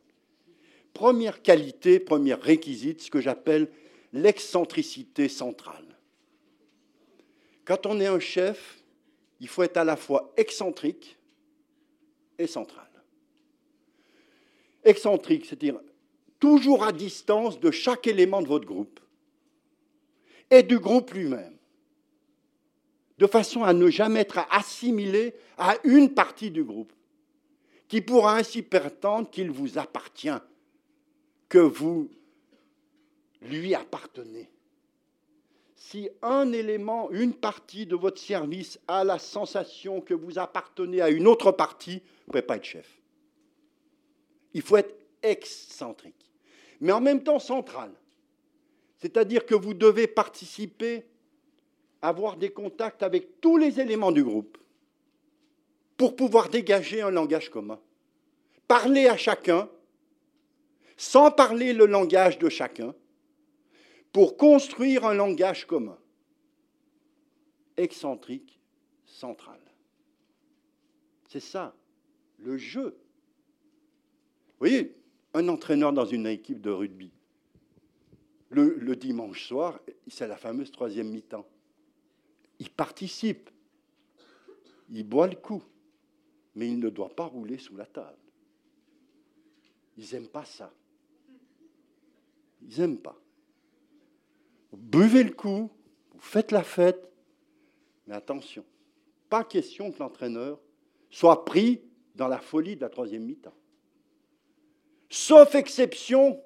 Première 0.94 1.42
qualité, 1.42 2.00
première 2.00 2.42
réquisite, 2.42 3.02
ce 3.02 3.12
que 3.12 3.22
j'appelle 3.22 3.70
l'excentricité 4.14 5.28
centrale. 5.28 5.99
Quand 7.70 7.86
on 7.86 8.00
est 8.00 8.08
un 8.08 8.20
chef, 8.20 8.84
il 9.40 9.48
faut 9.48 9.62
être 9.62 9.78
à 9.78 9.84
la 9.84 9.96
fois 9.96 10.34
excentrique 10.36 11.20
et 12.40 12.48
central. 12.48 12.90
Excentrique, 14.84 15.46
c'est-à-dire 15.46 15.80
toujours 16.40 16.84
à 16.84 16.92
distance 16.92 17.60
de 17.60 17.70
chaque 17.70 18.08
élément 18.08 18.42
de 18.42 18.48
votre 18.48 18.66
groupe 18.66 19.00
et 20.50 20.64
du 20.64 20.80
groupe 20.80 21.12
lui-même, 21.12 21.56
de 23.20 23.28
façon 23.28 23.64
à 23.64 23.72
ne 23.72 23.88
jamais 23.92 24.22
être 24.22 24.40
assimilé 24.50 25.36
à 25.56 25.76
une 25.84 26.12
partie 26.12 26.50
du 26.50 26.64
groupe, 26.64 26.92
qui 27.88 28.02
pourra 28.02 28.38
ainsi 28.38 28.64
prétendre 28.64 29.30
qu'il 29.30 29.52
vous 29.52 29.78
appartient 29.78 30.42
que 31.48 31.60
vous 31.60 32.10
lui 33.44 33.76
appartenez. 33.76 34.50
Si 35.90 36.08
un 36.22 36.52
élément, 36.52 37.10
une 37.10 37.34
partie 37.34 37.88
de 37.88 37.96
votre 37.96 38.22
service 38.22 38.80
a 38.88 39.04
la 39.04 39.18
sensation 39.18 40.02
que 40.02 40.14
vous 40.14 40.38
appartenez 40.38 41.02
à 41.02 41.10
une 41.10 41.26
autre 41.26 41.52
partie, 41.52 41.96
vous 41.96 42.28
ne 42.28 42.32
pouvez 42.34 42.42
pas 42.44 42.58
être 42.58 42.64
chef. 42.64 43.02
Il 44.54 44.62
faut 44.62 44.78
être 44.78 44.96
excentrique, 45.24 46.32
mais 46.80 46.92
en 46.92 47.02
même 47.02 47.24
temps 47.24 47.40
central. 47.40 47.92
C'est-à-dire 48.98 49.48
que 49.48 49.56
vous 49.56 49.74
devez 49.74 50.06
participer, 50.06 51.08
avoir 52.04 52.38
des 52.38 52.52
contacts 52.52 53.02
avec 53.02 53.42
tous 53.42 53.58
les 53.58 53.80
éléments 53.80 54.12
du 54.12 54.24
groupe 54.24 54.60
pour 55.98 56.16
pouvoir 56.16 56.50
dégager 56.50 57.02
un 57.02 57.10
langage 57.10 57.50
commun. 57.50 57.80
Parler 58.68 59.08
à 59.08 59.18
chacun 59.18 59.68
sans 60.98 61.32
parler 61.32 61.74
le 61.74 61.88
langage 61.88 62.38
de 62.38 62.48
chacun, 62.48 62.94
pour 64.12 64.38
construire 64.38 65.06
un 65.06 65.14
langage 65.14 65.66
commun, 65.66 65.98
excentrique, 67.78 68.60
central. 69.06 69.60
C'est 71.28 71.40
ça, 71.40 71.76
le 72.38 72.58
jeu. 72.58 72.98
Vous 74.48 74.68
voyez, 74.68 74.96
un 75.34 75.48
entraîneur 75.48 75.94
dans 75.94 76.06
une 76.06 76.26
équipe 76.26 76.62
de 76.62 76.72
rugby, 76.72 77.12
le, 78.50 78.96
dimanche 78.96 79.46
soir, 79.46 79.80
c'est 80.08 80.28
la 80.28 80.38
fameuse 80.38 80.72
troisième 80.72 81.10
mi-temps. 81.10 81.48
Il 82.58 82.70
participe, 82.72 83.50
il 84.90 85.04
boit 85.04 85.28
le 85.28 85.36
coup, 85.36 85.64
mais 86.56 86.68
il 86.68 86.80
ne 86.80 86.90
doit 86.90 87.16
pas 87.16 87.26
rouler 87.26 87.60
sous 87.60 87.76
la 87.76 87.86
table. 87.86 88.18
Ils 89.98 90.14
n'aiment 90.14 90.30
pas 90.30 90.46
ça. 90.46 90.74
Ils 92.62 92.80
n'aiment 92.80 92.98
pas. 92.98 93.18
Vous 94.72 94.78
buvez 94.78 95.24
le 95.24 95.32
coup, 95.32 95.70
vous 96.14 96.20
faites 96.22 96.52
la 96.52 96.64
fête, 96.64 97.12
mais 98.08 98.16
attention, 98.16 98.64
pas 99.30 99.44
question 99.44 99.92
que 99.92 100.00
l'entraîneur 100.00 100.60
soit 101.10 101.46
pris 101.46 101.82
dans 102.16 102.28
la 102.28 102.40
folie 102.40 102.76
de 102.76 102.82
la 102.82 102.90
troisième 102.90 103.24
mi-temps. 103.24 103.54
Sauf 105.10 105.56
exception, 105.56 106.40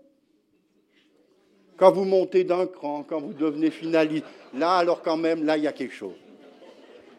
quand 1.77 1.91
vous 1.91 2.05
montez 2.05 2.43
d'un 2.43 2.67
cran, 2.67 3.03
quand 3.03 3.19
vous 3.19 3.33
devenez 3.33 3.71
finaliste. 3.71 4.25
Là, 4.53 4.77
alors 4.77 5.01
quand 5.01 5.17
même, 5.17 5.43
là, 5.43 5.57
il 5.57 5.63
y 5.63 5.67
a 5.67 5.73
quelque 5.73 5.93
chose. 5.93 6.15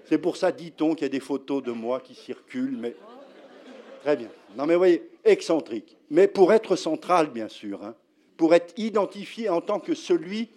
C'est 0.05 0.19
pour 0.19 0.37
ça, 0.37 0.53
dit-on, 0.53 0.95
qu'il 0.95 1.03
y 1.03 1.07
a 1.07 1.11
des 1.11 1.21
photos 1.21 1.63
de 1.63 1.73
moi 1.73 2.01
qui 2.01 2.15
circulent, 2.15 2.79
mais 2.79 2.95
très 4.03 4.17
bien. 4.17 4.29
Non, 4.57 4.67
mais 4.67 4.77
voyez, 4.77 5.11
excentrique. 5.25 5.97
Mais 6.11 6.29
pour 6.29 6.53
être 6.53 6.77
central, 6.77 7.31
bien 7.31 7.49
sûr. 7.49 7.83
Hein 7.83 7.95
pour 8.37 8.55
être 8.55 8.75
identifié 8.77 9.49
en 9.49 9.61
tant 9.61 9.81
que 9.81 9.95
celui 9.95 10.51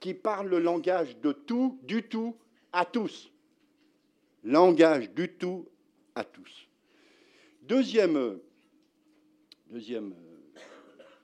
qui 0.00 0.14
parle 0.14 0.48
le 0.48 0.58
langage 0.58 1.16
de 1.18 1.32
tout, 1.32 1.78
du 1.82 2.02
tout, 2.02 2.36
à 2.72 2.84
tous. 2.84 3.30
Langage 4.44 5.10
du 5.10 5.28
tout 5.28 5.66
à 6.14 6.24
tous. 6.24 6.68
Deuxième, 7.62 8.38
deuxième 9.70 10.14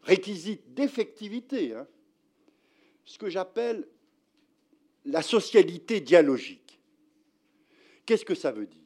réquisite 0.02 0.74
d'effectivité, 0.74 1.74
hein, 1.74 1.86
ce 3.04 3.18
que 3.18 3.30
j'appelle 3.30 3.86
la 5.04 5.22
socialité 5.22 6.00
dialogique. 6.00 6.80
Qu'est-ce 8.06 8.24
que 8.24 8.34
ça 8.34 8.52
veut 8.52 8.66
dire? 8.66 8.80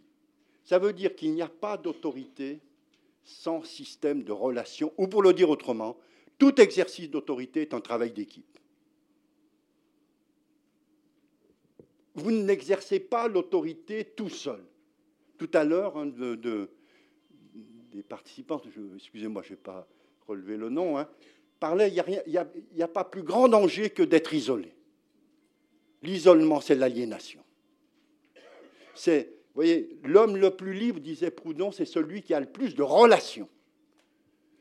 Ça 0.65 0.79
veut 0.79 0.93
dire 0.93 1.15
qu'il 1.17 1.33
n'y 1.33 1.43
a 1.43 1.49
pas 1.49 1.77
d'autorité 1.77 2.61
sans 3.25 3.63
système 3.63 4.23
de 4.23 4.33
relations, 4.33 4.93
ou 4.97 5.07
pour 5.07 5.23
le 5.23 5.33
dire 5.33 5.51
autrement, 5.51 5.97
tout 6.39 6.61
exercice 6.61 7.11
d'autorité 7.11 7.63
est 7.63 7.75
un 7.75 7.81
travail 7.81 8.13
d'équipe. 8.13 8.59
Vous 12.19 12.33
n'exercez 12.33 13.01
pas 13.01 13.29
l'autorité 13.29 14.05
tout 14.05 14.29
seul. 14.29 14.61
Tout 15.39 15.51
à 15.55 15.65
l'heure, 15.65 15.97
un 15.97 16.07
de, 16.07 16.69
des 17.93 18.03
participants, 18.03 18.61
excusez-moi, 18.97 19.43
je 19.45 19.51
n'ai 19.51 19.57
pas 19.57 19.87
relevé 20.27 20.57
le 20.57 20.69
nom, 20.69 20.99
hein, 20.99 21.09
parlait, 21.61 21.89
il 21.89 22.31
n'y 22.31 22.37
a, 22.37 22.49
a, 22.81 22.89
pas 22.89 23.05
plus 23.05 23.23
grand 23.23 23.49
danger 23.49 23.91
que 23.91 24.03
d'être 24.03 24.35
isolé. 24.35 24.75
L'isolement, 26.03 26.61
c'est 26.61 26.75
l'aliénation. 26.75 27.43
C'est, 28.95 29.29
vous 29.49 29.55
voyez, 29.55 29.99
l'homme 30.05 30.37
le 30.37 30.51
plus 30.51 30.75
libre, 30.75 31.01
disait 31.01 31.31
Proudhon, 31.31 31.73
c'est 31.73 31.85
celui 31.85 32.23
qui 32.23 32.35
a 32.35 32.41
le 32.41 32.47
plus 32.47 32.75
de 32.75 32.83
relations. 32.83 33.49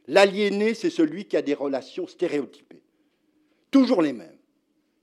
L'aliéné, 0.08 0.74
c'est 0.74 0.90
celui 0.90 1.26
qui 1.26 1.36
a 1.36 1.42
des 1.42 1.54
relations 1.54 2.08
stéréotypées, 2.08 2.82
toujours 3.72 4.02
les 4.02 4.14
mêmes, 4.14 4.38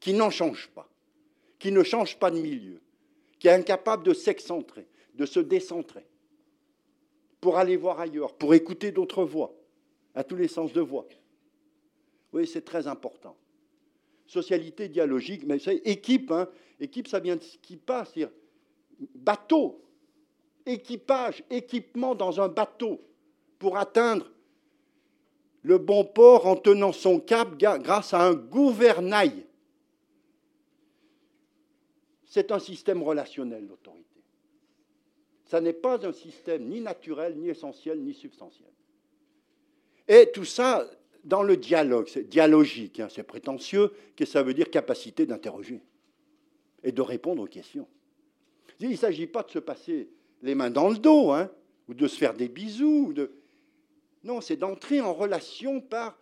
qui 0.01 0.15
n'en 0.15 0.31
changent 0.31 0.71
pas, 0.75 0.89
qui 1.65 1.73
ne 1.73 1.83
change 1.83 2.19
pas 2.19 2.31
de 2.31 2.39
milieu, 2.39 2.79
qui 3.39 3.49
est 3.49 3.53
incapable 3.53 4.03
de 4.03 4.13
s'excentrer, 4.13 4.87
de 5.15 5.25
se 5.25 5.41
décentrer. 5.41 6.05
pour 7.41 7.57
aller 7.57 7.79
voir 7.79 8.01
ailleurs, 8.01 8.35
pour 8.35 8.53
écouter 8.53 8.93
d'autres 8.93 9.25
voix, 9.25 9.55
à 10.15 10.23
tous 10.25 10.37
les 10.37 10.49
sens 10.49 10.75
de 10.75 10.83
voix. 10.83 11.07
Oui, 12.35 12.47
c'est 12.47 12.67
très 12.67 12.87
important. 12.87 13.35
Socialité 14.27 14.89
dialogique, 14.89 15.45
mais 15.47 15.59
c'est 15.59 15.77
équipe, 15.87 16.31
hein. 16.33 16.49
équipe, 16.81 17.09
ça 17.09 17.19
vient 17.19 17.37
de 17.37 17.43
ce 17.43 17.57
qui 17.57 17.79
passe, 17.79 18.13
c'est-à-dire 18.13 18.35
bateau, 19.15 19.83
équipage, 20.67 21.43
équipement 21.49 22.15
dans 22.15 22.43
un 22.43 22.49
bateau 22.49 23.01
pour 23.59 23.79
atteindre 23.79 24.31
le 25.63 25.79
bon 25.79 26.05
port 26.05 26.47
en 26.47 26.57
tenant 26.57 26.93
son 26.93 27.21
cap 27.21 27.57
grâce 27.57 28.13
à 28.13 28.23
un 28.23 28.35
gouvernail. 28.35 29.47
C'est 32.35 32.51
un 32.51 32.59
système 32.59 33.01
relationnel, 33.01 33.65
l'autorité. 33.69 34.21
Ça 35.45 35.61
n'est 35.61 35.73
pas 35.73 36.05
un 36.05 36.13
système 36.13 36.65
ni 36.65 36.81
naturel, 36.81 37.37
ni 37.37 37.49
essentiel, 37.49 38.01
ni 38.01 38.13
substantiel. 38.13 38.71
Et 40.09 40.33
tout 40.33 40.45
ça 40.45 40.85
dans 41.23 41.45
le 41.45 41.57
dialogue, 41.57 42.09
c'est 42.09 42.25
dialogique, 42.29 42.99
hein, 42.99 43.07
c'est 43.09 43.23
prétentieux, 43.23 43.93
que 44.17 44.25
ça 44.25 44.43
veut 44.43 44.53
dire 44.53 44.69
capacité 44.69 45.27
d'interroger 45.27 45.81
et 46.83 46.91
de 46.91 47.01
répondre 47.03 47.41
aux 47.41 47.47
questions. 47.47 47.87
Il 48.81 48.91
ne 48.91 48.97
s'agit 48.97 49.29
pas 49.29 49.45
de 49.45 49.53
se 49.53 49.61
passer 49.61 50.09
les 50.43 50.57
mains 50.57 50.71
dans 50.71 50.89
le 50.89 50.99
dos, 50.99 51.31
hein, 51.31 51.49
ou 51.87 51.95
de 51.95 52.09
se 52.09 52.19
faire 52.19 52.35
des 52.35 52.49
bisous. 52.49 53.13
De... 53.13 53.31
Non, 54.25 54.41
c'est 54.41 54.57
d'entrer 54.57 55.01
en 55.01 55.15
relation 55.15 55.81
par 55.81 56.19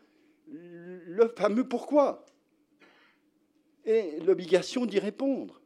le 0.46 1.26
fameux 1.38 1.66
pourquoi. 1.66 2.26
Et 3.86 4.20
l'obligation 4.20 4.84
d'y 4.84 4.98
répondre. 4.98 5.61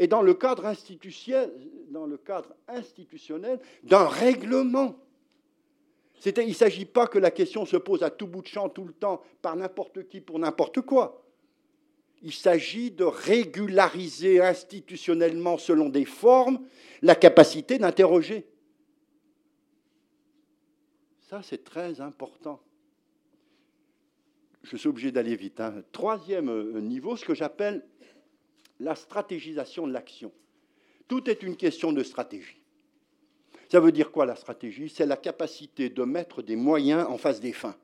Et 0.00 0.08
dans 0.08 0.22
le 0.22 0.32
cadre 0.32 0.64
institutionnel, 0.64 1.52
d'un 3.82 4.06
règlement. 4.06 4.96
Il 6.24 6.48
ne 6.48 6.52
s'agit 6.54 6.86
pas 6.86 7.06
que 7.06 7.18
la 7.18 7.30
question 7.30 7.66
se 7.66 7.76
pose 7.76 8.02
à 8.02 8.08
tout 8.08 8.26
bout 8.26 8.40
de 8.40 8.46
champ, 8.46 8.70
tout 8.70 8.84
le 8.84 8.94
temps, 8.94 9.20
par 9.42 9.56
n'importe 9.56 10.08
qui, 10.08 10.22
pour 10.22 10.38
n'importe 10.38 10.80
quoi. 10.80 11.22
Il 12.22 12.32
s'agit 12.32 12.90
de 12.90 13.04
régulariser 13.04 14.40
institutionnellement, 14.40 15.58
selon 15.58 15.90
des 15.90 16.06
formes, 16.06 16.66
la 17.02 17.14
capacité 17.14 17.76
d'interroger. 17.76 18.46
Ça, 21.28 21.42
c'est 21.42 21.62
très 21.62 22.00
important. 22.00 22.58
Je 24.62 24.78
suis 24.78 24.88
obligé 24.88 25.12
d'aller 25.12 25.36
vite. 25.36 25.60
Hein. 25.60 25.82
Troisième 25.92 26.48
euh, 26.48 26.80
niveau, 26.80 27.16
ce 27.16 27.26
que 27.26 27.34
j'appelle 27.34 27.84
la 28.80 28.96
stratégisation 28.96 29.86
de 29.86 29.92
l'action. 29.92 30.32
Tout 31.06 31.30
est 31.30 31.42
une 31.42 31.56
question 31.56 31.92
de 31.92 32.02
stratégie. 32.02 32.60
Ça 33.68 33.78
veut 33.78 33.92
dire 33.92 34.10
quoi 34.10 34.26
la 34.26 34.36
stratégie? 34.36 34.88
C'est 34.88 35.06
la 35.06 35.16
capacité 35.16 35.90
de 35.90 36.02
mettre 36.02 36.42
des 36.42 36.56
moyens 36.56 37.06
en 37.08 37.18
face 37.18 37.40
des 37.40 37.52
fins. 37.52 37.76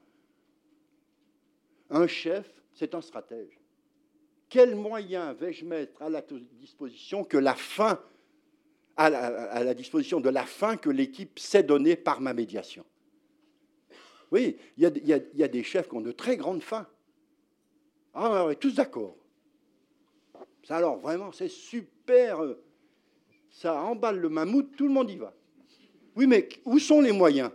Un 1.90 2.08
chef, 2.08 2.52
c'est 2.72 2.94
un 2.94 3.00
stratège 3.00 3.60
quels 4.48 4.74
moyens 4.74 5.36
vais-je 5.38 5.64
mettre 5.64 6.02
à 6.02 6.08
la 6.08 6.22
disposition 6.52 7.24
que 7.24 7.36
la 7.36 7.54
fin, 7.54 8.00
de 8.98 10.28
la 10.28 10.46
fin 10.46 10.76
que 10.76 10.90
l'équipe 10.90 11.38
s'est 11.38 11.62
donnée 11.62 11.96
par 11.96 12.20
ma 12.20 12.32
médiation? 12.32 12.84
Oui, 14.32 14.56
il 14.76 14.82
y, 15.04 15.42
a, 15.42 15.48
des 15.48 15.62
chefs 15.62 15.88
qui 15.88 15.94
ont 15.94 16.00
de 16.00 16.12
très 16.12 16.36
grandes 16.36 16.62
fins. 16.62 16.86
Ah, 18.12 18.46
oui, 18.46 18.56
tous 18.56 18.74
d'accord. 18.74 19.16
Alors, 20.68 20.98
vraiment, 20.98 21.32
c'est 21.32 21.48
super. 21.48 22.42
Euh, 22.42 22.62
ça 23.50 23.80
emballe 23.82 24.18
le 24.18 24.28
mammouth, 24.28 24.76
tout 24.76 24.86
le 24.86 24.92
monde 24.92 25.10
y 25.10 25.16
va. 25.16 25.32
Oui, 26.14 26.26
mais 26.26 26.48
où 26.64 26.78
sont 26.78 27.00
les 27.00 27.12
moyens? 27.12 27.50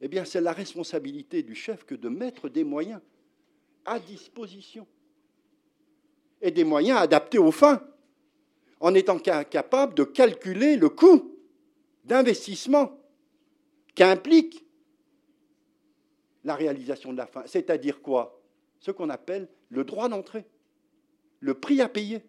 Eh 0.00 0.08
bien, 0.08 0.24
c'est 0.24 0.40
la 0.40 0.52
responsabilité 0.52 1.42
du 1.42 1.54
chef 1.54 1.84
que 1.84 1.94
de 1.94 2.08
mettre 2.08 2.48
des 2.48 2.64
moyens 2.64 3.00
à 3.84 3.98
disposition 3.98 4.86
et 6.40 6.50
des 6.50 6.64
moyens 6.64 6.98
adaptés 6.98 7.38
aux 7.38 7.52
fins, 7.52 7.82
en 8.80 8.94
étant 8.94 9.18
capable 9.18 9.94
de 9.94 10.04
calculer 10.04 10.76
le 10.76 10.88
coût 10.88 11.36
d'investissement 12.04 12.98
qu'implique 13.94 14.64
la 16.44 16.54
réalisation 16.54 17.12
de 17.12 17.18
la 17.18 17.26
fin. 17.26 17.42
C'est-à-dire 17.46 18.00
quoi? 18.00 18.40
Ce 18.78 18.90
qu'on 18.90 19.10
appelle 19.10 19.48
le 19.68 19.84
droit 19.84 20.08
d'entrée, 20.08 20.46
le 21.40 21.54
prix 21.54 21.80
à 21.80 21.88
payer. 21.88 22.22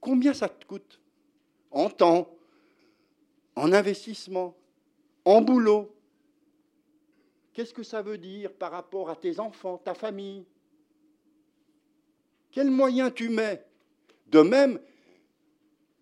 Combien 0.00 0.32
ça 0.32 0.48
te 0.48 0.64
coûte 0.64 1.00
En 1.70 1.90
temps, 1.90 2.34
en 3.56 3.72
investissement, 3.72 4.56
en 5.24 5.40
boulot? 5.40 5.94
Qu'est-ce 7.52 7.74
que 7.74 7.82
ça 7.82 8.00
veut 8.00 8.18
dire 8.18 8.52
par 8.52 8.70
rapport 8.70 9.10
à 9.10 9.16
tes 9.16 9.40
enfants, 9.40 9.78
ta 9.78 9.94
famille? 9.94 10.46
Quels 12.50 12.70
moyens 12.70 13.12
tu 13.14 13.28
mets? 13.28 13.64
De 14.28 14.40
même, 14.40 14.80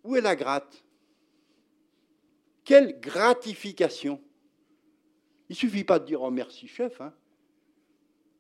où 0.05 0.17
est 0.17 0.21
la 0.21 0.37
gratte? 0.37 0.85
Quelle 2.65 3.01
gratification? 3.01 4.23
Il 5.49 5.53
ne 5.53 5.57
suffit 5.57 5.85
pas 5.85 5.99
de 5.99 6.05
dire 6.05 6.21
oh 6.21 6.31
merci 6.31 6.69
chef, 6.69 7.01
hein, 7.01 7.15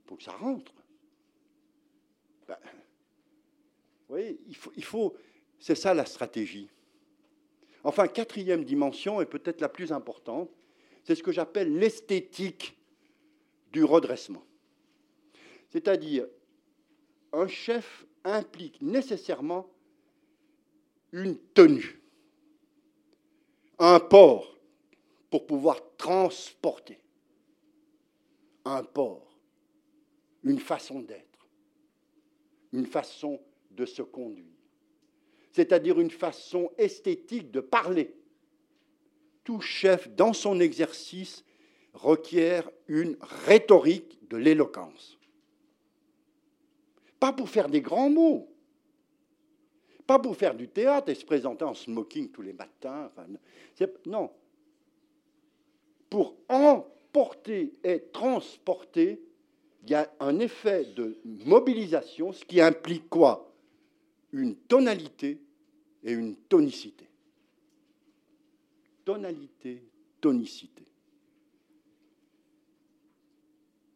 pour 0.04 0.18
que 0.18 0.22
ça 0.22 0.32
rentre. 0.32 0.72
Ben, 2.46 2.58
vous 4.08 4.14
voyez, 4.14 4.40
il 4.76 4.84
faut, 4.84 5.14
c'est 5.58 5.74
ça 5.74 5.92
la 5.92 6.06
stratégie. 6.06 6.68
Enfin, 7.84 8.08
quatrième 8.08 8.64
dimension, 8.64 9.20
et 9.20 9.26
peut-être 9.26 9.60
la 9.60 9.68
plus 9.68 9.92
importante, 9.92 10.50
c'est 11.04 11.14
ce 11.14 11.22
que 11.22 11.32
j'appelle 11.32 11.78
l'esthétique 11.78 12.76
du 13.72 13.84
redressement. 13.84 14.44
C'est-à-dire 15.70 16.26
un 17.32 17.46
chef 17.46 18.06
implique 18.24 18.80
nécessairement 18.80 19.70
une 21.12 21.38
tenue, 21.54 22.00
un 23.78 24.00
port 24.00 24.58
pour 25.30 25.46
pouvoir 25.46 25.80
transporter, 25.96 26.98
un 28.64 28.82
port, 28.82 29.38
une 30.44 30.58
façon 30.58 31.00
d'être, 31.00 31.48
une 32.72 32.86
façon 32.86 33.40
de 33.70 33.86
se 33.86 34.02
conduire, 34.02 34.44
c'est-à-dire 35.52 36.00
une 36.00 36.10
façon 36.10 36.70
esthétique 36.78 37.50
de 37.50 37.60
parler. 37.60 38.14
Tout 39.44 39.60
chef, 39.60 40.08
dans 40.14 40.32
son 40.32 40.60
exercice, 40.60 41.44
requiert 41.94 42.70
une 42.86 43.16
rhétorique 43.20 44.18
de 44.28 44.36
l'éloquence. 44.36 45.18
Pas 47.18 47.32
pour 47.32 47.48
faire 47.48 47.68
des 47.68 47.80
grands 47.80 48.10
mots, 48.10 48.48
pas 50.06 50.18
pour 50.18 50.36
faire 50.36 50.54
du 50.54 50.68
théâtre 50.68 51.10
et 51.10 51.14
se 51.14 51.24
présenter 51.24 51.64
en 51.64 51.74
smoking 51.74 52.30
tous 52.30 52.42
les 52.42 52.54
matins. 52.54 53.10
non. 54.06 54.30
Pour 56.08 56.36
emporter 56.48 57.74
et 57.84 58.00
transporter, 58.12 59.20
il 59.82 59.90
y 59.90 59.94
a 59.94 60.10
un 60.20 60.38
effet 60.38 60.86
de 60.96 61.18
mobilisation, 61.24 62.32
ce 62.32 62.44
qui 62.44 62.60
implique 62.60 63.08
quoi? 63.10 63.52
Une 64.32 64.56
tonalité 64.56 65.40
et 66.04 66.12
une 66.12 66.36
tonicité. 66.36 67.08
Tonalité, 69.04 69.82
tonicité. 70.20 70.84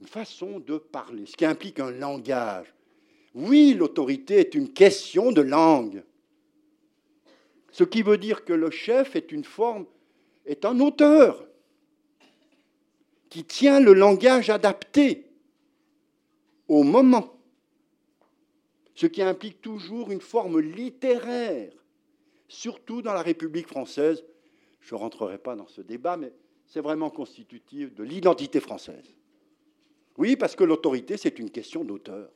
Une 0.01 0.07
façon 0.07 0.59
de 0.59 0.79
parler, 0.79 1.27
ce 1.27 1.37
qui 1.37 1.45
implique 1.45 1.79
un 1.79 1.91
langage, 1.91 2.75
oui, 3.35 3.75
l'autorité 3.75 4.37
est 4.37 4.55
une 4.55 4.73
question 4.73 5.33
de 5.33 5.41
langue. 5.41 6.03
Ce 7.71 7.85
qui 7.85 8.03
veut 8.03 8.19
dire 8.19 8.45
que 8.45 8.53
le 8.53 8.71
chef 8.71 9.17
est 9.17 9.33
une 9.33 9.45
forme, 9.45 9.87
est 10.45 10.65
un 10.65 10.79
auteur 10.81 11.47
qui 13.31 13.45
tient 13.45 13.81
le 13.81 13.95
langage 13.95 14.51
adapté 14.51 15.25
au 16.69 16.83
moment. 16.83 17.39
Ce 18.95 19.07
qui 19.07 19.23
implique 19.23 19.61
toujours 19.63 20.11
une 20.11 20.21
forme 20.21 20.61
littéraire, 20.61 21.73
surtout 22.49 23.03
dans 23.03 23.15
la 23.15 23.23
République 23.23 23.67
française. 23.67 24.25
Je 24.81 24.95
ne 24.95 25.01
rentrerai 25.01 25.39
pas 25.39 25.57
dans 25.57 25.69
ce 25.69 25.81
débat, 25.81 26.17
mais 26.17 26.33
c'est 26.67 26.81
vraiment 26.81 27.11
constitutif 27.11 27.95
de 27.95 28.03
l'identité 28.03 28.61
française. 28.61 29.15
Oui, 30.19 30.37
parce 30.37 30.57
que 30.57 30.65
l'autorité, 30.65 31.17
c'est 31.17 31.39
une 31.39 31.51
question 31.51 31.85
d'auteur. 31.85 32.31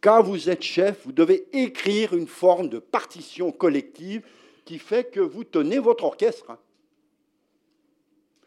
Quand 0.00 0.22
vous 0.22 0.48
êtes 0.48 0.62
chef, 0.62 1.04
vous 1.04 1.12
devez 1.12 1.48
écrire 1.52 2.14
une 2.14 2.28
forme 2.28 2.68
de 2.68 2.78
partition 2.78 3.50
collective 3.50 4.22
qui 4.64 4.78
fait 4.78 5.10
que 5.10 5.20
vous 5.20 5.44
tenez 5.44 5.78
votre 5.78 6.04
orchestre. 6.04 6.56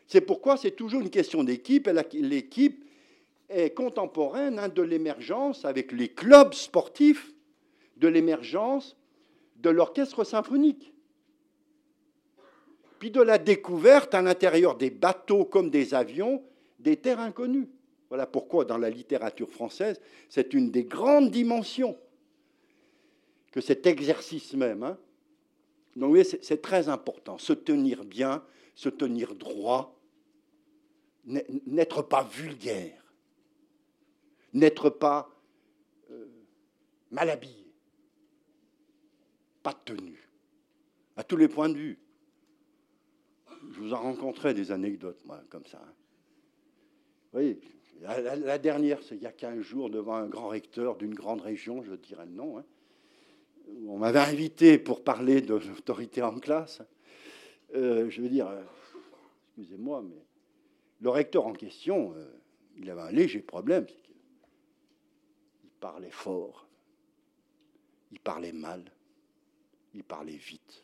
C'est 0.08 0.22
pourquoi 0.22 0.58
c'est 0.58 0.72
toujours 0.72 1.02
une 1.02 1.10
question 1.10 1.44
d'équipe. 1.44 1.88
L'équipe 2.14 2.84
est 3.50 3.72
contemporaine 3.72 4.60
hein, 4.60 4.70
de 4.70 4.82
l'émergence 4.82 5.66
avec 5.66 5.92
les 5.92 6.10
clubs 6.10 6.54
sportifs, 6.54 7.34
de 7.98 8.08
l'émergence 8.08 8.96
de 9.58 9.70
l'orchestre 9.70 10.24
symphonique. 10.24 10.94
puis 13.00 13.12
de 13.12 13.22
la 13.22 13.38
découverte 13.38 14.14
à 14.14 14.22
l'intérieur 14.22 14.76
des 14.76 14.90
bateaux 14.90 15.46
comme 15.46 15.70
des 15.70 15.94
avions, 15.94 16.44
des 16.80 16.98
terres 16.98 17.22
inconnues. 17.22 17.70
Voilà 18.10 18.26
pourquoi 18.26 18.66
dans 18.66 18.78
la 18.78 18.90
littérature 18.90 19.50
française, 19.50 20.02
c'est 20.28 20.54
une 20.54 20.70
des 20.70 20.84
grandes 20.84 21.32
dimensions 21.32 21.98
que 23.52 23.62
cet 23.62 23.88
exercice 23.88 24.54
même. 24.54 24.84
Hein. 24.84 24.98
Donc 25.96 26.14
oui, 26.14 26.24
c'est 26.26 26.62
très 26.62 26.90
important, 26.90 27.38
se 27.38 27.54
tenir 27.54 28.04
bien, 28.04 28.44
se 28.76 28.90
tenir 28.90 29.36
droit, 29.36 30.00
n'être 31.26 32.02
pas 32.02 32.24
vulgaire, 32.24 33.09
n'être 34.54 34.90
pas 34.90 35.30
euh, 36.12 36.26
mal 37.12 37.30
habillé, 37.30 37.74
pas 39.64 39.74
de 39.74 39.94
tenue, 39.94 40.30
à 41.16 41.24
tous 41.24 41.38
les 41.38 41.48
points 41.48 41.70
de 41.70 41.78
vue. 41.78 42.00
Je 43.72 43.80
vous 43.80 43.94
en 43.94 44.00
rencontrais 44.00 44.54
des 44.54 44.72
anecdotes, 44.72 45.24
moi, 45.26 45.42
comme 45.50 45.66
ça. 45.66 45.80
Hein. 45.84 45.94
Vous 47.32 47.40
voyez, 47.40 47.60
la, 48.02 48.58
dernière, 48.58 49.04
c'est 49.04 49.16
il 49.16 49.22
y 49.22 49.28
a 49.28 49.32
15 49.32 49.60
jours, 49.60 49.90
devant 49.90 50.16
un 50.16 50.28
grand 50.28 50.48
recteur 50.48 50.96
d'une 50.96 51.14
grande 51.14 51.42
région, 51.42 51.84
je 51.84 51.94
dirais 51.94 52.26
le 52.26 52.32
nom. 52.32 52.58
Hein. 52.58 52.66
On 53.88 53.98
m'avait 53.98 54.20
invité 54.20 54.80
pour 54.80 55.04
parler 55.04 55.42
de 55.42 55.54
l'autorité 55.54 56.22
en 56.22 56.40
classe. 56.40 56.82
Euh, 57.76 58.10
je 58.10 58.22
veux 58.22 58.30
dire, 58.30 58.48
euh, 58.48 58.64
excusez-moi, 59.58 60.02
mais 60.02 60.26
le 61.02 61.10
recteur 61.10 61.46
en 61.46 61.54
question, 61.54 62.16
il 62.78 62.90
avait 62.90 63.02
un 63.02 63.12
léger 63.12 63.42
problème. 63.42 63.86
Il 65.80 65.88
parlait 65.88 66.12
fort, 66.12 66.68
il 68.12 68.20
parlait 68.20 68.52
mal, 68.52 68.84
il 69.94 70.04
parlait 70.04 70.36
vite. 70.36 70.84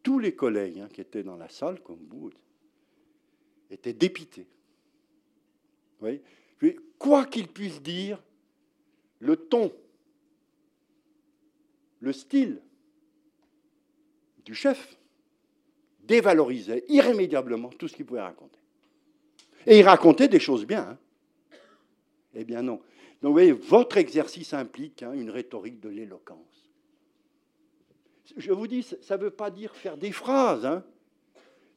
Tous 0.00 0.20
les 0.20 0.32
collègues 0.32 0.78
hein, 0.78 0.88
qui 0.92 1.00
étaient 1.00 1.24
dans 1.24 1.36
la 1.36 1.48
salle, 1.48 1.82
comme 1.82 2.06
vous, 2.08 2.30
était 3.68 3.92
dépité. 3.92 4.46
Quoi 7.00 7.26
qu'il 7.26 7.48
puisse 7.48 7.82
dire, 7.82 8.22
le 9.18 9.34
ton, 9.34 9.72
le 11.98 12.12
style 12.12 12.62
du 14.44 14.54
chef 14.54 14.96
dévalorisait 16.04 16.84
irrémédiablement 16.86 17.70
tout 17.70 17.88
ce 17.88 17.96
qu'il 17.96 18.06
pouvait 18.06 18.20
raconter. 18.20 18.60
Et 19.66 19.80
il 19.80 19.82
racontait 19.82 20.28
des 20.28 20.38
choses 20.38 20.64
bien. 20.64 20.90
Hein. 20.90 20.98
Eh 22.34 22.44
bien 22.44 22.62
non. 22.62 22.80
Donc 23.22 23.30
vous 23.30 23.32
voyez, 23.32 23.52
votre 23.52 23.96
exercice 23.96 24.52
implique 24.52 25.02
hein, 25.02 25.12
une 25.12 25.30
rhétorique 25.30 25.80
de 25.80 25.88
l'éloquence. 25.88 26.70
Je 28.36 28.52
vous 28.52 28.66
dis, 28.66 28.82
ça 28.82 29.16
ne 29.16 29.22
veut 29.22 29.30
pas 29.30 29.50
dire 29.50 29.74
faire 29.76 29.96
des 29.96 30.12
phrases. 30.12 30.64
Hein 30.66 30.84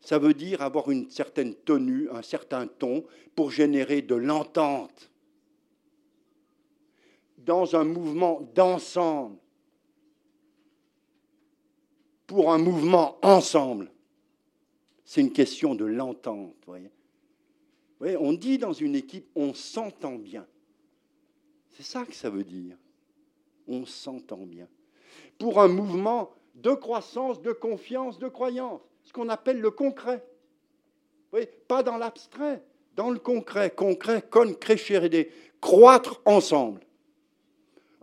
ça 0.02 0.20
veut 0.20 0.34
dire 0.34 0.62
avoir 0.62 0.90
une 0.92 1.10
certaine 1.10 1.56
tenue, 1.56 2.10
un 2.12 2.22
certain 2.22 2.68
ton 2.68 3.06
pour 3.36 3.52
générer 3.52 4.02
de 4.02 4.16
l'entente 4.16 5.12
dans 7.40 7.76
un 7.76 7.84
mouvement 7.84 8.42
d'ensemble, 8.56 9.38
pour 12.26 12.52
un 12.52 12.58
mouvement 12.58 13.18
ensemble. 13.22 13.92
C'est 15.06 15.22
une 15.22 15.32
question 15.32 15.76
de 15.76 15.86
l'entente. 15.86 16.56
Voyez. 16.66 16.92
On 18.02 18.34
dit 18.34 18.58
dans 18.58 18.74
une 18.74 18.96
équipe, 18.96 19.28
on 19.36 19.54
s'entend 19.54 20.16
bien. 20.16 20.46
C'est 21.72 21.84
ça 21.84 22.06
que 22.06 22.14
ça 22.14 22.30
veut 22.30 22.44
dire. 22.44 22.76
On 23.68 23.86
s'entend 23.86 24.46
bien. 24.46 24.68
Pour 25.38 25.62
un 25.62 25.68
mouvement 25.68 26.32
de 26.56 26.72
croissance, 26.72 27.42
de 27.42 27.52
confiance, 27.52 28.18
de 28.20 28.28
croyance 28.28 28.82
ce 29.08 29.14
qu'on 29.14 29.30
appelle 29.30 29.62
le 29.62 29.72
concret. 29.72 30.22
pas 31.68 31.82
dans 31.82 31.98
l'abstrait, 31.98 32.62
dans 32.96 33.10
le 33.10 33.20
concret. 33.20 33.70
Concret, 33.70 34.22
con, 34.30 34.54
crescere, 34.54 35.10
croître 35.62 36.22
ensemble. 36.26 36.82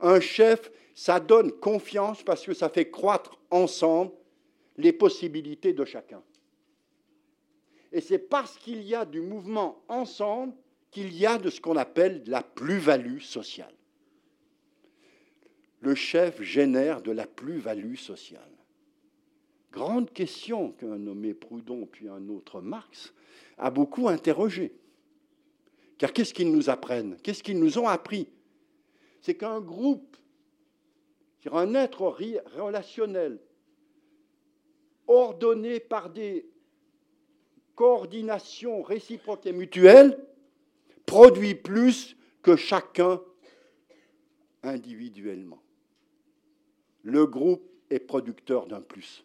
Un 0.00 0.18
chef, 0.18 0.72
ça 0.94 1.20
donne 1.20 1.52
confiance 1.52 2.22
parce 2.22 2.46
que 2.46 2.54
ça 2.54 2.70
fait 2.70 2.90
croître 2.90 3.38
ensemble 3.50 4.12
les 4.78 4.94
possibilités 4.94 5.74
de 5.74 5.84
chacun. 5.84 6.22
Et 7.94 8.00
c'est 8.00 8.18
parce 8.18 8.58
qu'il 8.58 8.82
y 8.82 8.96
a 8.96 9.04
du 9.04 9.20
mouvement 9.20 9.80
ensemble 9.86 10.52
qu'il 10.90 11.16
y 11.16 11.26
a 11.26 11.38
de 11.38 11.48
ce 11.48 11.60
qu'on 11.60 11.76
appelle 11.76 12.24
la 12.26 12.42
plus-value 12.42 13.20
sociale. 13.20 13.72
Le 15.80 15.94
chef 15.94 16.42
génère 16.42 17.02
de 17.02 17.12
la 17.12 17.28
plus-value 17.28 17.94
sociale. 17.94 18.50
Grande 19.70 20.12
question 20.12 20.72
qu'un 20.72 20.98
nommé 20.98 21.34
Proudhon 21.34 21.86
puis 21.86 22.08
un 22.08 22.28
autre 22.28 22.60
Marx 22.60 23.14
a 23.58 23.70
beaucoup 23.70 24.08
interrogé. 24.08 24.74
Car 25.96 26.12
qu'est-ce 26.12 26.34
qu'ils 26.34 26.50
nous 26.50 26.70
apprennent? 26.70 27.16
Qu'est-ce 27.22 27.44
qu'ils 27.44 27.60
nous 27.60 27.78
ont 27.78 27.86
appris? 27.86 28.28
C'est 29.20 29.36
qu'un 29.36 29.60
groupe, 29.60 30.16
un 31.52 31.74
être 31.74 32.02
relationnel, 32.56 33.38
ordonné 35.06 35.78
par 35.78 36.10
des 36.10 36.48
coordinations 37.74 38.82
réciproques 38.82 39.46
et 39.46 39.52
mutuelles, 39.52 40.18
produit 41.06 41.54
plus 41.54 42.16
que 42.42 42.56
chacun 42.56 43.20
individuellement. 44.62 45.62
Le 47.02 47.26
groupe 47.26 47.68
est 47.90 48.00
producteur 48.00 48.66
d'un 48.66 48.80
plus. 48.80 49.24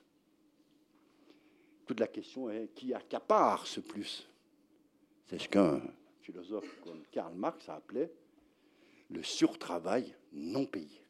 Toute 1.85 1.99
la 1.99 2.07
question 2.07 2.49
est 2.49 2.73
qui 2.75 2.93
accapare 2.93 3.65
ce 3.65 3.79
plus? 3.79 4.27
C'est 5.27 5.39
ce 5.39 5.47
qu'un 5.47 5.81
philosophe 6.21 6.79
comme 6.83 7.03
Karl 7.11 7.33
Marx 7.35 7.69
a 7.69 7.75
appelé 7.75 8.09
le 9.09 9.23
surtravail 9.23 10.15
non 10.33 10.65
payé 10.65 11.01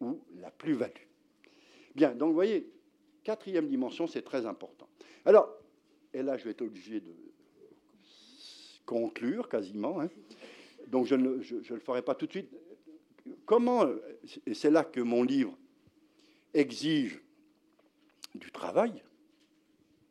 ou 0.00 0.18
la 0.36 0.50
plus-value. 0.50 1.06
Bien, 1.94 2.14
donc 2.14 2.28
vous 2.28 2.34
voyez, 2.34 2.70
quatrième 3.22 3.68
dimension, 3.68 4.06
c'est 4.06 4.22
très 4.22 4.46
important. 4.46 4.88
Alors, 5.26 5.59
et 6.12 6.22
là 6.22 6.36
je 6.36 6.44
vais 6.44 6.50
être 6.50 6.62
obligé 6.62 7.00
de 7.00 7.12
conclure 8.86 9.48
quasiment, 9.48 10.00
hein. 10.00 10.10
donc 10.88 11.06
je 11.06 11.14
ne 11.14 11.40
je, 11.42 11.74
le 11.74 11.80
ferai 11.80 12.02
pas 12.02 12.14
tout 12.14 12.26
de 12.26 12.32
suite. 12.32 12.50
Comment, 13.44 13.86
et 14.46 14.54
c'est 14.54 14.70
là 14.70 14.82
que 14.82 15.00
mon 15.00 15.22
livre 15.22 15.56
exige 16.54 17.20
du 18.34 18.50
travail, 18.50 19.02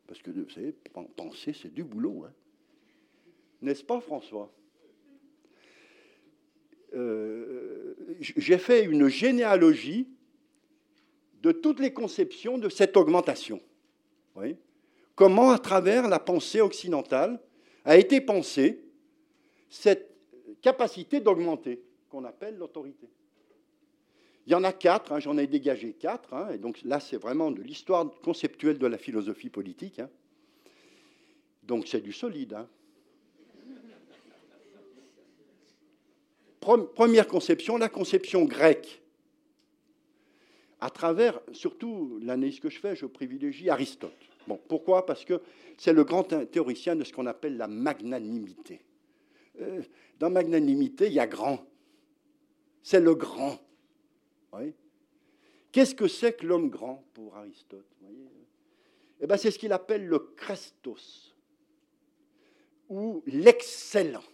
parce 0.06 0.22
que, 0.22 0.30
vous 0.32 0.50
savez, 0.50 0.74
penser, 1.16 1.52
c'est 1.52 1.72
du 1.72 1.84
boulot. 1.84 2.24
Hein. 2.26 2.32
N'est-ce 3.62 3.84
pas, 3.84 4.00
François? 4.00 4.52
Euh, 6.94 7.94
J'ai 8.18 8.58
fait 8.58 8.84
une 8.84 9.06
généalogie 9.06 10.08
de 11.42 11.52
toutes 11.52 11.78
les 11.78 11.92
conceptions 11.92 12.58
de 12.58 12.68
cette 12.68 12.96
augmentation. 12.96 13.60
Comment, 15.20 15.50
à 15.50 15.58
travers 15.58 16.08
la 16.08 16.18
pensée 16.18 16.62
occidentale, 16.62 17.38
a 17.84 17.98
été 17.98 18.22
pensée 18.22 18.82
cette 19.68 20.16
capacité 20.62 21.20
d'augmenter, 21.20 21.82
qu'on 22.08 22.24
appelle 22.24 22.56
l'autorité. 22.56 23.06
Il 24.46 24.52
y 24.52 24.54
en 24.54 24.64
a 24.64 24.72
quatre, 24.72 25.12
hein, 25.12 25.20
j'en 25.20 25.36
ai 25.36 25.46
dégagé 25.46 25.92
quatre, 25.92 26.32
hein, 26.32 26.48
et 26.54 26.56
donc 26.56 26.80
là 26.84 27.00
c'est 27.00 27.18
vraiment 27.18 27.50
de 27.50 27.60
l'histoire 27.60 28.10
conceptuelle 28.22 28.78
de 28.78 28.86
la 28.86 28.96
philosophie 28.96 29.50
politique. 29.50 29.98
Hein. 29.98 30.08
Donc 31.64 31.86
c'est 31.86 32.00
du 32.00 32.14
solide. 32.14 32.56
Première 36.60 37.28
conception, 37.28 37.76
la 37.76 37.90
conception 37.90 38.46
grecque. 38.46 39.02
À 40.80 40.88
travers, 40.88 41.38
surtout 41.52 42.18
l'analyse 42.22 42.58
que 42.58 42.70
je 42.70 42.78
fais, 42.78 42.96
je 42.96 43.04
privilégie 43.04 43.68
Aristote. 43.68 44.29
Pourquoi? 44.56 45.06
Parce 45.06 45.24
que 45.24 45.40
c'est 45.78 45.92
le 45.92 46.04
grand 46.04 46.24
théoricien 46.24 46.96
de 46.96 47.04
ce 47.04 47.12
qu'on 47.12 47.26
appelle 47.26 47.56
la 47.56 47.68
magnanimité. 47.68 48.80
Euh, 49.60 49.82
dans 50.18 50.30
magnanimité, 50.30 51.06
il 51.06 51.14
y 51.14 51.20
a 51.20 51.26
grand. 51.26 51.64
C'est 52.82 53.00
le 53.00 53.14
grand. 53.14 53.58
Qu'est-ce 55.72 55.94
que 55.94 56.08
c'est 56.08 56.32
que 56.32 56.46
l'homme 56.46 56.68
grand 56.68 57.04
pour 57.14 57.36
Aristote 57.36 57.86
eh 59.20 59.26
ben, 59.26 59.36
C'est 59.36 59.50
ce 59.50 59.58
qu'il 59.58 59.72
appelle 59.72 60.06
le 60.06 60.18
Christos, 60.18 61.36
ou 62.88 63.22
l'excellent. 63.26 64.24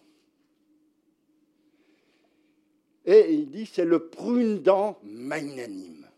Et 3.05 3.33
il 3.33 3.51
dit 3.51 3.67
c'est 3.67 3.85
le 3.85 4.09
prudent 4.09 4.99
magnanime. 5.05 6.09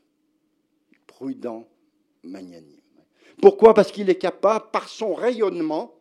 Prudent 1.07 1.69
magnanime. 2.23 2.78
Pourquoi? 3.41 3.75
Parce 3.75 3.93
qu'il 3.93 4.11
est 4.11 4.19
capable, 4.19 4.71
par 4.71 4.89
son 4.89 5.15
rayonnement, 5.15 5.95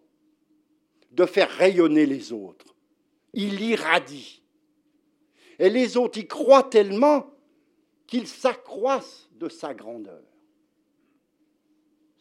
de 1.11 1.25
faire 1.25 1.49
rayonner 1.49 2.05
les 2.05 2.33
autres. 2.33 2.75
Il 3.33 3.61
irradie. 3.61 4.41
Et 5.59 5.69
les 5.69 5.97
autres 5.97 6.19
y 6.19 6.27
croient 6.27 6.63
tellement 6.63 7.27
qu'il 8.05 8.27
s'accroisse 8.27 9.29
de 9.33 9.49
sa 9.49 9.73
grandeur. 9.73 10.23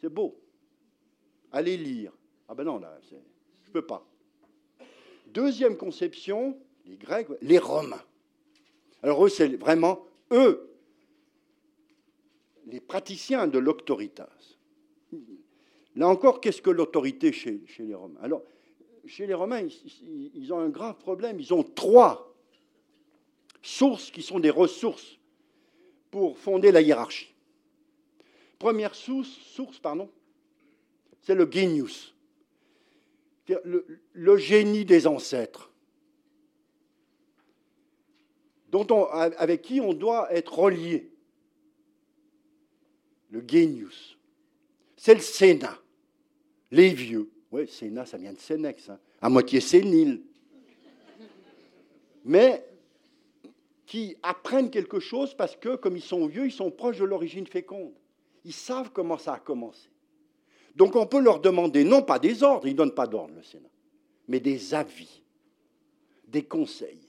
c'est 0.00 0.08
beau. 0.08 0.38
Allez 1.52 1.76
lire. 1.76 2.12
Ah 2.48 2.54
ben 2.54 2.64
non, 2.64 2.78
là, 2.78 2.98
je 3.10 3.14
ne 3.14 3.72
peux 3.72 3.86
pas. 3.86 4.06
Deuxième 5.28 5.76
conception, 5.76 6.58
les 6.84 6.96
Grecs, 6.96 7.28
les 7.40 7.58
Romains. 7.58 8.04
Alors 9.02 9.24
eux, 9.24 9.28
c'est 9.28 9.56
vraiment 9.56 10.04
eux, 10.30 10.70
les 12.66 12.80
praticiens 12.80 13.46
de 13.46 13.58
l'autoritas. 13.58 14.28
Là 15.96 16.08
encore, 16.08 16.42
qu'est-ce 16.42 16.60
que 16.60 16.70
l'autorité 16.70 17.32
chez, 17.32 17.62
les 17.78 17.94
Romains? 17.94 18.20
Alors, 18.20 18.42
chez 19.06 19.26
les 19.26 19.32
Romains, 19.32 19.66
ils, 20.34 20.52
ont 20.52 20.58
un 20.58 20.68
grave 20.68 20.98
problème. 20.98 21.40
Ils 21.40 21.54
ont 21.54 21.62
trois 21.62 22.34
sources 23.62 24.10
qui 24.10 24.22
sont 24.22 24.38
des 24.38 24.50
ressources 24.50 25.18
pour 26.10 26.36
fonder 26.36 26.70
la 26.70 26.82
hiérarchie. 26.82 27.34
Première 28.58 28.94
source, 28.94 29.78
pardon, 29.80 30.10
c'est 31.22 31.34
le 31.34 31.50
genius, 31.50 32.14
le, 33.48 33.86
le, 34.12 34.36
génie 34.36 34.84
des 34.84 35.06
ancêtres, 35.06 35.72
avec 39.38 39.62
qui 39.62 39.80
on 39.80 39.94
doit 39.94 40.30
être 40.32 40.58
relié. 40.58 41.10
Le 43.30 43.42
genius. 43.46 44.18
C'est 44.96 45.14
le 45.14 45.20
Sénat, 45.20 45.78
les 46.70 46.92
vieux. 46.92 47.30
Oui, 47.50 47.68
Sénat, 47.68 48.06
ça 48.06 48.16
vient 48.16 48.32
de 48.32 48.38
Sénex, 48.38 48.90
hein. 48.90 48.98
à 49.20 49.28
moitié 49.28 49.60
sénile. 49.60 50.22
Mais 52.24 52.66
qui 53.86 54.16
apprennent 54.22 54.70
quelque 54.70 54.98
chose 54.98 55.34
parce 55.34 55.56
que, 55.56 55.76
comme 55.76 55.96
ils 55.96 56.02
sont 56.02 56.26
vieux, 56.26 56.46
ils 56.46 56.52
sont 56.52 56.70
proches 56.70 56.98
de 56.98 57.04
l'origine 57.04 57.46
féconde. 57.46 57.94
Ils 58.44 58.52
savent 58.52 58.90
comment 58.92 59.16
ça 59.16 59.34
a 59.34 59.38
commencé. 59.38 59.88
Donc 60.74 60.94
on 60.96 61.06
peut 61.06 61.20
leur 61.20 61.40
demander, 61.40 61.84
non 61.84 62.02
pas 62.02 62.18
des 62.18 62.42
ordres, 62.42 62.66
ils 62.66 62.72
ne 62.72 62.76
donnent 62.76 62.94
pas 62.94 63.06
d'ordre, 63.06 63.34
le 63.34 63.42
Sénat, 63.42 63.68
mais 64.28 64.40
des 64.40 64.74
avis, 64.74 65.22
des 66.28 66.44
conseils, 66.44 67.06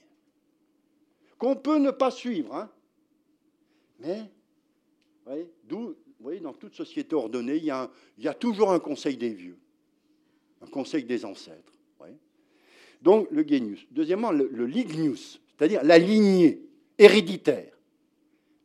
qu'on 1.36 1.56
peut 1.56 1.78
ne 1.78 1.90
pas 1.90 2.10
suivre. 2.10 2.54
Hein. 2.54 2.70
Mais, 4.00 4.22
voyez, 5.26 5.50
d'où, 6.18 6.24
voyez, 6.24 6.40
dans 6.40 6.52
toute 6.52 6.74
société 6.74 7.14
ordonnée, 7.14 7.56
il 7.56 7.64
y, 7.64 7.70
a 7.70 7.90
il 8.18 8.24
y, 8.24 8.28
a 8.28 8.34
toujours 8.34 8.72
un 8.72 8.80
conseil 8.80 9.16
des 9.16 9.30
vieux, 9.30 9.58
un 10.60 10.66
conseil 10.66 11.04
des 11.04 11.24
ancêtres. 11.24 11.72
Donc 13.00 13.28
le 13.30 13.46
genius. 13.46 13.86
Deuxièmement, 13.92 14.32
le, 14.32 14.48
le 14.52 14.66
lignius, 14.66 15.40
c'est-à-dire 15.56 15.84
la 15.84 15.98
lignée 15.98 16.60
héréditaire, 16.98 17.72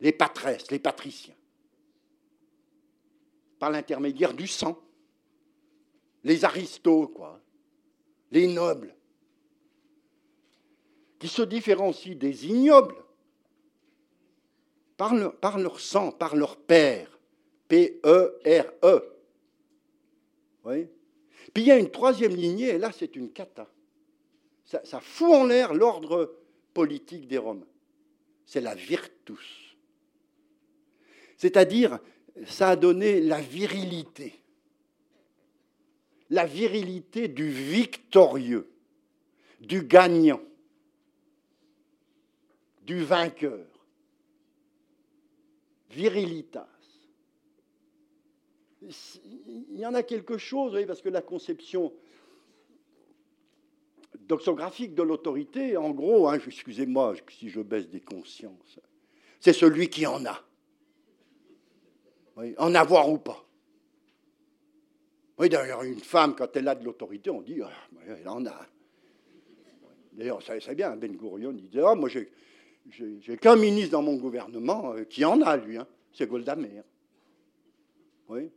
les 0.00 0.10
patresses, 0.10 0.72
les 0.72 0.80
patriciens, 0.80 1.36
par 3.60 3.70
l'intermédiaire 3.70 4.34
du 4.34 4.48
sang 4.48 4.76
les 6.24 6.44
aristos, 6.44 7.08
quoi, 7.08 7.38
les 8.32 8.48
nobles, 8.48 8.94
qui 11.18 11.28
se 11.28 11.42
différencient 11.42 12.16
des 12.16 12.46
ignobles 12.46 12.96
par 14.96 15.14
leur, 15.58 15.80
sang, 15.80 16.10
par 16.10 16.34
leur 16.34 16.56
père, 16.56 17.13
P-E-R-E. 17.68 19.16
Oui. 20.64 20.88
Puis 21.52 21.62
il 21.62 21.66
y 21.66 21.70
a 21.70 21.78
une 21.78 21.90
troisième 21.90 22.34
lignée, 22.34 22.70
et 22.70 22.78
là 22.78 22.90
c'est 22.92 23.16
une 23.16 23.30
cata. 23.30 23.68
Ça, 24.64 24.80
ça 24.84 25.00
fout 25.00 25.30
en 25.30 25.44
l'air 25.44 25.74
l'ordre 25.74 26.36
politique 26.72 27.28
des 27.28 27.38
Romains. 27.38 27.66
C'est 28.46 28.60
la 28.60 28.74
virtus. 28.74 29.76
C'est-à-dire, 31.36 31.98
ça 32.46 32.70
a 32.70 32.76
donné 32.76 33.20
la 33.20 33.40
virilité 33.40 34.44
la 36.30 36.46
virilité 36.46 37.28
du 37.28 37.48
victorieux, 37.48 38.68
du 39.60 39.84
gagnant, 39.84 40.42
du 42.82 43.02
vainqueur. 43.02 43.66
Virilitas. 45.90 46.68
Il 49.70 49.78
y 49.78 49.86
en 49.86 49.94
a 49.94 50.02
quelque 50.02 50.38
chose, 50.38 50.78
parce 50.86 51.00
que 51.00 51.08
la 51.08 51.22
conception 51.22 51.92
doxographique 54.20 54.94
de 54.94 55.02
l'autorité, 55.02 55.76
en 55.76 55.90
gros, 55.90 56.28
hein, 56.28 56.38
excusez-moi 56.46 57.14
si 57.30 57.48
je 57.48 57.60
baisse 57.60 57.88
des 57.88 58.00
consciences, 58.00 58.78
c'est 59.40 59.52
celui 59.52 59.88
qui 59.88 60.06
en 60.06 60.24
a. 60.24 60.42
en 62.58 62.74
avoir 62.74 63.10
ou 63.10 63.18
pas. 63.18 63.44
Oui, 65.38 65.48
d'ailleurs, 65.48 65.82
une 65.82 65.98
femme, 65.98 66.34
quand 66.36 66.56
elle 66.56 66.68
a 66.68 66.74
de 66.74 66.84
l'autorité, 66.84 67.30
on 67.30 67.42
dit, 67.42 67.60
ah, 67.62 67.70
elle 68.06 68.28
en 68.28 68.44
a. 68.46 68.66
D'ailleurs, 70.12 70.42
ça 70.42 70.54
c'est 70.60 70.74
bien, 70.74 70.94
Ben 70.96 71.16
Gurion 71.16 71.52
disait, 71.52 71.82
ah, 71.84 71.94
moi, 71.94 72.08
j'ai 72.08 73.36
qu'un 73.38 73.56
ministre 73.56 73.92
dans 73.92 74.02
mon 74.02 74.16
gouvernement 74.16 74.92
euh, 74.92 75.04
qui 75.04 75.24
en 75.24 75.40
a, 75.42 75.56
lui, 75.56 75.76
hein. 75.76 75.86
c'est 76.12 76.28
Golda 76.28 76.54
Meir. 76.54 76.84
Oui. 78.28 78.50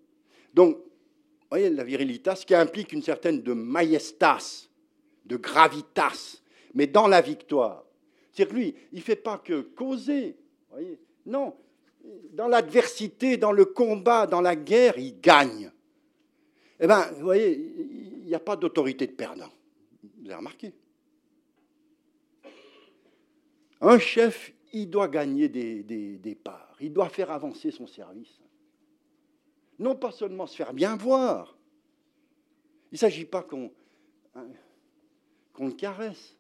Donc, 0.54 0.78
vous 0.78 1.48
voyez, 1.52 1.70
la 1.70 1.84
virilitas, 1.84 2.44
qui 2.46 2.56
implique 2.56 2.92
une 2.94 3.02
certaine 3.02 3.42
de 3.42 3.54
majestas, 3.54 4.70
de 5.26 5.38
gravitas, 5.38 6.42
mais 6.74 6.88
dans 6.88 7.08
la 7.08 7.22
victoire. 7.22 7.86
C'est-à-dire 8.32 8.54
que 8.54 8.60
lui, 8.60 8.76
il 8.92 9.00
ne 9.00 9.04
fait 9.04 9.16
pas 9.16 9.38
que 9.38 9.62
causer. 9.62 10.36
Non, 11.26 11.56
dans 12.34 12.48
l'adversité, 12.48 13.38
dans 13.38 13.52
le 13.52 13.66
combat, 13.66 14.28
dans 14.28 14.42
la 14.42 14.56
guerre, 14.56 14.98
il 14.98 15.20
gagne. 15.20 15.72
Eh 16.80 16.88
bien, 16.88 17.12
vous 17.14 17.24
voyez, 17.24 17.54
il 18.22 18.26
n'y 18.26 18.36
a 18.36 18.40
pas 18.40 18.56
d'autorité 18.56 19.08
de 19.08 19.14
perdant. 19.14 19.50
Vous 20.04 20.26
avez 20.26 20.36
remarqué? 20.36 20.74
Un 23.82 24.00
chef, 24.00 24.54
il 24.74 24.90
doit 24.90 25.08
gagner 25.08 25.50
des, 25.50 26.38
parts, 26.44 26.76
il 26.80 26.94
doit 26.94 27.10
faire 27.10 27.32
avancer 27.32 27.72
son 27.72 27.88
service. 27.88 28.40
Non 29.80 29.96
pas 29.96 30.12
seulement 30.12 30.48
se 30.48 30.56
faire 30.56 30.74
bien 30.74 30.96
voir. 30.96 31.58
Il 32.92 32.96
ne 32.96 33.00
s'agit 33.00 33.26
pas 33.26 33.44
qu'on 33.44 33.72
hein, 34.36 34.48
qu'on 35.54 35.68
le 35.68 35.74
caresse. 35.74 36.36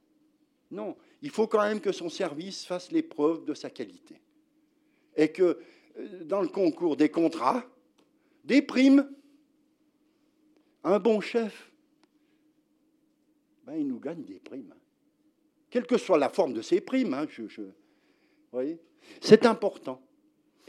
Non, 0.71 0.95
il 1.21 1.29
faut 1.29 1.47
quand 1.47 1.61
même 1.61 1.81
que 1.81 1.91
son 1.91 2.09
service 2.09 2.65
fasse 2.65 2.91
l'épreuve 2.91 3.45
de 3.45 3.53
sa 3.53 3.69
qualité. 3.69 4.21
Et 5.15 5.31
que 5.31 5.59
euh, 5.97 6.23
dans 6.23 6.41
le 6.41 6.47
concours 6.47 6.95
des 6.95 7.09
contrats, 7.09 7.65
des 8.43 8.61
primes, 8.61 9.09
un 10.83 10.99
bon 10.99 11.19
chef, 11.19 11.71
ben, 13.65 13.75
il 13.75 13.87
nous 13.87 13.99
gagne 13.99 14.23
des 14.23 14.39
primes. 14.39 14.73
Quelle 15.69 15.85
que 15.85 15.97
soit 15.97 16.17
la 16.17 16.29
forme 16.29 16.53
de 16.53 16.61
ces 16.61 16.79
primes, 16.79 17.13
hein, 17.13 17.25
voyez 18.51 18.79
c'est 19.21 19.45
important. 19.45 20.01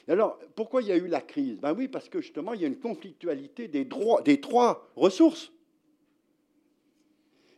Alors, 0.09 0.39
pourquoi 0.55 0.83
il 0.83 0.89
y 0.89 0.93
a 0.93 0.97
eu 0.97 1.07
la 1.07 1.21
crise? 1.21 1.59
Ben 1.59 1.75
oui, 1.75 1.87
parce 1.87 2.09
que 2.09 2.21
justement, 2.21 2.55
il 2.55 2.63
y 2.63 2.65
a 2.65 2.69
une 2.69 2.79
conflictualité 2.79 3.69
des, 3.69 3.87
trois 3.87 4.91
ressources. 4.97 5.53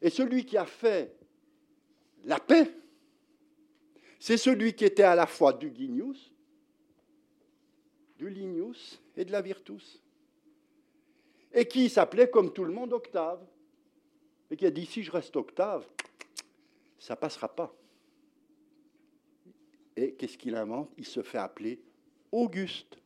Et 0.02 0.10
celui 0.10 0.44
qui 0.44 0.56
a 0.56 0.66
fait 0.66 1.14
la 2.24 2.40
paix, 2.40 2.70
c'est 4.18 4.36
celui 4.36 4.74
qui 4.74 4.84
était 4.84 5.04
à 5.04 5.14
la 5.14 5.26
fois 5.26 5.52
du 5.52 5.72
Ginius, 5.74 6.32
du 8.18 8.28
Linius 8.28 9.00
et 9.16 9.24
de 9.24 9.32
la 9.32 9.40
Virtus 9.40 10.02
et 11.52 11.66
qui 11.66 11.88
s'appelait 11.88 12.30
comme 12.30 12.52
tout 12.52 12.64
le 12.64 12.72
monde 12.72 12.92
Octave, 12.92 13.44
et 14.50 14.56
qui 14.56 14.66
a 14.66 14.70
dit 14.70 14.86
si 14.86 15.02
je 15.02 15.10
reste 15.10 15.36
Octave, 15.36 15.86
ça 16.98 17.16
passera 17.16 17.48
pas. 17.48 17.74
Et 19.96 20.14
qu'est-ce 20.14 20.38
qu'il 20.38 20.54
invente? 20.54 20.90
Il 20.96 21.04
se 21.04 21.22
fait 21.22 21.38
appeler 21.38 21.80
Auguste. 22.32 22.98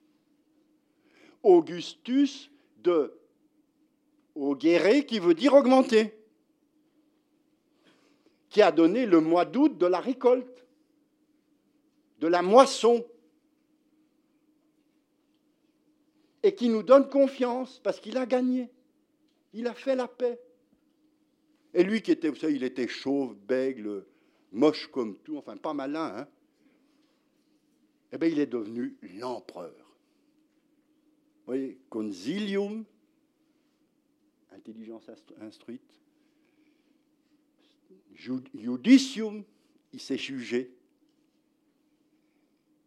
Augustus 1.42 2.50
de 2.78 3.12
augéré 4.34 5.06
qui 5.06 5.18
veut 5.18 5.34
dire 5.34 5.54
augmenter, 5.54 6.12
qui 8.48 8.62
a 8.62 8.72
donné 8.72 9.06
le 9.06 9.20
mois 9.20 9.44
d'août 9.44 9.78
de 9.78 9.86
la 9.86 10.00
récolte, 10.00 10.66
de 12.20 12.26
la 12.26 12.42
moisson, 12.42 13.04
et 16.42 16.54
qui 16.54 16.68
nous 16.68 16.82
donne 16.82 17.08
confiance 17.08 17.80
parce 17.82 18.00
qu'il 18.00 18.16
a 18.18 18.26
gagné. 18.26 18.70
Il 19.54 19.66
a 19.66 19.74
fait 19.74 19.96
la 19.96 20.08
paix. 20.08 20.38
Et 21.72 21.82
lui 21.82 22.02
qui 22.02 22.12
était, 22.12 22.28
vous 22.28 22.36
savez, 22.36 22.54
il 22.54 22.64
était 22.64 22.86
chauve, 22.86 23.34
bègle, 23.34 24.04
moche 24.52 24.86
comme 24.88 25.16
tout, 25.18 25.36
enfin 25.38 25.56
pas 25.56 25.72
malin, 25.72 26.14
hein 26.18 26.28
eh 28.14 28.18
bien, 28.18 28.28
il 28.28 28.38
est 28.38 28.46
devenu 28.46 28.96
l'empereur. 29.18 29.74
Vous 29.76 31.46
voyez, 31.46 31.78
consilium, 31.90 32.84
intelligence 34.52 35.10
instruite, 35.40 36.00
judicium, 38.14 39.42
il 39.92 40.00
s'est 40.00 40.16
jugé, 40.16 40.72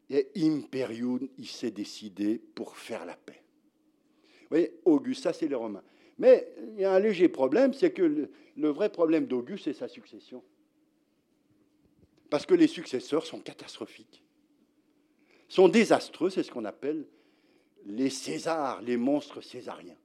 et 0.09 0.29
imperium, 0.37 1.27
il 1.37 1.47
s'est 1.47 1.71
décidé 1.71 2.39
pour 2.55 2.77
faire 2.77 3.05
la 3.05 3.17
paix. 3.17 3.43
voyez, 4.49 4.79
Auguste, 4.85 5.23
ça 5.23 5.33
c'est 5.33 5.49
les 5.49 5.55
Romains. 5.55 5.83
Mais 6.17 6.55
il 6.69 6.79
y 6.79 6.85
a 6.85 6.93
un 6.93 6.99
léger 6.99 7.27
problème, 7.27 7.73
c'est 7.73 7.91
que 7.91 8.01
le, 8.01 8.31
le 8.55 8.69
vrai 8.69 8.89
problème 8.89 9.27
d'Auguste, 9.27 9.65
c'est 9.65 9.73
sa 9.73 9.89
succession. 9.89 10.41
Parce 12.29 12.45
que 12.45 12.53
les 12.53 12.67
successeurs 12.67 13.25
sont 13.25 13.41
catastrophiques, 13.41 14.23
sont 15.47 15.69
désastreux, 15.69 16.29
c'est 16.29 16.43
ce 16.43 16.51
qu'on 16.51 16.65
appelle 16.65 17.05
les 17.85 18.09
Césars, 18.09 18.81
les 18.81 18.97
monstres 18.97 19.41
césariens. 19.41 19.95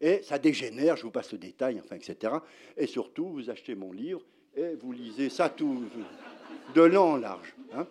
Et 0.00 0.22
ça 0.22 0.38
dégénère, 0.38 0.96
je 0.96 1.04
vous 1.04 1.10
passe 1.10 1.32
le 1.32 1.38
détail, 1.38 1.80
enfin, 1.82 1.96
etc. 1.96 2.34
Et 2.76 2.86
surtout, 2.86 3.28
vous 3.28 3.48
achetez 3.48 3.74
mon 3.74 3.92
livre 3.92 4.20
et 4.54 4.74
vous 4.74 4.92
lisez 4.92 5.30
ça 5.30 5.48
tout 5.48 5.84
de 6.74 6.82
long 6.82 7.12
en 7.12 7.16
large. 7.16 7.54
Hein. 7.72 7.86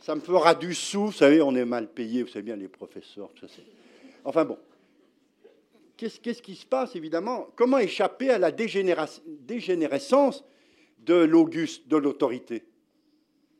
Ça 0.00 0.14
me 0.14 0.20
fera 0.20 0.54
du 0.54 0.74
sou, 0.74 1.06
vous 1.06 1.12
savez, 1.12 1.42
on 1.42 1.54
est 1.56 1.64
mal 1.64 1.88
payé, 1.88 2.22
vous 2.22 2.28
savez 2.28 2.44
bien, 2.44 2.56
les 2.56 2.68
professeurs, 2.68 3.32
tout 3.34 3.48
ça. 3.48 3.62
Enfin 4.24 4.44
bon. 4.44 4.58
Qu'est-ce, 5.96 6.20
qu'est-ce 6.20 6.42
qui 6.42 6.56
se 6.56 6.66
passe, 6.66 6.94
évidemment? 6.96 7.48
Comment 7.56 7.78
échapper 7.78 8.30
à 8.30 8.38
la 8.38 8.50
dégénérescence 8.52 10.44
de 10.98 11.14
l'Auguste, 11.14 11.88
de 11.88 11.96
l'autorité, 11.96 12.64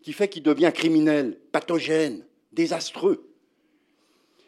qui 0.05 0.13
fait 0.13 0.29
qu'il 0.29 0.43
devient 0.43 0.71
criminel, 0.73 1.41
pathogène, 1.51 2.27
désastreux 2.53 3.27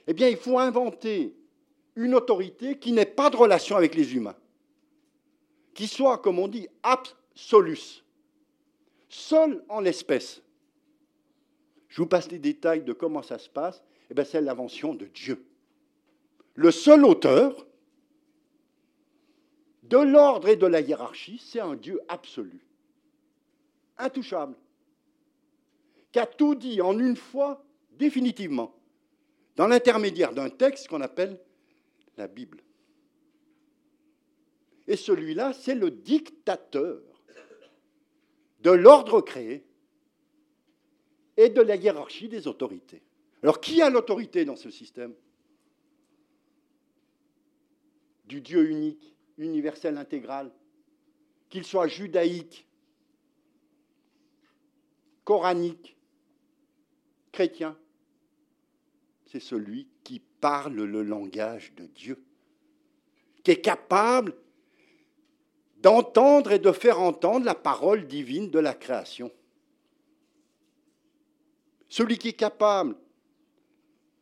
Eh 0.07 0.13
bien, 0.13 0.29
il 0.29 0.37
faut 0.37 0.59
inventer 0.59 1.35
une 1.95 2.15
autorité 2.15 2.79
qui 2.79 2.93
n'ait 2.93 3.07
pas 3.07 3.31
de 3.31 3.39
relation 3.39 3.75
avec 3.75 3.95
les 3.95 4.15
humains, 4.15 4.37
qui 5.73 5.87
soit, 5.87 6.19
comme 6.19 6.39
on 6.39 6.47
dit, 6.47 6.69
absolus, 6.83 8.05
seul 9.09 9.65
en 9.71 9.81
l'espèce. 9.81 10.43
Je 11.89 12.03
vous 12.03 12.07
passe 12.07 12.31
les 12.31 12.39
détails 12.39 12.83
de 12.83 12.93
comment 12.93 13.23
ça 13.23 13.39
se 13.39 13.49
passe. 13.49 13.83
Eh 14.11 14.15
bien, 14.15 14.25
c'est 14.25 14.43
l'invention 14.43 14.95
de 14.95 15.07
Dieu. 15.07 15.43
Le 16.55 16.71
seul 16.71 17.03
auteur 17.03 17.67
de 19.85 19.97
l'ordre 19.97 20.49
et 20.49 20.57
de 20.57 20.67
la 20.67 20.83
hiérarchie, 20.83 21.43
c'est 21.43 21.61
un 21.61 21.77
Dieu 21.77 21.99
absolu 22.09 22.61
intouchable, 23.99 24.55
qui 26.17 26.21
a 26.21 26.27
tout 26.27 26.55
dit 26.55 26.81
en 26.81 26.99
une 26.99 27.15
fois 27.15 27.63
définitivement, 27.91 28.75
dans 29.55 29.67
l'intermédiaire 29.67 30.33
d'un 30.33 30.49
texte 30.49 30.89
qu'on 30.89 31.03
appelle 31.03 31.39
la 32.17 32.27
Bible. 32.27 32.63
Et 34.87 34.97
celui-là, 34.97 35.53
c'est 35.53 35.75
le 35.75 35.91
dictateur 35.91 37.03
de 38.61 38.71
l'ordre 38.71 39.21
créé 39.21 39.67
et 41.37 41.51
de 41.51 41.61
la 41.61 41.77
hiérarchie 41.77 42.31
des 42.31 42.47
autorités. 42.47 43.03
Alors, 43.43 43.61
qui 43.61 43.83
a 43.83 43.91
l'autorité 43.91 44.47
dans 44.47 44.57
ce 44.57 44.71
système? 44.71 45.15
Du 48.25 48.41
Dieu 48.41 48.71
unique, 48.71 49.15
universel, 49.37 49.99
intégral, 49.99 50.51
qu'il 51.51 51.65
soit 51.65 51.89
judaïque, 51.89 52.67
coranique, 55.25 55.96
c'est 59.27 59.41
celui 59.41 59.89
qui 60.05 60.21
parle 60.41 60.75
le 60.75 61.03
langage 61.03 61.73
de 61.77 61.87
Dieu, 61.87 62.23
qui 63.43 63.51
est 63.51 63.61
capable 63.61 64.35
d'entendre 65.79 66.53
et 66.53 66.59
de 66.59 66.73
faire 66.73 67.01
entendre 67.01 67.45
la 67.45 67.55
parole 67.55 68.07
divine 68.07 68.51
de 68.51 68.59
la 68.59 68.75
création. 68.75 69.31
Celui 71.89 72.19
qui 72.19 72.29
est 72.29 72.33
capable 72.33 72.97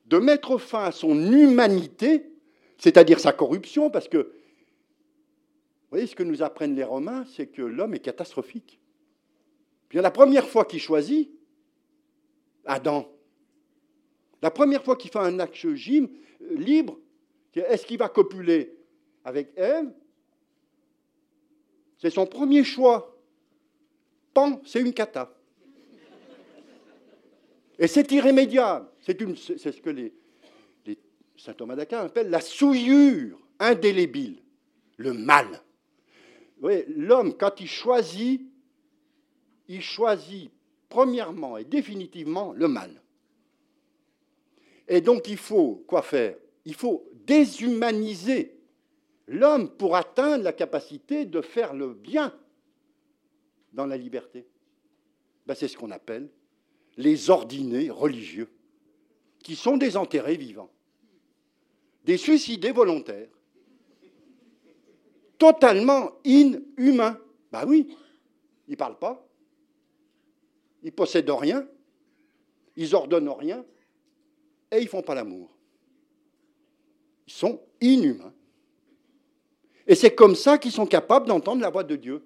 de 0.06 0.18
mettre 0.18 0.58
fin 0.58 0.84
à 0.84 0.92
son 0.92 1.32
humanité, 1.32 2.30
c'est-à-dire 2.78 3.20
sa 3.20 3.32
corruption, 3.32 3.90
parce 3.90 4.08
que, 4.08 4.18
vous 4.18 5.90
voyez, 5.90 6.06
ce 6.06 6.14
que 6.14 6.22
nous 6.22 6.42
apprennent 6.42 6.74
les 6.74 6.84
Romains, 6.84 7.24
c'est 7.34 7.46
que 7.46 7.62
l'homme 7.62 7.94
est 7.94 8.00
catastrophique 8.00 8.80
la 10.00 10.10
première 10.10 10.48
fois 10.48 10.64
qu'il 10.64 10.80
choisit, 10.80 11.30
Adam, 12.66 13.10
la 14.44 14.50
première 14.50 14.84
fois 14.84 14.96
qu'il 14.96 15.10
fait 15.10 15.18
un 15.18 15.38
acte 15.38 15.74
gym, 15.74 16.08
euh, 16.42 16.54
libre, 16.56 16.98
est-ce 17.54 17.86
qu'il 17.86 17.98
va 17.98 18.10
copuler 18.10 18.76
avec 19.24 19.52
Ève? 19.56 19.90
C'est 21.96 22.10
son 22.10 22.26
premier 22.26 22.62
choix. 22.62 23.16
Pan, 24.34 24.60
c'est 24.66 24.80
une 24.80 24.92
cata. 24.92 25.34
Et 27.78 27.86
c'est 27.86 28.10
irrémédiable. 28.12 28.86
C'est, 29.00 29.18
ce 29.18 29.80
que 29.80 29.90
les, 29.90 30.12
saint 31.38 31.54
Thomas 31.54 31.76
d'Aquin 31.76 32.00
appelle 32.00 32.28
la 32.28 32.40
souillure 32.40 33.38
indélébile, 33.58 34.42
le 34.98 35.12
mal. 35.12 35.62
L'homme, 36.88 37.34
quand 37.34 37.60
il 37.60 37.68
choisit, 37.68 38.42
il 39.68 39.80
choisit 39.80 40.50
premièrement 40.94 41.56
et 41.56 41.64
définitivement 41.64 42.52
le 42.52 42.68
mal. 42.68 43.02
Et 44.86 45.00
donc 45.00 45.26
il 45.26 45.36
faut 45.36 45.82
quoi 45.88 46.02
faire? 46.02 46.36
Il 46.64 46.74
faut 46.74 47.04
déshumaniser 47.26 48.56
l'homme 49.26 49.70
pour 49.70 49.96
atteindre 49.96 50.44
la 50.44 50.52
capacité 50.52 51.24
de 51.24 51.40
faire 51.40 51.74
le 51.74 51.94
bien 51.94 52.32
dans 53.72 53.86
la 53.86 53.96
liberté. 53.96 54.46
Ben, 55.46 55.56
c'est 55.56 55.66
ce 55.66 55.76
qu'on 55.76 55.90
appelle 55.90 56.28
les 56.96 57.28
ordinés 57.28 57.90
religieux, 57.90 58.48
qui 59.42 59.56
sont 59.56 59.76
des 59.76 59.96
enterrés 59.96 60.36
vivants, 60.36 60.70
des 62.04 62.18
suicidés 62.18 62.70
volontaires, 62.70 63.30
totalement 65.38 66.12
inhumains. 66.22 67.18
Ben 67.50 67.66
oui, 67.66 67.96
ils 68.68 68.72
ne 68.72 68.76
parlent 68.76 69.00
pas, 69.00 69.23
ils 70.84 70.92
possèdent 70.92 71.30
rien, 71.30 71.66
ils 72.76 72.94
ordonnent 72.94 73.30
rien, 73.30 73.64
et 74.70 74.78
ils 74.78 74.84
ne 74.84 74.88
font 74.88 75.02
pas 75.02 75.14
l'amour. 75.14 75.50
Ils 77.26 77.32
sont 77.32 77.60
inhumains. 77.80 78.34
Et 79.86 79.94
c'est 79.94 80.14
comme 80.14 80.34
ça 80.34 80.58
qu'ils 80.58 80.72
sont 80.72 80.86
capables 80.86 81.26
d'entendre 81.26 81.62
la 81.62 81.70
voix 81.70 81.84
de 81.84 81.96
Dieu 81.96 82.24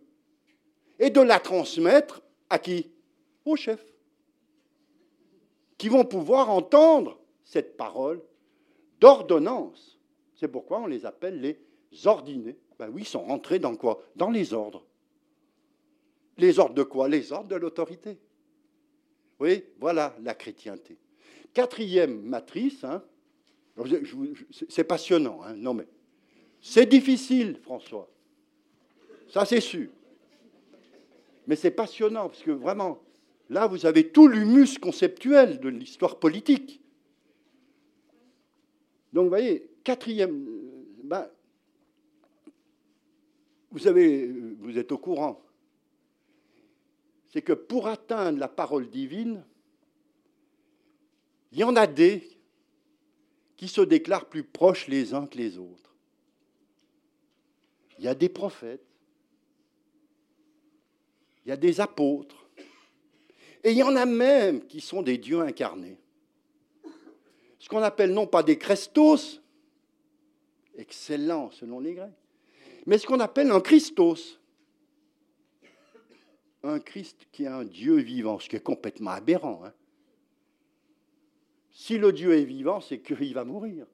et 0.98 1.10
de 1.10 1.20
la 1.20 1.38
transmettre 1.38 2.22
à 2.50 2.58
qui? 2.58 2.90
Au 3.44 3.56
chef. 3.56 3.84
Qui 5.76 5.88
vont 5.88 6.04
pouvoir 6.04 6.50
entendre 6.50 7.18
cette 7.44 7.76
parole 7.76 8.20
d'ordonnance. 9.00 9.98
C'est 10.34 10.48
pourquoi 10.48 10.80
on 10.80 10.86
les 10.86 11.06
appelle 11.06 11.40
les 11.40 11.58
ordinés. 12.06 12.58
Ben 12.78 12.90
oui, 12.92 13.02
ils 13.02 13.08
sont 13.08 13.24
rentrés 13.24 13.58
dans 13.58 13.76
quoi? 13.76 14.02
Dans 14.16 14.30
les 14.30 14.52
ordres. 14.52 14.84
Les 16.36 16.58
ordres 16.58 16.74
de 16.74 16.82
quoi? 16.82 17.08
Les 17.08 17.32
ordres 17.32 17.48
de 17.48 17.56
l'autorité. 17.56 18.18
Oui, 19.40 19.64
voilà 19.78 20.16
la 20.22 20.34
chrétienté. 20.34 20.96
Quatrième 21.54 22.22
matrice, 22.22 22.84
hein, 22.84 23.02
c'est 24.68 24.84
passionnant, 24.84 25.40
hein, 25.44 25.54
non 25.54 25.74
mais 25.74 25.86
c'est 26.60 26.86
difficile, 26.86 27.58
François. 27.62 28.08
Ça, 29.28 29.44
c'est 29.44 29.60
sûr. 29.60 29.88
Mais 31.46 31.56
c'est 31.56 31.70
passionnant, 31.70 32.28
parce 32.28 32.42
que 32.42 32.50
vraiment, 32.50 33.00
là, 33.48 33.66
vous 33.66 33.86
avez 33.86 34.08
tout 34.08 34.26
l'humus 34.26 34.78
conceptuel 34.78 35.60
de 35.60 35.68
l'histoire 35.68 36.18
politique. 36.18 36.82
Donc, 39.12 39.24
vous 39.24 39.30
voyez, 39.30 39.70
quatrième, 39.84 40.46
ben, 41.04 41.28
vous, 43.70 43.86
avez, 43.86 44.26
vous 44.58 44.76
êtes 44.76 44.92
au 44.92 44.98
courant 44.98 45.40
c'est 47.28 47.42
que 47.42 47.52
pour 47.52 47.86
atteindre 47.86 48.38
la 48.38 48.48
parole 48.48 48.88
divine, 48.88 49.44
il 51.52 51.58
y 51.58 51.64
en 51.64 51.76
a 51.76 51.86
des 51.86 52.28
qui 53.56 53.68
se 53.68 53.80
déclarent 53.80 54.28
plus 54.28 54.44
proches 54.44 54.86
les 54.88 55.14
uns 55.14 55.26
que 55.26 55.36
les 55.36 55.58
autres. 55.58 55.94
Il 57.98 58.04
y 58.04 58.08
a 58.08 58.14
des 58.14 58.28
prophètes, 58.28 58.86
il 61.44 61.48
y 61.48 61.52
a 61.52 61.56
des 61.56 61.80
apôtres, 61.80 62.48
et 63.64 63.72
il 63.72 63.76
y 63.76 63.82
en 63.82 63.96
a 63.96 64.06
même 64.06 64.64
qui 64.66 64.80
sont 64.80 65.02
des 65.02 65.18
dieux 65.18 65.40
incarnés. 65.40 65.98
Ce 67.58 67.68
qu'on 67.68 67.82
appelle 67.82 68.12
non 68.12 68.26
pas 68.26 68.44
des 68.44 68.56
Christos, 68.56 69.42
excellent 70.76 71.50
selon 71.50 71.80
les 71.80 71.94
Grecs, 71.94 72.12
mais 72.86 72.98
ce 72.98 73.06
qu'on 73.06 73.20
appelle 73.20 73.50
un 73.50 73.60
Christos, 73.60 74.37
un 76.62 76.80
Christ 76.80 77.26
qui 77.32 77.44
est 77.44 77.48
un 77.48 77.64
Dieu 77.64 77.96
vivant, 77.96 78.38
ce 78.38 78.48
qui 78.48 78.56
est 78.56 78.62
complètement 78.62 79.10
aberrant. 79.10 79.64
Hein. 79.64 79.72
Si 81.70 81.98
le 81.98 82.12
Dieu 82.12 82.36
est 82.36 82.44
vivant, 82.44 82.80
c'est 82.80 82.98
qu'il 82.98 83.34
va 83.34 83.44
mourir. 83.44 83.86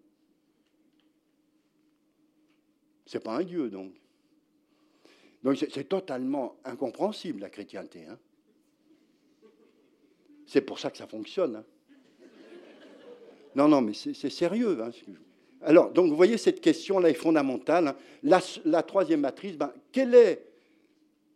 Ce 3.06 3.18
n'est 3.18 3.22
pas 3.22 3.36
un 3.36 3.44
Dieu, 3.44 3.68
donc. 3.68 3.92
Donc 5.42 5.58
c'est 5.58 5.88
totalement 5.88 6.56
incompréhensible, 6.64 7.40
la 7.40 7.50
chrétienté. 7.50 8.06
Hein. 8.06 8.18
C'est 10.46 10.62
pour 10.62 10.78
ça 10.78 10.90
que 10.90 10.96
ça 10.96 11.06
fonctionne. 11.06 11.56
Hein. 11.56 11.64
Non, 13.54 13.68
non, 13.68 13.82
mais 13.82 13.92
c'est 13.94 14.30
sérieux. 14.30 14.76
Alors, 15.60 15.90
donc, 15.90 16.10
vous 16.10 16.16
voyez, 16.16 16.38
cette 16.38 16.60
question-là 16.60 17.10
est 17.10 17.14
fondamentale. 17.14 17.88
Hein. 17.88 18.40
La, 18.64 18.82
troisième 18.82 19.20
matrice, 19.20 19.56
ben, 19.56 19.72
quel 19.92 20.14
est 20.14 20.53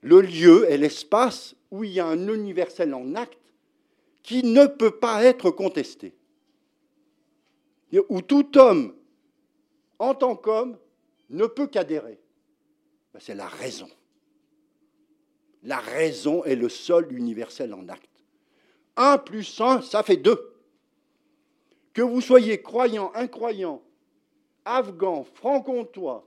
le 0.03 0.20
lieu 0.20 0.70
et 0.70 0.79
l'espace 0.79 1.55
où 1.70 1.85
il 1.85 1.93
y 1.93 2.01
a 2.01 2.07
un 2.07 2.29
universel 2.29 2.95
en 2.95 3.15
acte 3.15 3.39
qui 4.23 4.43
ne 4.43 4.66
peut 4.66 4.99
pas 4.99 5.25
être 5.25 5.51
contesté 5.51 6.15
Où 8.09 8.20
tout 8.20 8.59
homme, 8.59 8.95
en 9.99 10.15
tant 10.15 10.37
qu'homme, 10.37 10.79
ne 11.31 11.47
peut 11.47 11.66
qu'adhérer 11.66 12.20
ben, 13.12 13.20
C'est 13.20 13.35
la 13.35 13.49
raison. 13.49 13.89
La 15.62 15.79
raison 15.79 16.45
est 16.45 16.57
le 16.57 16.69
seul 16.69 17.12
universel 17.12 17.75
en 17.75 17.89
acte. 17.89 18.05
Un 18.97 19.19
plus 19.19 19.61
un, 19.61 19.83
ça 19.83 20.03
fait 20.03 20.16
deux. 20.16 20.55
Que 21.93 22.03
vous 22.03 22.20
soyez 22.20 22.62
croyant, 22.62 23.11
incroyant, 23.15 23.83
afghan, 24.65 25.25
franc-comtois, 25.25 26.27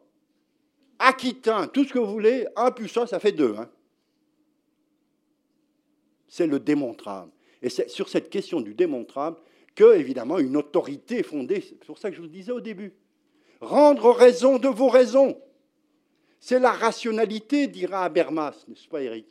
aquitain, 1.02 1.68
tout 1.68 1.84
ce 1.84 1.94
que 1.94 2.00
vous 2.00 2.12
voulez, 2.12 2.48
un 2.56 2.72
plus 2.72 2.96
un, 2.98 3.06
ça 3.06 3.20
fait 3.20 3.32
deux. 3.32 3.56
Hein. 3.58 3.70
C'est 6.28 6.48
le 6.48 6.60
démontrable. 6.60 7.32
Et 7.62 7.70
c'est 7.70 7.90
sur 7.90 8.08
cette 8.08 8.30
question 8.30 8.62
du 8.62 8.74
démontrable 8.74 9.38
que, 9.76 9.96
évidemment, 9.96 10.40
une 10.40 10.58
autorité 10.58 11.20
est 11.20 11.24
fondée. 11.24 11.62
C'est 11.62 11.84
pour 11.84 11.98
ça 11.98 12.10
que 12.10 12.16
je 12.16 12.22
vous 12.22 12.28
le 12.28 12.34
disais 12.34 12.52
au 12.52 12.62
début. 12.62 12.94
Rendre 13.60 14.12
raison 14.12 14.58
de 14.58 14.68
vos 14.68 14.90
raisons. 14.90 15.38
C'est 16.40 16.60
la 16.60 16.72
rationalité, 16.72 17.68
dira 17.68 18.04
Habermas, 18.04 18.66
n'est-ce 18.68 18.88
pas, 18.88 19.02
Eric 19.02 19.28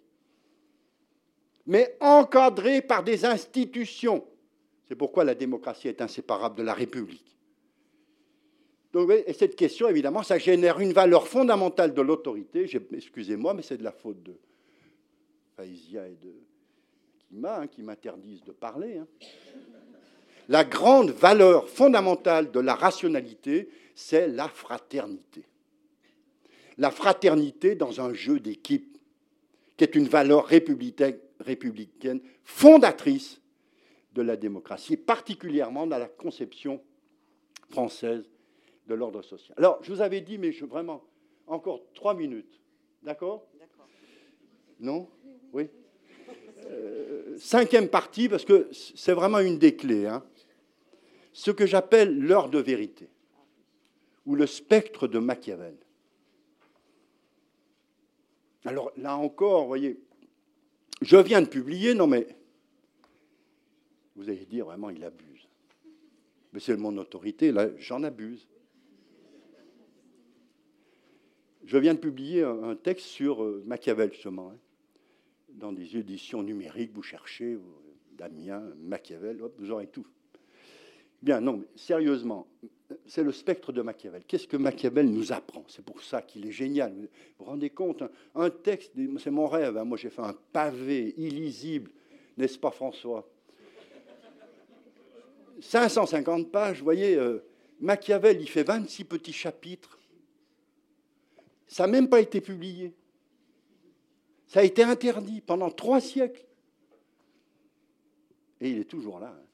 Mais 1.67 1.97
encadrée 2.01 2.83
par 2.83 3.03
des 3.03 3.25
institutions. 3.25 4.25
C'est 4.87 4.95
pourquoi 4.95 5.25
la 5.25 5.35
démocratie 5.35 5.89
est 5.89 6.01
inséparable 6.01 6.57
de 6.57 6.63
la 6.63 6.75
République. 6.75 7.37
Donc, 8.93 9.11
et 9.11 9.33
cette 9.33 9.55
question, 9.55 9.89
évidemment, 9.89 10.23
ça 10.23 10.39
génère 10.39 10.81
une 10.81 10.93
valeur 10.93 11.29
fondamentale 11.29 11.95
de 11.95 12.03
l'autorité. 12.03 12.67
Excusez-moi, 12.93 13.55
mais 13.55 13.63
c'est 13.63 13.77
de 13.77 13.85
la 13.85 13.93
faute 13.93 14.23
de 14.23 14.35
Faïsia 15.57 16.09
et 16.09 16.17
de 16.17 16.35
Kima 17.29 17.61
hein, 17.61 17.67
qui 17.69 17.83
m'interdisent 17.83 18.43
de 18.43 18.53
parler. 18.53 18.99
Hein. 18.99 19.07
La 20.49 20.65
grande 20.65 21.11
valeur 21.11 21.69
fondamentale 21.69 22.51
de 22.51 22.59
la 22.59 22.75
rationalité, 22.75 23.69
c'est 23.95 24.27
la 24.27 24.49
fraternité. 24.49 25.45
La 26.77 26.91
fraternité 26.91 27.77
dans 27.77 28.01
un 28.01 28.13
jeu 28.13 28.41
d'équipe, 28.41 28.99
qui 29.77 29.85
est 29.85 29.95
une 29.95 30.09
valeur 30.09 30.47
républicaine 30.47 32.21
fondatrice 32.43 33.41
de 34.13 34.23
la 34.23 34.37
démocratie, 34.37 34.97
particulièrement 34.97 35.87
dans 35.87 35.99
la 35.99 36.09
conception 36.09 36.83
française 37.71 38.29
de 38.91 38.95
l'ordre 38.97 39.23
social. 39.23 39.55
Alors, 39.57 39.79
je 39.83 39.93
vous 39.93 40.01
avais 40.01 40.21
dit, 40.21 40.37
mais 40.37 40.51
je, 40.51 40.65
vraiment, 40.65 41.03
encore 41.47 41.81
trois 41.95 42.13
minutes. 42.13 42.61
D'accord 43.05 43.47
Non 44.81 45.09
Oui 45.53 45.69
euh, 46.67 47.39
Cinquième 47.39 47.89
partie, 47.89 48.29
parce 48.29 48.45
que 48.45 48.69
c'est 48.73 49.13
vraiment 49.13 49.39
une 49.39 49.59
des 49.59 49.77
clés. 49.77 50.07
Hein. 50.07 50.25
Ce 51.33 51.53
que 51.53 51.67
j'appelle 51.67 52.19
l'heure 52.19 52.51
de 52.51 52.59
vérité, 52.59 53.09
ou 54.27 54.35
le 54.35 54.47
spectre 54.47 55.07
de 55.07 55.21
Machiavel. 55.21 55.77
Alors 58.65 58.91
là 58.97 59.17
encore, 59.17 59.63
vous 59.63 59.69
voyez, 59.69 60.01
je 61.01 61.17
viens 61.17 61.41
de 61.41 61.47
publier, 61.47 61.95
non 61.95 62.07
mais 62.07 62.27
vous 64.17 64.29
allez 64.29 64.45
dire 64.45 64.67
vraiment 64.67 64.91
il 64.91 65.03
abuse. 65.03 65.49
Mais 66.53 66.61
c'est 66.61 66.77
mon 66.77 66.95
autorité, 66.99 67.53
là 67.53 67.69
j'en 67.79 68.03
abuse. 68.03 68.47
Je 71.71 71.79
viens 71.79 71.95
de 71.95 72.01
publier 72.01 72.43
un 72.43 72.75
texte 72.75 73.07
sur 73.07 73.45
euh, 73.45 73.63
Machiavel, 73.65 74.13
justement, 74.13 74.51
hein. 74.51 74.59
dans 75.51 75.71
des 75.71 75.97
éditions 75.97 76.43
numériques. 76.43 76.91
Vous 76.93 77.05
cherchez 77.05 77.57
Damien, 78.19 78.61
Machiavel, 78.81 79.41
vous 79.57 79.71
aurez 79.71 79.87
tout. 79.87 80.05
Bien, 81.23 81.41
non, 81.41 81.59
mais 81.59 81.67
sérieusement, 81.77 82.49
c'est 83.07 83.23
le 83.23 83.31
spectre 83.31 83.71
de 83.71 83.83
Machiavel. 83.83 84.25
Qu'est-ce 84.27 84.49
que 84.49 84.57
Machiavel 84.57 85.09
nous 85.09 85.31
apprend? 85.31 85.65
C'est 85.69 85.85
pour 85.85 86.03
ça 86.03 86.23
qu'il 86.23 86.45
est 86.45 86.51
génial. 86.51 86.93
Vous 86.93 87.07
vous 87.39 87.45
rendez 87.45 87.71
compte 87.71 88.03
Un 88.35 88.51
texte, 88.51 88.95
c'est 89.21 89.31
mon 89.31 89.47
rêve. 89.47 89.77
Hein. 89.77 89.85
Moi, 89.85 89.97
j'ai 89.97 90.11
fait 90.11 90.23
un 90.23 90.35
pavé 90.53 91.15
illisible, 91.19 91.93
n'est-ce 92.37 92.59
pas, 92.59 92.73
François? 92.73 93.31
550 95.61 96.51
pages, 96.51 96.79
vous 96.79 96.85
voyez, 96.85 97.15
euh, 97.15 97.45
Machiavel, 97.79 98.41
il 98.41 98.49
fait 98.49 98.65
26 98.65 99.05
petits 99.05 99.33
chapitres 99.33 100.00
ça 101.71 101.87
n'a 101.87 101.93
même 101.93 102.09
pas 102.09 102.21
été 102.21 102.41
publié. 102.41 102.93
Ça 104.49 104.61
a 104.61 104.63
été 104.65 104.83
interdit 104.83 105.41
pendant 105.41 105.71
trois 105.71 106.01
siècles. 106.01 106.45
Et 108.61 108.71
il 108.71 108.79
est 108.79 108.91
toujours 108.91 109.21
là. 109.21 109.29
Hein. 109.29 109.47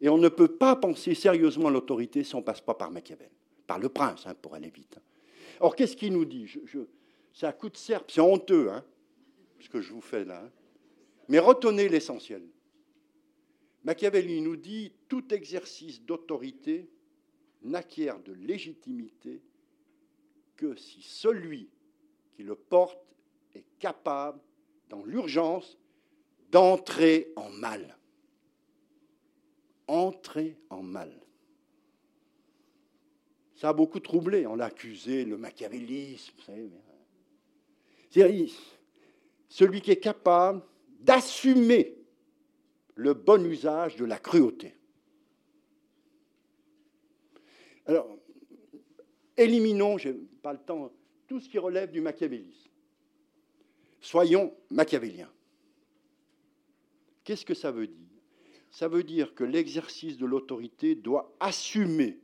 Et 0.00 0.08
on 0.08 0.18
ne 0.18 0.28
peut 0.28 0.56
pas 0.56 0.76
penser 0.76 1.16
sérieusement 1.16 1.68
l'autorité 1.68 2.22
si 2.22 2.36
on 2.36 2.38
ne 2.38 2.44
passe 2.44 2.60
pas 2.60 2.74
par 2.74 2.92
Machiavel, 2.92 3.30
par 3.66 3.80
le 3.80 3.88
prince, 3.88 4.24
hein, 4.24 4.36
pour 4.40 4.54
aller 4.54 4.70
vite. 4.70 5.00
Or, 5.58 5.74
qu'est-ce 5.74 5.96
qu'il 5.96 6.12
nous 6.12 6.24
dit? 6.24 6.48
C'est 7.32 7.46
un 7.46 7.52
coup 7.52 7.70
de 7.70 7.76
serpe, 7.76 8.12
c'est 8.12 8.20
honteux, 8.20 8.70
hein, 8.70 8.84
ce 9.58 9.68
que 9.68 9.80
je 9.80 9.92
vous 9.92 10.00
fais 10.00 10.24
là. 10.24 10.44
Hein. 10.44 10.50
Mais 11.28 11.40
retenez 11.40 11.88
l'essentiel. 11.88 12.42
Machiavel 13.82 14.42
nous 14.44 14.56
dit 14.56 14.92
tout 15.08 15.34
exercice 15.34 16.00
d'autorité 16.02 16.88
n'acquiert 17.62 18.20
de 18.20 18.32
légitimité 18.32 19.42
que 20.56 20.74
si 20.76 21.02
celui 21.02 21.68
qui 22.34 22.42
le 22.42 22.54
porte 22.54 22.98
est 23.54 23.64
capable, 23.78 24.40
dans 24.88 25.04
l'urgence, 25.04 25.78
d'entrer 26.50 27.32
en 27.36 27.48
mal. 27.50 27.96
Entrer 29.88 30.56
en 30.70 30.82
mal. 30.82 31.12
Ça 33.54 33.70
a 33.70 33.72
beaucoup 33.72 34.00
troublé. 34.00 34.46
On 34.46 34.54
l'a 34.54 34.66
accusé, 34.66 35.24
le 35.24 35.38
machiavélisme. 35.38 36.34
Euh, 36.50 36.68
celui 39.48 39.80
qui 39.80 39.90
est 39.90 40.00
capable 40.00 40.62
d'assumer 41.00 41.96
le 42.94 43.14
bon 43.14 43.44
usage 43.46 43.96
de 43.96 44.04
la 44.04 44.18
cruauté. 44.18 44.74
Alors, 47.86 48.18
éliminons, 49.36 49.98
je 49.98 50.10
n'ai 50.10 50.18
pas 50.42 50.52
le 50.52 50.58
temps, 50.58 50.92
tout 51.26 51.40
ce 51.40 51.48
qui 51.48 51.58
relève 51.58 51.90
du 51.90 52.00
machiavélisme. 52.00 52.70
Soyons 54.00 54.54
machiavéliens. 54.70 55.30
Qu'est-ce 57.24 57.44
que 57.44 57.54
ça 57.54 57.70
veut 57.70 57.88
dire? 57.88 58.06
Ça 58.70 58.88
veut 58.88 59.02
dire 59.02 59.34
que 59.34 59.42
l'exercice 59.42 60.16
de 60.16 60.26
l'autorité 60.26 60.94
doit 60.94 61.34
assumer 61.40 62.20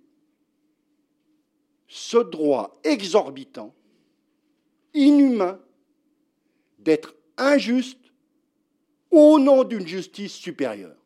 ce 1.88 2.18
droit 2.18 2.78
exorbitant, 2.84 3.74
inhumain, 4.94 5.60
d'être 6.78 7.14
injuste 7.36 8.12
au 9.10 9.38
nom 9.38 9.64
d'une 9.64 9.86
justice 9.86 10.32
supérieure. 10.32 10.96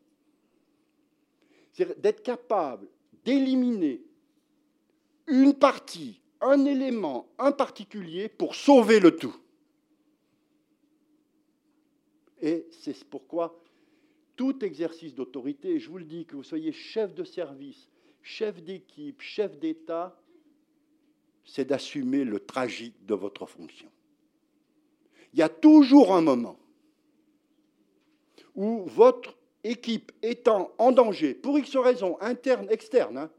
C'est 1.73 1.99
d'être 1.99 2.23
capable 2.23 2.87
d'éliminer 3.23 4.01
une 5.27 5.53
partie, 5.53 6.21
un 6.41 6.65
élément, 6.65 7.27
un 7.37 7.51
particulier 7.51 8.29
pour 8.29 8.55
sauver 8.55 8.99
le 8.99 9.15
tout. 9.15 9.35
Et 12.41 12.67
c'est 12.71 13.03
pourquoi 13.05 13.59
tout 14.35 14.63
exercice 14.63 15.15
d'autorité, 15.15 15.79
je 15.79 15.89
vous 15.89 15.97
le 15.97 16.05
dis, 16.05 16.25
que 16.25 16.35
vous 16.35 16.43
soyez 16.43 16.71
chef 16.71 17.13
de 17.15 17.23
service, 17.23 17.89
chef 18.21 18.61
d'équipe, 18.63 19.19
chef 19.19 19.57
d'État, 19.57 20.15
c'est 21.43 21.65
d'assumer 21.65 22.23
le 22.23 22.39
tragique 22.39 23.05
de 23.05 23.15
votre 23.15 23.45
fonction. 23.47 23.89
Il 25.33 25.39
y 25.39 25.41
a 25.41 25.49
toujours 25.49 26.13
un 26.13 26.21
moment 26.21 26.59
où 28.53 28.85
votre 28.85 29.37
équipe 29.63 30.11
étant 30.21 30.71
en 30.77 30.91
danger, 30.91 31.33
pour 31.33 31.57
X 31.57 31.75
raisons, 31.77 32.17
internes, 32.21 32.67
externes, 32.69 33.17
hein, 33.17 33.31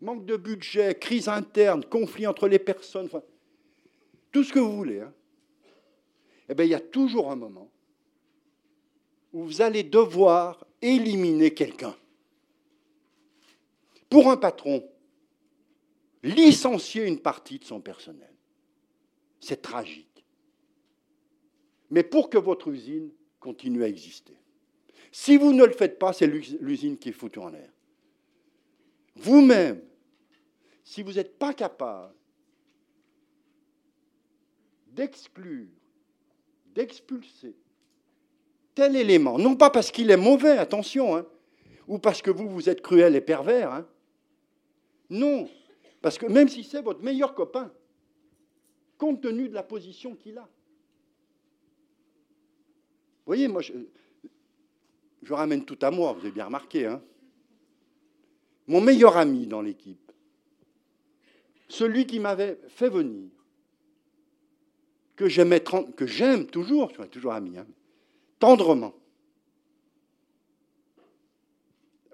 manque 0.00 0.24
de 0.24 0.36
budget, 0.36 0.94
crise 0.98 1.28
interne, 1.28 1.84
conflit 1.84 2.26
entre 2.26 2.48
les 2.48 2.58
personnes, 2.58 3.08
tout 4.32 4.44
ce 4.44 4.52
que 4.52 4.58
vous 4.58 4.76
voulez, 4.76 5.00
hein. 5.00 5.12
eh 6.48 6.54
bien, 6.54 6.64
il 6.64 6.70
y 6.70 6.74
a 6.74 6.80
toujours 6.80 7.30
un 7.30 7.36
moment 7.36 7.70
où 9.32 9.44
vous 9.44 9.62
allez 9.62 9.82
devoir 9.82 10.64
éliminer 10.82 11.52
quelqu'un. 11.52 11.94
Pour 14.08 14.30
un 14.30 14.36
patron, 14.36 14.82
licencier 16.22 17.06
une 17.06 17.20
partie 17.20 17.58
de 17.58 17.64
son 17.64 17.80
personnel, 17.80 18.32
c'est 19.38 19.62
tragique. 19.62 20.24
Mais 21.90 22.02
pour 22.02 22.30
que 22.30 22.38
votre 22.38 22.68
usine 22.68 23.10
continue 23.38 23.84
à 23.84 23.88
exister, 23.88 24.34
si 25.12 25.36
vous 25.36 25.52
ne 25.52 25.64
le 25.64 25.72
faites 25.72 25.98
pas, 25.98 26.12
c'est 26.12 26.26
l'usine 26.26 26.96
qui 26.98 27.08
est 27.08 27.12
foutue 27.12 27.40
en 27.40 27.48
l'air. 27.48 27.70
Vous-même, 29.16 29.82
si 30.90 31.04
vous 31.04 31.12
n'êtes 31.12 31.38
pas 31.38 31.54
capable 31.54 32.12
d'exclure, 34.88 35.68
d'expulser 36.74 37.54
tel 38.74 38.96
élément, 38.96 39.38
non 39.38 39.54
pas 39.54 39.70
parce 39.70 39.92
qu'il 39.92 40.10
est 40.10 40.16
mauvais, 40.16 40.58
attention, 40.58 41.14
hein, 41.14 41.26
ou 41.86 42.00
parce 42.00 42.20
que 42.22 42.32
vous, 42.32 42.48
vous 42.48 42.68
êtes 42.68 42.82
cruel 42.82 43.14
et 43.14 43.20
pervers, 43.20 43.72
hein, 43.72 43.86
non, 45.10 45.48
parce 46.02 46.18
que 46.18 46.26
même 46.26 46.48
si 46.48 46.64
c'est 46.64 46.82
votre 46.82 47.04
meilleur 47.04 47.36
copain, 47.36 47.72
compte 48.98 49.20
tenu 49.20 49.48
de 49.48 49.54
la 49.54 49.62
position 49.62 50.16
qu'il 50.16 50.38
a. 50.38 50.48
Vous 53.18 53.26
voyez, 53.26 53.46
moi, 53.46 53.62
je, 53.62 53.74
je 55.22 55.32
ramène 55.32 55.64
tout 55.64 55.78
à 55.82 55.92
moi, 55.92 56.14
vous 56.14 56.22
avez 56.22 56.32
bien 56.32 56.46
remarqué. 56.46 56.86
Hein 56.86 57.00
Mon 58.66 58.80
meilleur 58.80 59.16
ami 59.16 59.46
dans 59.46 59.62
l'équipe, 59.62 60.09
celui 61.70 62.04
qui 62.04 62.18
m'avait 62.18 62.58
fait 62.68 62.88
venir, 62.88 63.30
que 65.16 65.28
j'aime 65.28 66.46
toujours, 66.46 66.90
je 66.90 67.00
suis 67.00 67.10
toujours 67.10 67.32
ami, 67.32 67.58
hein, 67.58 67.66
tendrement, 68.38 68.94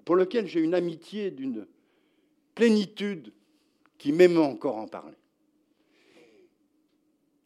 pour 0.05 0.15
lequel 0.15 0.47
j'ai 0.47 0.59
une 0.59 0.73
amitié 0.73 1.31
d'une 1.31 1.65
plénitude 2.53 3.33
qui 3.97 4.11
m'aime 4.11 4.37
encore 4.37 4.77
en 4.77 4.87
parler, 4.87 5.17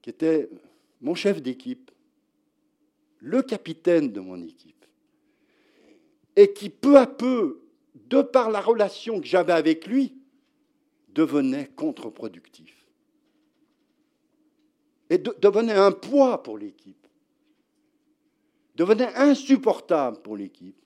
qui 0.02 0.10
était 0.10 0.50
mon 1.00 1.16
chef 1.16 1.42
d'équipe, 1.42 1.92
le 3.20 3.42
capitaine 3.42 4.12
de 4.12 4.20
mon 4.20 4.42
équipe, 4.42 4.86
et 6.36 6.52
qui 6.52 6.70
peu 6.70 6.98
à 6.98 7.08
peu, 7.08 7.62
de 8.08 8.22
par 8.22 8.52
la 8.52 8.60
relation 8.60 9.22
que 9.22 9.28
j'avais 9.28 9.54
avec 9.54 9.88
lui, 9.88 10.21
devenait 11.14 11.68
contre-productif. 11.68 12.76
Et 15.10 15.18
devenait 15.18 15.74
un 15.74 15.92
poids 15.92 16.42
pour 16.42 16.58
l'équipe. 16.58 17.08
Devenait 18.76 19.14
insupportable 19.16 20.22
pour 20.22 20.38
l'équipe. 20.38 20.78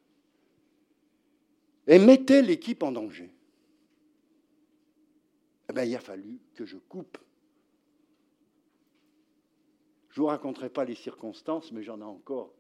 Et 1.88 2.00
mettait 2.00 2.42
l'équipe 2.42 2.82
en 2.82 2.92
danger. 2.92 3.30
Eh 5.70 5.74
bien, 5.74 5.84
il 5.84 5.96
a 5.96 6.00
fallu 6.00 6.40
que 6.56 6.66
je 6.66 6.78
coupe. 6.78 7.18
Je 10.10 10.20
ne 10.20 10.24
vous 10.24 10.30
raconterai 10.30 10.70
pas 10.70 10.86
les 10.86 10.96
circonstances, 10.96 11.72
mais 11.72 11.84
j'en 11.84 12.00
ai 12.00 12.04
encore 12.04 12.52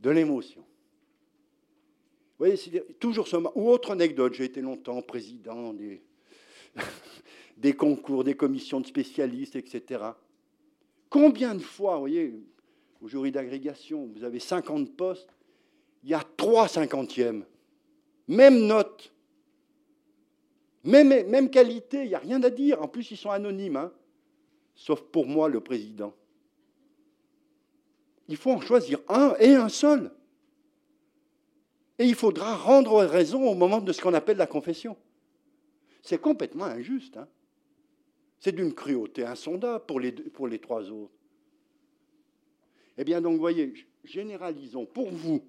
de 0.00 0.10
l'émotion. 0.10 0.62
Vous 2.38 2.46
voyez, 2.46 2.56
toujours 2.98 3.28
ce 3.28 3.36
Ou 3.36 3.70
autre 3.70 3.92
anecdote, 3.92 4.34
j'ai 4.34 4.44
été 4.44 4.60
longtemps 4.60 5.00
président 5.02 5.72
des, 5.72 6.02
des 7.56 7.74
concours, 7.74 8.24
des 8.24 8.36
commissions 8.36 8.80
de 8.80 8.86
spécialistes, 8.86 9.56
etc. 9.56 10.04
Combien 11.08 11.54
de 11.54 11.62
fois, 11.62 11.94
vous 11.94 12.00
voyez, 12.00 12.34
au 13.00 13.08
jury 13.08 13.30
d'agrégation, 13.30 14.10
vous 14.14 14.24
avez 14.24 14.38
50 14.38 14.96
postes, 14.96 15.34
il 16.02 16.10
y 16.10 16.14
a 16.14 16.22
trois 16.36 16.68
cinquantièmes. 16.68 17.44
Même 18.28 18.66
note. 18.66 19.12
Même, 20.84 21.28
même 21.28 21.50
qualité, 21.50 22.04
il 22.04 22.08
n'y 22.08 22.14
a 22.14 22.20
rien 22.20 22.42
à 22.42 22.50
dire. 22.50 22.80
En 22.80 22.88
plus, 22.88 23.10
ils 23.10 23.16
sont 23.16 23.30
anonymes, 23.30 23.76
hein. 23.76 23.92
sauf 24.74 25.00
pour 25.00 25.26
moi, 25.26 25.48
le 25.48 25.60
président. 25.60 26.14
Il 28.28 28.36
faut 28.36 28.52
en 28.52 28.60
choisir 28.60 29.00
un 29.08 29.34
et 29.38 29.54
un 29.54 29.68
seul. 29.68 30.10
Et 31.98 32.04
il 32.04 32.14
faudra 32.14 32.56
rendre 32.56 33.04
raison 33.04 33.48
au 33.48 33.54
moment 33.54 33.80
de 33.80 33.92
ce 33.92 34.00
qu'on 34.00 34.14
appelle 34.14 34.36
la 34.36 34.46
confession. 34.46 34.96
C'est 36.02 36.20
complètement 36.20 36.64
injuste. 36.64 37.16
Hein. 37.16 37.28
c'est 38.38 38.52
d'une 38.52 38.74
cruauté 38.74 39.24
insondable 39.24 39.84
pour 39.86 40.00
les, 40.00 40.58
trois 40.58 40.90
autres. 40.90 41.12
Eh 42.98 43.04
bien, 43.04 43.20
donc, 43.20 43.38
voyez, 43.38 43.72
généralisons 44.04 44.86
pour 44.86 45.10
vous. 45.10 45.42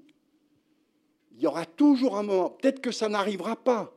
Il 1.36 1.44
y 1.44 1.48
aura 1.48 1.65
toujours 1.65 2.18
un 2.18 2.24
moment, 2.24 2.49
peut-être 2.49 2.82
que 2.82 2.91
ça 2.91 3.10
n'arrivera 3.10 3.56
pas, 3.56 3.95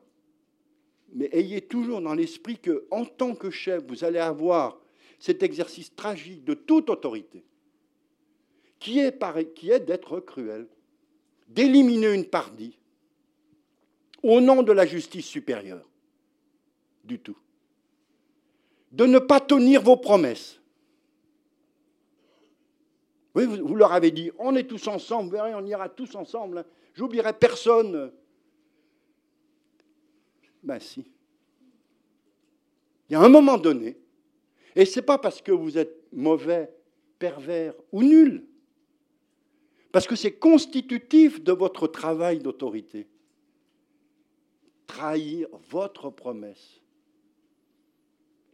mais 1.13 1.29
ayez 1.33 1.63
toujours 1.63 2.01
dans 2.01 2.15
l'esprit 2.15 2.59
que, 2.59 2.87
en 2.91 3.05
tant 3.05 3.35
que 3.35 3.51
chef, 3.51 3.83
vous 3.87 4.05
allez 4.05 4.19
avoir 4.19 4.79
cet 5.19 5.43
exercice 5.43 5.95
tragique 5.95 6.45
de 6.45 6.55
toute 6.55 6.91
autorité, 6.91 7.45
qui 8.79 8.99
est, 8.99 9.19
qui 9.55 9.71
est 9.71 9.81
d'être 9.81 10.21
cruel 10.21 10.69
d'éliminer 11.51 12.15
une 12.15 12.25
partie 12.25 12.79
au 14.23 14.41
nom 14.41 14.63
de 14.63 14.73
la 14.73 14.87
justice 14.87 15.27
supérieure. 15.27 15.87
Du 17.05 17.19
tout. 17.19 17.37
De 18.93 19.07
ne 19.07 19.19
pas 19.19 19.41
tenir 19.41 19.83
vos 19.83 19.97
promesses. 19.97 20.61
Oui, 23.35 23.47
vous, 23.47 23.77
leur 23.77 23.93
avez 23.93 24.11
dit, 24.11 24.31
on 24.39 24.57
est 24.57 24.65
tous 24.65 24.89
ensemble, 24.89 25.41
on 25.41 25.65
ira 25.65 25.89
tous 25.89 26.15
ensemble. 26.17 26.59
Hein. 26.59 26.65
J'oublierai 26.95 27.33
personne. 27.33 28.13
Ben 30.63 30.81
si. 30.81 31.05
Il 33.09 33.15
y 33.15 33.17
a 33.17 33.21
un 33.21 33.29
moment 33.29 33.59
donné, 33.59 33.97
et 34.75 34.85
ce 34.85 34.99
n'est 34.99 35.07
pas 35.07 35.19
parce 35.19 35.41
que 35.41 35.53
vous 35.53 35.79
êtes 35.79 36.07
mauvais, 36.13 36.73
pervers 37.19 37.75
ou 37.93 38.03
nul, 38.03 38.47
parce 39.93 40.07
que 40.07 40.17
c'est 40.17 40.33
constitutif 40.33 41.43
de 41.43 41.53
votre 41.53 41.87
travail 41.87 42.39
d'autorité. 42.39 43.09
Trahir 44.87 45.49
votre 45.71 46.11
promesse. 46.11 46.80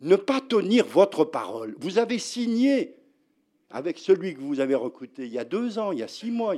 Ne 0.01 0.17
pas 0.17 0.41
tenir 0.41 0.87
votre 0.87 1.25
parole. 1.25 1.75
Vous 1.79 1.99
avez 1.99 2.19
signé 2.19 2.97
avec 3.71 3.99
celui 3.99 4.35
que 4.35 4.41
vous 4.41 4.61
avez 4.61 4.75
recruté 4.75 5.27
il 5.27 5.33
y 5.33 5.39
a 5.39 5.45
deux 5.45 5.79
ans, 5.79 5.93
il 5.93 5.99
y 5.99 6.03
a 6.03 6.09
six 6.09 6.31
mois. 6.31 6.55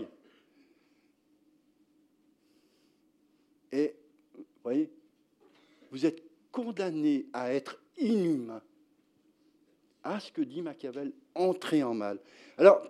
Et, 3.73 3.95
vous 4.37 4.45
voyez, 4.63 4.91
vous 5.91 6.07
êtes 6.07 6.23
condamné 6.51 7.27
à 7.33 7.53
être 7.53 7.81
inhumain 7.99 8.63
à 10.03 10.21
ce 10.21 10.33
que 10.33 10.43
dit 10.43 10.63
Machiavel, 10.63 11.13
entrer 11.35 11.83
en 11.83 11.95
mal. 11.95 12.19
Alors, 12.57 12.83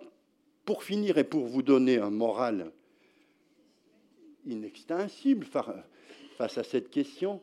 pour 0.65 0.83
finir 0.83 1.17
et 1.17 1.23
pour 1.23 1.47
vous 1.47 1.61
donner 1.61 1.97
un 1.97 2.09
moral 2.09 2.71
inextinguible 4.45 5.45
face 5.45 6.57
à 6.57 6.63
cette 6.63 6.89
question, 6.89 7.41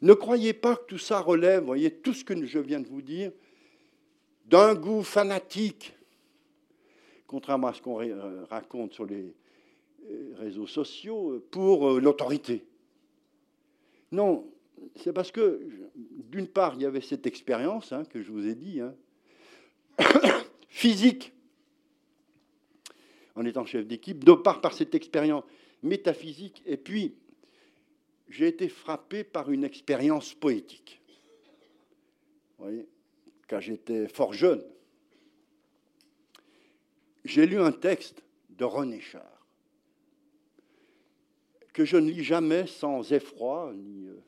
ne 0.00 0.12
croyez 0.12 0.52
pas 0.52 0.76
que 0.76 0.84
tout 0.86 0.98
ça 0.98 1.20
relève, 1.20 1.64
voyez, 1.64 1.90
tout 1.90 2.14
ce 2.14 2.24
que 2.24 2.44
je 2.44 2.58
viens 2.58 2.80
de 2.80 2.88
vous 2.88 3.02
dire, 3.02 3.32
d'un 4.46 4.74
goût 4.74 5.02
fanatique, 5.02 5.94
contrairement 7.26 7.68
à 7.68 7.74
ce 7.74 7.82
qu'on 7.82 8.00
euh, 8.00 8.44
raconte 8.48 8.92
sur 8.94 9.04
les 9.04 9.34
euh, 10.10 10.34
réseaux 10.36 10.66
sociaux, 10.66 11.32
euh, 11.32 11.46
pour 11.50 12.00
l'autorité. 12.00 12.64
Non, 14.12 14.46
c'est 14.96 15.12
parce 15.12 15.32
que, 15.32 15.60
d'une 15.94 16.46
part, 16.46 16.74
il 16.76 16.82
y 16.82 16.86
avait 16.86 17.00
cette 17.00 17.26
expérience 17.26 17.92
hein, 17.92 18.04
que 18.04 18.22
je 18.22 18.30
vous 18.30 18.46
ai 18.46 18.54
dit, 18.54 18.80
hein, 18.80 18.94
physique, 20.68 21.32
en 23.34 23.44
étant 23.44 23.66
chef 23.66 23.86
d'équipe, 23.86 24.24
de 24.24 24.32
part 24.32 24.60
par 24.60 24.72
cette 24.72 24.94
expérience 24.94 25.44
métaphysique, 25.82 26.62
et 26.66 26.76
puis 26.76 27.14
j'ai 28.28 28.48
été 28.48 28.68
frappé 28.68 29.24
par 29.24 29.50
une 29.50 29.64
expérience 29.64 30.34
poétique. 30.34 31.00
Vous 32.58 32.64
voyez, 32.64 32.88
quand 33.48 33.60
j'étais 33.60 34.08
fort 34.08 34.32
jeune, 34.32 34.62
j'ai 37.24 37.46
lu 37.46 37.60
un 37.60 37.72
texte 37.72 38.22
de 38.50 38.64
René 38.64 39.00
Char, 39.00 39.46
que 41.72 41.84
je 41.84 41.96
ne 41.96 42.10
lis 42.10 42.24
jamais 42.24 42.66
sans 42.66 43.12
effroi 43.12 43.72
ni 43.74 44.08
euh, 44.08 44.20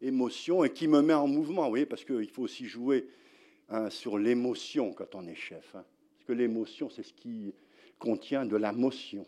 émotion, 0.00 0.64
et 0.64 0.72
qui 0.72 0.86
me 0.86 1.02
met 1.02 1.14
en 1.14 1.26
mouvement, 1.26 1.64
vous 1.64 1.70
voyez, 1.70 1.86
parce 1.86 2.04
qu'il 2.04 2.30
faut 2.30 2.42
aussi 2.42 2.66
jouer 2.66 3.08
hein, 3.68 3.90
sur 3.90 4.18
l'émotion 4.18 4.92
quand 4.92 5.14
on 5.14 5.26
est 5.26 5.34
chef. 5.34 5.74
Hein. 5.74 5.84
parce 6.14 6.24
que 6.26 6.32
l'émotion, 6.32 6.88
c'est 6.90 7.02
ce 7.02 7.12
qui 7.12 7.52
contient 7.98 8.46
de 8.46 8.56
la 8.56 8.72
motion, 8.72 9.26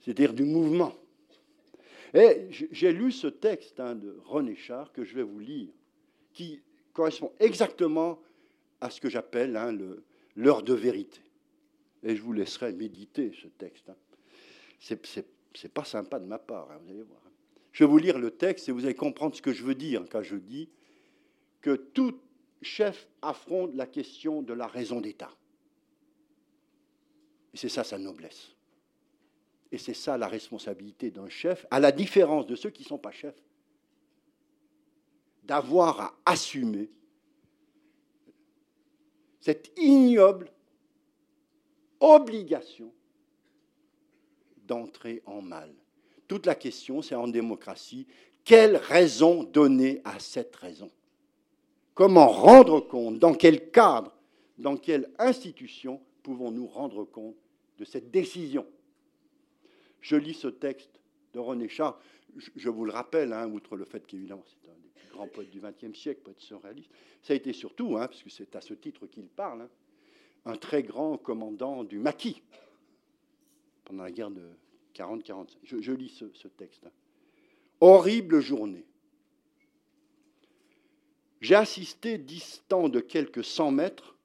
c'est-à-dire 0.00 0.34
du 0.34 0.44
mouvement. 0.44 0.94
Et 2.14 2.48
j'ai 2.50 2.92
lu 2.92 3.12
ce 3.12 3.26
texte 3.26 3.80
hein, 3.80 3.94
de 3.94 4.16
René 4.24 4.56
Char 4.56 4.92
que 4.92 5.04
je 5.04 5.14
vais 5.14 5.22
vous 5.22 5.38
lire, 5.38 5.70
qui 6.32 6.62
correspond 6.92 7.32
exactement 7.38 8.20
à 8.80 8.90
ce 8.90 9.00
que 9.00 9.10
j'appelle 9.10 9.56
hein, 9.56 9.76
l'heure 10.36 10.62
de 10.62 10.74
vérité. 10.74 11.20
Et 12.02 12.16
je 12.16 12.22
vous 12.22 12.32
laisserai 12.32 12.72
méditer 12.72 13.32
ce 13.40 13.48
texte. 13.48 13.88
Hein. 13.90 13.96
C'est 14.80 15.72
pas 15.72 15.84
sympa 15.84 16.18
de 16.18 16.26
ma 16.26 16.38
part, 16.38 16.70
hein, 16.70 16.78
vous 16.82 16.90
allez 16.90 17.02
voir. 17.02 17.20
Je 17.72 17.84
vais 17.84 17.90
vous 17.90 17.98
lire 17.98 18.18
le 18.18 18.30
texte 18.30 18.68
et 18.68 18.72
vous 18.72 18.84
allez 18.84 18.94
comprendre 18.94 19.34
ce 19.36 19.42
que 19.42 19.52
je 19.52 19.62
veux 19.62 19.74
dire 19.74 20.04
quand 20.10 20.22
je 20.22 20.36
dis 20.36 20.68
que 21.60 21.76
tout 21.76 22.18
chef 22.62 23.08
affronte 23.22 23.74
la 23.74 23.86
question 23.86 24.42
de 24.42 24.52
la 24.52 24.66
raison 24.66 25.00
d'État. 25.00 25.30
Et 27.54 27.56
c'est 27.56 27.68
ça 27.68 27.84
sa 27.84 27.98
noblesse. 27.98 28.54
Et 29.70 29.78
c'est 29.78 29.94
ça 29.94 30.16
la 30.16 30.28
responsabilité 30.28 31.10
d'un 31.10 31.28
chef, 31.28 31.66
à 31.70 31.80
la 31.80 31.92
différence 31.92 32.46
de 32.46 32.54
ceux 32.54 32.70
qui 32.70 32.82
ne 32.82 32.88
sont 32.88 32.98
pas 32.98 33.12
chefs. 33.12 33.42
d'avoir 35.44 36.00
à 36.00 36.14
assumer 36.26 36.90
cette 39.40 39.72
ignoble 39.78 40.52
obligation 42.00 42.92
d'entrer 44.66 45.22
en 45.24 45.40
mal. 45.40 45.74
Toute 46.26 46.44
la 46.44 46.54
question, 46.54 47.00
c'est 47.00 47.14
en 47.14 47.28
démocratie, 47.28 48.06
quelle 48.44 48.76
raison 48.76 49.42
donner 49.42 50.02
à 50.04 50.18
cette 50.20 50.54
raison? 50.56 50.90
Comment 51.94 52.28
rendre 52.28 52.80
compte 52.80 53.18
Dans 53.18 53.34
quel 53.34 53.70
cadre 53.70 54.12
Dans 54.58 54.76
quelle 54.76 55.10
institution 55.18 56.00
pouvons-nous 56.22 56.66
rendre 56.66 57.04
compte 57.04 57.36
de 57.78 57.84
cette 57.84 58.10
décision? 58.10 58.66
Je 60.00 60.16
lis 60.16 60.34
ce 60.34 60.48
texte 60.48 61.00
de 61.34 61.38
René 61.38 61.68
Char. 61.68 62.00
Je 62.56 62.68
vous 62.68 62.84
le 62.84 62.92
rappelle, 62.92 63.32
hein, 63.32 63.48
outre 63.48 63.76
le 63.76 63.84
fait 63.84 64.06
qu'évidemment 64.06 64.44
c'est 64.46 64.70
un 64.70 64.74
des 64.74 64.88
plus 64.94 65.08
grands 65.10 65.28
poètes 65.28 65.50
du 65.50 65.60
XXe 65.60 65.98
siècle, 65.98 66.20
poète 66.22 66.40
surréaliste, 66.40 66.90
ça 67.22 67.32
a 67.32 67.36
été 67.36 67.52
surtout, 67.52 67.96
hein, 67.96 68.06
parce 68.06 68.22
que 68.22 68.30
c'est 68.30 68.54
à 68.54 68.60
ce 68.60 68.74
titre 68.74 69.06
qu'il 69.06 69.26
parle, 69.26 69.62
hein, 69.62 69.70
un 70.44 70.56
très 70.56 70.82
grand 70.82 71.16
commandant 71.16 71.84
du 71.84 71.98
maquis 71.98 72.42
pendant 73.84 74.04
la 74.04 74.10
guerre 74.10 74.30
de 74.30 74.46
40-45. 74.94 75.56
Je, 75.64 75.92
lis 75.92 76.10
ce, 76.10 76.26
ce 76.34 76.48
texte. 76.48 76.86
Horrible 77.80 78.40
journée. 78.40 78.84
J'ai 81.40 81.54
assisté, 81.54 82.18
distant 82.18 82.88
de 82.88 83.00
quelques 83.00 83.44
cent 83.44 83.70
mètres, 83.70 84.16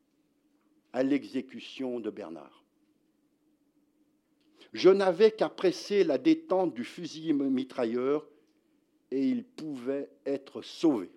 à 0.93 1.03
l'exécution 1.03 1.99
de 1.99 2.09
Bernard. 2.09 2.62
Je 4.73 4.89
n'avais 4.89 5.31
qu'à 5.31 5.49
presser 5.49 6.03
la 6.03 6.17
détente 6.17 6.73
du 6.73 6.83
fusil 6.83 7.31
mitrailleur 7.33 8.27
et 9.11 9.23
il 9.23 9.43
pouvait 9.43 10.09
être 10.25 10.63
sauvé. 10.63 11.11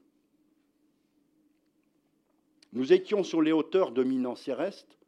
Nous 2.74 2.92
étions 2.92 3.24
sur 3.24 3.40
les 3.40 3.52
hauteurs 3.52 3.92
dominant 3.92 4.36
Céreste, 4.36 4.98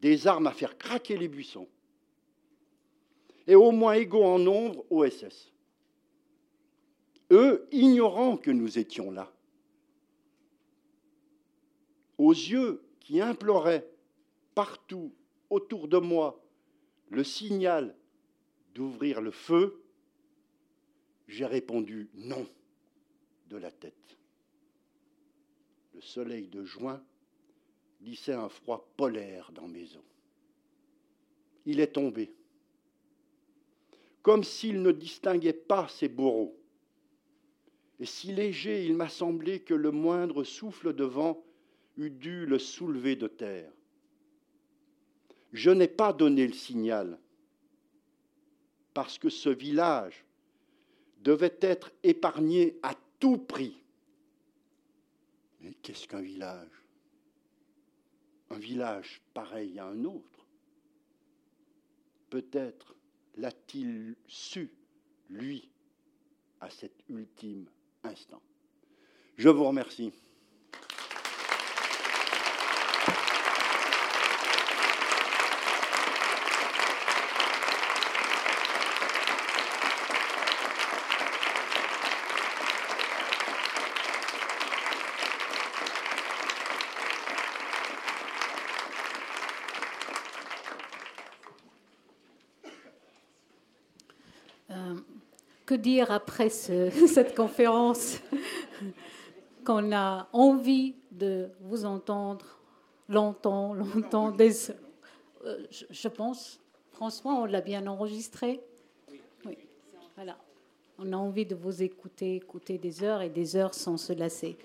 des 0.00 0.26
armes 0.26 0.46
à 0.46 0.52
faire 0.52 0.78
craquer 0.78 1.18
les 1.18 1.28
buissons, 1.28 1.68
et 3.46 3.54
au 3.54 3.70
moins 3.70 3.92
égaux 3.92 4.24
en 4.24 4.38
nombre 4.38 4.86
au 4.88 5.04
SS. 5.04 5.52
Eux, 7.30 7.68
ignorant 7.70 8.38
que 8.38 8.50
nous 8.50 8.78
étions 8.78 9.10
là, 9.10 9.30
aux 12.16 12.32
yeux 12.32 12.82
qui 13.00 13.20
imploraient 13.20 13.86
partout 14.54 15.12
autour 15.50 15.86
de 15.86 15.98
moi 15.98 16.40
le 17.10 17.24
signal 17.24 17.94
d'ouvrir 18.74 19.20
le 19.20 19.32
feu, 19.32 19.82
j'ai 21.26 21.46
répondu 21.46 22.08
non 22.14 22.46
de 23.48 23.56
la 23.56 23.70
tête. 23.70 24.16
Le 25.94 26.00
soleil 26.00 26.46
de 26.46 26.64
juin 26.64 27.02
glissait 28.00 28.32
un 28.32 28.48
froid 28.48 28.88
polaire 28.96 29.50
dans 29.52 29.68
mes 29.68 29.84
os. 29.96 30.04
Il 31.66 31.80
est 31.80 31.92
tombé, 31.92 32.32
comme 34.22 34.44
s'il 34.44 34.80
ne 34.82 34.92
distinguait 34.92 35.52
pas 35.52 35.88
ses 35.88 36.08
bourreaux. 36.08 36.56
Et 37.98 38.06
si 38.06 38.32
léger 38.32 38.86
il 38.86 38.94
m'a 38.94 39.08
semblé 39.08 39.60
que 39.60 39.74
le 39.74 39.90
moindre 39.90 40.42
souffle 40.42 40.94
de 40.94 41.04
vent 41.04 41.44
eût 41.98 42.10
dû 42.10 42.46
le 42.46 42.58
soulever 42.58 43.14
de 43.14 43.26
terre. 43.26 43.70
Je 45.52 45.70
n'ai 45.70 45.88
pas 45.88 46.12
donné 46.12 46.46
le 46.46 46.52
signal 46.52 47.18
parce 48.94 49.18
que 49.18 49.28
ce 49.28 49.48
village 49.48 50.24
devait 51.22 51.58
être 51.60 51.90
épargné 52.02 52.78
à 52.82 52.94
tout 53.18 53.38
prix. 53.38 53.82
Mais 55.60 55.74
qu'est-ce 55.82 56.08
qu'un 56.08 56.22
village? 56.22 56.84
Un 58.50 58.58
village 58.58 59.20
pareil 59.34 59.78
à 59.78 59.86
un 59.86 60.04
autre. 60.04 60.46
Peut-être 62.30 62.94
l'a-t-il 63.36 64.16
su, 64.26 64.70
lui, 65.28 65.68
à 66.60 66.70
cet 66.70 66.92
ultime 67.08 67.66
instant. 68.02 68.42
Je 69.36 69.48
vous 69.48 69.64
remercie. 69.64 70.12
Que 95.70 95.76
dire 95.76 96.10
après 96.10 96.48
cette 96.50 97.36
conférence 97.36 98.18
qu'on 99.64 99.92
a 99.92 100.28
envie 100.32 100.96
de 101.12 101.48
vous 101.60 101.84
entendre 101.84 102.58
longtemps, 103.08 103.72
longtemps. 103.74 104.32
Des, 104.32 104.72
euh, 105.44 105.64
je, 105.70 106.08
pense, 106.08 106.60
François, 106.90 107.34
on 107.34 107.44
l'a 107.44 107.60
bien 107.60 107.86
enregistré? 107.86 108.60
Oui. 109.46 109.58
Voilà. 110.16 110.36
On 110.98 111.12
a 111.12 111.16
envie 111.16 111.46
de 111.46 111.54
vous 111.54 111.84
écouter, 111.84 112.34
écouter 112.34 112.76
des 112.76 113.04
heures 113.04 113.22
et 113.22 113.30
des 113.30 113.54
heures 113.54 113.74
sans 113.74 113.96
se 113.96 114.12
lasser. 114.12 114.58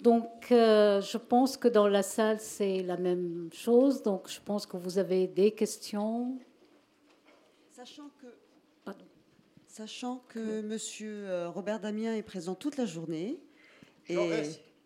Donc, 0.00 0.50
euh, 0.50 1.02
je 1.02 1.18
pense 1.18 1.58
que 1.58 1.68
dans 1.68 1.88
la 1.88 2.02
salle, 2.02 2.40
c'est 2.40 2.82
la 2.82 2.96
même 2.96 3.50
chose. 3.52 4.02
Donc, 4.02 4.30
je 4.30 4.40
pense 4.40 4.64
que 4.64 4.78
vous 4.78 4.96
avez 4.96 5.26
des 5.26 5.50
questions. 5.50 6.38
Sachant 7.70 8.08
que 8.18 8.28
Sachant 9.72 10.22
que 10.28 10.60
Monsieur 10.60 11.30
euh, 11.30 11.48
Robert 11.48 11.80
Damien 11.80 12.14
est 12.14 12.22
présent 12.22 12.54
toute 12.54 12.76
la 12.76 12.84
journée. 12.84 13.40
Et 14.06 14.18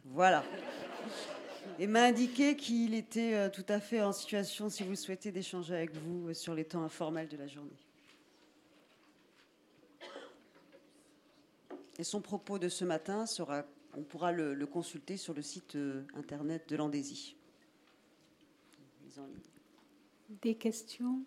voilà. 0.04 0.44
Et 1.80 1.88
m'a 1.88 2.04
indiqué 2.04 2.54
qu'il 2.54 2.94
était 2.94 3.34
euh, 3.34 3.50
tout 3.50 3.64
à 3.68 3.80
fait 3.80 4.00
en 4.00 4.12
situation, 4.12 4.70
si 4.70 4.84
vous 4.84 4.94
souhaitez, 4.94 5.32
d'échanger 5.32 5.74
avec 5.74 5.92
vous 5.92 6.28
euh, 6.28 6.34
sur 6.34 6.54
les 6.54 6.64
temps 6.64 6.84
informels 6.84 7.26
de 7.26 7.36
la 7.36 7.48
journée. 7.48 7.76
Et 11.98 12.04
son 12.04 12.20
propos 12.20 12.60
de 12.60 12.68
ce 12.68 12.84
matin 12.84 13.26
sera, 13.26 13.64
on 13.96 14.04
pourra 14.04 14.30
le, 14.30 14.54
le 14.54 14.66
consulter 14.66 15.16
sur 15.16 15.34
le 15.34 15.42
site 15.42 15.76
internet 16.14 16.68
de 16.68 16.76
l'Andésie. 16.76 17.34
Des 20.42 20.54
questions 20.54 21.24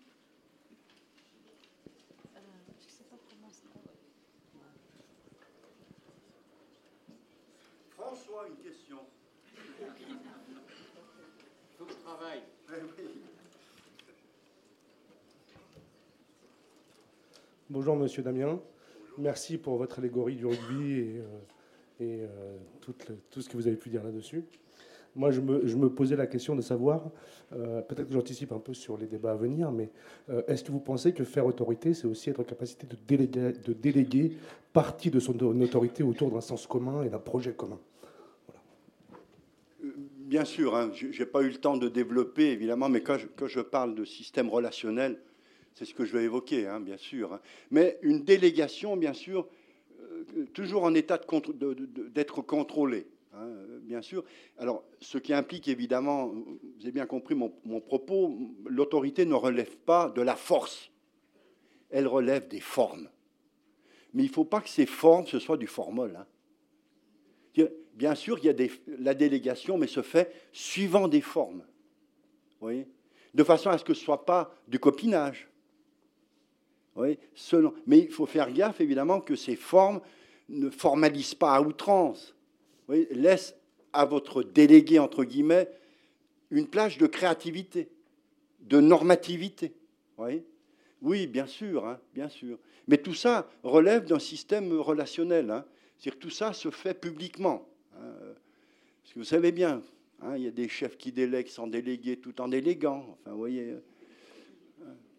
François, 8.00 8.48
une 8.48 8.56
question. 8.56 8.98
Il 9.78 9.84
travaille. 12.10 12.42
Bonjour 17.68 17.96
Monsieur 17.96 18.22
Damien. 18.22 18.60
Merci 19.18 19.58
pour 19.58 19.76
votre 19.76 19.98
allégorie 19.98 20.34
du 20.34 20.46
rugby 20.46 20.92
et, 20.92 21.20
euh, 21.20 22.26
euh, 22.26 22.56
tout, 22.80 22.94
tout, 23.30 23.40
ce 23.40 23.48
que 23.48 23.56
vous 23.56 23.66
avez 23.66 23.76
pu 23.76 23.90
dire 23.90 24.02
là-dessus. 24.02 24.44
Moi, 25.14 25.30
je 25.30 25.40
me, 25.40 25.88
posais 25.90 26.16
la 26.16 26.26
question 26.26 26.54
de 26.54 26.62
savoir, 26.62 27.10
euh, 27.52 27.82
peut-être 27.82 28.06
que 28.08 28.14
j'anticipe 28.14 28.52
un 28.52 28.60
peu 28.60 28.74
sur 28.74 28.96
les 28.96 29.06
débats 29.06 29.32
à 29.32 29.36
venir, 29.36 29.72
mais 29.72 29.90
est-ce 30.46 30.62
que 30.62 30.70
vous 30.70 30.78
pensez 30.78 31.12
que 31.12 31.24
faire 31.24 31.46
autorité, 31.46 31.94
c'est 31.94 32.06
aussi 32.06 32.30
être 32.30 32.40
en 32.40 32.44
capacité 32.44 32.86
de 32.86 32.96
déléguer, 33.08 33.52
de 33.52 33.72
déléguer 33.72 34.36
partie 34.72 35.10
de 35.10 35.18
son 35.18 35.36
autorité 35.60 36.04
autour 36.04 36.30
d'un 36.30 36.40
sens 36.40 36.66
commun 36.66 37.02
et 37.02 37.08
d'un 37.08 37.18
projet 37.18 37.52
commun? 37.52 37.78
Bien 40.30 40.44
sûr, 40.44 40.76
hein, 40.76 40.92
je 40.94 41.06
n'ai 41.06 41.26
pas 41.26 41.42
eu 41.42 41.48
le 41.48 41.56
temps 41.56 41.76
de 41.76 41.88
développer, 41.88 42.52
évidemment, 42.52 42.88
mais 42.88 43.02
quand 43.02 43.18
je, 43.18 43.60
parle 43.60 43.96
de 43.96 44.04
système 44.04 44.48
relationnel, 44.48 45.20
c'est 45.74 45.84
ce 45.84 45.92
que 45.92 46.04
je 46.04 46.16
vais 46.16 46.22
évoquer, 46.22 46.68
hein, 46.68 46.78
bien 46.78 46.96
sûr. 46.96 47.34
Hein. 47.34 47.40
Mais 47.72 47.98
une 48.02 48.22
délégation, 48.22 48.96
bien 48.96 49.12
sûr, 49.12 49.48
euh, 50.00 50.46
toujours 50.54 50.84
en 50.84 50.94
état 50.94 51.18
d'être 52.14 52.42
contrôlée, 52.42 53.08
bien 53.82 54.02
sûr. 54.02 54.22
Alors, 54.56 54.84
ce 55.00 55.18
qui 55.18 55.34
implique, 55.34 55.66
évidemment, 55.66 56.28
vous 56.28 56.60
avez 56.82 56.92
bien 56.92 57.06
compris 57.06 57.34
mon, 57.34 57.52
mon 57.64 57.80
propos, 57.80 58.38
l'autorité 58.66 59.26
ne 59.26 59.34
relève 59.34 59.78
pas 59.78 60.10
de 60.10 60.22
la 60.22 60.36
force, 60.36 60.92
elle 61.90 62.06
relève 62.06 62.46
des 62.46 62.60
formes. 62.60 63.08
Mais 64.14 64.22
il 64.22 64.28
ne 64.28 64.32
faut 64.32 64.44
pas 64.44 64.60
que 64.60 64.68
ces 64.68 64.86
formes, 64.86 65.26
ce 65.26 65.40
soit 65.40 65.56
du 65.56 65.66
formol. 65.66 66.24
Bien 67.94 68.14
sûr, 68.14 68.38
il 68.38 68.46
y 68.46 68.48
a 68.48 68.68
la 68.98 69.14
délégation, 69.14 69.78
mais 69.78 69.86
se 69.86 70.02
fait 70.02 70.32
suivant 70.52 71.08
des 71.08 71.20
formes. 71.20 71.64
Oui, 72.60 72.86
de 73.34 73.44
façon 73.44 73.70
à 73.70 73.78
ce 73.78 73.84
que 73.84 73.94
ce 73.94 74.00
ne 74.00 74.04
soit 74.04 74.24
pas 74.24 74.54
du 74.68 74.78
copinage. 74.78 75.48
Mais 77.86 77.98
il 77.98 78.10
faut 78.10 78.26
faire 78.26 78.52
gaffe, 78.52 78.80
évidemment, 78.80 79.20
que 79.20 79.36
ces 79.36 79.56
formes 79.56 80.00
ne 80.48 80.68
formalisent 80.70 81.34
pas 81.34 81.54
à 81.54 81.60
outrance. 81.60 82.34
laisse 82.88 83.54
à 83.92 84.04
votre 84.04 84.42
délégué, 84.42 84.98
entre 84.98 85.24
guillemets, 85.24 85.68
une 86.50 86.66
plage 86.66 86.98
de 86.98 87.06
créativité, 87.06 87.88
de 88.60 88.80
normativité. 88.80 89.72
oui, 91.02 91.26
bien 91.26 91.46
sûr, 91.46 91.86
hein, 91.86 91.98
bien 92.14 92.28
sûr. 92.28 92.58
Mais 92.86 92.98
tout 92.98 93.14
ça 93.14 93.48
relève 93.62 94.04
d'un 94.04 94.18
système 94.18 94.72
relationnel. 94.72 95.50
Hein. 95.50 95.64
C'est-à-dire 95.98 96.20
tout 96.20 96.30
ça 96.30 96.52
se 96.52 96.70
fait 96.70 96.94
publiquement. 96.94 97.66
Parce 99.10 99.14
que 99.14 99.18
vous 99.18 99.36
savez 99.36 99.50
bien, 99.50 99.82
hein, 100.22 100.36
il 100.36 100.44
y 100.44 100.46
a 100.46 100.52
des 100.52 100.68
chefs 100.68 100.96
qui 100.96 101.10
délèguent 101.10 101.48
sans 101.48 101.66
déléguer 101.66 102.18
tout 102.18 102.40
en 102.40 102.46
déléguant. 102.46 103.18
Enfin, 103.18 103.32
vous 103.32 103.38
voyez. 103.38 103.74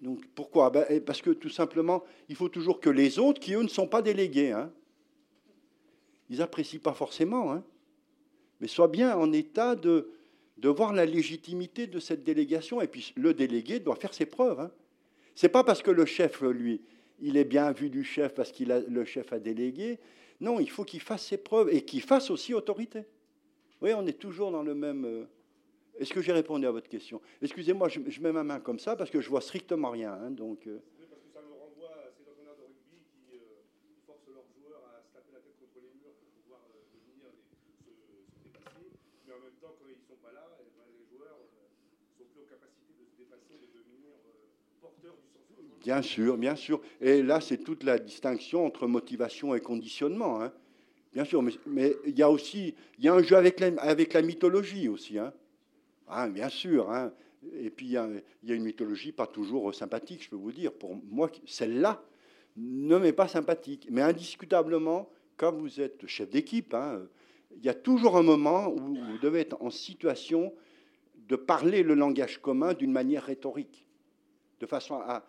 Donc 0.02 0.26
pourquoi? 0.34 0.70
Ben, 0.70 1.04
Parce 1.04 1.22
que 1.22 1.32
tout 1.32 1.50
simplement, 1.50 2.02
il 2.30 2.38
faut 2.38 2.48
toujours 2.48 2.80
que 2.80 2.90
les 2.90 3.20
autres, 3.20 3.42
qui 3.42 3.54
eux 3.54 3.64
ne 3.64 3.68
sont 3.68 3.90
pas 3.90 4.02
délégués, 4.02 4.54
hein, 4.54 4.72
ils 6.30 6.38
n'apprécient 6.38 6.80
pas 6.80 6.94
forcément, 6.94 7.52
hein, 7.52 7.66
mais 8.62 8.68
soient 8.68 8.88
bien 8.88 9.14
en 9.18 9.34
état 9.34 9.76
de, 9.76 10.08
voir 10.64 10.94
la 10.94 11.06
légitimité 11.06 11.86
de 11.86 12.00
cette 12.00 12.24
délégation. 12.24 12.80
Et 12.80 12.88
puis 12.88 13.12
le 13.18 13.34
délégué 13.34 13.82
doit 13.82 13.98
faire 13.98 14.14
ses 14.14 14.26
preuves. 14.26 14.62
Hein. 14.62 14.72
C'est 15.36 15.50
pas 15.50 15.66
parce 15.66 15.82
que 15.82 15.92
le 15.92 16.06
chef, 16.06 16.40
lui, 16.40 16.80
il 17.20 17.36
est 17.36 17.44
bien 17.44 17.74
vu 17.74 17.90
du 17.90 18.06
chef 18.06 18.36
parce 18.36 18.54
que 18.54 18.64
le 18.64 19.04
chef 19.04 19.34
a 19.34 19.40
délégué. 19.40 20.00
Non, 20.40 20.62
il 20.62 20.70
faut 20.70 20.86
qu'il 20.86 21.02
fasse 21.02 21.26
ses 21.26 21.38
preuves 21.38 21.68
et 21.74 21.82
qu'il 21.82 22.02
fasse 22.02 22.32
aussi 22.32 22.54
autorité. 22.54 23.04
Oui, 23.82 23.94
on 23.94 24.06
est 24.06 24.20
toujours 24.20 24.52
dans 24.52 24.62
le 24.62 24.76
même. 24.76 25.06
Euh, 25.06 25.26
est-ce 25.98 26.14
que 26.14 26.22
j'ai 26.22 26.32
répondu 26.32 26.68
à 26.68 26.72
votre 26.72 26.88
question? 26.88 27.20
Excusez-moi, 27.42 27.90
je, 27.90 28.22
mets 28.22 28.32
ma 28.32 28.44
main 28.44 28.60
comme 28.60 28.78
ça 28.78 28.96
parce 28.96 29.10
que 29.10 29.22
je 29.22 29.30
vois 29.30 29.42
strictement 29.42 29.90
rien. 29.90 30.14
Hein, 30.14 30.30
donc, 30.30 30.68
euh. 30.68 30.78
Oui, 31.00 31.06
parce 31.10 31.22
que 31.22 31.30
ça 31.34 31.42
me 31.42 31.50
renvoie 31.50 31.90
à 31.98 32.14
ces 32.14 32.22
entraîneurs 32.30 32.58
de 32.62 32.70
rugby 32.70 33.02
qui 33.26 33.42
euh, 33.42 33.66
forcent 34.06 34.30
leurs 34.30 34.46
joueurs 34.54 34.86
à 34.86 35.02
se 35.02 35.10
taper 35.10 35.34
la 35.34 35.42
tête 35.42 35.58
contre 35.58 35.82
les 35.82 35.90
murs 35.98 36.14
pour 36.14 36.30
pouvoir 36.46 36.62
euh, 36.70 36.94
devenir 36.94 37.34
se, 37.34 37.90
dépasser. 38.46 38.86
Mais 39.26 39.34
en 39.34 39.42
même 39.42 39.58
temps, 39.58 39.74
quand 39.74 39.90
ils 39.90 39.98
ne 39.98 40.06
sont 40.06 40.22
pas 40.22 40.30
là, 40.30 40.46
eh 40.62 40.70
ben, 40.78 40.86
les 40.94 41.06
joueurs 41.10 41.42
ne 41.42 42.22
sont 42.22 42.30
plus 42.30 42.38
en 42.38 42.46
capacité 42.46 42.94
de 43.02 43.06
se 43.10 43.18
dépasser, 43.18 43.58
de 43.58 43.70
devenir 43.82 44.14
porteurs 44.78 45.18
du 45.18 45.26
sens. 45.34 45.58
Bien 45.82 46.06
sûr, 46.06 46.38
bien 46.38 46.54
sûr. 46.54 46.86
Et 47.02 47.26
là, 47.26 47.42
c'est 47.42 47.66
toute 47.66 47.82
la 47.82 47.98
distinction 47.98 48.62
entre 48.62 48.86
motivation 48.86 49.58
et 49.58 49.60
conditionnement. 49.60 50.38
Hein. 50.38 50.54
Bien 51.14 51.26
sûr, 51.26 51.44
mais, 51.66 51.96
il 52.06 52.18
y 52.18 52.24
a 52.24 52.30
aussi 52.30 52.74
il 52.98 53.04
y 53.04 53.10
a 53.10 53.14
un 53.14 53.22
jeu 53.22 53.36
avec 53.36 53.60
la, 53.60 53.68
avec 53.82 54.14
la 54.14 54.22
mythologie 54.22 54.88
aussi. 54.88 55.18
Hein. 55.18 55.34
Ah, 56.08 56.30
bien 56.30 56.50
sûr. 56.50 56.90
Hein. 56.92 57.12
Et 57.54 57.70
puis, 57.70 57.88
il 57.88 57.92
y, 57.92 57.98
a, 57.98 58.08
une 58.44 58.64
mythologie 58.64 59.12
pas 59.12 59.28
toujours 59.28 59.74
sympathique, 59.74 60.24
je 60.24 60.30
peux 60.30 60.36
vous 60.36 60.52
dire. 60.52 60.72
Pour 60.72 60.96
moi, 61.10 61.30
celle-là 61.46 62.04
ne 62.56 62.98
m'est 62.98 63.14
pas 63.14 63.28
sympathique. 63.28 63.88
Mais 63.90 64.02
indiscutablement, 64.02 65.10
quand 65.38 65.52
vous 65.52 65.82
êtes 65.82 66.06
chef 66.08 66.30
d'équipe, 66.30 66.74
hein, 66.74 67.02
il 67.58 67.66
y 67.66 67.70
a 67.70 67.74
toujours 67.74 68.18
un 68.18 68.24
moment 68.24 68.70
où 68.70 68.96
vous 68.96 69.18
devez 69.22 69.42
être 69.42 69.62
en 69.62 69.70
situation 69.70 70.54
de 71.28 71.36
parler 71.36 71.84
le 71.84 71.94
langage 71.94 72.40
commun 72.42 72.74
d'une 72.74 72.92
manière 72.92 73.24
rhétorique. 73.24 73.86
De 74.60 74.66
façon 74.66 74.96
à. 74.96 75.26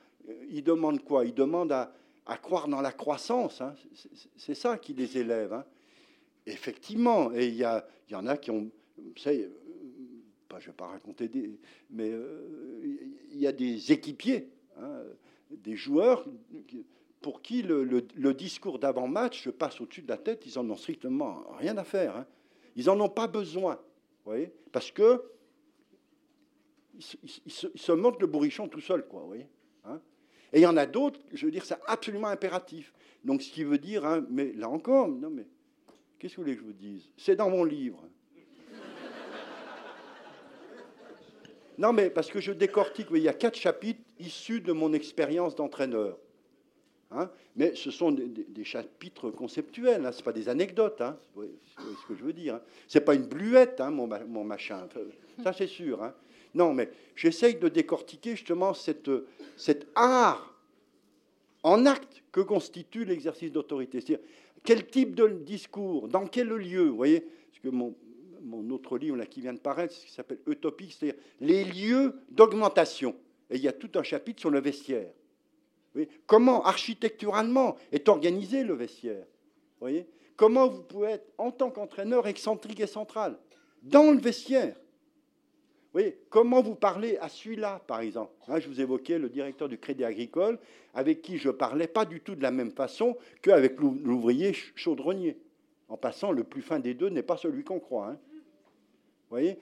Il 0.50 0.62
demande 0.62 1.02
quoi? 1.02 1.24
Il 1.24 1.34
demande 1.34 1.72
à, 1.72 1.92
croire 2.42 2.68
dans 2.68 2.80
la 2.80 2.92
croissance. 2.92 3.60
Hein. 3.60 3.74
C'est 4.36 4.54
ça 4.54 4.78
qui 4.78 4.94
les 4.94 5.18
élève. 5.18 5.64
Effectivement. 6.46 7.32
Et 7.32 7.48
il 7.48 7.56
y, 7.56 8.14
en 8.14 8.26
a 8.26 8.36
qui 8.36 8.50
ont. 8.50 8.70
Vous 8.96 9.16
savez, 9.16 9.48
je 10.58 10.66
ne 10.66 10.72
vais 10.72 10.76
pas 10.76 10.86
raconter 10.86 11.28
des, 11.28 11.58
mais 11.90 12.10
euh, 12.10 12.80
il 13.30 13.38
y 13.38 13.46
a 13.46 13.52
des 13.52 13.92
équipiers, 13.92 14.50
hein, 14.78 15.02
des 15.50 15.76
joueurs 15.76 16.26
pour 17.22 17.40
qui 17.40 17.62
le, 17.62 18.34
discours 18.34 18.78
d'avant-match 18.78 19.44
se 19.44 19.50
passe 19.50 19.80
au-dessus 19.80 20.02
de 20.02 20.08
la 20.08 20.18
tête, 20.18 20.44
ils 20.44 20.58
en 20.58 20.68
ont 20.68 20.76
strictement 20.76 21.44
rien 21.58 21.76
à 21.78 21.84
faire. 21.84 22.16
Hein. 22.16 22.26
Ils 22.74 22.86
n'en 22.86 22.98
ont 23.00 23.08
pas 23.08 23.28
besoin, 23.28 23.80
voyez, 24.24 24.52
parce 24.72 24.90
que 24.90 25.22
ils, 26.94 27.02
se, 27.02 27.92
montrent 27.92 28.20
le 28.20 28.26
bourrichon 28.26 28.68
tout 28.68 28.80
seul, 28.80 29.06
quoi, 29.06 29.22
voyez. 29.22 29.46
Hein. 29.84 30.00
Et 30.52 30.58
il 30.58 30.62
y 30.62 30.66
en 30.66 30.76
a 30.76 30.84
d'autres, 30.84 31.20
je 31.32 31.46
veux 31.46 31.52
dire, 31.52 31.64
c'est 31.64 31.78
absolument 31.86 32.28
impératif. 32.28 32.92
Donc, 33.24 33.40
ce 33.42 33.50
qui 33.50 33.64
veut 33.64 33.78
dire, 33.78 34.22
mais 34.28 34.52
là 34.52 34.68
encore, 34.68 35.08
non, 35.08 35.30
mais 35.30 35.46
qu'est-ce 36.22 36.36
que 36.36 36.40
vous 36.40 36.44
voulez 36.44 36.54
que 36.54 36.62
je 36.62 36.66
vous 36.66 36.72
dise? 36.72 37.10
C'est 37.16 37.34
dans 37.34 37.50
mon 37.50 37.64
livre. 37.64 38.00
Non, 41.78 41.92
mais 41.92 42.10
parce 42.10 42.30
que 42.30 42.40
je 42.40 42.52
décortique, 42.52 43.08
il 43.10 43.22
y 43.22 43.28
a 43.28 43.32
quatre 43.32 43.56
chapitres 43.56 44.00
issus 44.20 44.60
de 44.60 44.72
mon 44.72 44.92
expérience 44.92 45.56
d'entraîneur. 45.56 46.16
Hein. 47.14 47.30
mais 47.56 47.74
ce 47.74 47.90
sont 47.90 48.10
des, 48.10 48.64
chapitres 48.64 49.30
conceptuels, 49.30 50.06
hein, 50.06 50.12
ce 50.12 50.22
pas 50.22 50.32
des 50.32 50.48
anecdotes, 50.48 51.02
hein, 51.02 51.18
c'est 51.36 51.82
ce 51.82 52.06
que 52.08 52.14
je 52.14 52.24
veux 52.24 52.32
dire. 52.32 52.54
Hein. 52.54 52.62
Ce 52.88 52.96
n'est 52.96 53.04
pas 53.04 53.14
une 53.14 53.26
bluette, 53.26 53.80
mon, 53.80 54.44
machin, 54.44 54.88
ça 55.42 55.52
c'est 55.52 55.66
sûr. 55.66 56.10
Non, 56.54 56.72
mais 56.72 56.90
j'essaye 57.14 57.56
de 57.56 57.68
décortiquer 57.68 58.30
justement 58.30 58.72
cet 58.72 59.86
art 59.94 60.54
en 61.62 61.84
acte 61.84 62.22
que 62.32 62.40
constitue 62.40 63.04
l'exercice 63.04 63.52
d'autorité. 63.52 64.00
C'est-à-dire, 64.00 64.24
quel 64.64 64.86
type 64.86 65.14
de 65.14 65.28
discours, 65.28 66.08
dans 66.08 66.26
quel 66.26 66.48
lieu, 66.48 66.88
vous 66.88 66.96
voyez 66.96 67.20
Parce 67.20 67.60
que 67.62 67.68
mon, 67.68 67.94
mon 68.42 68.68
autre 68.70 68.98
livre 68.98 69.16
là, 69.16 69.26
qui 69.26 69.40
vient 69.40 69.52
de 69.52 69.58
paraître, 69.58 69.94
qui 69.94 70.10
s'appelle 70.10 70.40
Utopique, 70.46 70.92
c'est-à-dire 70.92 71.20
les 71.40 71.64
lieux 71.64 72.14
d'augmentation. 72.30 73.16
Et 73.50 73.56
il 73.56 73.62
y 73.62 73.68
a 73.68 73.72
tout 73.72 73.90
un 73.96 74.02
chapitre 74.02 74.40
sur 74.40 74.50
le 74.50 74.60
vestiaire. 74.60 75.10
Comment 76.26 76.64
architecturalement 76.64 77.76
est 77.90 78.08
organisé 78.08 78.64
le 78.64 78.74
vestiaire 78.74 79.26
voyez? 79.82 80.06
Comment 80.36 80.68
vous 80.68 80.82
pouvez 80.82 81.10
être, 81.10 81.32
en 81.38 81.50
tant 81.50 81.70
qu'entraîneur, 81.70 82.26
excentrique 82.26 82.80
et 82.80 82.86
central 82.86 83.38
dans 83.82 84.12
le 84.12 84.18
vestiaire 84.18 84.76
voyez 85.92 86.18
Comment 86.30 86.62
vous 86.62 86.74
parlez 86.74 87.16
à 87.18 87.28
celui-là, 87.28 87.82
par 87.86 88.00
exemple 88.00 88.32
hein, 88.48 88.60
Je 88.60 88.68
vous 88.68 88.80
évoquais 88.80 89.18
le 89.18 89.28
directeur 89.28 89.68
du 89.68 89.78
Crédit 89.78 90.04
Agricole, 90.04 90.58
avec 90.94 91.22
qui 91.22 91.38
je 91.38 91.50
parlais 91.50 91.86
pas 91.86 92.04
du 92.04 92.20
tout 92.20 92.34
de 92.34 92.42
la 92.42 92.50
même 92.50 92.72
façon 92.72 93.16
qu'avec 93.42 93.78
l'ouvrier 93.80 94.52
chaudronnier. 94.74 95.38
En 95.88 95.96
passant, 95.96 96.32
le 96.32 96.44
plus 96.44 96.62
fin 96.62 96.78
des 96.78 96.94
deux 96.94 97.08
n'est 97.08 97.22
pas 97.22 97.36
celui 97.36 97.64
qu'on 97.64 97.80
croit. 97.80 98.08
Hein 98.08 98.18
voyez 99.28 99.58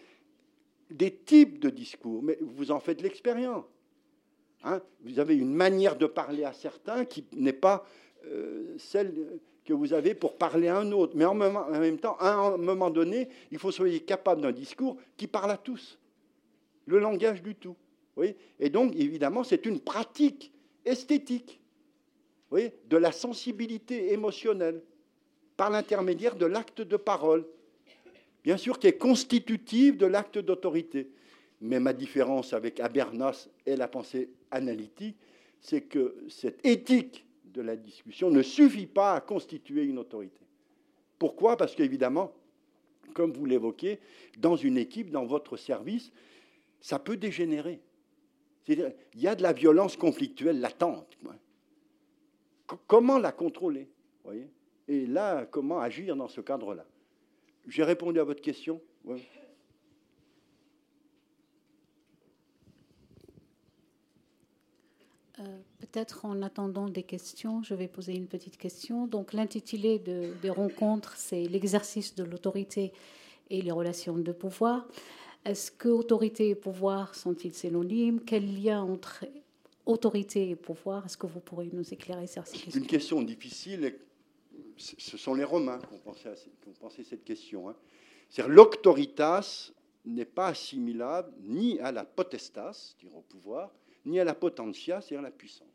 Des 0.91 1.13
types 1.13 1.59
de 1.59 1.71
discours, 1.71 2.23
mais 2.23 2.39
vous 2.41 2.71
en 2.71 2.81
faites 2.81 3.03
l'expérience. 3.03 3.65
Hein 4.63 4.81
vous 5.03 5.19
avez 5.19 5.37
une 5.37 5.55
manière 5.55 5.97
de 5.97 6.07
parler 6.07 6.45
à 6.45 6.53
certains 6.53 7.05
qui 7.05 7.25
n'est 7.33 7.53
pas 7.53 7.85
euh, 8.27 8.75
celle 8.79 9.41
que 9.65 9.73
vous 9.73 9.93
avez 9.93 10.15
pour 10.15 10.37
parler 10.37 10.69
à 10.69 10.79
un 10.79 10.93
autre. 10.93 11.13
Mais 11.17 11.25
en 11.25 11.35
même, 11.35 11.99
temps, 11.99 12.17
à 12.19 12.33
un 12.33 12.57
moment 12.57 12.91
donné, 12.91 13.29
il 13.51 13.59
faut 13.59 13.71
soyez 13.71 14.01
capable 14.01 14.43
d'un 14.43 14.53
discours 14.53 14.97
qui 15.17 15.27
parle 15.27 15.51
à 15.51 15.57
tous. 15.57 15.99
Le 16.91 16.99
langage 16.99 17.43
du 17.43 17.55
tout. 17.55 17.77
voyez 18.17 18.37
Et 18.59 18.69
donc, 18.69 18.95
évidemment, 18.97 19.45
c'est 19.45 19.65
une 19.67 19.81
pratique 19.81 20.53
esthétique 20.85 21.61
voyez 22.51 22.73
de 22.89 22.97
la 22.97 23.13
sensibilité 23.13 24.13
émotionnelle 24.13 24.83
par 25.57 25.71
l'intermédiaire 25.71 26.35
de 26.35 26.47
l'acte 26.47 26.81
de 26.81 26.97
parole 26.97 27.47
bien 28.45 28.57
sûr, 28.57 28.79
qui 28.79 28.87
est 28.87 28.99
constitutive 28.99 29.97
de 29.97 30.07
l'acte 30.07 30.39
d'autorité. 30.39 31.11
Mais 31.61 31.81
ma 31.81 31.93
différence 31.93 32.53
avec 32.53 32.81
Habermas 32.81 33.49
et 33.67 33.77
la 33.77 33.89
pensée 33.89 34.31
analytique, 34.51 35.17
c'est 35.61 35.83
que 35.83 36.17
cette 36.29 36.65
éthique 36.65 37.27
de 37.45 37.61
la 37.61 37.77
discussion 37.77 38.31
ne 38.31 38.43
suffit 38.43 38.87
pas 38.87 39.15
à 39.15 39.21
constituer 39.21 39.83
une 39.83 39.99
autorité. 39.99 40.41
Pourquoi? 41.19 41.57
Parce 41.57 41.75
qu'évidemment, 41.75 42.33
comme 43.13 43.33
vous 43.33 43.45
l'évoquez, 43.45 43.99
dans 44.39 44.57
une 44.57 44.79
équipe, 44.79 45.11
dans 45.11 45.27
votre 45.27 45.57
service, 45.57 46.13
ça 46.81 46.99
peut 46.99 47.17
dégénérer. 47.17 47.81
il 48.69 48.95
y 49.15 49.29
a 49.29 49.35
de 49.35 49.43
la 49.43 49.53
violence 49.53 49.97
conflictuelle 49.97 50.61
latente. 50.61 51.17
Comment 52.87 53.19
la 53.19 53.33
contrôler 53.33 53.89
voyez? 54.25 54.49
Et 54.89 55.07
là, 55.07 55.47
comment 55.47 55.81
agir 55.81 56.17
dans 56.17 56.29
ce 56.29 56.41
cadre-là? 56.41 56.85
J'ai 57.67 57.85
répondu 57.85 58.19
à 58.21 58.25
votre 58.25 58.41
question 58.41 58.81
euh, 65.39 65.43
Peut-être 65.79 66.25
en 66.25 66.43
attendant 66.43 66.89
des 66.89 67.03
questions, 67.03 67.63
je 67.63 67.75
vais 67.75 67.89
poser 67.89 68.15
une 68.15 68.27
petite 68.27 68.57
question. 68.57 69.07
Donc 69.07 69.33
l'intitulé 69.33 69.99
de, 69.99 70.33
des 70.43 70.51
rencontres, 70.51 71.15
c'est 71.17 71.45
l'exercice 71.45 72.15
de 72.15 72.25
l'autorité 72.25 72.93
et 73.49 73.63
les 73.63 73.73
relations 73.73 74.17
de 74.17 74.33
pouvoir. 74.33 74.87
Est-ce 75.45 75.71
que 75.71 75.89
autorité 75.89 76.51
et 76.51 76.55
pouvoir 76.55 77.15
sont-ils 77.15 77.55
synonymes? 77.55 78.21
Quel 78.21 78.63
lien 78.63 78.83
entre 78.83 79.25
autorité 79.87 80.51
et 80.51 80.57
pouvoir? 80.57 81.07
Est-ce 81.07 81.17
que 81.17 81.27
vous 81.27 81.41
pourriez 81.41 81.71
nous 81.73 81.95
éclairer 81.95 82.27
sur 82.27 82.47
ces 82.47 82.59
questions? 82.59 82.81
Une 82.81 82.87
question 82.87 83.23
difficile 83.23 83.95
ce 84.81 85.17
sont 85.17 85.35
les 85.35 85.45
Romains 85.45 85.79
qui 85.79 85.95
ont 85.95 85.99
pensé 85.99 86.29
à, 86.29 86.35
cette 87.05 87.25
question. 87.25 87.69
Hein. 87.69 87.77
C'est-à-dire 88.29 88.55
l'auctoritas 88.55 89.73
n'est 90.05 90.25
pas 90.25 90.49
assimilable 90.49 91.33
ni 91.43 91.79
à 91.81 91.93
la 91.93 92.05
potestas, 92.05 92.95
c'est-à-dire 92.99 93.17
au 93.17 93.23
pouvoir, 93.23 93.71
ni 94.07 94.19
à 94.19 94.25
la 94.25 94.35
potentia, 94.35 95.01
c'est-à-dire 95.01 95.23
la 95.23 95.31
puissance. 95.31 95.69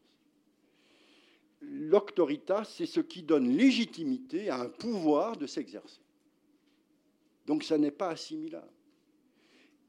L'auctoritas, 1.61 2.65
c'est 2.65 2.85
ce 2.85 2.99
qui 2.99 3.23
donne 3.23 3.49
légitimité 3.49 4.49
à 4.49 4.59
un 4.59 4.69
pouvoir 4.69 5.37
de 5.37 5.47
s'exercer. 5.47 6.01
Donc 7.45 7.63
ça 7.63 7.77
n'est 7.77 7.91
pas 7.91 8.09
assimilable. 8.09 8.71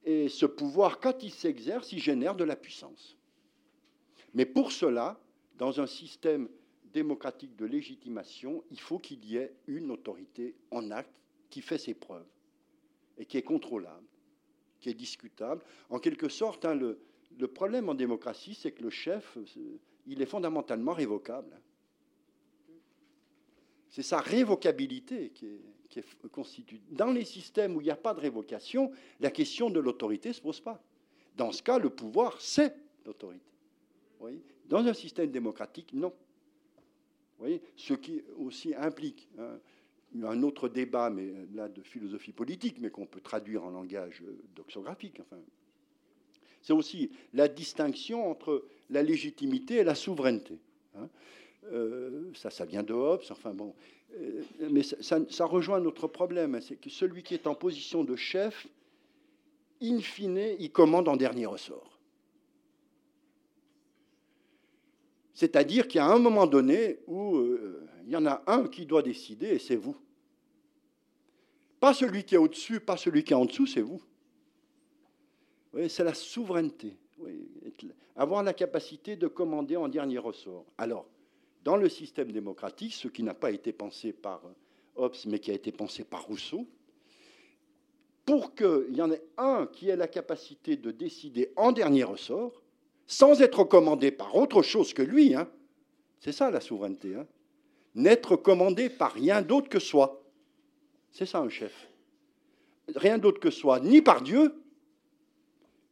Et 0.06 0.28
ce 0.28 0.46
pouvoir, 0.46 1.00
quand 1.00 1.24
il 1.24 1.32
s'exerce, 1.32 1.90
il 1.92 1.98
génère 1.98 2.36
de 2.36 2.44
la 2.44 2.54
puissance. 2.54 3.16
Mais 4.34 4.46
pour 4.46 4.70
cela, 4.70 5.20
dans 5.58 5.80
un 5.80 5.86
système 5.86 6.48
démocratique 6.92 7.56
de 7.56 7.66
légitimation, 7.66 8.62
il 8.70 8.78
faut 8.78 9.00
qu'il 9.00 9.24
y 9.24 9.36
ait 9.36 9.52
une 9.66 9.90
autorité 9.90 10.54
en 10.70 10.92
acte 10.92 11.20
qui 11.50 11.60
fait 11.60 11.78
ses 11.78 11.94
preuves 11.94 12.26
et 13.18 13.26
qui 13.26 13.36
est 13.36 13.42
contrôlable, 13.42 14.06
qui 14.80 14.90
est 14.90 14.94
discutable. 14.94 15.64
En 15.90 15.98
quelque 15.98 16.28
sorte, 16.28 16.64
hein, 16.64 16.74
le, 16.74 17.00
le, 17.38 17.48
problème 17.48 17.88
en 17.88 17.94
démocratie, 17.94 18.54
c'est 18.54 18.70
que 18.70 18.84
le 18.84 18.90
chef, 18.90 19.36
il 20.06 20.22
est 20.22 20.26
fondamentalement 20.26 20.92
révocable. 20.92 21.60
C'est 23.88 24.02
sa 24.02 24.20
révocabilité 24.20 25.30
qui 25.30 25.46
est, 25.46 25.60
qui. 26.02 26.80
Dans 26.90 27.12
les 27.12 27.24
systèmes 27.24 27.76
où 27.76 27.80
il 27.80 27.84
n'y 27.84 27.90
a 27.90 27.96
pas 27.96 28.14
de 28.14 28.20
révocation, 28.20 28.90
la 29.20 29.30
question 29.30 29.70
de 29.70 29.80
l'autorité 29.80 30.30
ne 30.30 30.34
se 30.34 30.40
pose 30.40 30.60
pas. 30.60 30.82
Dans 31.36 31.52
ce 31.52 31.62
cas, 31.62 31.78
le 31.78 31.90
pouvoir, 31.90 32.40
c'est 32.40 32.74
l'autorité. 33.04 33.44
Dans 34.68 34.84
un 34.84 34.94
système 34.94 35.30
démocratique, 35.30 35.92
non. 35.92 36.12
Voyez? 37.38 37.62
Ce 37.76 37.94
qui 37.94 38.22
aussi 38.38 38.74
implique 38.74 39.28
hein, 39.38 39.58
un 40.22 40.42
autre 40.42 40.68
débat, 40.68 41.10
mais 41.10 41.32
là 41.54 41.68
de 41.68 41.82
philosophie 41.82 42.32
politique, 42.32 42.78
mais 42.80 42.90
qu'on 42.90 43.06
peut 43.06 43.20
traduire 43.20 43.64
en 43.64 43.70
langage 43.70 44.22
doxographique. 44.54 45.20
Enfin, 45.20 45.40
c'est 46.62 46.72
aussi 46.72 47.10
la 47.32 47.46
distinction 47.46 48.28
entre 48.28 48.66
la 48.90 49.02
légitimité 49.02 49.76
et 49.76 49.84
la 49.84 49.94
souveraineté. 49.94 50.58
Hein. 50.96 51.08
Euh, 51.72 52.32
ça, 52.34 52.50
ça 52.50 52.64
vient 52.64 52.82
de 52.82 52.92
Hobbes. 52.92 53.22
Enfin 53.30 53.52
bon, 53.52 53.68
euh, 53.68 53.95
mais 54.70 54.82
ça, 54.82 55.44
rejoint 55.44 55.80
notre 55.80 56.08
problème, 56.08 56.54
hein, 56.54 56.60
c'est 56.60 56.76
que 56.76 56.90
celui 56.90 57.22
qui 57.22 57.34
est 57.34 57.46
en 57.46 57.54
position 57.54 58.04
de 58.04 58.16
chef, 58.16 58.66
in 59.82 60.00
fine, 60.00 60.56
il 60.58 60.70
commande 60.70 61.08
en 61.08 61.16
dernier 61.16 61.46
ressort. 61.46 61.98
C'est-à-dire 65.34 65.86
qu'il 65.86 65.98
y 65.98 66.00
a 66.00 66.06
un 66.06 66.18
moment 66.18 66.46
donné 66.46 67.00
où 67.06 67.36
euh, 67.36 67.86
il 68.06 68.12
y 68.12 68.16
en 68.16 68.24
a 68.24 68.42
un 68.46 68.68
qui 68.68 68.86
doit 68.86 69.02
décider, 69.02 69.48
et 69.48 69.58
c'est 69.58 69.76
vous. 69.76 69.96
Pas 71.78 71.92
celui 71.92 72.24
qui 72.24 72.34
est 72.34 72.38
au-dessus, 72.38 72.80
pas 72.80 72.96
celui 72.96 73.22
qui 73.22 73.34
est 73.34 73.36
en 73.36 73.44
dessous, 73.44 73.66
c'est 73.66 73.82
vous. 73.82 74.02
c'est 75.88 76.04
la 76.04 76.14
souveraineté. 76.14 76.96
avoir 78.16 78.42
la 78.42 78.54
capacité 78.54 79.14
de 79.16 79.26
commander 79.26 79.76
en 79.76 79.88
dernier 79.88 80.18
ressort. 80.18 80.64
Alors, 80.78 81.06
dans 81.66 81.76
le 81.76 81.88
système 81.88 82.30
démocratique, 82.30 82.94
ce 82.94 83.08
qui 83.08 83.24
n'a 83.24 83.34
pas 83.34 83.50
été 83.50 83.72
pensé 83.72 84.12
par 84.12 84.40
Hobbes, 84.94 85.16
mais 85.26 85.40
qui 85.40 85.50
a 85.50 85.54
été 85.54 85.72
pensé 85.72 86.04
par 86.04 86.24
Rousseau, 86.26 86.64
pour 88.24 88.54
qu'il 88.54 88.94
y 88.94 89.02
en 89.02 89.10
ait 89.10 89.24
un 89.36 89.66
qui 89.66 89.88
ait 89.88 89.96
la 89.96 90.06
capacité 90.06 90.76
de 90.76 90.92
décider 90.92 91.50
en 91.56 91.72
dernier 91.72 92.04
ressort, 92.04 92.62
sans 93.08 93.42
être 93.42 93.64
commandé 93.64 94.12
par 94.12 94.36
autre 94.36 94.62
chose 94.62 94.94
que 94.94 95.02
lui. 95.02 95.34
Hein. 95.34 95.50
C'est 96.20 96.30
ça 96.30 96.52
la 96.52 96.60
souveraineté. 96.60 97.16
Hein. 97.16 97.26
N'être 97.96 98.36
commandé 98.36 98.88
par 98.88 99.12
rien 99.12 99.42
d'autre 99.42 99.68
que 99.68 99.80
soi. 99.80 100.22
C'est 101.10 101.26
ça 101.26 101.40
un 101.40 101.48
chef. 101.48 101.88
Rien 102.94 103.18
d'autre 103.18 103.40
que 103.40 103.50
soi, 103.50 103.80
ni 103.80 104.02
par 104.02 104.22
Dieu, 104.22 104.54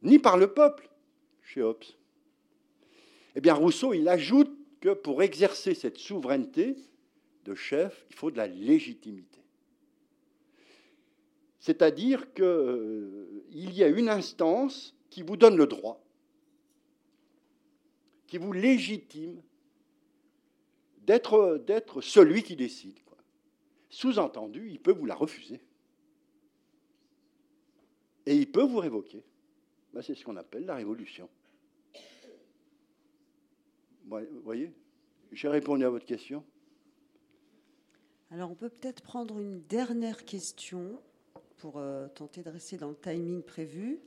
ni 0.03 0.19
par 0.19 0.37
le 0.37 0.53
peuple, 0.53 0.89
chez 1.41 1.61
Hobbes. 1.61 1.83
Eh 3.35 3.41
bien, 3.41 3.55
Rousseau, 3.55 3.93
il 3.93 4.07
ajoute 4.07 4.57
que 4.85 4.93
pour 4.93 5.23
exercer 5.23 5.73
cette 5.73 5.97
souveraineté 5.97 6.75
de 7.43 7.55
chef, 7.55 8.05
il 8.11 8.15
faut 8.15 8.29
de 8.29 8.37
la 8.37 8.45
légitimité. 8.45 9.39
C'est-à-dire 11.59 12.31
qu'il 12.35 12.43
euh, 12.43 13.43
y 13.51 13.83
a 13.83 13.87
une 13.87 14.09
instance 14.09 14.95
qui 15.09 15.23
vous 15.23 15.37
donne 15.37 15.57
le 15.57 15.65
droit 15.65 16.05
qui 18.27 18.37
vous 18.37 18.53
légitime 18.53 19.41
d'être, 20.99 22.01
celui 22.01 22.43
qui 22.43 22.55
décide. 22.55 22.99
Sous-entendu, 23.89 24.69
il 24.69 24.79
peut 24.79 24.91
vous 24.91 25.05
la 25.07 25.15
refuser. 25.15 25.61
Et 28.27 28.35
il 28.35 28.51
peut 28.51 28.63
vous 28.63 28.79
révoquer. 28.79 29.23
Ben, 29.93 30.03
c'est 30.03 30.13
ce 30.13 30.23
qu'on 30.23 30.35
appelle 30.35 30.65
la 30.65 30.75
révolution. 30.75 31.27
Vous 34.05 34.41
voyez 34.43 34.71
J'ai 35.31 35.47
répondu 35.47 35.83
à 35.83 35.89
votre 35.89 36.05
question. 36.05 36.43
Alors 38.31 38.51
on 38.51 38.55
peut 38.55 38.69
peut-être 38.69 39.01
prendre 39.01 39.39
une 39.39 39.61
dernière 39.63 40.25
question 40.25 40.99
pour 41.57 41.77
euh, 41.77 42.07
tenter 42.09 42.43
de 42.43 42.49
rester 42.49 42.77
dans 42.77 42.89
le 42.89 42.95
timing 42.95 43.41
prévu. 43.41 43.99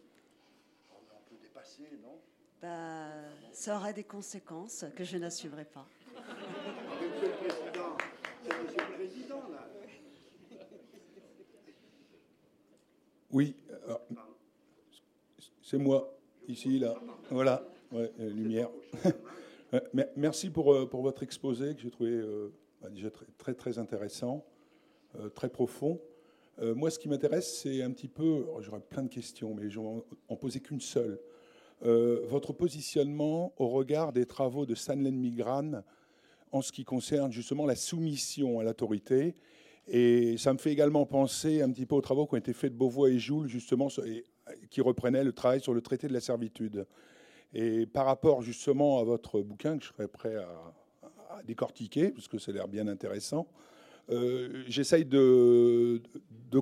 On 0.91 1.31
peut 1.31 1.37
dépasser, 1.43 1.85
non? 2.03 2.19
Bah, 2.61 3.11
ça 3.53 3.77
aura 3.77 3.93
des 3.93 4.05
conséquences 4.05 4.85
que 4.97 5.05
je 5.05 5.17
n'assumerai 5.17 5.65
pas. 5.65 5.87
Monsieur 6.15 7.29
le 7.29 7.35
Président, 7.35 7.97
c'est 8.43 8.63
Monsieur 8.63 8.81
le 8.89 8.95
Président, 8.95 9.49
là. 9.51 9.69
Oui, 13.31 13.55
euh, 13.71 13.95
c'est 15.63 15.79
moi, 15.79 16.17
ici, 16.49 16.79
là. 16.79 16.95
Voilà, 17.31 17.63
ouais, 17.93 18.11
euh, 18.21 18.31
lumière. 18.31 18.71
Merci 20.17 20.51
pour, 20.51 20.73
euh, 20.73 20.89
pour 20.89 21.03
votre 21.03 21.23
exposé 21.23 21.75
que 21.75 21.81
j'ai 21.81 21.91
trouvé 21.91 22.23
bah, 22.81 22.89
déjà 22.91 23.11
très, 23.37 23.55
très, 23.55 23.79
intéressant, 23.79 24.45
très 25.35 25.49
profond. 25.49 26.01
moi, 26.61 26.91
ce 26.91 26.99
qui 26.99 27.09
m'intéresse, 27.09 27.61
c'est 27.63 27.83
un 27.83 27.91
petit 27.91 28.09
peu, 28.09 28.47
j'aurais 28.61 28.81
plein 28.81 29.03
de 29.03 29.09
questions, 29.09 29.55
mais 29.55 29.69
je 29.71 29.81
vais 29.81 29.87
en 30.29 30.37
qu'une 30.37 30.81
seule. 30.81 31.19
Euh, 31.85 32.23
votre 32.27 32.53
positionnement 32.53 33.53
au 33.57 33.69
regard 33.69 34.13
des 34.13 34.27
travaux 34.27 34.67
de 34.67 34.75
Sanlen 34.75 35.15
Migran 35.15 35.85
en 36.51 36.61
ce 36.61 36.73
qui 36.73 36.85
concerne 36.85 37.31
justement 37.31 37.67
la 37.67 37.77
soumission 37.77 38.59
à 38.59 38.65
l'autorité. 38.65 39.37
Et 39.87 40.37
ça 40.39 40.53
me 40.53 40.59
fait 40.59 40.73
également 40.73 41.07
penser 41.07 41.63
un 41.63 41.71
petit 41.71 41.87
peu 41.87 41.95
aux 41.95 42.01
travaux 42.01 42.27
qui 42.27 42.35
ont 42.35 42.39
été 42.39 42.53
faits 42.53 42.73
de 42.73 42.77
Beauvois 42.77 43.11
et 43.11 43.19
Joule, 43.19 43.47
justement, 43.47 43.89
qui 44.71 44.81
reprenaient 44.81 45.25
le 45.25 45.33
travail 45.33 45.61
sur 45.61 45.73
le 45.73 45.81
traité 45.81 46.09
de 46.09 46.13
la 46.13 46.21
servitude. 46.21 46.85
Et 47.55 47.87
par 47.87 48.07
rapport 48.07 48.43
justement 48.43 48.99
à 48.99 49.05
votre 49.05 49.41
bouquin, 49.41 49.79
que 49.79 49.85
je 49.85 49.89
serais 49.89 50.09
prêt 50.09 50.37
à, 50.37 51.43
décortiquer, 51.45 52.11
parce 52.11 52.29
que 52.29 52.39
ça 52.39 52.51
a 52.51 52.55
l'air 52.55 52.69
bien 52.69 52.89
intéressant, 52.89 53.47
euh, 54.11 54.65
j'essaye 54.67 55.05
de, 55.05 56.01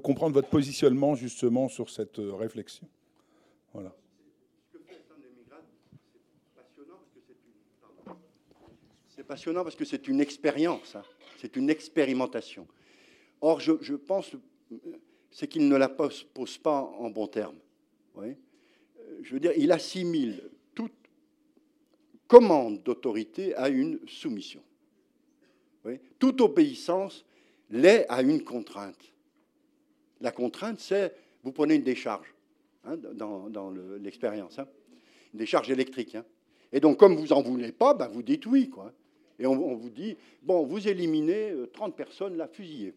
comprendre 0.02 0.34
votre 0.34 0.48
positionnement 0.48 1.14
justement 1.14 1.68
sur 1.68 1.90
cette 1.90 2.18
réflexion. 2.18 2.86
Voilà. 3.72 3.94
passionnant 9.26 9.64
parce 9.64 9.76
que 9.76 9.84
c'est 9.84 10.08
une 10.08 10.20
expérience, 10.20 10.94
hein. 10.94 11.02
c'est 11.38 11.56
une 11.56 11.68
expérimentation. 11.68 12.66
Or, 13.40 13.60
je, 13.60 13.94
pense, 13.94 14.30
c'est 15.30 15.48
qu'il 15.48 15.68
ne 15.68 15.76
la 15.76 15.88
pose, 15.88 16.26
pas 16.62 16.80
en 16.80 17.10
bons 17.10 17.26
termes. 17.26 17.58
Je 19.22 19.32
veux 19.32 19.40
dire, 19.40 19.52
il 19.56 19.72
assimile 19.72 20.42
commande 22.28 22.82
d'autorité 22.82 23.54
à 23.54 23.68
une 23.68 24.00
soumission. 24.06 24.60
Toute 26.18 26.40
obéissance 26.40 27.24
l'est 27.70 28.06
à 28.08 28.22
une 28.22 28.42
contrainte. 28.42 29.12
La 30.20 30.32
contrainte, 30.32 30.80
c'est, 30.80 31.14
vous 31.44 31.52
prenez 31.52 31.76
une 31.76 31.82
décharge 31.82 32.34
hein, 32.84 32.96
dans, 32.96 33.72
l'expérience, 34.00 34.58
hein, 34.58 34.66
une 35.32 35.38
décharge 35.38 35.70
électrique. 35.70 36.16
Et 36.72 36.80
donc, 36.80 36.98
comme 36.98 37.14
vous 37.14 37.28
n'en 37.28 37.42
voulez 37.42 37.72
pas, 37.72 37.94
ben, 37.94 38.08
vous 38.08 38.22
dites 38.22 38.46
oui. 38.46 38.68
Quoi. 38.68 38.92
Et 39.38 39.46
on, 39.46 39.76
vous 39.76 39.90
dit, 39.90 40.16
bon, 40.42 40.64
vous 40.64 40.88
éliminez 40.88 41.52
30 41.72 41.92
euh, 41.92 41.96
personnes, 41.96 42.36
là, 42.36 42.48
fusillées. 42.48 42.94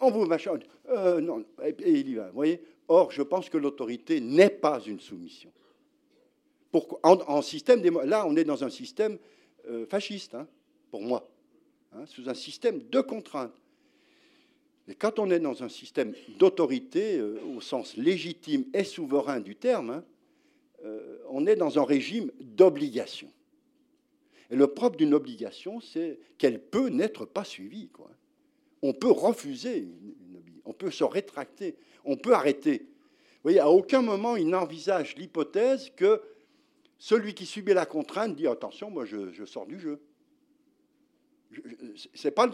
On 0.00 0.10
vous 0.10 0.24
machin. 0.24 0.58
Euh, 0.88 1.42
il 1.86 2.08
y 2.08 2.14
va. 2.14 2.30
Voyez 2.30 2.62
Or, 2.88 3.12
je 3.12 3.22
pense 3.22 3.48
que 3.48 3.56
l'autorité 3.56 4.20
n'est 4.20 4.50
pas 4.50 4.80
une 4.80 4.98
soumission. 4.98 5.52
En, 7.02 7.42
système 7.42 7.82
là, 8.04 8.26
on 8.26 8.36
est 8.36 8.44
dans 8.44 8.62
un 8.62 8.70
système 8.70 9.18
euh, 9.68 9.86
fasciste, 9.86 10.34
hein, 10.34 10.46
pour 10.90 11.02
moi, 11.02 11.28
hein, 11.92 12.06
sous 12.06 12.28
un 12.28 12.34
système 12.34 12.80
de 12.90 13.00
contraintes. 13.00 13.60
Et 14.88 14.94
quand 14.94 15.18
on 15.18 15.30
est 15.30 15.40
dans 15.40 15.62
un 15.62 15.68
système 15.68 16.14
d'autorité, 16.38 17.20
au 17.20 17.60
sens 17.60 17.96
légitime 17.96 18.64
et 18.72 18.84
souverain 18.84 19.40
du 19.40 19.56
terme, 19.56 19.90
hein, 19.90 20.04
on 21.28 21.46
est 21.46 21.56
dans 21.56 21.78
un 21.78 21.84
régime 21.84 22.30
d'obligation. 22.40 23.30
Et 24.50 24.56
le 24.56 24.66
propre 24.66 24.96
d'une 24.96 25.14
obligation, 25.14 25.80
c'est 25.80 26.18
qu'elle 26.38 26.60
peut 26.60 26.88
n'être 26.88 27.24
pas 27.24 27.44
suivie. 27.44 27.88
On 28.82 28.92
peut 28.92 29.10
refuser 29.10 29.78
une, 29.78 30.36
obligation, 30.36 30.62
on 30.64 30.72
peut 30.72 30.90
se 30.90 31.04
rétracter, 31.04 31.76
on 32.04 32.16
peut 32.16 32.34
arrêter. 32.34 32.78
Vous 32.78 33.44
voyez, 33.44 33.60
à 33.60 33.70
aucun 33.70 34.02
moment 34.02 34.36
il 34.36 34.48
n'envisage 34.48 35.16
l'hypothèse 35.16 35.90
que 35.96 36.20
celui 37.00 37.32
qui 37.32 37.46
subit 37.46 37.72
la 37.72 37.86
contrainte 37.86 38.36
dit 38.36 38.46
attention, 38.46 38.90
moi 38.90 39.06
je, 39.06 39.44
sors 39.46 39.66
du 39.66 39.80
jeu. 39.80 40.02
C'est 42.14 42.30
pas, 42.30 42.48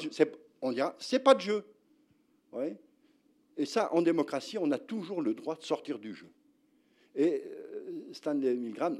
on 0.62 0.70
dira, 0.72 0.94
c'est 1.00 1.18
pas 1.18 1.34
de 1.34 1.40
jeu. 1.40 1.64
Et 3.56 3.66
ça, 3.66 3.92
en 3.92 4.02
démocratie, 4.02 4.56
on 4.56 4.70
a 4.70 4.78
toujours 4.78 5.20
le 5.20 5.34
droit 5.34 5.56
de 5.56 5.64
sortir 5.64 5.98
du 5.98 6.14
jeu. 6.14 6.28
Et 7.16 7.42
euh, 7.44 8.12
Stanley 8.12 8.54
Milgram 8.54 8.96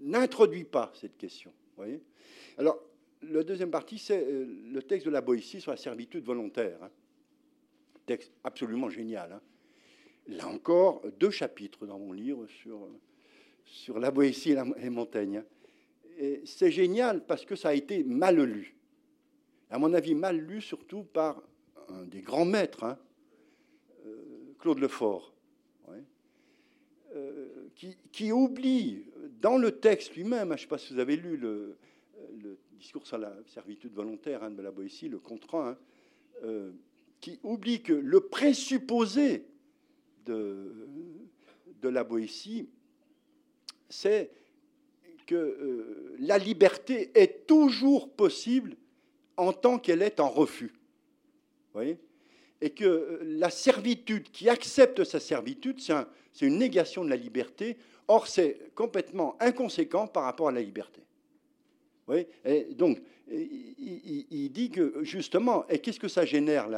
n'introduit 0.00 0.64
pas 0.64 0.92
cette 0.94 1.16
question. 1.16 1.52
Voyez 1.76 2.00
Alors, 2.56 2.78
la 3.22 3.42
deuxième 3.42 3.70
partie, 3.70 3.98
c'est 3.98 4.24
euh, 4.24 4.46
le 4.70 4.80
texte 4.80 5.06
de 5.06 5.10
la 5.10 5.22
Boétie 5.22 5.60
sur 5.60 5.72
la 5.72 5.76
servitude 5.76 6.24
volontaire. 6.24 6.78
Hein. 6.84 6.90
Texte 8.04 8.32
absolument 8.44 8.90
génial. 8.90 9.32
Hein. 9.32 9.40
Là 10.28 10.46
encore, 10.46 11.02
deux 11.18 11.30
chapitres 11.30 11.84
dans 11.86 11.98
mon 11.98 12.12
livre 12.12 12.46
sur, 12.46 12.88
sur 13.66 13.98
la 13.98 14.10
Boétie 14.10 14.52
et, 14.52 14.56
les 14.78 14.90
Montaigne. 14.90 15.38
Hein. 15.38 15.44
Et 16.18 16.40
c'est 16.46 16.70
génial 16.70 17.24
parce 17.26 17.44
que 17.44 17.54
ça 17.56 17.68
a 17.68 17.74
été 17.74 18.02
mal 18.02 18.40
lu. 18.40 18.74
À 19.70 19.78
mon 19.78 19.92
avis, 19.92 20.14
mal 20.14 20.38
lu 20.38 20.62
surtout 20.62 21.02
par 21.02 21.42
un 21.88 22.04
des 22.04 22.22
grands 22.22 22.46
maîtres, 22.46 22.84
hein, 22.84 22.98
euh, 24.06 24.54
Claude 24.58 24.78
Lefort, 24.78 25.34
euh, 27.16 27.68
qui, 28.12 28.32
oublie 28.32 29.04
dans 29.40 29.56
le 29.56 29.72
texte 29.72 30.14
lui-même, 30.16 30.48
je 30.48 30.52
ne 30.52 30.58
sais 30.58 30.66
pas 30.66 30.78
si 30.78 30.92
vous 30.92 30.98
avez 30.98 31.16
lu 31.16 31.36
le, 31.36 31.76
discours 32.78 33.06
sur 33.06 33.16
la 33.16 33.34
servitude 33.46 33.94
volontaire 33.94 34.42
hein, 34.42 34.50
de 34.50 34.60
la 34.60 34.70
Boétie, 34.70 35.08
le 35.08 35.18
contrat, 35.18 35.78
euh, 36.44 36.72
qui 37.20 37.38
oublie 37.42 37.82
que 37.82 37.94
le 37.94 38.20
présupposé 38.20 39.46
de, 40.26 40.88
de 41.80 41.88
la 41.88 42.04
Boétie, 42.04 42.68
c'est 43.88 44.30
que 45.26 46.14
la 46.18 46.38
liberté 46.38 47.10
est 47.14 47.46
toujours 47.46 48.08
possible 48.10 48.76
en 49.36 49.52
tant 49.52 49.78
qu'elle 49.78 50.02
est 50.02 50.20
en 50.20 50.28
refus. 50.28 50.72
Voyez? 51.74 51.98
Et 52.60 52.70
que 52.70 52.84
euh, 52.84 53.18
la 53.22 53.50
servitude 53.50 54.30
qui 54.30 54.48
accepte 54.48 55.04
sa 55.04 55.20
servitude, 55.20 55.78
c'est 55.80 56.46
une 56.46 56.58
négation 56.58 57.04
de 57.04 57.10
la 57.10 57.16
liberté. 57.16 57.76
Or, 58.08 58.26
c'est 58.26 58.74
complètement 58.74 59.36
inconséquent 59.40 60.06
par 60.06 60.24
rapport 60.24 60.48
à 60.48 60.52
la 60.52 60.62
liberté. 60.62 61.02
voyez? 62.06 62.28
Et 62.44 62.74
donc, 62.74 63.02
il, 63.28 64.48
dit 64.52 64.70
que 64.70 65.02
justement, 65.02 65.66
et 65.68 65.80
qu'est-ce 65.80 66.00
que 66.00 66.08
ça 66.08 66.24
génère 66.24 66.68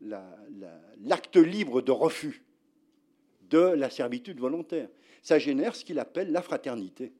l'acte 0.00 1.36
libre 1.36 1.82
de 1.82 1.92
refus 1.92 2.42
de 3.50 3.58
la 3.58 3.90
servitude 3.90 4.38
volontaire? 4.38 4.88
Ça 5.22 5.38
génère 5.38 5.74
ce 5.74 5.84
qu'il 5.84 5.98
appelle 5.98 6.32
la 6.32 6.42
fraternité 6.42 7.12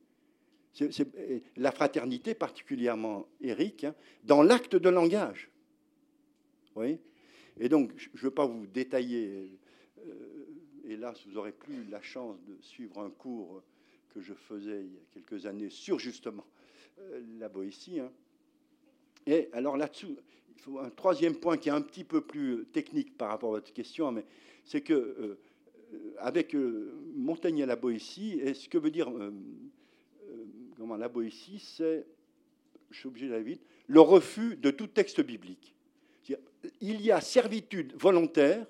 la 1.56 1.72
fraternité 1.72 2.34
particulièrement 2.34 3.26
Eric, 3.40 3.84
hein, 3.84 3.94
dans 4.24 4.42
l'acte 4.42 4.76
de 4.76 4.88
langage. 4.88 5.50
Oui 6.76 6.98
et 7.60 7.68
donc, 7.68 7.90
je 7.96 8.08
ne 8.14 8.18
veux 8.20 8.30
pas 8.30 8.46
vous 8.46 8.68
détailler, 8.68 9.50
euh, 10.06 10.46
hélas, 10.84 11.20
vous 11.26 11.32
n'aurez 11.32 11.50
plus 11.50 11.84
la 11.90 12.00
chance 12.00 12.36
de 12.46 12.56
suivre 12.60 13.00
un 13.00 13.10
cours 13.10 13.64
que 14.14 14.20
je 14.20 14.32
faisais 14.32 14.82
il 14.84 14.92
y 14.92 14.96
a 14.96 15.00
quelques 15.12 15.46
années 15.46 15.68
sur 15.68 15.98
justement 15.98 16.46
euh, 17.00 17.20
la 17.40 17.48
Boétie. 17.48 17.98
Hein. 17.98 18.12
Et 19.26 19.48
alors 19.52 19.76
là-dessous, 19.76 20.16
il 20.54 20.62
faut 20.62 20.78
un 20.78 20.90
troisième 20.90 21.34
point 21.34 21.56
qui 21.56 21.68
est 21.68 21.72
un 21.72 21.82
petit 21.82 22.04
peu 22.04 22.20
plus 22.20 22.64
technique 22.66 23.18
par 23.18 23.30
rapport 23.30 23.50
à 23.50 23.52
votre 23.54 23.72
question, 23.72 24.12
mais 24.12 24.24
c'est 24.64 24.82
que 24.82 24.94
euh, 24.94 25.40
avec 26.19 26.55
Montaigne 27.15 27.59
et 27.59 27.66
la 27.66 27.77
Boétie, 27.77 28.40
et 28.43 28.55
ce 28.55 28.69
que 28.69 28.78
veut 28.78 28.90
dire 28.90 29.10
comment, 30.77 30.97
la 30.97 31.09
Boétie, 31.09 31.59
c'est, 31.59 32.06
je 32.90 32.98
suis 32.98 33.09
obligé 33.09 33.28
d'aller 33.28 33.44
vite, 33.44 33.62
le 33.86 34.01
refus 34.01 34.56
de 34.56 34.70
tout 34.70 34.86
texte 34.86 35.20
biblique. 35.20 35.74
Il 36.81 37.01
y 37.01 37.10
a 37.10 37.20
servitude 37.20 37.94
volontaire 37.97 38.66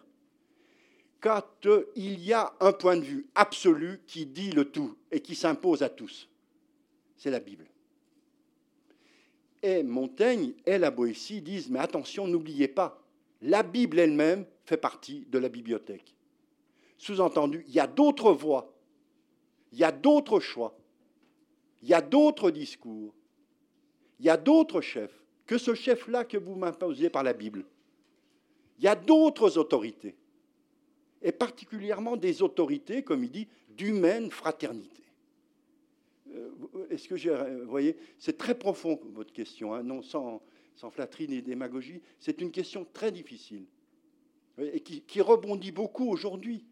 quand 1.20 1.66
il 1.96 2.22
y 2.22 2.32
a 2.32 2.52
un 2.60 2.72
point 2.72 2.96
de 2.96 3.02
vue 3.02 3.26
absolu 3.34 4.00
qui 4.06 4.26
dit 4.26 4.52
le 4.52 4.70
tout 4.70 4.96
et 5.10 5.20
qui 5.20 5.34
s'impose 5.34 5.82
à 5.82 5.88
tous. 5.88 6.28
C'est 7.16 7.30
la 7.30 7.40
Bible. 7.40 7.66
Et 9.62 9.82
Montaigne 9.82 10.52
et 10.64 10.78
la 10.78 10.92
Boétie 10.92 11.42
disent, 11.42 11.68
mais 11.68 11.80
attention, 11.80 12.28
n'oubliez 12.28 12.68
pas, 12.68 13.02
la 13.42 13.64
Bible 13.64 13.98
elle-même 13.98 14.46
fait 14.64 14.76
partie 14.76 15.26
de 15.28 15.38
la 15.38 15.48
bibliothèque. 15.48 16.14
Sous-entendu, 16.98 17.64
il 17.68 17.74
y 17.74 17.80
a 17.80 17.86
d'autres 17.86 18.32
voies, 18.32 18.74
il 19.72 19.78
y 19.78 19.84
a 19.84 19.92
d'autres 19.92 20.40
choix, 20.40 20.76
il 21.82 21.88
y 21.88 21.94
a 21.94 22.02
d'autres 22.02 22.50
discours, 22.50 23.14
il 24.18 24.26
y 24.26 24.30
a 24.30 24.36
d'autres 24.36 24.80
chefs 24.80 25.24
que 25.46 25.58
ce 25.58 25.74
chef-là 25.74 26.24
que 26.24 26.36
vous 26.36 26.54
m'imposez 26.54 27.08
par 27.08 27.22
la 27.22 27.32
Bible. 27.32 27.64
Il 28.78 28.84
y 28.84 28.88
a 28.88 28.94
d'autres 28.94 29.58
autorités, 29.58 30.16
et 31.22 31.32
particulièrement 31.32 32.16
des 32.16 32.42
autorités, 32.42 33.02
comme 33.02 33.24
il 33.24 33.30
dit, 33.30 33.48
d'humaine 33.70 34.30
fraternité. 34.30 35.02
Euh, 36.34 36.50
est-ce 36.90 37.08
que 37.08 37.16
j'ai. 37.16 37.34
Vous 37.34 37.70
voyez, 37.70 37.96
c'est 38.18 38.36
très 38.36 38.56
profond 38.56 39.00
votre 39.12 39.32
question, 39.32 39.72
hein, 39.72 39.82
non 39.82 40.02
sans, 40.02 40.42
sans 40.74 40.90
flatterie 40.90 41.28
ni 41.28 41.42
démagogie. 41.42 42.02
C'est 42.18 42.40
une 42.40 42.50
question 42.50 42.86
très 42.92 43.10
difficile 43.10 43.64
et 44.60 44.80
qui, 44.80 45.20
rebondit 45.20 45.72
beaucoup 45.72 46.08
aujourd'hui. 46.08 46.64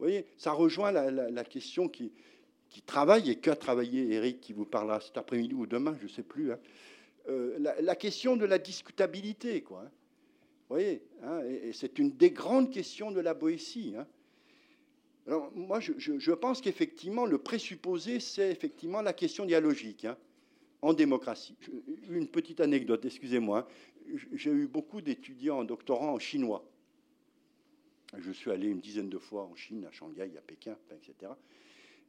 Vous 0.00 0.06
voyez, 0.06 0.24
ça 0.38 0.52
rejoint 0.52 0.92
la 0.92 1.44
question 1.44 1.86
qui, 1.86 2.10
travaille 2.86 3.30
et 3.30 3.36
qu'a 3.36 3.54
travaillé 3.54 4.14
Eric, 4.14 4.40
qui 4.40 4.54
vous 4.54 4.64
parlera 4.64 4.98
cet 4.98 5.18
après-midi 5.18 5.52
ou 5.52 5.66
demain, 5.66 5.94
je 5.98 6.04
ne 6.04 6.08
sais 6.08 6.22
plus, 6.22 6.52
hein. 6.52 6.58
euh, 7.28 7.58
la, 7.58 7.94
question 7.96 8.34
de 8.34 8.46
la 8.46 8.56
discutabilité. 8.56 9.60
Quoi, 9.60 9.82
hein. 9.82 9.90
Vous 10.70 10.76
voyez, 10.76 11.02
hein, 11.22 11.42
c'est 11.74 11.98
une 11.98 12.12
des 12.12 12.30
grandes 12.30 12.70
questions 12.70 13.10
de 13.10 13.20
la 13.20 13.34
Boétie. 13.34 13.94
Alors, 15.26 15.52
moi, 15.54 15.80
je, 15.80 16.32
pense 16.32 16.62
qu'effectivement, 16.62 17.26
le 17.26 17.36
présupposé, 17.36 18.20
c'est 18.20 18.50
effectivement 18.50 19.02
la 19.02 19.12
question 19.12 19.44
dialogique 19.44 20.06
en 20.80 20.94
démocratie. 20.94 21.58
Une 22.08 22.26
petite 22.26 22.62
anecdote, 22.62 23.04
excusez-moi. 23.04 23.68
J'ai 24.32 24.50
eu 24.50 24.66
beaucoup 24.66 25.02
d'étudiants 25.02 25.60
en 25.60 25.92
en 25.92 26.18
chinois. 26.18 26.69
Je 28.18 28.32
suis 28.32 28.50
allé 28.50 28.68
une 28.68 28.80
dizaine 28.80 29.08
de 29.08 29.18
fois 29.18 29.44
en 29.44 29.54
Chine, 29.54 29.84
à 29.84 29.92
Shanghai, 29.92 30.32
à 30.36 30.40
Pékin, 30.40 30.76
etc 30.92 31.30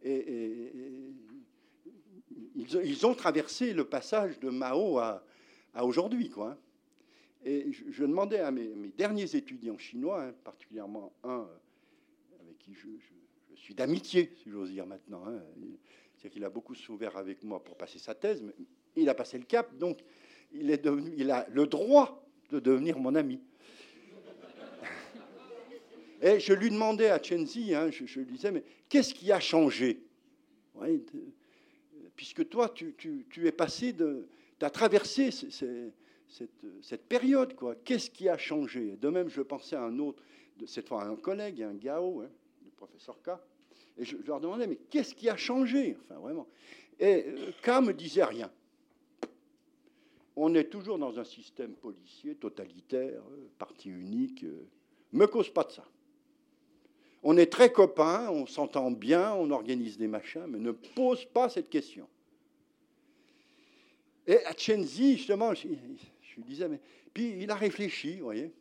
et, 0.04 1.14
ils, 2.56 3.06
ont 3.06 3.14
traversé 3.14 3.74
le 3.74 3.86
passage 3.86 4.40
de 4.40 4.50
Mao 4.50 5.00
à, 5.00 5.24
aujourd'hui. 5.82 6.30
Quoi. 6.30 6.58
Et 7.44 7.72
je, 7.72 8.04
demandais 8.04 8.40
à 8.40 8.52
mes, 8.52 8.92
derniers 8.98 9.36
étudiants 9.36 9.78
chinois, 9.78 10.24
hein, 10.24 10.34
particulièrement 10.44 11.14
un 11.24 11.40
euh, 11.40 12.42
avec 12.42 12.58
qui 12.60 12.74
je, 12.74 12.88
suis 13.56 13.76
d'amitié, 13.76 14.32
si 14.42 14.50
j'ose 14.50 14.72
dire 14.72 14.88
maintenant, 14.88 15.24
hein, 15.28 15.40
c'est 16.18 16.30
qu'il 16.30 16.44
a 16.44 16.50
beaucoup 16.50 16.74
souffert 16.74 17.16
avec 17.18 17.44
moi 17.44 17.64
pour 17.64 17.78
passer 17.78 18.00
sa 18.00 18.16
thèse, 18.16 18.42
mais 18.42 18.54
il 18.96 19.08
a 19.08 19.14
passé 19.14 19.38
le 19.38 19.46
cap, 19.46 19.78
donc 19.78 20.00
il 20.52 20.72
a 21.32 21.48
le 21.50 21.68
droit 21.68 22.28
de 22.50 22.60
devenir 22.60 22.98
mon 22.98 23.14
ami. 23.16 23.40
Et 26.22 26.40
je 26.40 26.54
lui 26.54 26.70
demandais 26.70 27.10
à 27.10 27.22
Chenzi, 27.22 27.74
hein, 27.74 27.90
je, 27.90 28.20
lui 28.20 28.26
disais, 28.26 28.52
mais 28.52 28.64
qu'est-ce 28.88 29.14
qui 29.14 29.32
a 29.32 29.40
changé 29.40 30.04
Puisque 32.16 32.48
toi, 32.48 32.70
tu, 32.70 33.26
es 33.44 33.52
passé 33.52 33.94
de. 33.94 34.28
Tu 34.60 34.66
as 34.66 34.70
traversé 34.70 35.32
cette, 35.32 37.08
période, 37.10 37.56
quoi. 37.56 37.76
Qu'est-ce 37.84 38.12
qui 38.12 38.30
a 38.30 38.38
changé? 38.38 38.98
De 38.98 39.10
même, 39.10 39.30
je 39.30 39.42
pensais 39.42 39.76
à 39.76 39.84
un 39.84 39.98
autre, 39.98 40.22
cette 40.68 40.88
fois 40.88 41.04
à 41.04 41.08
un 41.08 41.16
collègue, 41.16 41.64
un 41.64 41.74
Gao, 41.74 42.22
hein, 42.22 42.30
le 42.64 42.72
professeur 42.72 43.20
K. 43.24 43.32
Et 43.98 44.06
je, 44.06 44.18
leur 44.26 44.40
demandais, 44.40 44.68
mais 44.68 44.78
qu'est-ce 44.90 45.16
qui 45.16 45.28
a 45.28 45.36
changé? 45.36 45.98
Enfin, 46.04 46.20
vraiment. 46.20 46.48
Et 47.00 47.26
euh, 47.28 47.52
K 47.64 47.82
me 47.82 47.94
disait 47.94 48.24
rien. 48.24 48.52
On 50.36 50.54
est 50.54 50.66
toujours 50.66 51.00
dans 51.00 51.20
un 51.20 51.24
système 51.24 51.74
policier, 51.74 52.36
totalitaire, 52.36 53.22
euh, 53.32 53.48
parti 53.58 53.90
unique. 53.90 54.44
Euh, 54.44 54.68
me 55.12 55.26
cause 55.26 55.50
pas 55.50 55.64
de 55.64 55.72
ça. 55.72 55.86
On 57.24 57.38
est 57.38 57.52
très 57.52 57.72
copains, 57.72 58.30
on 58.32 58.48
s'entend 58.48 58.90
bien, 58.90 59.34
on 59.34 59.52
organise 59.52 59.98
des 59.98 60.08
machins, 60.08 60.46
mais 60.48 60.58
ne 60.58 60.72
pose 60.72 61.26
pas 61.26 61.50
cette 61.50 61.70
question. 61.70 62.08
Et 64.26 64.44
à 64.46 64.54
Chenzi, 64.58 65.18
justement, 65.18 65.54
je, 65.54 65.68
lui 65.68 66.44
disais, 66.44 66.68
mais. 66.68 66.80
Puis 67.14 67.36
il 67.42 67.52
a 67.52 67.56
réfléchi, 67.56 68.18
vous 68.18 68.26
voyez. 68.26 68.52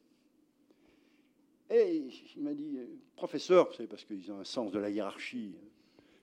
Et 1.71 2.03
il 2.37 2.43
m'a 2.43 2.53
dit, 2.53 2.79
professeur, 3.15 3.73
c'est 3.77 3.87
parce 3.87 4.05
qu'ils 4.05 4.31
ont 4.33 4.41
un 4.41 4.45
sens 4.45 4.73
de 4.73 4.79
la 4.79 4.91
hiérarchie 4.91 5.55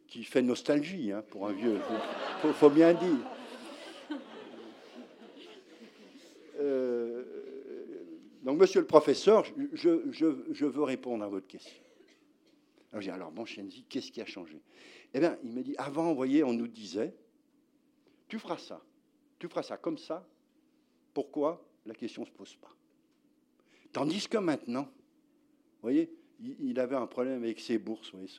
qui 0.08 0.24
fait 0.24 0.42
nostalgie 0.42 1.12
hein, 1.12 1.24
pour 1.30 1.48
un 1.48 1.54
vieux, 1.54 1.80
il 2.44 2.54
faut, 2.54 2.70
bien 2.70 2.94
dire. 2.94 3.18
Euh, 6.60 7.24
donc, 8.44 8.60
monsieur 8.60 8.82
le 8.82 8.88
professeur, 8.88 9.46
je 9.74 10.66
veux 10.66 10.84
répondre 10.84 11.24
à 11.24 11.28
votre 11.28 11.48
question. 11.48 11.87
Alors 12.92 13.02
j'ai 13.02 13.12
alors 13.12 13.32
bon, 13.32 13.46
Shenzi, 13.46 13.84
qu'est-ce 13.90 14.12
qui 14.12 14.22
a 14.22 14.26
changé? 14.26 14.62
Eh 15.14 15.20
bien, 15.20 15.38
il 15.44 15.52
m'a 15.52 15.62
dit, 15.62 15.76
avant, 15.78 16.10
vous 16.10 16.16
voyez, 16.16 16.44
on 16.44 16.54
nous 16.54 16.68
disait, 16.68 17.14
tu 18.28 18.40
feras 18.40 18.58
ça, 18.58 18.82
tu 19.40 19.48
feras 19.48 19.64
ça 19.64 19.78
comme 19.78 19.98
ça. 19.98 20.28
Pourquoi? 21.14 21.64
La 21.86 21.94
question 21.94 22.22
ne 22.24 22.28
se 22.28 22.32
pose 22.32 22.56
pas. 22.56 22.76
Tandis 23.92 24.28
que 24.28 24.38
maintenant, 24.38 24.90
voyez, 25.82 26.12
il 26.60 26.80
avait 26.80 26.96
un 26.96 27.08
problème 27.08 27.44
avec 27.44 27.60
ses 27.60 27.78
bourses. 27.78 28.12
Voyez, 28.12 28.30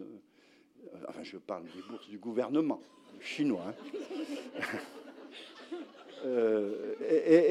enfin, 1.08 1.22
je 1.22 1.38
parle 1.38 1.64
des 1.64 1.82
bourses 1.88 2.08
du 2.08 2.18
gouvernement 2.18 2.80
chinois. 3.20 3.64
Hein. 3.66 4.62
Euh, 6.24 6.96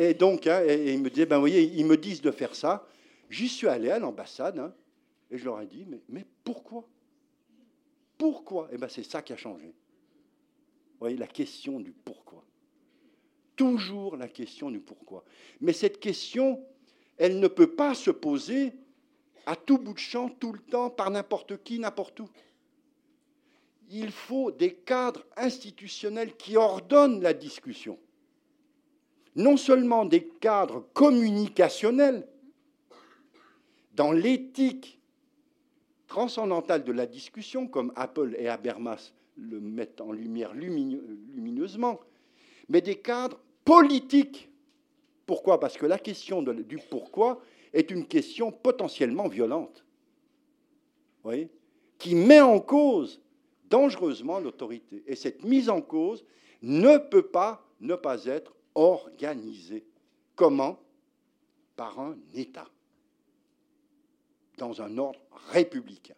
et, 0.09 0.13
donc, 0.13 0.45
hein, 0.45 0.61
il 0.65 1.01
me 1.01 1.09
disait, 1.09 1.25
ben, 1.25 1.37
vous 1.37 1.43
voyez, 1.43 1.61
ils 1.61 1.85
me 1.85 1.95
disent 1.95 2.21
de 2.21 2.31
faire 2.31 2.53
ça. 2.53 2.85
J'y 3.29 3.47
suis 3.47 3.65
allé 3.65 3.89
à 3.89 3.97
l'ambassade 3.97 4.59
hein, 4.59 4.73
et 5.29 5.37
je 5.37 5.45
leur 5.45 5.61
ai 5.61 5.65
dit, 5.65 5.85
mais, 5.85 6.01
mais 6.09 6.25
pourquoi? 6.43 6.87
Pourquoi? 8.17 8.69
Et 8.71 8.77
ben, 8.77 8.89
c'est 8.89 9.03
ça 9.03 9.21
qui 9.21 9.33
a 9.33 9.37
changé. 9.37 9.67
Vous 9.67 11.01
voyez, 11.01 11.17
la 11.17 11.27
question 11.27 11.79
du 11.79 11.91
pourquoi. 11.91 12.43
Toujours 13.55 14.17
la 14.17 14.27
question 14.27 14.71
du 14.71 14.79
pourquoi. 14.79 15.23
Mais 15.61 15.73
cette 15.73 15.99
question, 15.99 16.63
elle 17.17 17.39
ne 17.39 17.47
peut 17.47 17.75
pas 17.75 17.93
se 17.93 18.11
poser 18.11 18.73
à 19.45 19.55
tout 19.55 19.77
bout 19.77 19.93
de 19.93 19.99
champ, 19.99 20.29
tout 20.29 20.53
le 20.53 20.59
temps, 20.59 20.89
par 20.89 21.09
n'importe 21.11 21.63
qui, 21.63 21.79
n'importe 21.79 22.19
où. 22.19 22.29
Il 23.89 24.11
faut 24.11 24.51
des 24.51 24.73
cadres 24.73 25.25
institutionnels 25.37 26.35
qui 26.35 26.57
ordonnent 26.57 27.21
la 27.21 27.33
discussion. 27.33 27.97
Non 29.35 29.55
seulement 29.55 30.05
des 30.05 30.27
cadres 30.27 30.87
communicationnels, 30.93 32.27
dans 33.93 34.11
l'éthique 34.11 34.96
transcendantale 36.07 36.83
de 36.83 36.91
la 36.91 37.05
discussion, 37.05 37.67
comme 37.67 37.91
Apple 37.95 38.35
et 38.37 38.47
Habermas 38.47 39.13
le 39.35 39.59
mettent 39.59 40.01
en 40.01 40.11
lumière 40.11 40.53
lumineusement, 40.53 41.99
mais 42.69 42.81
des 42.81 42.95
cadres 42.95 43.39
politiques. 43.63 44.49
Pourquoi? 45.25 45.59
Parce 45.59 45.77
que 45.77 45.85
la 45.85 45.99
question 45.99 46.41
du 46.41 46.77
pourquoi 46.89 47.41
est 47.73 47.91
une 47.91 48.07
question 48.07 48.51
potentiellement 48.51 49.27
violente, 49.27 49.85
qui 51.97 52.15
met 52.15 52.41
en 52.41 52.59
cause 52.59 53.21
dangereusement 53.69 54.39
l'autorité. 54.39 55.03
Et 55.05 55.15
cette 55.15 55.43
mise 55.43 55.69
en 55.69 55.81
cause 55.81 56.25
ne 56.61 56.97
peut 56.97 57.27
pas 57.27 57.67
ne 57.81 57.95
pas 57.95 58.25
être 58.25 58.55
organisée. 58.75 59.85
Comment? 60.35 60.79
Par 61.75 61.99
un 61.99 62.17
État, 62.33 62.67
dans 64.57 64.81
un 64.81 64.97
ordre 64.97 65.19
républicain. 65.51 66.15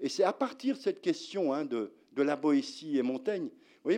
et 0.00 0.08
c'est 0.08 0.24
à 0.24 0.32
partir 0.32 0.76
de 0.76 0.80
cette 0.80 1.00
question 1.00 1.52
hein, 1.52 1.64
de, 1.64 1.90
de, 2.12 2.22
la 2.22 2.36
Boétie 2.36 2.98
et 2.98 3.02
Montaigne, 3.02 3.48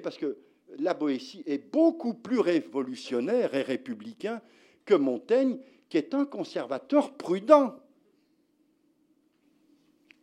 parce 0.02 0.16
que 0.16 0.38
la 0.78 0.94
Boétie 0.94 1.42
est 1.46 1.58
beaucoup 1.58 2.14
plus 2.14 2.38
révolutionnaire 2.38 3.54
et 3.54 3.62
républicain 3.62 4.40
que 4.84 4.94
Montaigne, 4.94 5.58
qui 5.88 5.96
est 5.96 6.14
un 6.14 6.24
conservateur 6.24 7.14
prudent, 7.14 7.76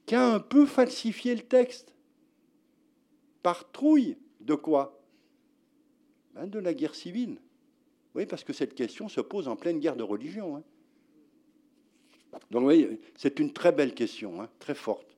qui 0.05 0.15
a 0.15 0.33
un 0.33 0.39
peu 0.39 0.65
falsifié 0.65 1.35
le 1.35 1.41
texte. 1.41 1.93
Par 3.43 3.71
trouille 3.71 4.17
de 4.39 4.55
quoi 4.55 4.99
ben, 6.33 6.47
De 6.47 6.59
la 6.59 6.73
guerre 6.73 6.95
civile. 6.95 7.39
Oui, 8.15 8.25
parce 8.25 8.43
que 8.43 8.53
cette 8.53 8.73
question 8.73 9.09
se 9.09 9.21
pose 9.21 9.47
en 9.47 9.55
pleine 9.55 9.79
guerre 9.79 9.95
de 9.95 10.03
religion. 10.03 10.57
Hein. 10.57 10.63
Donc, 12.51 12.67
oui, 12.67 12.99
c'est 13.15 13.39
une 13.39 13.51
très 13.51 13.71
belle 13.71 13.93
question, 13.93 14.41
hein, 14.41 14.49
très 14.59 14.75
forte, 14.75 15.17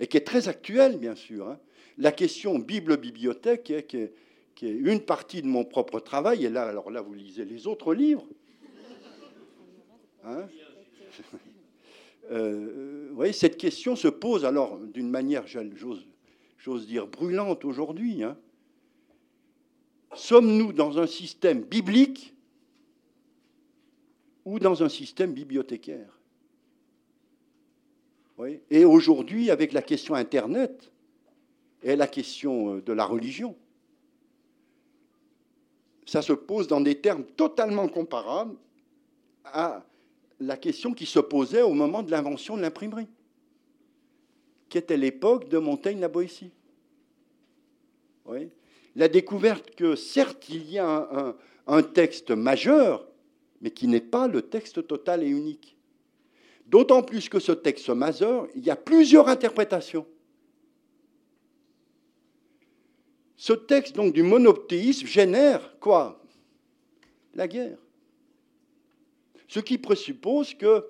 et 0.00 0.06
qui 0.06 0.16
est 0.16 0.26
très 0.26 0.48
actuelle, 0.48 0.98
bien 0.98 1.14
sûr. 1.14 1.48
Hein. 1.48 1.58
La 1.98 2.12
question 2.12 2.58
Bible-bibliothèque, 2.58 3.62
qui 3.62 3.72
est, 3.96 4.12
qui 4.54 4.66
est 4.66 4.72
une 4.72 5.00
partie 5.00 5.42
de 5.42 5.46
mon 5.46 5.64
propre 5.64 6.00
travail, 6.00 6.44
et 6.44 6.50
là, 6.50 6.64
alors 6.64 6.90
là, 6.90 7.00
vous 7.00 7.14
lisez 7.14 7.44
les 7.44 7.66
autres 7.66 7.94
livres. 7.94 8.26
Hein 10.24 10.48
euh, 12.30 13.06
vous 13.10 13.16
voyez, 13.16 13.32
cette 13.32 13.56
question 13.56 13.94
se 13.94 14.08
pose 14.08 14.44
alors 14.44 14.78
d'une 14.78 15.10
manière, 15.10 15.44
j'ose 15.46 16.86
dire, 16.86 17.06
brûlante 17.06 17.64
aujourd'hui. 17.64 18.22
Hein. 18.22 18.36
Sommes-nous 20.14 20.72
dans 20.72 20.98
un 20.98 21.06
système 21.06 21.62
biblique 21.62 22.34
ou 24.44 24.58
dans 24.58 24.82
un 24.82 24.88
système 24.88 25.32
bibliothécaire? 25.32 26.18
Et 28.70 28.84
aujourd'hui, 28.84 29.50
avec 29.50 29.72
la 29.72 29.82
question 29.82 30.14
Internet 30.14 30.90
et 31.82 31.96
la 31.96 32.06
question 32.06 32.76
euh, 32.76 32.82
de 32.82 32.92
la 32.92 33.04
religion, 33.04 33.56
ça 36.04 36.20
se 36.20 36.32
pose 36.32 36.66
dans 36.66 36.80
des 36.80 36.96
termes 36.96 37.24
totalement 37.24 37.88
comparables 37.88 38.56
à 39.44 39.84
la 40.40 40.56
question 40.56 40.92
qui 40.92 41.06
se 41.06 41.20
posait 41.20 41.62
au 41.62 41.74
moment 41.74 42.02
de 42.02 42.10
l'invention 42.10 42.56
de 42.56 42.62
l'imprimerie, 42.62 43.08
qui 44.68 44.78
était 44.78 44.96
l'époque 44.96 45.48
de 45.48 45.58
Montaigne-la 45.58 46.08
Boétie. 46.08 46.50
La 48.96 49.08
découverte 49.08 49.74
que 49.74 49.96
certes 49.96 50.48
il 50.48 50.70
y 50.70 50.78
a 50.78 51.36
un 51.66 51.82
texte 51.82 52.30
majeur, 52.30 53.06
mais 53.60 53.70
qui 53.70 53.86
n'est 53.86 54.00
pas 54.00 54.26
le 54.26 54.42
texte 54.42 54.86
total 54.86 55.22
et 55.22 55.28
unique. 55.28 55.76
D'autant 56.74 57.04
plus 57.04 57.28
que 57.28 57.38
ce 57.38 57.52
texte 57.52 57.88
majeur, 57.90 58.48
il 58.56 58.64
y 58.64 58.70
a 58.70 58.74
plusieurs 58.74 59.28
interprétations. 59.28 60.04
Ce 63.36 63.52
texte 63.52 63.94
donc 63.94 64.12
du 64.12 64.24
monothéisme 64.24 65.06
génère 65.06 65.78
quoi? 65.78 66.20
La 67.34 67.46
guerre. 67.46 67.78
Ce 69.46 69.60
qui 69.60 69.78
présuppose 69.78 70.54
que 70.54 70.84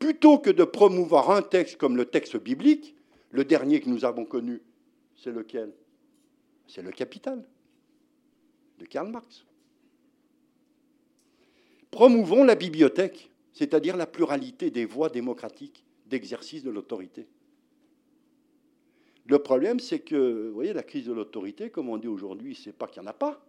plutôt 0.00 0.36
que 0.38 0.50
de 0.50 0.64
promouvoir 0.64 1.30
un 1.30 1.42
texte 1.42 1.76
comme 1.76 1.96
le 1.96 2.06
texte 2.06 2.36
biblique, 2.36 2.96
le 3.30 3.44
dernier 3.44 3.80
que 3.80 3.88
nous 3.88 4.04
avons 4.04 4.24
connu, 4.24 4.60
c'est 5.14 5.30
lequel? 5.30 5.72
C'est 6.66 6.82
le 6.82 6.90
Capital 6.90 7.46
de 8.80 8.84
Karl 8.84 9.08
Marx. 9.08 9.44
Promouvons 11.92 12.42
la 12.42 12.56
bibliothèque, 12.56 13.29
c'est-à-dire 13.52 13.96
la 13.96 14.06
pluralité 14.06 14.70
des 14.70 14.84
voies 14.84 15.08
démocratiques 15.08 15.84
d'exercice 16.06 16.62
de 16.62 16.70
l'autorité. 16.70 17.26
Le 19.26 19.38
problème, 19.38 19.78
c'est 19.78 20.00
que, 20.00 20.48
vous 20.48 20.54
voyez, 20.54 20.72
la 20.72 20.82
crise 20.82 21.06
de 21.06 21.12
l'autorité, 21.12 21.70
comme 21.70 21.88
on 21.88 21.98
dit 21.98 22.08
aujourd'hui, 22.08 22.54
c'est 22.54 22.72
pas 22.72 22.86
qu'il 22.86 23.02
n'y 23.02 23.08
en 23.08 23.10
a 23.10 23.14
pas, 23.14 23.44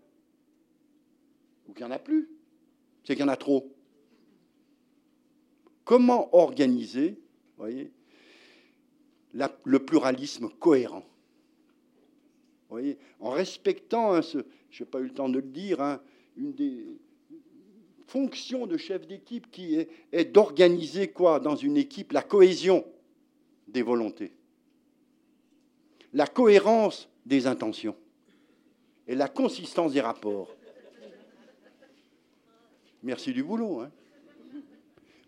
ou 1.67 1.73
qu'il 1.73 1.85
n'y 1.85 1.91
en 1.91 1.95
a 1.95 1.99
plus, 1.99 2.29
c'est 3.03 3.15
qu'il 3.15 3.25
y 3.25 3.27
en 3.27 3.31
a 3.31 3.37
trop. 3.37 3.73
Comment 5.83 6.35
organiser 6.35 7.19
voyez, 7.57 7.91
le 9.33 9.79
pluralisme 9.79 10.49
cohérent? 10.59 11.05
Voyez, 12.69 12.97
En 13.19 13.31
respectant, 13.31 14.13
hein, 14.13 14.21
je 14.21 14.39
n'ai 14.79 14.89
pas 14.89 14.99
eu 14.99 15.05
le 15.05 15.13
temps 15.13 15.29
de 15.29 15.39
le 15.39 15.41
dire, 15.41 15.81
hein, 15.81 16.01
une 16.37 16.53
des 16.53 16.99
fonctions 18.11 18.67
de 18.67 18.77
chef 18.77 19.07
d'équipe 19.07 19.49
qui 19.51 19.75
est, 20.11 20.25
d'organiser 20.25 21.07
quoi 21.07 21.39
dans 21.39 21.55
une 21.55 21.77
équipe? 21.77 22.11
La 22.11 22.21
cohésion 22.21 22.85
des 23.67 23.81
volontés 23.81 24.33
la 26.13 26.27
cohérence 26.27 27.09
des 27.25 27.47
intentions 27.47 27.95
et 29.07 29.15
la 29.15 29.27
consistance 29.27 29.93
des 29.93 30.01
rapports. 30.01 30.53
Merci 33.03 33.33
du 33.33 33.43
boulot. 33.43 33.79
Hein. 33.79 33.91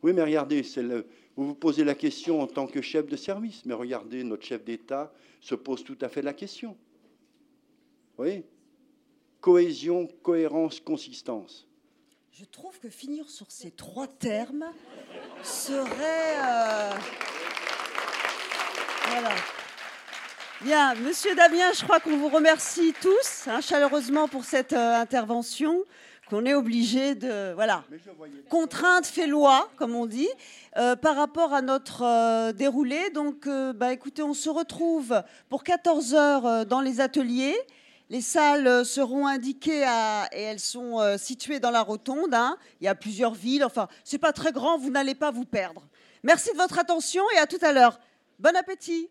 oui, 0.04 0.14
mais 0.14 0.24
regardez, 0.24 0.62
vous 1.36 1.48
vous 1.48 1.56
posez 1.56 1.84
la 1.84 1.96
question 1.96 2.42
en 2.42 2.48
tant 2.48 2.68
que 2.68 2.82
chef 2.82 3.08
de 3.08 3.16
service, 3.16 3.66
mais 3.66 3.74
regardez, 3.74 4.24
notre 4.24 4.46
chef 4.46 4.64
d'État 4.64 5.14
se 5.40 5.56
pose 5.56 5.84
tout 5.84 5.98
à 6.02 6.10
fait 6.10 6.22
la 6.22 6.34
question. 6.34 6.78
Oui 8.18 8.44
Cohésion, 9.42 10.08
cohérence, 10.22 10.80
consistance. 10.80 11.68
Je 12.40 12.46
trouve 12.46 12.80
que 12.80 12.90
finir 12.90 13.30
sur 13.30 13.46
ces 13.52 13.70
trois 13.70 14.08
termes 14.08 14.66
serait... 15.44 16.36
Euh, 16.44 16.90
voilà. 19.08 19.30
Bien, 20.62 20.96
Monsieur 20.96 21.36
Damien, 21.36 21.72
je 21.78 21.84
crois 21.84 22.00
qu'on 22.00 22.18
vous 22.18 22.30
remercie 22.30 22.96
tous 23.00 23.48
hein, 23.48 23.62
chaleureusement 23.62 24.28
pour 24.28 24.46
cette 24.46 24.74
euh, 24.74 24.96
intervention 24.96 25.84
qu'on 26.28 26.44
est 26.46 26.56
obligé 26.56 27.14
de 27.14 27.54
voilà. 27.54 27.84
Contrainte 28.50 29.06
fait 29.06 29.28
loi 29.28 29.70
comme 29.76 29.94
on 29.94 30.08
dit. 30.08 30.30
Euh, 30.78 30.96
par 30.96 31.16
rapport 31.16 31.54
à 31.54 31.62
notre 31.62 32.02
euh, 32.02 32.52
déroulé 32.52 33.12
donc 33.12 33.48
bah 33.76 33.94
écoutez 33.94 34.24
on 34.24 34.34
se 34.34 34.50
retrouve 34.50 35.22
pour 35.50 35.64
14 35.64 36.16
heures 36.16 36.66
dans 36.66 36.82
les 36.82 37.00
ateliers 37.00 37.56
les 38.10 38.22
salles 38.22 38.86
seront 38.86 39.28
indiquées 39.28 39.86
et 40.32 40.42
elles 40.42 40.60
sont 40.60 41.18
situées 41.18 41.60
dans 41.60 41.72
la 41.72 41.82
rotonde 41.82 42.34
hein. 42.34 42.58
il 42.82 42.86
y 42.86 42.88
a 42.88 42.96
plusieurs 42.96 43.34
villes. 43.34 43.64
Enfin 43.64 43.88
c'est 44.04 44.18
pas 44.18 44.34
très 44.34 44.52
grand 44.52 44.78
vous 44.78 44.90
n'allez 44.90 45.16
pas 45.16 45.32
vous 45.32 45.46
perdre. 45.46 45.84
Merci 46.24 46.52
de 46.52 46.58
votre 46.58 46.80
attention 46.80 47.24
et 47.36 47.40
à 47.40 47.48
tout 47.48 47.60
à 47.62 47.72
l'heure. 47.72 48.00
Bon 48.40 48.56
appétit 48.56 49.10